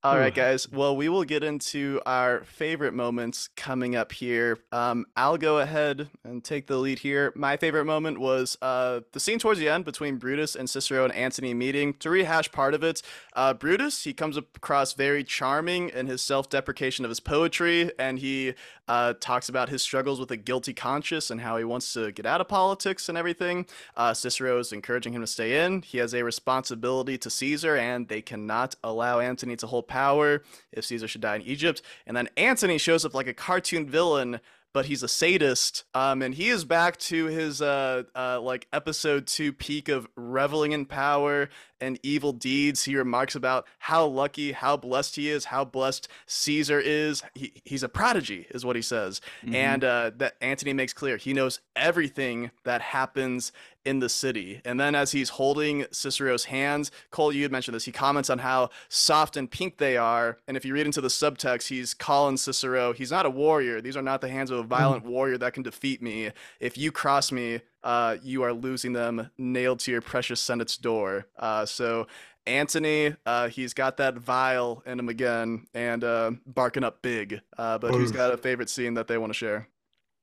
All 0.04 0.18
right, 0.18 0.34
guys. 0.34 0.70
Well, 0.70 0.94
we 0.94 1.08
will 1.08 1.24
get 1.24 1.42
into 1.42 1.98
our 2.04 2.44
favorite 2.44 2.92
moments 2.92 3.48
coming 3.56 3.96
up 3.96 4.12
here. 4.12 4.58
Um, 4.70 5.06
I'll 5.16 5.38
go 5.38 5.60
ahead 5.60 6.10
and 6.24 6.44
take 6.44 6.66
the 6.66 6.76
lead 6.76 6.98
here. 6.98 7.32
My 7.34 7.56
favorite 7.56 7.86
moment 7.86 8.20
was 8.20 8.58
uh, 8.60 9.00
the 9.12 9.18
scene 9.20 9.38
towards 9.38 9.60
the 9.60 9.70
end 9.70 9.86
between 9.86 10.18
Brutus 10.18 10.56
and 10.56 10.68
Cicero 10.68 11.04
and 11.04 11.14
Antony 11.14 11.54
meeting. 11.54 11.94
To 12.00 12.10
rehash 12.10 12.52
part 12.52 12.74
of 12.74 12.84
it, 12.84 13.00
uh, 13.32 13.54
Brutus 13.54 14.04
he 14.04 14.12
comes 14.12 14.36
across 14.36 14.92
very 14.92 15.24
charming 15.24 15.88
in 15.88 16.06
his 16.06 16.20
self-deprecation 16.20 17.06
of 17.06 17.08
his 17.08 17.20
poetry, 17.20 17.90
and 17.98 18.18
he 18.18 18.52
uh, 18.86 19.14
talks 19.20 19.48
about 19.48 19.70
his 19.70 19.82
struggles 19.82 20.20
with 20.20 20.30
a 20.30 20.36
guilty 20.36 20.74
conscience 20.74 21.30
and 21.30 21.40
how 21.40 21.56
he 21.56 21.64
wants 21.64 21.90
to 21.94 22.12
get 22.12 22.26
out 22.26 22.42
of 22.42 22.48
politics 22.48 23.08
and 23.08 23.16
everything. 23.16 23.64
Uh, 23.96 24.12
Cicero 24.12 24.58
is 24.58 24.70
encouraging 24.70 25.14
him 25.14 25.22
to 25.22 25.26
stay 25.26 25.64
in. 25.64 25.80
He 25.80 25.96
has 25.96 26.12
a 26.12 26.22
responsibility 26.22 27.16
to 27.16 27.30
Caesar, 27.30 27.74
and 27.74 28.06
they 28.08 28.20
cannot 28.20 28.74
allow 28.84 29.20
Antony 29.20 29.56
to 29.56 29.66
hold 29.66 29.88
power 29.94 30.42
if 30.72 30.84
Caesar 30.86 31.06
should 31.06 31.20
die 31.20 31.36
in 31.36 31.42
Egypt. 31.42 31.80
And 32.04 32.16
then 32.16 32.28
Antony 32.36 32.78
shows 32.78 33.04
up 33.04 33.14
like 33.14 33.28
a 33.28 33.32
cartoon 33.32 33.88
villain, 33.88 34.40
but 34.72 34.86
he's 34.86 35.04
a 35.04 35.08
sadist. 35.08 35.84
Um, 35.94 36.20
and 36.20 36.34
he 36.34 36.48
is 36.48 36.64
back 36.64 36.96
to 36.96 37.26
his 37.26 37.62
uh, 37.62 38.02
uh, 38.16 38.40
like 38.40 38.66
episode 38.72 39.28
two 39.28 39.52
peak 39.52 39.88
of 39.88 40.08
reveling 40.16 40.72
in 40.72 40.84
power 40.84 41.48
and 41.84 41.98
evil 42.02 42.32
deeds. 42.32 42.84
He 42.84 42.96
remarks 42.96 43.34
about 43.34 43.66
how 43.78 44.06
lucky, 44.06 44.52
how 44.52 44.76
blessed 44.76 45.16
he 45.16 45.30
is, 45.30 45.46
how 45.46 45.64
blessed 45.64 46.08
Caesar 46.26 46.80
is. 46.80 47.22
He, 47.34 47.52
he's 47.64 47.82
a 47.82 47.88
prodigy, 47.88 48.46
is 48.50 48.64
what 48.64 48.76
he 48.76 48.82
says. 48.82 49.20
Mhm. 49.44 49.54
And 49.54 49.84
uh, 49.84 50.10
that 50.16 50.34
Antony 50.40 50.72
makes 50.72 50.92
clear 50.92 51.16
he 51.16 51.32
knows 51.32 51.60
everything 51.76 52.50
that 52.64 52.80
happens 52.80 53.52
in 53.84 53.98
the 53.98 54.08
city. 54.08 54.62
And 54.64 54.80
then 54.80 54.94
as 54.94 55.12
he's 55.12 55.28
holding 55.30 55.84
Cicero's 55.90 56.46
hands, 56.46 56.90
Cole, 57.10 57.32
you 57.32 57.42
had 57.42 57.52
mentioned 57.52 57.74
this. 57.74 57.84
He 57.84 57.92
comments 57.92 58.30
on 58.30 58.38
how 58.38 58.70
soft 58.88 59.36
and 59.36 59.50
pink 59.50 59.76
they 59.76 59.98
are. 59.98 60.38
And 60.48 60.56
if 60.56 60.64
you 60.64 60.72
read 60.72 60.86
into 60.86 61.02
the 61.02 61.08
subtext, 61.08 61.68
he's 61.68 61.92
calling 61.92 62.38
Cicero, 62.38 62.94
he's 62.94 63.10
not 63.10 63.26
a 63.26 63.30
warrior. 63.30 63.82
These 63.82 63.96
are 63.96 64.02
not 64.02 64.22
the 64.22 64.28
hands 64.28 64.50
of 64.50 64.58
a 64.58 64.62
violent 64.62 65.04
warrior 65.04 65.36
that 65.38 65.52
can 65.52 65.62
defeat 65.62 66.00
me. 66.00 66.30
If 66.60 66.78
you 66.78 66.92
cross 66.92 67.30
me, 67.30 67.60
uh, 67.84 68.16
you 68.22 68.42
are 68.42 68.52
losing 68.52 68.92
them 68.92 69.30
nailed 69.38 69.78
to 69.80 69.92
your 69.92 70.00
precious 70.00 70.40
Senate's 70.40 70.76
door. 70.76 71.26
Uh, 71.38 71.64
so 71.66 72.06
Antony, 72.46 73.14
uh, 73.24 73.48
he's 73.48 73.74
got 73.74 73.98
that 73.98 74.16
vial 74.16 74.82
in 74.86 74.98
him 74.98 75.08
again 75.08 75.66
and 75.74 76.02
uh, 76.02 76.32
barking 76.46 76.82
up 76.82 77.00
big. 77.02 77.40
Uh, 77.56 77.78
but 77.78 77.92
who's 77.92 78.10
got 78.10 78.32
a 78.32 78.36
favorite 78.36 78.70
scene 78.70 78.94
that 78.94 79.06
they 79.06 79.18
want 79.18 79.30
to 79.30 79.36
share? 79.36 79.68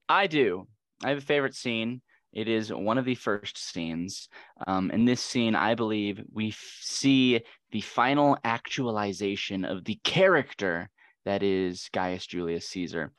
I 0.10 0.28
do. 0.28 0.68
I 1.04 1.10
have 1.10 1.20
a 1.20 1.22
favorite 1.22 1.56
scene. 1.56 2.02
It 2.34 2.48
is 2.48 2.72
one 2.72 2.98
of 2.98 3.06
the 3.06 3.16
first 3.16 3.58
scenes. 3.58 4.30
Um, 4.66 4.90
in 4.92 5.06
this 5.06 5.22
scene, 5.22 5.56
I 5.56 5.76
believe 5.76 6.22
we 6.32 6.50
f- 6.50 6.78
see 6.82 7.42
the 7.72 7.82
final 7.82 8.38
actualization 8.44 9.66
of 9.66 9.84
the 9.84 10.00
character 10.04 10.90
that 11.26 11.44
is 11.44 11.90
Gaius 11.92 12.26
Julius 12.26 12.68
Caesar. 12.70 13.12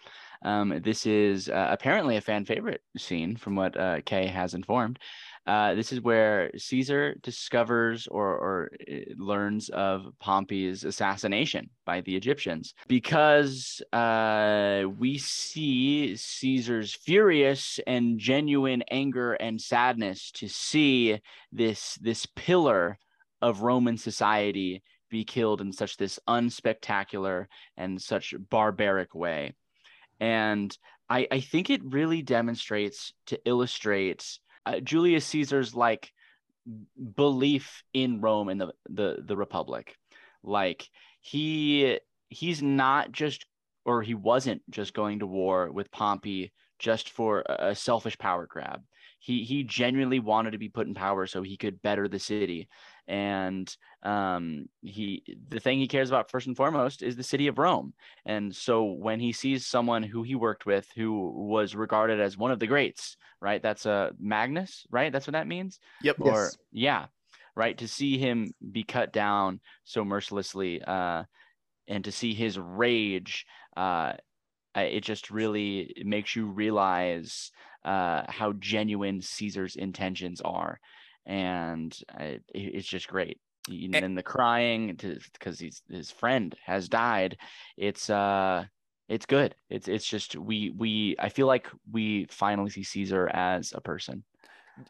Um, 0.44 0.80
this 0.82 1.06
is 1.06 1.48
uh, 1.48 1.68
apparently 1.70 2.16
a 2.16 2.20
fan 2.20 2.44
favorite 2.44 2.82
scene, 2.96 3.36
from 3.36 3.54
what 3.54 3.76
uh, 3.76 4.00
Kay 4.04 4.26
has 4.26 4.54
informed. 4.54 4.98
Uh, 5.44 5.74
this 5.74 5.92
is 5.92 6.00
where 6.00 6.50
Caesar 6.56 7.16
discovers 7.22 8.06
or, 8.06 8.28
or 8.28 8.70
uh, 8.88 8.94
learns 9.16 9.70
of 9.70 10.06
Pompey's 10.20 10.84
assassination 10.84 11.68
by 11.84 12.00
the 12.02 12.14
Egyptians 12.14 12.74
because 12.86 13.82
uh, 13.92 14.84
we 14.98 15.18
see 15.18 16.14
Caesar's 16.14 16.94
furious 16.94 17.80
and 17.88 18.20
genuine 18.20 18.84
anger 18.90 19.32
and 19.32 19.60
sadness 19.60 20.30
to 20.32 20.48
see 20.48 21.18
this 21.50 21.98
this 22.00 22.24
pillar 22.36 22.96
of 23.40 23.62
Roman 23.62 23.96
society 23.96 24.80
be 25.10 25.24
killed 25.24 25.60
in 25.60 25.72
such 25.72 25.96
this 25.96 26.20
unspectacular 26.28 27.46
and 27.76 28.00
such 28.00 28.32
barbaric 28.48 29.12
way. 29.12 29.54
And 30.20 30.76
I, 31.08 31.26
I 31.30 31.40
think 31.40 31.70
it 31.70 31.82
really 31.84 32.22
demonstrates 32.22 33.12
to 33.26 33.38
illustrate 33.44 34.38
uh, 34.64 34.80
Julius 34.80 35.26
Caesar's 35.26 35.74
like 35.74 36.12
belief 37.16 37.82
in 37.92 38.20
Rome 38.20 38.48
and 38.48 38.60
the, 38.60 38.72
the 38.88 39.16
the 39.26 39.36
Republic. 39.36 39.96
Like 40.42 40.88
he 41.20 41.98
he's 42.28 42.62
not 42.62 43.12
just 43.12 43.46
or 43.84 44.02
he 44.02 44.14
wasn't 44.14 44.62
just 44.70 44.94
going 44.94 45.18
to 45.18 45.26
war 45.26 45.70
with 45.70 45.90
Pompey 45.90 46.52
just 46.78 47.10
for 47.10 47.40
a, 47.46 47.68
a 47.70 47.74
selfish 47.74 48.16
power 48.18 48.46
grab. 48.46 48.82
He 49.18 49.44
he 49.44 49.64
genuinely 49.64 50.20
wanted 50.20 50.52
to 50.52 50.58
be 50.58 50.68
put 50.68 50.86
in 50.86 50.94
power 50.94 51.26
so 51.26 51.42
he 51.42 51.56
could 51.56 51.82
better 51.82 52.08
the 52.08 52.18
city. 52.18 52.68
And 53.08 53.74
um, 54.02 54.66
he 54.82 55.22
the 55.48 55.60
thing 55.60 55.78
he 55.78 55.88
cares 55.88 56.08
about 56.08 56.30
first 56.30 56.46
and 56.46 56.56
foremost 56.56 57.02
is 57.02 57.16
the 57.16 57.22
city 57.22 57.46
of 57.48 57.58
Rome. 57.58 57.94
And 58.24 58.54
so 58.54 58.84
when 58.84 59.20
he 59.20 59.32
sees 59.32 59.66
someone 59.66 60.02
who 60.02 60.22
he 60.22 60.34
worked 60.34 60.66
with 60.66 60.88
who 60.94 61.30
was 61.30 61.74
regarded 61.74 62.20
as 62.20 62.36
one 62.36 62.52
of 62.52 62.58
the 62.60 62.66
greats, 62.66 63.16
right? 63.40 63.62
That's 63.62 63.86
a 63.86 63.90
uh, 63.92 64.10
Magnus, 64.18 64.86
right? 64.90 65.12
That's 65.12 65.26
what 65.26 65.32
that 65.32 65.46
means 65.48 65.80
Yep. 66.02 66.16
Yes. 66.24 66.26
or 66.26 66.58
yeah 66.70 67.06
right 67.54 67.76
to 67.78 67.88
see 67.88 68.18
him 68.18 68.54
be 68.70 68.82
cut 68.82 69.12
down 69.12 69.60
so 69.84 70.04
mercilessly 70.04 70.82
uh 70.82 71.24
and 71.88 72.04
to 72.04 72.12
see 72.12 72.34
his 72.34 72.58
rage 72.58 73.46
uh 73.76 74.14
it 74.74 75.02
just 75.02 75.30
really 75.30 75.92
makes 76.04 76.34
you 76.34 76.46
realize 76.46 77.50
uh 77.84 78.22
how 78.30 78.52
genuine 78.54 79.20
caesar's 79.20 79.76
intentions 79.76 80.40
are 80.42 80.80
and 81.26 81.96
uh, 82.18 82.24
it, 82.24 82.42
it's 82.54 82.88
just 82.88 83.08
great. 83.08 83.38
And 83.68 83.94
then 83.94 84.14
the 84.16 84.24
crying 84.24 84.96
because 85.32 85.60
he's 85.60 85.82
his 85.88 86.10
friend 86.10 86.52
has 86.64 86.88
died 86.88 87.38
it's 87.76 88.10
uh 88.10 88.64
it's 89.08 89.26
good. 89.26 89.54
It's 89.68 89.88
it's 89.88 90.06
just 90.06 90.36
we 90.36 90.70
we 90.70 91.16
i 91.18 91.28
feel 91.28 91.46
like 91.46 91.68
we 91.90 92.26
finally 92.30 92.70
see 92.70 92.82
caesar 92.82 93.28
as 93.28 93.72
a 93.74 93.80
person 93.80 94.24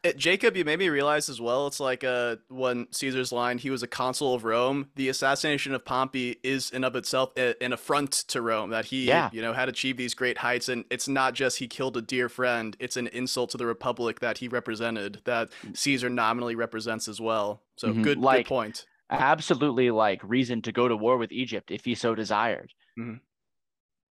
Uh, 0.05 0.13
Jacob, 0.13 0.57
you 0.57 0.65
made 0.65 0.79
me 0.79 0.89
realize 0.89 1.29
as 1.29 1.41
well. 1.41 1.67
It's 1.67 1.81
like 1.81 2.05
uh, 2.05 2.37
when 2.49 2.87
Caesar's 2.93 3.33
line, 3.33 3.59
he 3.59 3.69
was 3.69 3.83
a 3.83 3.89
consul 3.89 4.33
of 4.35 4.45
Rome. 4.45 4.91
The 4.95 5.09
assassination 5.09 5.75
of 5.75 5.85
Pompey 5.85 6.39
is 6.45 6.71
in 6.71 6.85
of 6.85 6.95
itself 6.95 7.33
a, 7.37 7.61
an 7.63 7.73
affront 7.73 8.13
to 8.29 8.41
Rome 8.41 8.71
that 8.71 8.85
he, 8.87 9.07
Yeah. 9.07 9.29
you 9.33 9.43
know, 9.43 9.53
had 9.53 9.69
achieved 9.69 9.99
these 9.99 10.15
great 10.15 10.39
heights. 10.39 10.69
And 10.69 10.85
it's 10.91 11.09
not 11.09 11.35
just 11.35 11.59
he 11.59 11.67
killed 11.67 11.97
a 11.97 12.03
dear 12.03 12.29
friend; 12.29 12.77
it's 12.79 12.97
an 12.97 13.09
insult 13.09 13.51
to 13.51 13.57
the 13.59 13.67
republic 13.67 14.21
that 14.21 14.39
he 14.39 14.47
represented, 14.49 15.21
that 15.25 15.51
Caesar 15.75 16.09
nominally 16.09 16.55
represents 16.55 17.09
as 17.09 17.21
well. 17.21 17.63
So 17.77 17.89
Mhm. 17.93 18.03
good, 18.05 18.19
Like- 18.19 18.47
good 18.47 18.49
point. 18.49 18.87
absolutely 19.11 19.91
like 19.91 20.21
reason 20.23 20.63
to 20.63 20.73
go 20.73 20.89
to 20.89 20.97
war 20.97 21.19
with 21.19 21.33
Egypt 21.33 21.71
if 21.71 21.85
he 21.85 21.95
so 21.95 22.15
desired. 22.15 22.73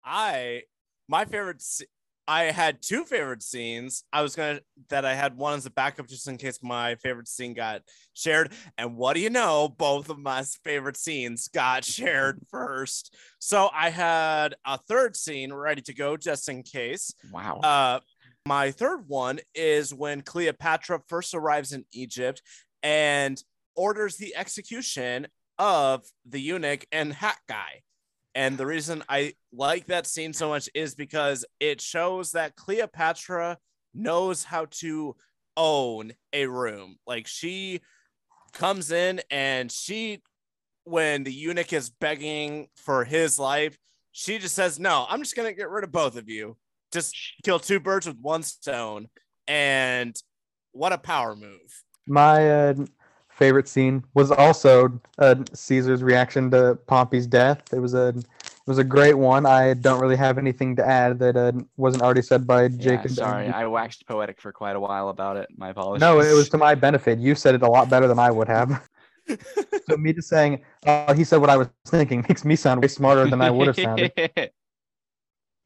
I 0.04 0.64
my 1.08 1.26
favorite 1.26 1.60
sce- 1.60 1.84
I 2.30 2.52
had 2.52 2.84
two 2.84 3.06
favorite 3.06 3.42
scenes. 3.42 4.04
I 4.14 4.22
was 4.22 4.36
gonna 4.36 4.62
that 4.90 5.04
I 5.04 5.16
had 5.16 5.36
one 5.36 5.58
as 5.58 5.66
a 5.66 5.72
backup 5.72 6.08
just 6.08 6.28
in 6.28 6.38
case 6.38 6.60
my 6.62 6.94
favorite 6.94 7.28
scene 7.28 7.56
got 7.56 7.82
shared. 8.14 8.54
And 8.78 8.96
what 8.96 9.16
do 9.16 9.20
you 9.20 9.32
know? 9.32 9.68
Both 9.68 10.12
of 10.12 10.20
my 10.20 10.44
favorite 10.64 10.96
scenes 10.96 11.48
got 11.48 11.84
shared 11.84 12.40
first. 12.52 13.16
So 13.40 13.72
I 13.74 13.90
had 13.90 14.54
a 14.64 14.78
third 14.78 15.16
scene 15.16 15.52
ready 15.52 15.82
to 15.82 15.94
go 15.96 16.18
just 16.18 16.48
in 16.50 16.62
case. 16.62 17.16
Wow. 17.32 17.62
Uh, 17.64 18.00
my 18.46 18.70
third 18.70 19.06
one 19.08 19.40
is 19.56 19.92
when 19.92 20.22
Cleopatra 20.22 21.02
first 21.08 21.34
arrives 21.34 21.74
in 21.74 21.84
Egypt 21.94 22.44
and 22.84 23.42
orders 23.76 24.18
the 24.18 24.36
execution 24.36 25.26
of 25.58 26.06
the 26.28 26.40
eunuch 26.40 26.86
and 26.92 27.12
hat 27.12 27.40
guy. 27.48 27.82
And 28.36 28.58
the 28.58 28.66
reason 28.66 29.04
I 29.10 29.34
like 29.52 29.88
that 29.88 30.08
scene 30.08 30.34
so 30.34 30.50
much 30.50 30.70
is 30.74 30.96
because 30.96 31.46
it 31.60 31.82
shows 31.82 32.34
that 32.34 32.56
Cleopatra 32.56 33.58
knows 33.94 34.44
how 34.44 34.66
to 34.72 35.16
own 35.58 36.14
a 36.32 36.46
room. 36.46 36.98
Like 37.08 37.28
she 37.28 37.82
comes 38.54 38.92
in 38.92 39.22
and 39.32 39.72
she, 39.72 40.22
when 40.84 41.24
the 41.24 41.34
eunuch 41.34 41.74
is 41.74 41.90
begging 41.90 42.68
for 42.76 43.04
his 43.04 43.40
life, 43.40 43.78
she 44.12 44.38
just 44.38 44.56
says, 44.56 44.80
No, 44.80 45.06
I'm 45.10 45.22
just 45.22 45.36
going 45.36 45.48
to 45.48 45.58
get 45.58 45.70
rid 45.70 45.84
of 45.84 45.92
both 45.92 46.16
of 46.18 46.30
you. 46.30 46.58
Just 46.92 47.16
kill 47.44 47.60
two 47.60 47.80
birds 47.80 48.08
with 48.08 48.18
one 48.20 48.44
stone. 48.44 49.08
And 49.48 50.16
what 50.72 50.94
a 50.94 50.98
power 50.98 51.36
move. 51.36 51.84
My 52.08 52.70
uh, 52.70 52.74
favorite 53.40 53.68
scene 53.70 54.04
was 54.14 54.30
also 54.32 55.00
uh, 55.18 55.36
Caesar's 55.54 56.04
reaction 56.04 56.52
to 56.52 56.78
Pompey's 56.86 57.26
death. 57.26 57.74
It 57.74 57.80
was 57.80 57.94
a 57.94 58.10
it 58.10 58.68
was 58.68 58.78
a 58.78 58.84
great 58.84 59.16
one. 59.16 59.46
I 59.46 59.74
don't 59.74 60.00
really 60.00 60.18
have 60.18 60.38
anything 60.38 60.76
to 60.76 60.86
add 60.86 61.18
that 61.20 61.36
uh, 61.36 61.54
wasn't 61.78 62.04
already 62.04 62.22
said 62.22 62.46
by 62.46 62.68
Jacob. 62.68 63.12
yeah, 63.12 63.16
sorry, 63.16 63.48
I 63.48 63.66
waxed 63.66 64.06
poetic 64.06 64.42
for 64.42 64.52
quite 64.52 64.76
a 64.76 64.80
while 64.80 65.10
about 65.10 65.38
it. 65.38 65.48
My 65.58 65.70
apologies. 65.70 66.02
no, 66.02 66.20
it 66.20 66.34
was 66.34 66.50
to 66.50 66.58
my 66.68 66.76
benefit. 66.76 67.18
You 67.18 67.34
said 67.34 67.56
it 67.56 67.64
a 67.64 67.70
lot 67.70 67.90
better 67.90 68.08
than 68.08 68.20
I 68.20 68.30
would 68.30 68.50
have. 68.50 68.88
so 69.90 69.98
me 69.98 70.12
just 70.14 70.28
saying, 70.28 70.62
uh, 70.86 71.14
he 71.14 71.24
said 71.24 71.38
what 71.38 71.50
I 71.50 71.58
was 71.58 71.70
thinking 71.88 72.26
makes 72.30 72.44
me 72.44 72.56
sound 72.56 72.82
way 72.82 72.90
smarter 72.90 73.28
than 73.28 73.42
I 73.42 73.50
would 73.50 73.68
have 73.68 73.78
sounded. 73.78 74.12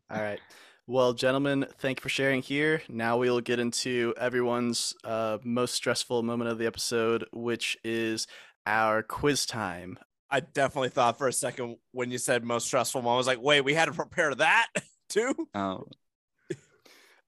All 0.10 0.22
right. 0.22 0.40
Well, 0.86 1.14
gentlemen, 1.14 1.66
thank 1.80 2.00
you 2.00 2.02
for 2.02 2.10
sharing 2.10 2.42
here. 2.42 2.82
Now 2.90 3.18
we'll 3.18 3.40
get 3.40 3.58
into 3.60 4.14
everyone's 4.20 4.94
uh, 5.06 5.38
most 5.42 5.76
stressful 5.76 6.24
moment 6.24 6.50
of 6.50 6.58
the 6.58 6.66
episode, 6.66 7.26
which 7.32 7.78
is 7.86 8.28
our 8.66 9.02
quiz 9.02 9.46
time. 9.46 9.98
I 10.30 10.42
definitely 10.42 10.90
thought 10.90 11.18
for 11.18 11.28
a 11.28 11.34
second 11.34 11.78
when 11.92 12.12
you 12.12 12.18
said 12.18 12.44
most 12.44 12.66
stressful 12.68 13.02
moment, 13.02 13.14
I 13.14 13.18
was 13.18 13.28
like, 13.28 13.42
wait, 13.42 13.62
we 13.62 13.74
had 13.74 13.86
to 13.86 13.94
prepare 13.94 14.36
that 14.36 14.68
too? 15.10 15.34
Oh, 15.56 15.86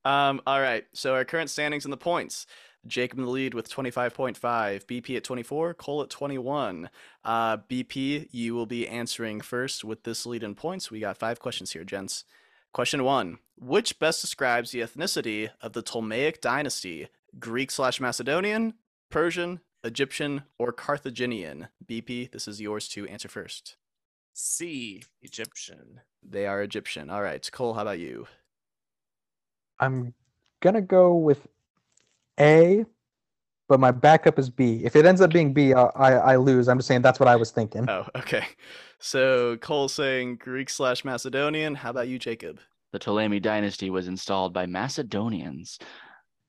Um, 0.03 0.41
all 0.45 0.59
right. 0.61 0.83
So 0.93 1.15
our 1.15 1.25
current 1.25 1.49
standings 1.49 1.85
and 1.85 1.93
the 1.93 1.97
points. 1.97 2.45
Jacob 2.85 3.17
in 3.17 3.25
the 3.25 3.31
lead 3.31 3.55
with 3.55 3.67
25.5, 3.67 4.37
BP 4.37 5.17
at 5.17 5.23
24, 5.23 5.73
Cole 5.73 6.03
at 6.03 6.09
21. 6.11 6.89
Uh, 7.23 7.57
BP, 7.57 8.27
you 8.31 8.53
will 8.53 8.67
be 8.67 8.87
answering 8.87 9.41
first 9.41 9.83
with 9.83 10.03
this 10.03 10.25
lead 10.27 10.43
in 10.43 10.53
points. 10.53 10.91
We 10.91 10.99
got 10.99 11.17
five 11.17 11.39
questions 11.39 11.71
here, 11.71 11.83
gents. 11.83 12.25
Question 12.75 13.05
one 13.05 13.37
Which 13.57 13.99
best 13.99 14.19
describes 14.19 14.71
the 14.71 14.81
ethnicity 14.81 15.49
of 15.61 15.71
the 15.71 15.81
Ptolemaic 15.81 16.41
dynasty? 16.41 17.07
Greek 17.39 17.71
slash 17.71 18.01
Macedonian, 18.01 18.73
Persian, 19.09 19.61
Egyptian, 19.85 20.43
or 20.59 20.73
Carthaginian? 20.73 21.69
BP, 21.85 22.33
this 22.33 22.49
is 22.49 22.59
yours 22.59 22.89
to 22.89 23.07
answer 23.07 23.29
first. 23.29 23.77
C, 24.33 25.03
Egyptian. 25.21 26.01
They 26.21 26.47
are 26.47 26.61
Egyptian. 26.61 27.09
All 27.09 27.21
right. 27.21 27.49
Cole, 27.49 27.75
how 27.75 27.83
about 27.83 27.99
you? 27.99 28.27
I'm 29.79 30.13
gonna 30.59 30.81
go 30.81 31.15
with 31.15 31.47
A, 32.37 32.85
but 33.67 33.79
my 33.79 33.91
backup 33.91 34.37
is 34.39 34.49
B. 34.49 34.81
If 34.83 34.95
it 34.95 35.05
ends 35.05 35.21
up 35.21 35.31
being 35.31 35.53
B, 35.53 35.73
I, 35.73 35.83
I, 35.95 36.11
I 36.13 36.35
lose. 36.37 36.67
I'm 36.67 36.77
just 36.77 36.87
saying 36.87 37.01
that's 37.01 37.19
what 37.19 37.29
I 37.29 37.35
was 37.35 37.51
thinking. 37.51 37.89
Oh, 37.89 38.05
okay. 38.15 38.45
So 38.99 39.57
Cole 39.57 39.87
saying 39.87 40.37
Greek 40.37 40.69
slash 40.69 41.03
Macedonian. 41.03 41.75
How 41.75 41.89
about 41.89 42.07
you, 42.07 42.19
Jacob? 42.19 42.59
the 42.95 42.99
Ptolemy 42.99 43.41
dynasty 43.41 43.89
was 43.89 44.07
installed 44.07 44.53
by 44.53 44.65
Macedonians. 44.65 45.79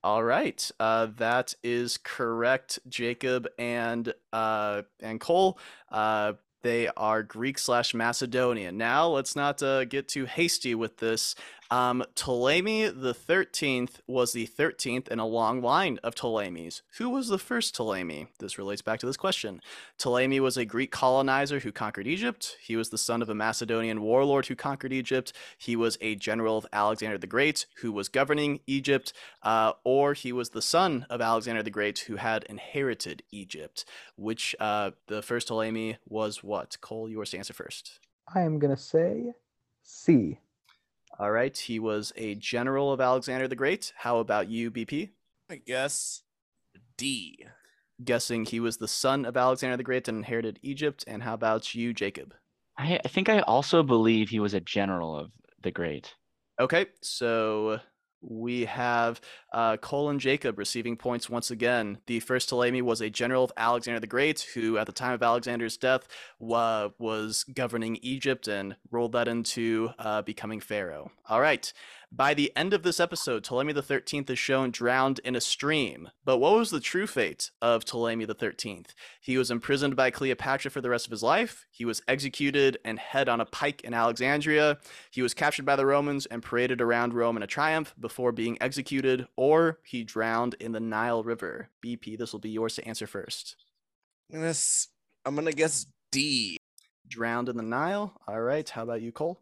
All 0.01 0.23
right, 0.23 0.71
uh, 0.79 1.07
that 1.17 1.53
is 1.61 1.97
correct, 1.97 2.79
Jacob 2.87 3.49
and 3.59 4.13
uh, 4.31 4.83
and 5.01 5.19
Cole. 5.19 5.59
Uh, 5.91 6.33
they 6.61 6.87
are 6.95 7.21
Greek 7.21 7.59
slash 7.59 7.93
Macedonian. 7.93 8.77
Now 8.77 9.09
let's 9.09 9.35
not 9.35 9.61
uh, 9.61 9.83
get 9.83 10.07
too 10.07 10.25
hasty 10.25 10.73
with 10.73 10.97
this. 10.97 11.35
Um, 11.69 12.03
Ptolemy 12.15 12.87
the 12.87 13.13
thirteenth 13.13 14.01
was 14.07 14.31
the 14.31 14.45
thirteenth 14.45 15.09
in 15.09 15.19
a 15.19 15.25
long 15.25 15.61
line 15.61 15.99
of 16.03 16.15
Ptolemies. 16.15 16.81
Who 16.97 17.09
was 17.09 17.27
the 17.27 17.37
first 17.37 17.75
Ptolemy? 17.75 18.27
This 18.39 18.57
relates 18.57 18.81
back 18.81 18.99
to 18.99 19.05
this 19.05 19.17
question. 19.17 19.61
Ptolemy 19.97 20.39
was 20.39 20.55
a 20.55 20.65
Greek 20.65 20.91
colonizer 20.91 21.59
who 21.59 21.71
conquered 21.71 22.07
Egypt. 22.07 22.57
He 22.61 22.75
was 22.75 22.89
the 22.89 22.97
son 22.97 23.21
of 23.21 23.29
a 23.29 23.35
Macedonian 23.35 24.01
warlord 24.01 24.45
who 24.45 24.55
conquered 24.55 24.93
Egypt. 24.93 25.33
He 25.57 25.75
was 25.75 25.97
a 25.99 26.15
general 26.15 26.57
of 26.57 26.67
Alexander 26.71 27.17
the 27.17 27.27
Great 27.27 27.65
who 27.81 27.91
was 27.91 28.07
governing 28.07 28.61
Egypt, 28.65 29.11
uh, 29.43 29.73
or 29.83 30.13
he 30.13 30.31
was 30.31 30.51
the 30.51 30.61
son 30.61 31.05
of 31.09 31.19
Alexander 31.19 31.63
the 31.63 31.69
Great 31.69 31.99
who 31.99 32.15
had 32.15 32.43
inherited 32.45 33.23
Egypt. 33.31 33.83
Which 34.15 34.55
uh, 34.59 34.91
the 35.07 35.21
first 35.21 35.47
Ptolemy 35.49 35.97
was 36.07 36.43
what? 36.43 36.79
Cole, 36.79 37.09
yours 37.09 37.31
to 37.31 37.37
answer 37.37 37.53
first. 37.53 37.99
I 38.33 38.41
am 38.41 38.57
gonna 38.57 38.77
say 38.77 39.33
C. 39.83 40.39
All 41.19 41.31
right, 41.31 41.57
he 41.57 41.79
was 41.79 42.13
a 42.15 42.35
general 42.35 42.93
of 42.93 43.01
Alexander 43.01 43.47
the 43.47 43.55
Great. 43.55 43.91
How 43.97 44.19
about 44.19 44.49
you, 44.49 44.69
BP? 44.69 45.09
I 45.49 45.55
guess 45.55 46.21
D. 46.95 47.43
Guessing 48.03 48.45
he 48.45 48.59
was 48.59 48.77
the 48.77 48.87
son 48.87 49.25
of 49.25 49.35
Alexander 49.35 49.77
the 49.77 49.83
Great 49.83 50.07
and 50.07 50.19
inherited 50.19 50.59
Egypt. 50.61 51.03
And 51.07 51.23
how 51.23 51.33
about 51.33 51.73
you, 51.73 51.91
Jacob? 51.91 52.35
I, 52.77 52.99
I 53.03 53.07
think 53.07 53.29
I 53.29 53.39
also 53.39 53.81
believe 53.81 54.29
he 54.29 54.39
was 54.39 54.53
a 54.53 54.59
general 54.59 55.17
of 55.17 55.31
the 55.63 55.71
Great. 55.71 56.13
Okay, 56.59 56.85
so 57.01 57.79
we 58.21 58.65
have 58.65 59.19
uh, 59.57 59.75
Cole 59.77 60.11
and 60.11 60.19
Jacob 60.19 60.59
receiving 60.59 60.95
points 60.95 61.31
once 61.31 61.49
again. 61.49 61.97
The 62.05 62.19
first 62.19 62.47
Ptolemy 62.47 62.83
was 62.83 63.01
a 63.01 63.09
general 63.09 63.43
of 63.43 63.51
Alexander 63.57 63.99
the 63.99 64.05
Great, 64.05 64.41
who 64.53 64.77
at 64.77 64.85
the 64.85 64.91
time 64.91 65.13
of 65.13 65.23
Alexander's 65.23 65.77
death 65.77 66.07
wa- 66.37 66.89
was 66.99 67.43
governing 67.43 67.97
Egypt 68.03 68.47
and 68.47 68.75
rolled 68.91 69.13
that 69.13 69.27
into 69.27 69.89
uh, 69.97 70.21
becoming 70.21 70.59
pharaoh. 70.59 71.09
All 71.27 71.41
right. 71.41 71.73
By 72.09 72.33
the 72.33 72.53
end 72.55 72.73
of 72.73 72.83
this 72.83 73.01
episode, 73.01 73.43
Ptolemy 73.43 73.73
the 73.73 73.81
Thirteenth 73.81 74.29
is 74.29 74.39
shown 74.39 74.71
drowned 74.71 75.19
in 75.25 75.35
a 75.35 75.41
stream. 75.41 76.09
But 76.23 76.37
what 76.37 76.53
was 76.53 76.69
the 76.69 76.79
true 76.79 77.05
fate 77.05 77.51
of 77.61 77.83
Ptolemy 77.83 78.23
the 78.23 78.33
Thirteenth? 78.33 78.93
He 79.19 79.37
was 79.37 79.51
imprisoned 79.51 79.97
by 79.97 80.09
Cleopatra 80.11 80.71
for 80.71 80.79
the 80.79 80.89
rest 80.89 81.05
of 81.05 81.11
his 81.11 81.21
life. 81.21 81.65
He 81.69 81.83
was 81.83 82.01
executed 82.07 82.77
and 82.85 82.97
head 82.97 83.27
on 83.27 83.41
a 83.41 83.45
pike 83.45 83.81
in 83.81 83.93
Alexandria. 83.93 84.77
He 85.11 85.21
was 85.21 85.33
captured 85.33 85.65
by 85.65 85.75
the 85.75 85.85
Romans 85.85 86.25
and 86.27 86.41
paraded 86.41 86.79
around 86.79 87.13
Rome 87.13 87.35
in 87.35 87.43
a 87.43 87.47
triumph 87.47 87.93
before 87.99 88.31
being 88.31 88.57
executed, 88.61 89.27
he 89.85 90.03
drowned 90.03 90.55
in 90.59 90.71
the 90.71 90.79
Nile 90.79 91.23
River. 91.23 91.69
BP, 91.83 92.17
this 92.17 92.31
will 92.33 92.39
be 92.39 92.49
yours 92.49 92.75
to 92.75 92.87
answer 92.87 93.07
first. 93.07 93.55
I'm 94.31 94.39
gonna, 94.39 94.49
s- 94.49 94.87
I'm 95.25 95.35
gonna 95.35 95.51
guess 95.51 95.85
D. 96.11 96.57
Drowned 97.07 97.47
in 97.49 97.57
the 97.57 97.63
Nile. 97.63 98.19
All 98.27 98.41
right. 98.41 98.67
How 98.67 98.83
about 98.83 99.01
you, 99.01 99.11
Cole? 99.11 99.41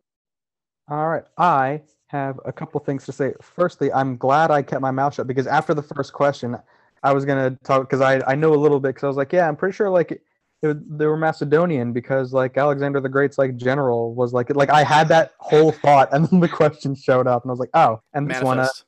All 0.87 1.07
right, 1.09 1.23
I 1.39 1.81
have 2.07 2.39
a 2.45 2.53
couple 2.53 2.79
things 2.79 3.05
to 3.05 3.11
say. 3.11 3.33
Firstly, 3.41 3.91
I'm 3.91 4.17
glad 4.17 4.51
I 4.51 4.61
kept 4.61 4.81
my 4.81 4.91
mouth 4.91 5.15
shut 5.15 5.25
because 5.25 5.47
after 5.47 5.73
the 5.73 5.81
first 5.81 6.13
question, 6.13 6.55
I 7.01 7.11
was 7.11 7.25
gonna 7.25 7.57
talk 7.63 7.89
because 7.89 8.01
I 8.01 8.21
I 8.27 8.35
know 8.35 8.53
a 8.53 8.55
little 8.55 8.79
bit 8.79 8.89
because 8.89 9.03
I 9.03 9.07
was 9.07 9.17
like, 9.17 9.33
yeah, 9.33 9.47
I'm 9.47 9.55
pretty 9.55 9.75
sure 9.75 9.89
like 9.89 10.11
it, 10.11 10.21
it, 10.61 10.97
they 10.99 11.07
were 11.07 11.17
Macedonian 11.17 11.91
because 11.91 12.33
like 12.33 12.55
Alexander 12.55 12.99
the 13.01 13.09
Great's 13.09 13.39
like 13.39 13.57
general 13.57 14.13
was 14.13 14.31
like 14.31 14.55
like 14.55 14.69
I 14.69 14.83
had 14.83 15.07
that 15.07 15.33
whole 15.39 15.71
thought 15.71 16.09
and 16.13 16.27
then 16.27 16.39
the 16.39 16.47
question 16.61 16.93
showed 16.93 17.25
up 17.25 17.43
and 17.43 17.49
I 17.49 17.53
was 17.53 17.59
like, 17.59 17.71
oh, 17.73 17.99
and 18.13 18.29
this 18.29 18.43
one, 18.43 18.59
uh, 18.59 18.61
Manifest. 18.61 18.85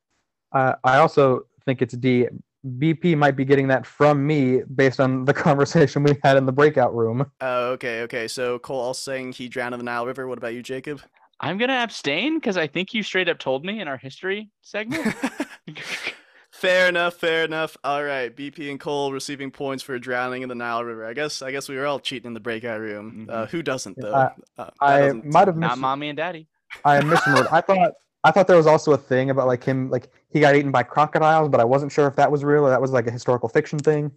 Uh, 0.58 0.76
I 0.84 0.98
also 0.98 1.46
think 1.66 1.82
it's 1.82 1.96
D. 1.96 2.28
BP 2.66 3.18
might 3.18 3.36
be 3.36 3.46
getting 3.46 3.68
that 3.68 3.86
from 3.86 4.26
me 4.26 4.62
based 4.76 5.00
on 5.00 5.26
the 5.26 5.34
conversation 5.48 6.04
we 6.04 6.18
had 6.24 6.38
in 6.38 6.46
the 6.46 6.52
breakout 6.52 6.94
room. 6.96 7.26
Oh, 7.40 7.72
okay, 7.74 8.02
okay. 8.02 8.28
So 8.28 8.60
Cole 8.60 8.80
also 8.82 9.12
saying 9.12 9.34
he 9.34 9.48
drowned 9.48 9.74
in 9.76 9.80
the 9.80 9.84
Nile 9.86 10.06
River. 10.06 10.28
What 10.28 10.38
about 10.38 10.54
you, 10.54 10.64
Jacob? 10.64 11.02
I'm 11.40 11.58
gonna 11.60 11.74
abstain 11.84 12.40
because 12.40 12.58
I 12.58 12.66
think 12.68 12.94
you 12.96 13.04
straight 13.04 13.30
up 13.30 13.38
told 13.40 13.64
me 13.64 13.80
in 13.80 13.88
our 13.88 13.98
history 13.98 14.50
segment. 14.64 15.16
fair 16.52 16.90
enough, 16.90 17.14
fair 17.16 17.46
enough. 17.46 17.78
All 17.84 18.04
right, 18.04 18.36
BP 18.36 18.70
and 18.72 18.80
Cole 18.80 19.12
receiving 19.14 19.52
points 19.52 19.84
for 19.84 19.98
drowning 20.00 20.42
in 20.42 20.50
the 20.50 20.56
Nile 20.56 20.84
River. 20.84 21.06
I 21.06 21.14
guess 21.14 21.42
I 21.42 21.52
guess 21.52 21.70
we 21.70 21.76
were 21.78 21.86
all 21.86 22.00
cheating 22.00 22.28
in 22.28 22.34
the 22.34 22.40
breakout 22.40 22.80
room. 22.80 23.28
Uh, 23.30 23.46
who 23.46 23.62
doesn't 23.62 23.98
though? 24.02 24.12
Uh, 24.14 24.30
Uh, 24.58 24.70
I 24.82 25.00
doesn't 25.02 25.26
might 25.26 25.48
have 25.48 25.56
seem- 25.56 25.60
Not 25.62 25.72
mis- 25.72 25.80
mommy 25.80 26.10
and 26.10 26.18
daddy. 26.18 26.48
I 26.84 27.00
misremembered. 27.02 27.52
I 27.52 27.62
thought 27.62 27.94
I 28.24 28.32
thought 28.32 28.48
there 28.48 28.58
was 28.58 28.68
also 28.68 28.92
a 28.94 28.98
thing 28.98 29.30
about 29.30 29.48
like 29.48 29.64
him 29.64 29.90
like 29.90 30.10
he 30.30 30.40
got 30.40 30.56
eaten 30.56 30.72
by 30.72 30.84
crocodiles, 30.84 31.50
but 31.50 31.60
I 31.60 31.64
wasn't 31.64 31.92
sure 31.92 32.08
if 32.08 32.16
that 32.16 32.32
was 32.32 32.44
real 32.44 32.66
or 32.66 32.70
that 32.70 32.82
was 32.82 32.92
like 32.92 33.08
a 33.08 33.12
historical 33.12 33.50
fiction 33.50 33.80
thing. 33.80 34.12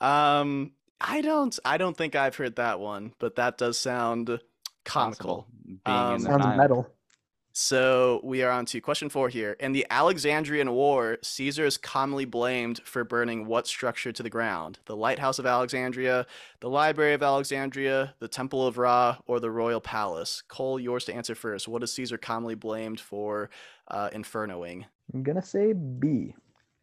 Um, 0.00 0.72
I 1.00 1.20
don't, 1.20 1.58
I 1.64 1.76
don't 1.76 1.96
think 1.96 2.14
I've 2.14 2.36
heard 2.36 2.56
that 2.56 2.80
one, 2.80 3.12
but 3.18 3.36
that 3.36 3.58
does 3.58 3.78
sound 3.78 4.40
comical. 4.84 5.46
Being 5.64 5.80
Um, 5.84 6.14
in 6.16 6.20
the 6.22 6.28
Sounds 6.30 6.44
Nile. 6.44 6.56
metal. 6.56 6.90
So 7.58 8.20
we 8.22 8.42
are 8.42 8.50
on 8.50 8.66
to 8.66 8.82
question 8.82 9.08
four 9.08 9.30
here. 9.30 9.56
In 9.58 9.72
the 9.72 9.86
Alexandrian 9.88 10.72
War, 10.72 11.16
Caesar 11.22 11.64
is 11.64 11.78
commonly 11.78 12.26
blamed 12.26 12.82
for 12.84 13.02
burning 13.02 13.46
what 13.46 13.66
structure 13.66 14.12
to 14.12 14.22
the 14.22 14.28
ground? 14.28 14.78
The 14.84 14.94
Lighthouse 14.94 15.38
of 15.38 15.46
Alexandria, 15.46 16.26
the 16.60 16.68
Library 16.68 17.14
of 17.14 17.22
Alexandria, 17.22 18.14
the 18.18 18.28
Temple 18.28 18.66
of 18.66 18.76
Ra, 18.76 19.16
or 19.26 19.40
the 19.40 19.50
Royal 19.50 19.80
Palace? 19.80 20.42
Cole, 20.48 20.78
yours 20.78 21.06
to 21.06 21.14
answer 21.14 21.34
first. 21.34 21.66
What 21.66 21.82
is 21.82 21.92
Caesar 21.94 22.18
commonly 22.18 22.56
blamed 22.56 23.00
for 23.00 23.48
uh, 23.88 24.10
infernoing? 24.10 24.84
I'm 25.12 25.22
gonna 25.22 25.42
say 25.42 25.72
B. 25.72 26.34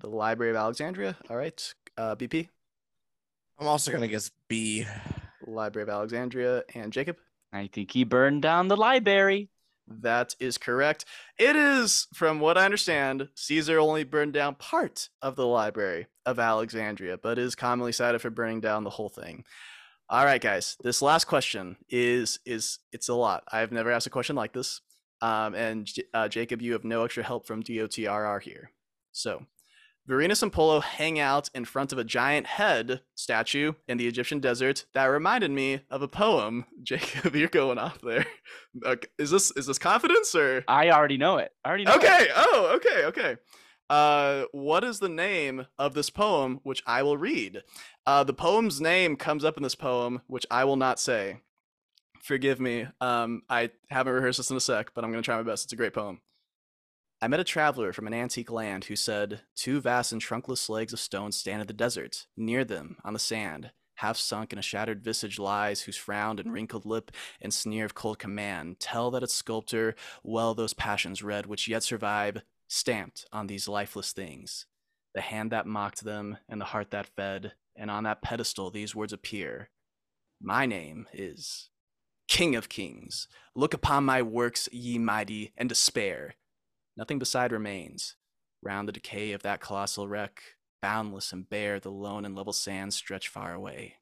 The 0.01 0.09
Library 0.09 0.51
of 0.51 0.57
Alexandria. 0.57 1.17
All 1.29 1.37
right. 1.37 1.73
Uh, 1.97 2.15
BP, 2.15 2.49
I'm 3.59 3.67
also 3.67 3.91
gonna 3.91 4.07
guess 4.07 4.31
B. 4.47 4.85
Library 5.45 5.83
of 5.83 5.89
Alexandria, 5.89 6.63
and 6.73 6.91
Jacob. 6.91 7.17
I 7.51 7.69
think 7.71 7.91
he 7.91 8.03
burned 8.03 8.41
down 8.41 8.67
the 8.67 8.77
library. 8.77 9.49
That 9.87 10.33
is 10.39 10.57
correct. 10.57 11.05
It 11.37 11.55
is, 11.55 12.07
from 12.13 12.39
what 12.39 12.57
I 12.57 12.65
understand, 12.65 13.27
Caesar 13.35 13.79
only 13.79 14.05
burned 14.05 14.33
down 14.33 14.55
part 14.55 15.09
of 15.21 15.35
the 15.35 15.45
Library 15.45 16.07
of 16.25 16.39
Alexandria, 16.39 17.17
but 17.17 17.37
is 17.37 17.53
commonly 17.53 17.91
cited 17.91 18.21
for 18.21 18.29
burning 18.29 18.61
down 18.61 18.85
the 18.85 18.89
whole 18.89 19.09
thing. 19.09 19.43
All 20.09 20.25
right, 20.25 20.41
guys. 20.41 20.77
This 20.81 21.01
last 21.01 21.25
question 21.25 21.75
is 21.89 22.39
is 22.45 22.79
it's 22.91 23.09
a 23.09 23.13
lot. 23.13 23.43
I've 23.51 23.71
never 23.71 23.91
asked 23.91 24.07
a 24.07 24.11
question 24.11 24.35
like 24.35 24.53
this. 24.53 24.81
Um, 25.23 25.55
and 25.55 25.89
uh, 26.13 26.27
Jacob, 26.27 26.61
you 26.61 26.73
have 26.73 26.83
no 26.83 27.05
extra 27.05 27.23
help 27.23 27.47
from 27.47 27.63
DOTRR 27.63 28.41
here. 28.41 28.71
So, 29.13 29.45
Vorenus 30.07 30.43
and 30.43 30.51
Pullo 30.51 30.83
hang 30.83 31.17
out 31.17 31.49
in 31.55 31.63
front 31.63 31.93
of 31.93 31.97
a 31.97 32.03
giant 32.03 32.45
head 32.45 32.99
statue 33.15 33.71
in 33.87 33.97
the 33.97 34.05
Egyptian 34.05 34.41
desert 34.41 34.85
that 34.93 35.05
reminded 35.05 35.51
me 35.51 35.79
of 35.89 36.01
a 36.01 36.09
poem. 36.09 36.65
Jacob, 36.83 37.37
you're 37.37 37.47
going 37.47 37.77
off 37.77 38.01
there. 38.01 38.25
Okay. 38.85 39.07
Is 39.17 39.31
this 39.31 39.51
is 39.51 39.65
this 39.65 39.79
confidence 39.79 40.35
or? 40.35 40.65
I 40.67 40.89
already 40.89 41.17
know 41.17 41.37
it. 41.37 41.53
I 41.63 41.69
already 41.69 41.85
know 41.85 41.93
it. 41.93 42.03
Okay. 42.03 42.27
Oh, 42.35 42.71
okay. 42.75 43.05
Okay. 43.05 43.37
Uh, 43.89 44.43
what 44.51 44.83
is 44.83 44.99
the 44.99 45.07
name 45.07 45.67
of 45.79 45.93
this 45.93 46.09
poem, 46.09 46.59
which 46.63 46.83
I 46.85 47.01
will 47.03 47.17
read? 47.17 47.61
Uh, 48.05 48.25
the 48.25 48.33
poem's 48.33 48.81
name 48.81 49.15
comes 49.15 49.45
up 49.45 49.55
in 49.55 49.63
this 49.63 49.75
poem, 49.75 50.21
which 50.27 50.45
I 50.51 50.65
will 50.65 50.75
not 50.75 50.99
say. 50.99 51.37
Forgive 52.23 52.57
me. 52.61 52.87
Um, 53.01 53.41
I 53.49 53.71
haven't 53.89 54.13
rehearsed 54.13 54.37
this 54.37 54.49
in 54.49 54.55
a 54.55 54.61
sec, 54.61 54.91
but 54.95 55.03
I'm 55.03 55.11
gonna 55.11 55.21
try 55.21 55.35
my 55.35 55.43
best. 55.43 55.65
It's 55.65 55.73
a 55.73 55.75
great 55.75 55.93
poem. 55.93 56.21
I 57.21 57.27
met 57.27 57.41
a 57.41 57.43
traveler 57.43 57.91
from 57.91 58.07
an 58.07 58.13
antique 58.13 58.49
land 58.49 58.85
who 58.85 58.95
said, 58.95 59.41
Two 59.57 59.81
vast 59.81 60.13
and 60.13 60.21
trunkless 60.21 60.69
legs 60.69 60.93
of 60.93 61.01
stone 61.01 61.33
stand 61.33 61.59
in 61.59 61.67
the 61.67 61.73
desert. 61.73 62.27
Near 62.37 62.63
them, 62.63 62.95
on 63.03 63.11
the 63.11 63.19
sand, 63.19 63.71
half 63.95 64.15
sunk 64.15 64.53
in 64.53 64.59
a 64.59 64.61
shattered 64.61 65.03
visage 65.03 65.37
lies, 65.37 65.81
whose 65.81 65.97
frown 65.97 66.39
and 66.39 66.53
wrinkled 66.53 66.85
lip 66.85 67.11
and 67.41 67.53
sneer 67.53 67.83
of 67.83 67.93
cold 67.93 68.19
command 68.19 68.79
tell 68.79 69.11
that 69.11 69.23
its 69.23 69.35
sculptor 69.35 69.93
well 70.23 70.53
those 70.53 70.73
passions 70.73 71.21
read 71.21 71.45
which 71.45 71.67
yet 71.67 71.83
survive, 71.83 72.41
stamped 72.69 73.25
on 73.33 73.47
these 73.47 73.67
lifeless 73.67 74.13
things. 74.13 74.65
The 75.13 75.19
hand 75.19 75.51
that 75.51 75.67
mocked 75.67 76.05
them, 76.05 76.37
and 76.47 76.61
the 76.61 76.65
heart 76.65 76.91
that 76.91 77.07
fed, 77.17 77.51
and 77.75 77.91
on 77.91 78.05
that 78.05 78.21
pedestal 78.21 78.71
these 78.71 78.95
words 78.95 79.11
appear 79.11 79.71
My 80.41 80.65
name 80.65 81.07
is 81.11 81.69
King 82.27 82.55
of 82.55 82.69
Kings. 82.69 83.27
Look 83.55 83.73
upon 83.73 84.05
my 84.05 84.21
works, 84.21 84.69
ye 84.71 84.97
mighty, 84.97 85.53
and 85.57 85.69
despair. 85.69 86.35
Nothing 86.97 87.19
beside 87.19 87.51
remains. 87.51 88.15
Round 88.61 88.87
the 88.87 88.93
decay 88.93 89.31
of 89.33 89.43
that 89.43 89.59
colossal 89.59 90.07
wreck, 90.07 90.41
boundless 90.81 91.31
and 91.33 91.49
bare, 91.49 91.79
the 91.79 91.91
lone 91.91 92.25
and 92.25 92.35
level 92.35 92.53
sands 92.53 92.95
stretch 92.95 93.27
far 93.27 93.53
away. 93.53 93.95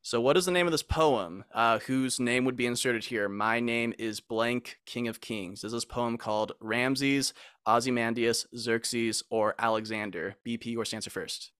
So, 0.00 0.20
what 0.20 0.36
is 0.36 0.46
the 0.46 0.52
name 0.52 0.66
of 0.66 0.72
this 0.72 0.82
poem? 0.82 1.44
Uh, 1.52 1.80
whose 1.80 2.18
name 2.18 2.44
would 2.44 2.56
be 2.56 2.66
inserted 2.66 3.04
here? 3.04 3.28
My 3.28 3.60
name 3.60 3.92
is 3.98 4.20
blank, 4.20 4.78
King 4.86 5.08
of 5.08 5.20
Kings. 5.20 5.64
Is 5.64 5.72
this 5.72 5.84
poem 5.84 6.16
called 6.16 6.52
Ramses, 6.60 7.34
Ozymandias, 7.66 8.46
Xerxes, 8.56 9.22
or 9.28 9.54
Alexander? 9.58 10.36
BP 10.46 10.76
or 10.76 10.84
answer 10.94 11.10
first. 11.10 11.50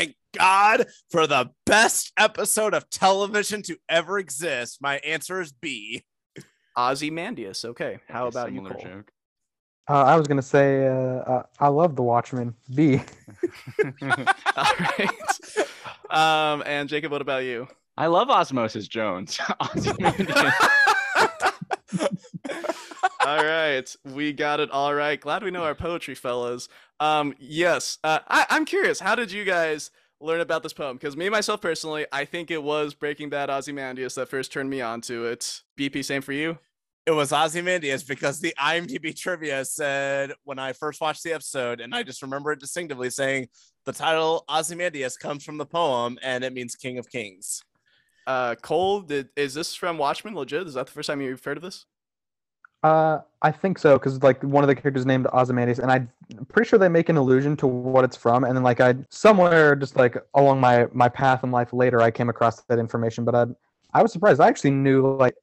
Thank 0.00 0.16
God 0.38 0.86
for 1.10 1.26
the 1.26 1.50
best 1.66 2.12
episode 2.16 2.72
of 2.72 2.88
television 2.88 3.60
to 3.64 3.76
ever 3.86 4.18
exist. 4.18 4.78
My 4.80 4.96
answer 4.98 5.42
is 5.42 5.52
B. 5.52 6.04
Ozymandias. 6.74 7.66
Okay. 7.66 7.98
How 8.08 8.24
Like 8.24 8.32
about 8.32 8.50
you, 8.52 8.58
similar 8.60 8.74
Cole? 8.76 8.82
joke. 8.82 9.12
Uh, 9.90 10.04
I 10.04 10.16
was 10.16 10.26
gonna 10.26 10.40
say 10.40 10.86
uh, 10.86 10.92
uh, 10.92 11.42
I 11.58 11.68
love 11.68 11.96
The 11.96 12.02
Watchmen. 12.02 12.54
B. 12.74 12.96
All 13.82 14.64
right. 14.80 15.10
Um, 16.08 16.62
and 16.64 16.88
Jacob, 16.88 17.12
what 17.12 17.20
about 17.20 17.44
you? 17.44 17.68
I 17.98 18.06
love 18.06 18.30
Osmosis 18.30 18.88
Jones. 18.88 19.38
Ozymandias. 19.76 20.54
All 23.30 23.44
right, 23.44 23.96
we 24.04 24.32
got 24.32 24.58
it. 24.58 24.72
All 24.72 24.92
right, 24.92 25.20
glad 25.20 25.44
we 25.44 25.52
know 25.52 25.62
our 25.62 25.76
poetry, 25.76 26.16
fellas. 26.16 26.68
Um, 26.98 27.32
yes, 27.38 27.98
uh, 28.02 28.18
I, 28.26 28.44
I'm 28.50 28.64
curious. 28.64 28.98
How 28.98 29.14
did 29.14 29.30
you 29.30 29.44
guys 29.44 29.92
learn 30.20 30.40
about 30.40 30.64
this 30.64 30.72
poem? 30.72 30.96
Because 30.96 31.16
me 31.16 31.28
myself 31.28 31.60
personally, 31.60 32.06
I 32.10 32.24
think 32.24 32.50
it 32.50 32.60
was 32.60 32.92
Breaking 32.92 33.28
Bad 33.28 33.48
Ozymandias 33.48 34.16
that 34.16 34.28
first 34.28 34.52
turned 34.52 34.68
me 34.68 34.80
on 34.80 35.00
to 35.02 35.26
it. 35.26 35.62
BP, 35.78 36.04
same 36.04 36.22
for 36.22 36.32
you. 36.32 36.58
It 37.06 37.12
was 37.12 37.32
Ozymandias 37.32 38.02
because 38.02 38.40
the 38.40 38.52
IMDb 38.58 39.16
trivia 39.16 39.64
said 39.64 40.32
when 40.42 40.58
I 40.58 40.72
first 40.72 41.00
watched 41.00 41.22
the 41.22 41.32
episode, 41.32 41.80
and 41.80 41.94
I 41.94 42.02
just 42.02 42.22
remember 42.22 42.50
it 42.50 42.58
distinctively 42.58 43.10
saying 43.10 43.46
the 43.86 43.92
title 43.92 44.44
Ozymandias 44.48 45.16
comes 45.16 45.44
from 45.44 45.56
the 45.56 45.66
poem 45.66 46.18
and 46.20 46.42
it 46.42 46.52
means 46.52 46.74
King 46.74 46.98
of 46.98 47.08
Kings. 47.08 47.62
Uh, 48.26 48.56
Cole, 48.56 49.02
did, 49.02 49.28
is 49.36 49.54
this 49.54 49.76
from 49.76 49.98
Watchmen? 49.98 50.34
Legit? 50.34 50.66
Is 50.66 50.74
that 50.74 50.86
the 50.86 50.92
first 50.92 51.06
time 51.06 51.20
you've 51.20 51.44
heard 51.44 51.56
of 51.56 51.62
this? 51.62 51.86
Uh, 52.82 53.18
I 53.42 53.50
think 53.50 53.78
so 53.78 53.98
because 53.98 54.22
like 54.22 54.42
one 54.42 54.64
of 54.64 54.68
the 54.68 54.74
characters 54.74 55.06
named 55.06 55.26
Ozymandias, 55.32 55.78
and 55.78 55.90
I'm 55.90 56.10
pretty 56.48 56.68
sure 56.68 56.78
they 56.78 56.88
make 56.88 57.08
an 57.08 57.16
allusion 57.16 57.56
to 57.58 57.66
what 57.66 58.04
it's 58.04 58.16
from. 58.16 58.44
And 58.44 58.56
then 58.56 58.62
like 58.62 58.80
I 58.80 58.94
somewhere 59.10 59.76
just 59.76 59.96
like 59.96 60.16
along 60.34 60.60
my 60.60 60.86
my 60.92 61.08
path 61.08 61.44
in 61.44 61.50
life 61.50 61.72
later, 61.72 62.00
I 62.00 62.10
came 62.10 62.28
across 62.28 62.62
that 62.62 62.78
information. 62.78 63.24
But 63.24 63.34
I 63.34 63.46
I 63.92 64.02
was 64.02 64.12
surprised. 64.12 64.40
I 64.40 64.48
actually 64.48 64.72
knew 64.72 65.16
like 65.16 65.34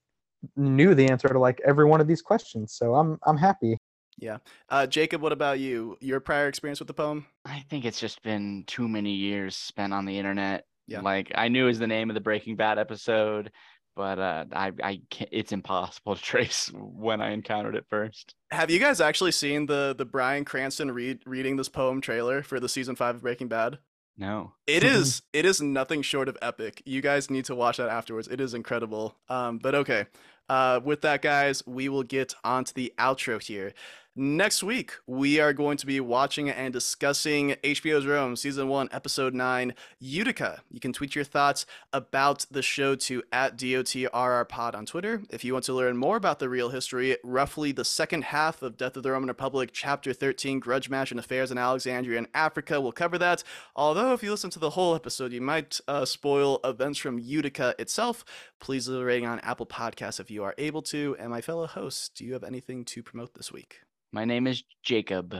knew 0.56 0.94
the 0.96 1.10
answer 1.10 1.28
to 1.28 1.40
like 1.40 1.60
every 1.66 1.86
one 1.86 2.02
of 2.02 2.08
these 2.08 2.22
questions. 2.22 2.74
So 2.74 2.96
I'm 2.96 3.20
I'm 3.26 3.38
happy. 3.38 3.78
Yeah. 4.18 4.38
Uh, 4.70 4.88
Jacob, 4.88 5.22
what 5.22 5.32
about 5.32 5.60
you? 5.60 5.96
Your 6.02 6.20
prior 6.20 6.48
experience 6.48 6.80
with 6.80 6.88
the 6.88 6.94
poem? 6.94 7.28
I 7.46 7.64
think 7.70 7.86
it's 7.86 8.00
just 8.00 8.24
been 8.24 8.64
too 8.66 8.88
many 8.88 9.12
years 9.12 9.56
spent 9.56 9.94
on 9.94 10.06
the 10.06 10.18
internet. 10.18 10.66
Yeah. 10.88 11.02
Like 11.02 11.32
I 11.36 11.50
knew 11.50 11.66
it 11.66 11.68
was 11.68 11.80
the 11.80 11.88
name 11.88 12.10
of 12.10 12.14
the 12.16 12.22
Breaking 12.22 12.56
Bad 12.56 12.80
episode, 12.80 13.52
but 13.98 14.20
uh, 14.20 14.46
I 14.54 14.72
I 14.82 15.02
can't, 15.10 15.30
it's 15.34 15.52
impossible 15.52 16.16
to 16.16 16.22
trace 16.22 16.72
when 16.74 17.20
I 17.20 17.32
encountered 17.32 17.76
it 17.76 17.86
first. 17.90 18.36
Have 18.52 18.70
you 18.72 18.80
guys 18.80 19.02
actually 19.02 19.34
seen 19.34 19.66
the 19.66 19.94
the 19.98 20.06
Bryan 20.06 20.46
Cranston 20.46 20.92
read 20.92 21.20
reading 21.26 21.58
this 21.58 21.68
poem 21.68 22.00
trailer 22.00 22.44
for 22.44 22.60
the 22.62 22.70
season 22.70 22.96
five 22.96 23.16
of 23.16 23.22
Breaking 23.24 23.48
Bad? 23.50 23.80
No. 24.18 24.54
It 24.68 24.84
is 24.86 25.24
it 25.34 25.46
is 25.46 25.62
nothing 25.62 26.04
short 26.04 26.30
of 26.30 26.38
epic. 26.42 26.84
You 26.86 27.02
guys 27.02 27.30
need 27.30 27.46
to 27.46 27.56
watch 27.56 27.78
that 27.78 27.90
afterwards. 27.90 28.28
It 28.28 28.40
is 28.40 28.54
incredible. 28.54 29.16
Um, 29.28 29.58
but 29.58 29.76
okay. 29.76 30.06
Uh, 30.50 30.80
with 30.82 31.02
that, 31.02 31.22
guys, 31.22 31.62
we 31.68 31.90
will 31.90 32.04
get 32.04 32.34
on 32.44 32.64
to 32.64 32.74
the 32.74 32.94
outro 32.98 33.42
here. 33.42 33.74
Next 34.20 34.64
week, 34.64 34.94
we 35.06 35.40
are 35.40 35.54
going 35.54 35.78
to 35.78 35.86
be 35.86 36.00
watching 36.00 36.50
and 36.50 36.74
discussing 36.74 37.52
HBO's 37.64 38.08
Rome, 38.08 38.36
Season 38.36 38.68
1, 38.68 38.90
Episode 38.92 39.36
9, 39.36 39.76
Utica. 40.00 40.64
You 40.72 40.80
can 40.80 40.92
tweet 40.92 41.14
your 41.14 41.24
thoughts 41.24 41.68
about 41.94 42.48
the 42.50 42.64
show 42.64 42.96
to 42.96 43.22
at 43.32 43.56
DOTRRPod 43.56 44.74
on 44.74 44.88
Twitter. 44.88 45.22
If 45.30 45.46
you 45.46 45.54
want 45.54 45.66
to 45.66 45.74
learn 45.74 45.98
more 45.98 46.18
about 46.18 46.40
the 46.40 46.50
real 46.50 46.70
history, 46.70 47.16
roughly 47.24 47.72
the 47.72 47.86
second 47.86 48.24
half 48.24 48.64
of 48.64 48.76
Death 48.76 48.98
of 48.98 49.04
the 49.04 49.12
Roman 49.12 49.28
Republic, 49.28 49.70
Chapter 49.72 50.14
13, 50.14 50.60
Grudge 50.60 50.90
Match 50.90 51.12
and 51.12 51.20
Affairs 51.20 51.52
in 51.52 51.60
Alexandria 51.60 52.18
and 52.18 52.28
Africa, 52.34 52.82
we'll 52.82 52.92
cover 52.94 53.20
that. 53.20 53.44
Although, 53.76 54.14
if 54.14 54.24
you 54.24 54.32
listen 54.32 54.50
to 54.50 54.58
the 54.58 54.72
whole 54.72 54.96
episode, 54.96 55.32
you 55.32 55.42
might 55.42 55.80
uh, 55.88 56.06
spoil 56.06 56.60
events 56.64 56.98
from 56.98 57.20
Utica 57.20 57.76
itself. 57.78 58.26
Please 58.60 58.90
leave 58.90 59.00
a 59.00 59.06
rating 59.06 59.30
on 59.30 59.40
Apple 59.42 59.68
Podcasts 59.68 60.20
if 60.20 60.32
you 60.32 60.44
are 60.44 60.56
able 60.58 60.82
to. 60.82 61.16
And 61.20 61.30
my 61.30 61.42
fellow 61.42 61.68
hosts, 61.68 62.10
do 62.10 62.26
you 62.26 62.34
have 62.34 62.44
anything 62.44 62.84
to 62.86 63.04
promote 63.04 63.36
this 63.36 63.52
week? 63.52 63.82
My 64.18 64.26
name 64.26 64.48
is 64.48 64.64
Jacob. 64.82 65.36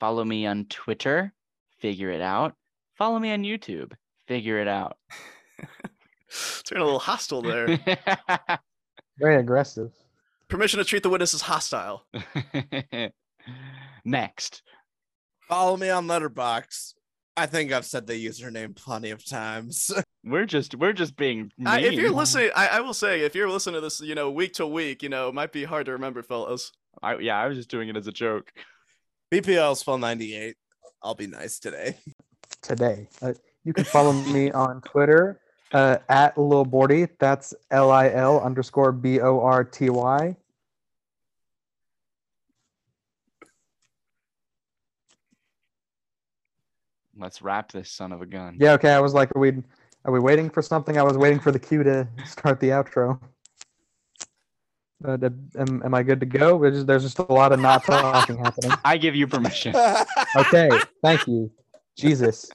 Follow 0.00 0.24
me 0.24 0.46
on 0.46 0.64
Twitter. 0.70 1.34
Figure 1.80 2.10
it 2.10 2.22
out. 2.22 2.54
Follow 2.96 3.18
me 3.18 3.30
on 3.30 3.42
YouTube. 3.42 3.92
Figure 4.26 4.58
it 4.58 4.68
out. 4.68 4.96
Turn 6.64 6.80
a 6.80 6.84
little 6.84 6.98
hostile 6.98 7.42
there. 7.42 7.78
Very 9.18 9.36
aggressive. 9.36 9.92
Permission 10.48 10.78
to 10.78 10.84
treat 10.86 11.02
the 11.02 11.10
witness 11.10 11.34
as 11.34 11.42
hostile. 11.42 12.06
Next. 14.06 14.62
Follow 15.46 15.76
me 15.76 15.90
on 15.90 16.06
Letterboxd. 16.06 16.94
I 17.36 17.44
think 17.44 17.70
I've 17.70 17.84
said 17.84 18.06
the 18.06 18.14
username 18.14 18.74
plenty 18.74 19.10
of 19.10 19.26
times. 19.26 19.90
We're 20.24 20.46
just 20.46 20.74
we're 20.74 20.94
just 20.94 21.16
being 21.16 21.52
mean. 21.58 21.66
Uh, 21.66 21.76
if 21.82 21.92
you're 21.92 22.10
listening, 22.10 22.48
I, 22.56 22.68
I 22.68 22.80
will 22.80 22.94
say, 22.94 23.20
if 23.20 23.34
you're 23.34 23.50
listening 23.50 23.74
to 23.74 23.82
this, 23.82 24.00
you 24.00 24.14
know, 24.14 24.30
week 24.30 24.54
to 24.54 24.66
week, 24.66 25.02
you 25.02 25.10
know, 25.10 25.28
it 25.28 25.34
might 25.34 25.52
be 25.52 25.64
hard 25.64 25.84
to 25.84 25.92
remember, 25.92 26.22
fellas. 26.22 26.72
I, 27.02 27.18
yeah, 27.18 27.38
I 27.38 27.46
was 27.46 27.56
just 27.56 27.70
doing 27.70 27.88
it 27.88 27.96
as 27.96 28.06
a 28.06 28.12
joke. 28.12 28.52
BPL 29.32 29.76
spell 29.76 29.98
98. 29.98 30.56
I'll 31.02 31.14
be 31.14 31.26
nice 31.26 31.58
today. 31.58 31.96
today. 32.60 33.08
Uh, 33.20 33.32
you 33.64 33.72
can 33.72 33.84
follow 33.84 34.12
me 34.12 34.50
on 34.52 34.80
Twitter 34.82 35.40
uh, 35.72 35.98
at 36.08 36.36
Lil 36.36 36.66
Borty. 36.66 37.08
That's 37.18 37.54
L 37.70 37.90
I 37.90 38.10
L 38.10 38.40
underscore 38.40 38.92
B 38.92 39.20
O 39.20 39.40
R 39.40 39.64
T 39.64 39.90
Y. 39.90 40.36
Let's 47.16 47.40
wrap 47.40 47.70
this 47.70 47.90
son 47.90 48.10
of 48.12 48.20
a 48.20 48.26
gun. 48.26 48.56
Yeah, 48.58 48.72
okay. 48.72 48.90
I 48.90 49.00
was 49.00 49.14
like, 49.14 49.34
are 49.36 49.38
we 49.38 49.52
are 50.04 50.12
we 50.12 50.18
waiting 50.18 50.50
for 50.50 50.62
something? 50.62 50.98
I 50.98 51.02
was 51.02 51.16
waiting 51.16 51.38
for 51.38 51.52
the 51.52 51.58
cue 51.58 51.82
to 51.84 52.08
start 52.24 52.58
the 52.58 52.70
outro. 52.70 53.20
Uh, 55.04 55.18
am, 55.58 55.82
am 55.84 55.94
I 55.94 56.02
good 56.02 56.20
to 56.20 56.26
go? 56.26 56.68
Just, 56.70 56.86
there's 56.86 57.02
just 57.02 57.18
a 57.18 57.32
lot 57.32 57.52
of 57.52 57.60
not 57.60 57.84
talking 57.84 58.38
happening. 58.38 58.72
I 58.84 58.96
give 58.96 59.16
you 59.16 59.26
permission. 59.26 59.74
Okay, 60.36 60.70
thank 61.02 61.26
you. 61.26 61.50
Jesus. 61.96 62.50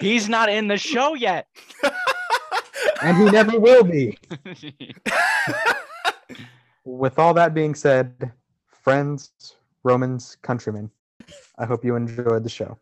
He's 0.00 0.28
not 0.28 0.48
in 0.48 0.68
the 0.68 0.78
show 0.78 1.14
yet. 1.14 1.46
And 3.02 3.16
he 3.16 3.24
never 3.24 3.58
will 3.58 3.84
be. 3.84 4.18
With 6.84 7.18
all 7.18 7.34
that 7.34 7.54
being 7.54 7.74
said, 7.74 8.32
friends, 8.66 9.30
Romans, 9.84 10.36
countrymen, 10.42 10.90
I 11.58 11.66
hope 11.66 11.84
you 11.84 11.96
enjoyed 11.96 12.42
the 12.42 12.48
show. 12.48 12.78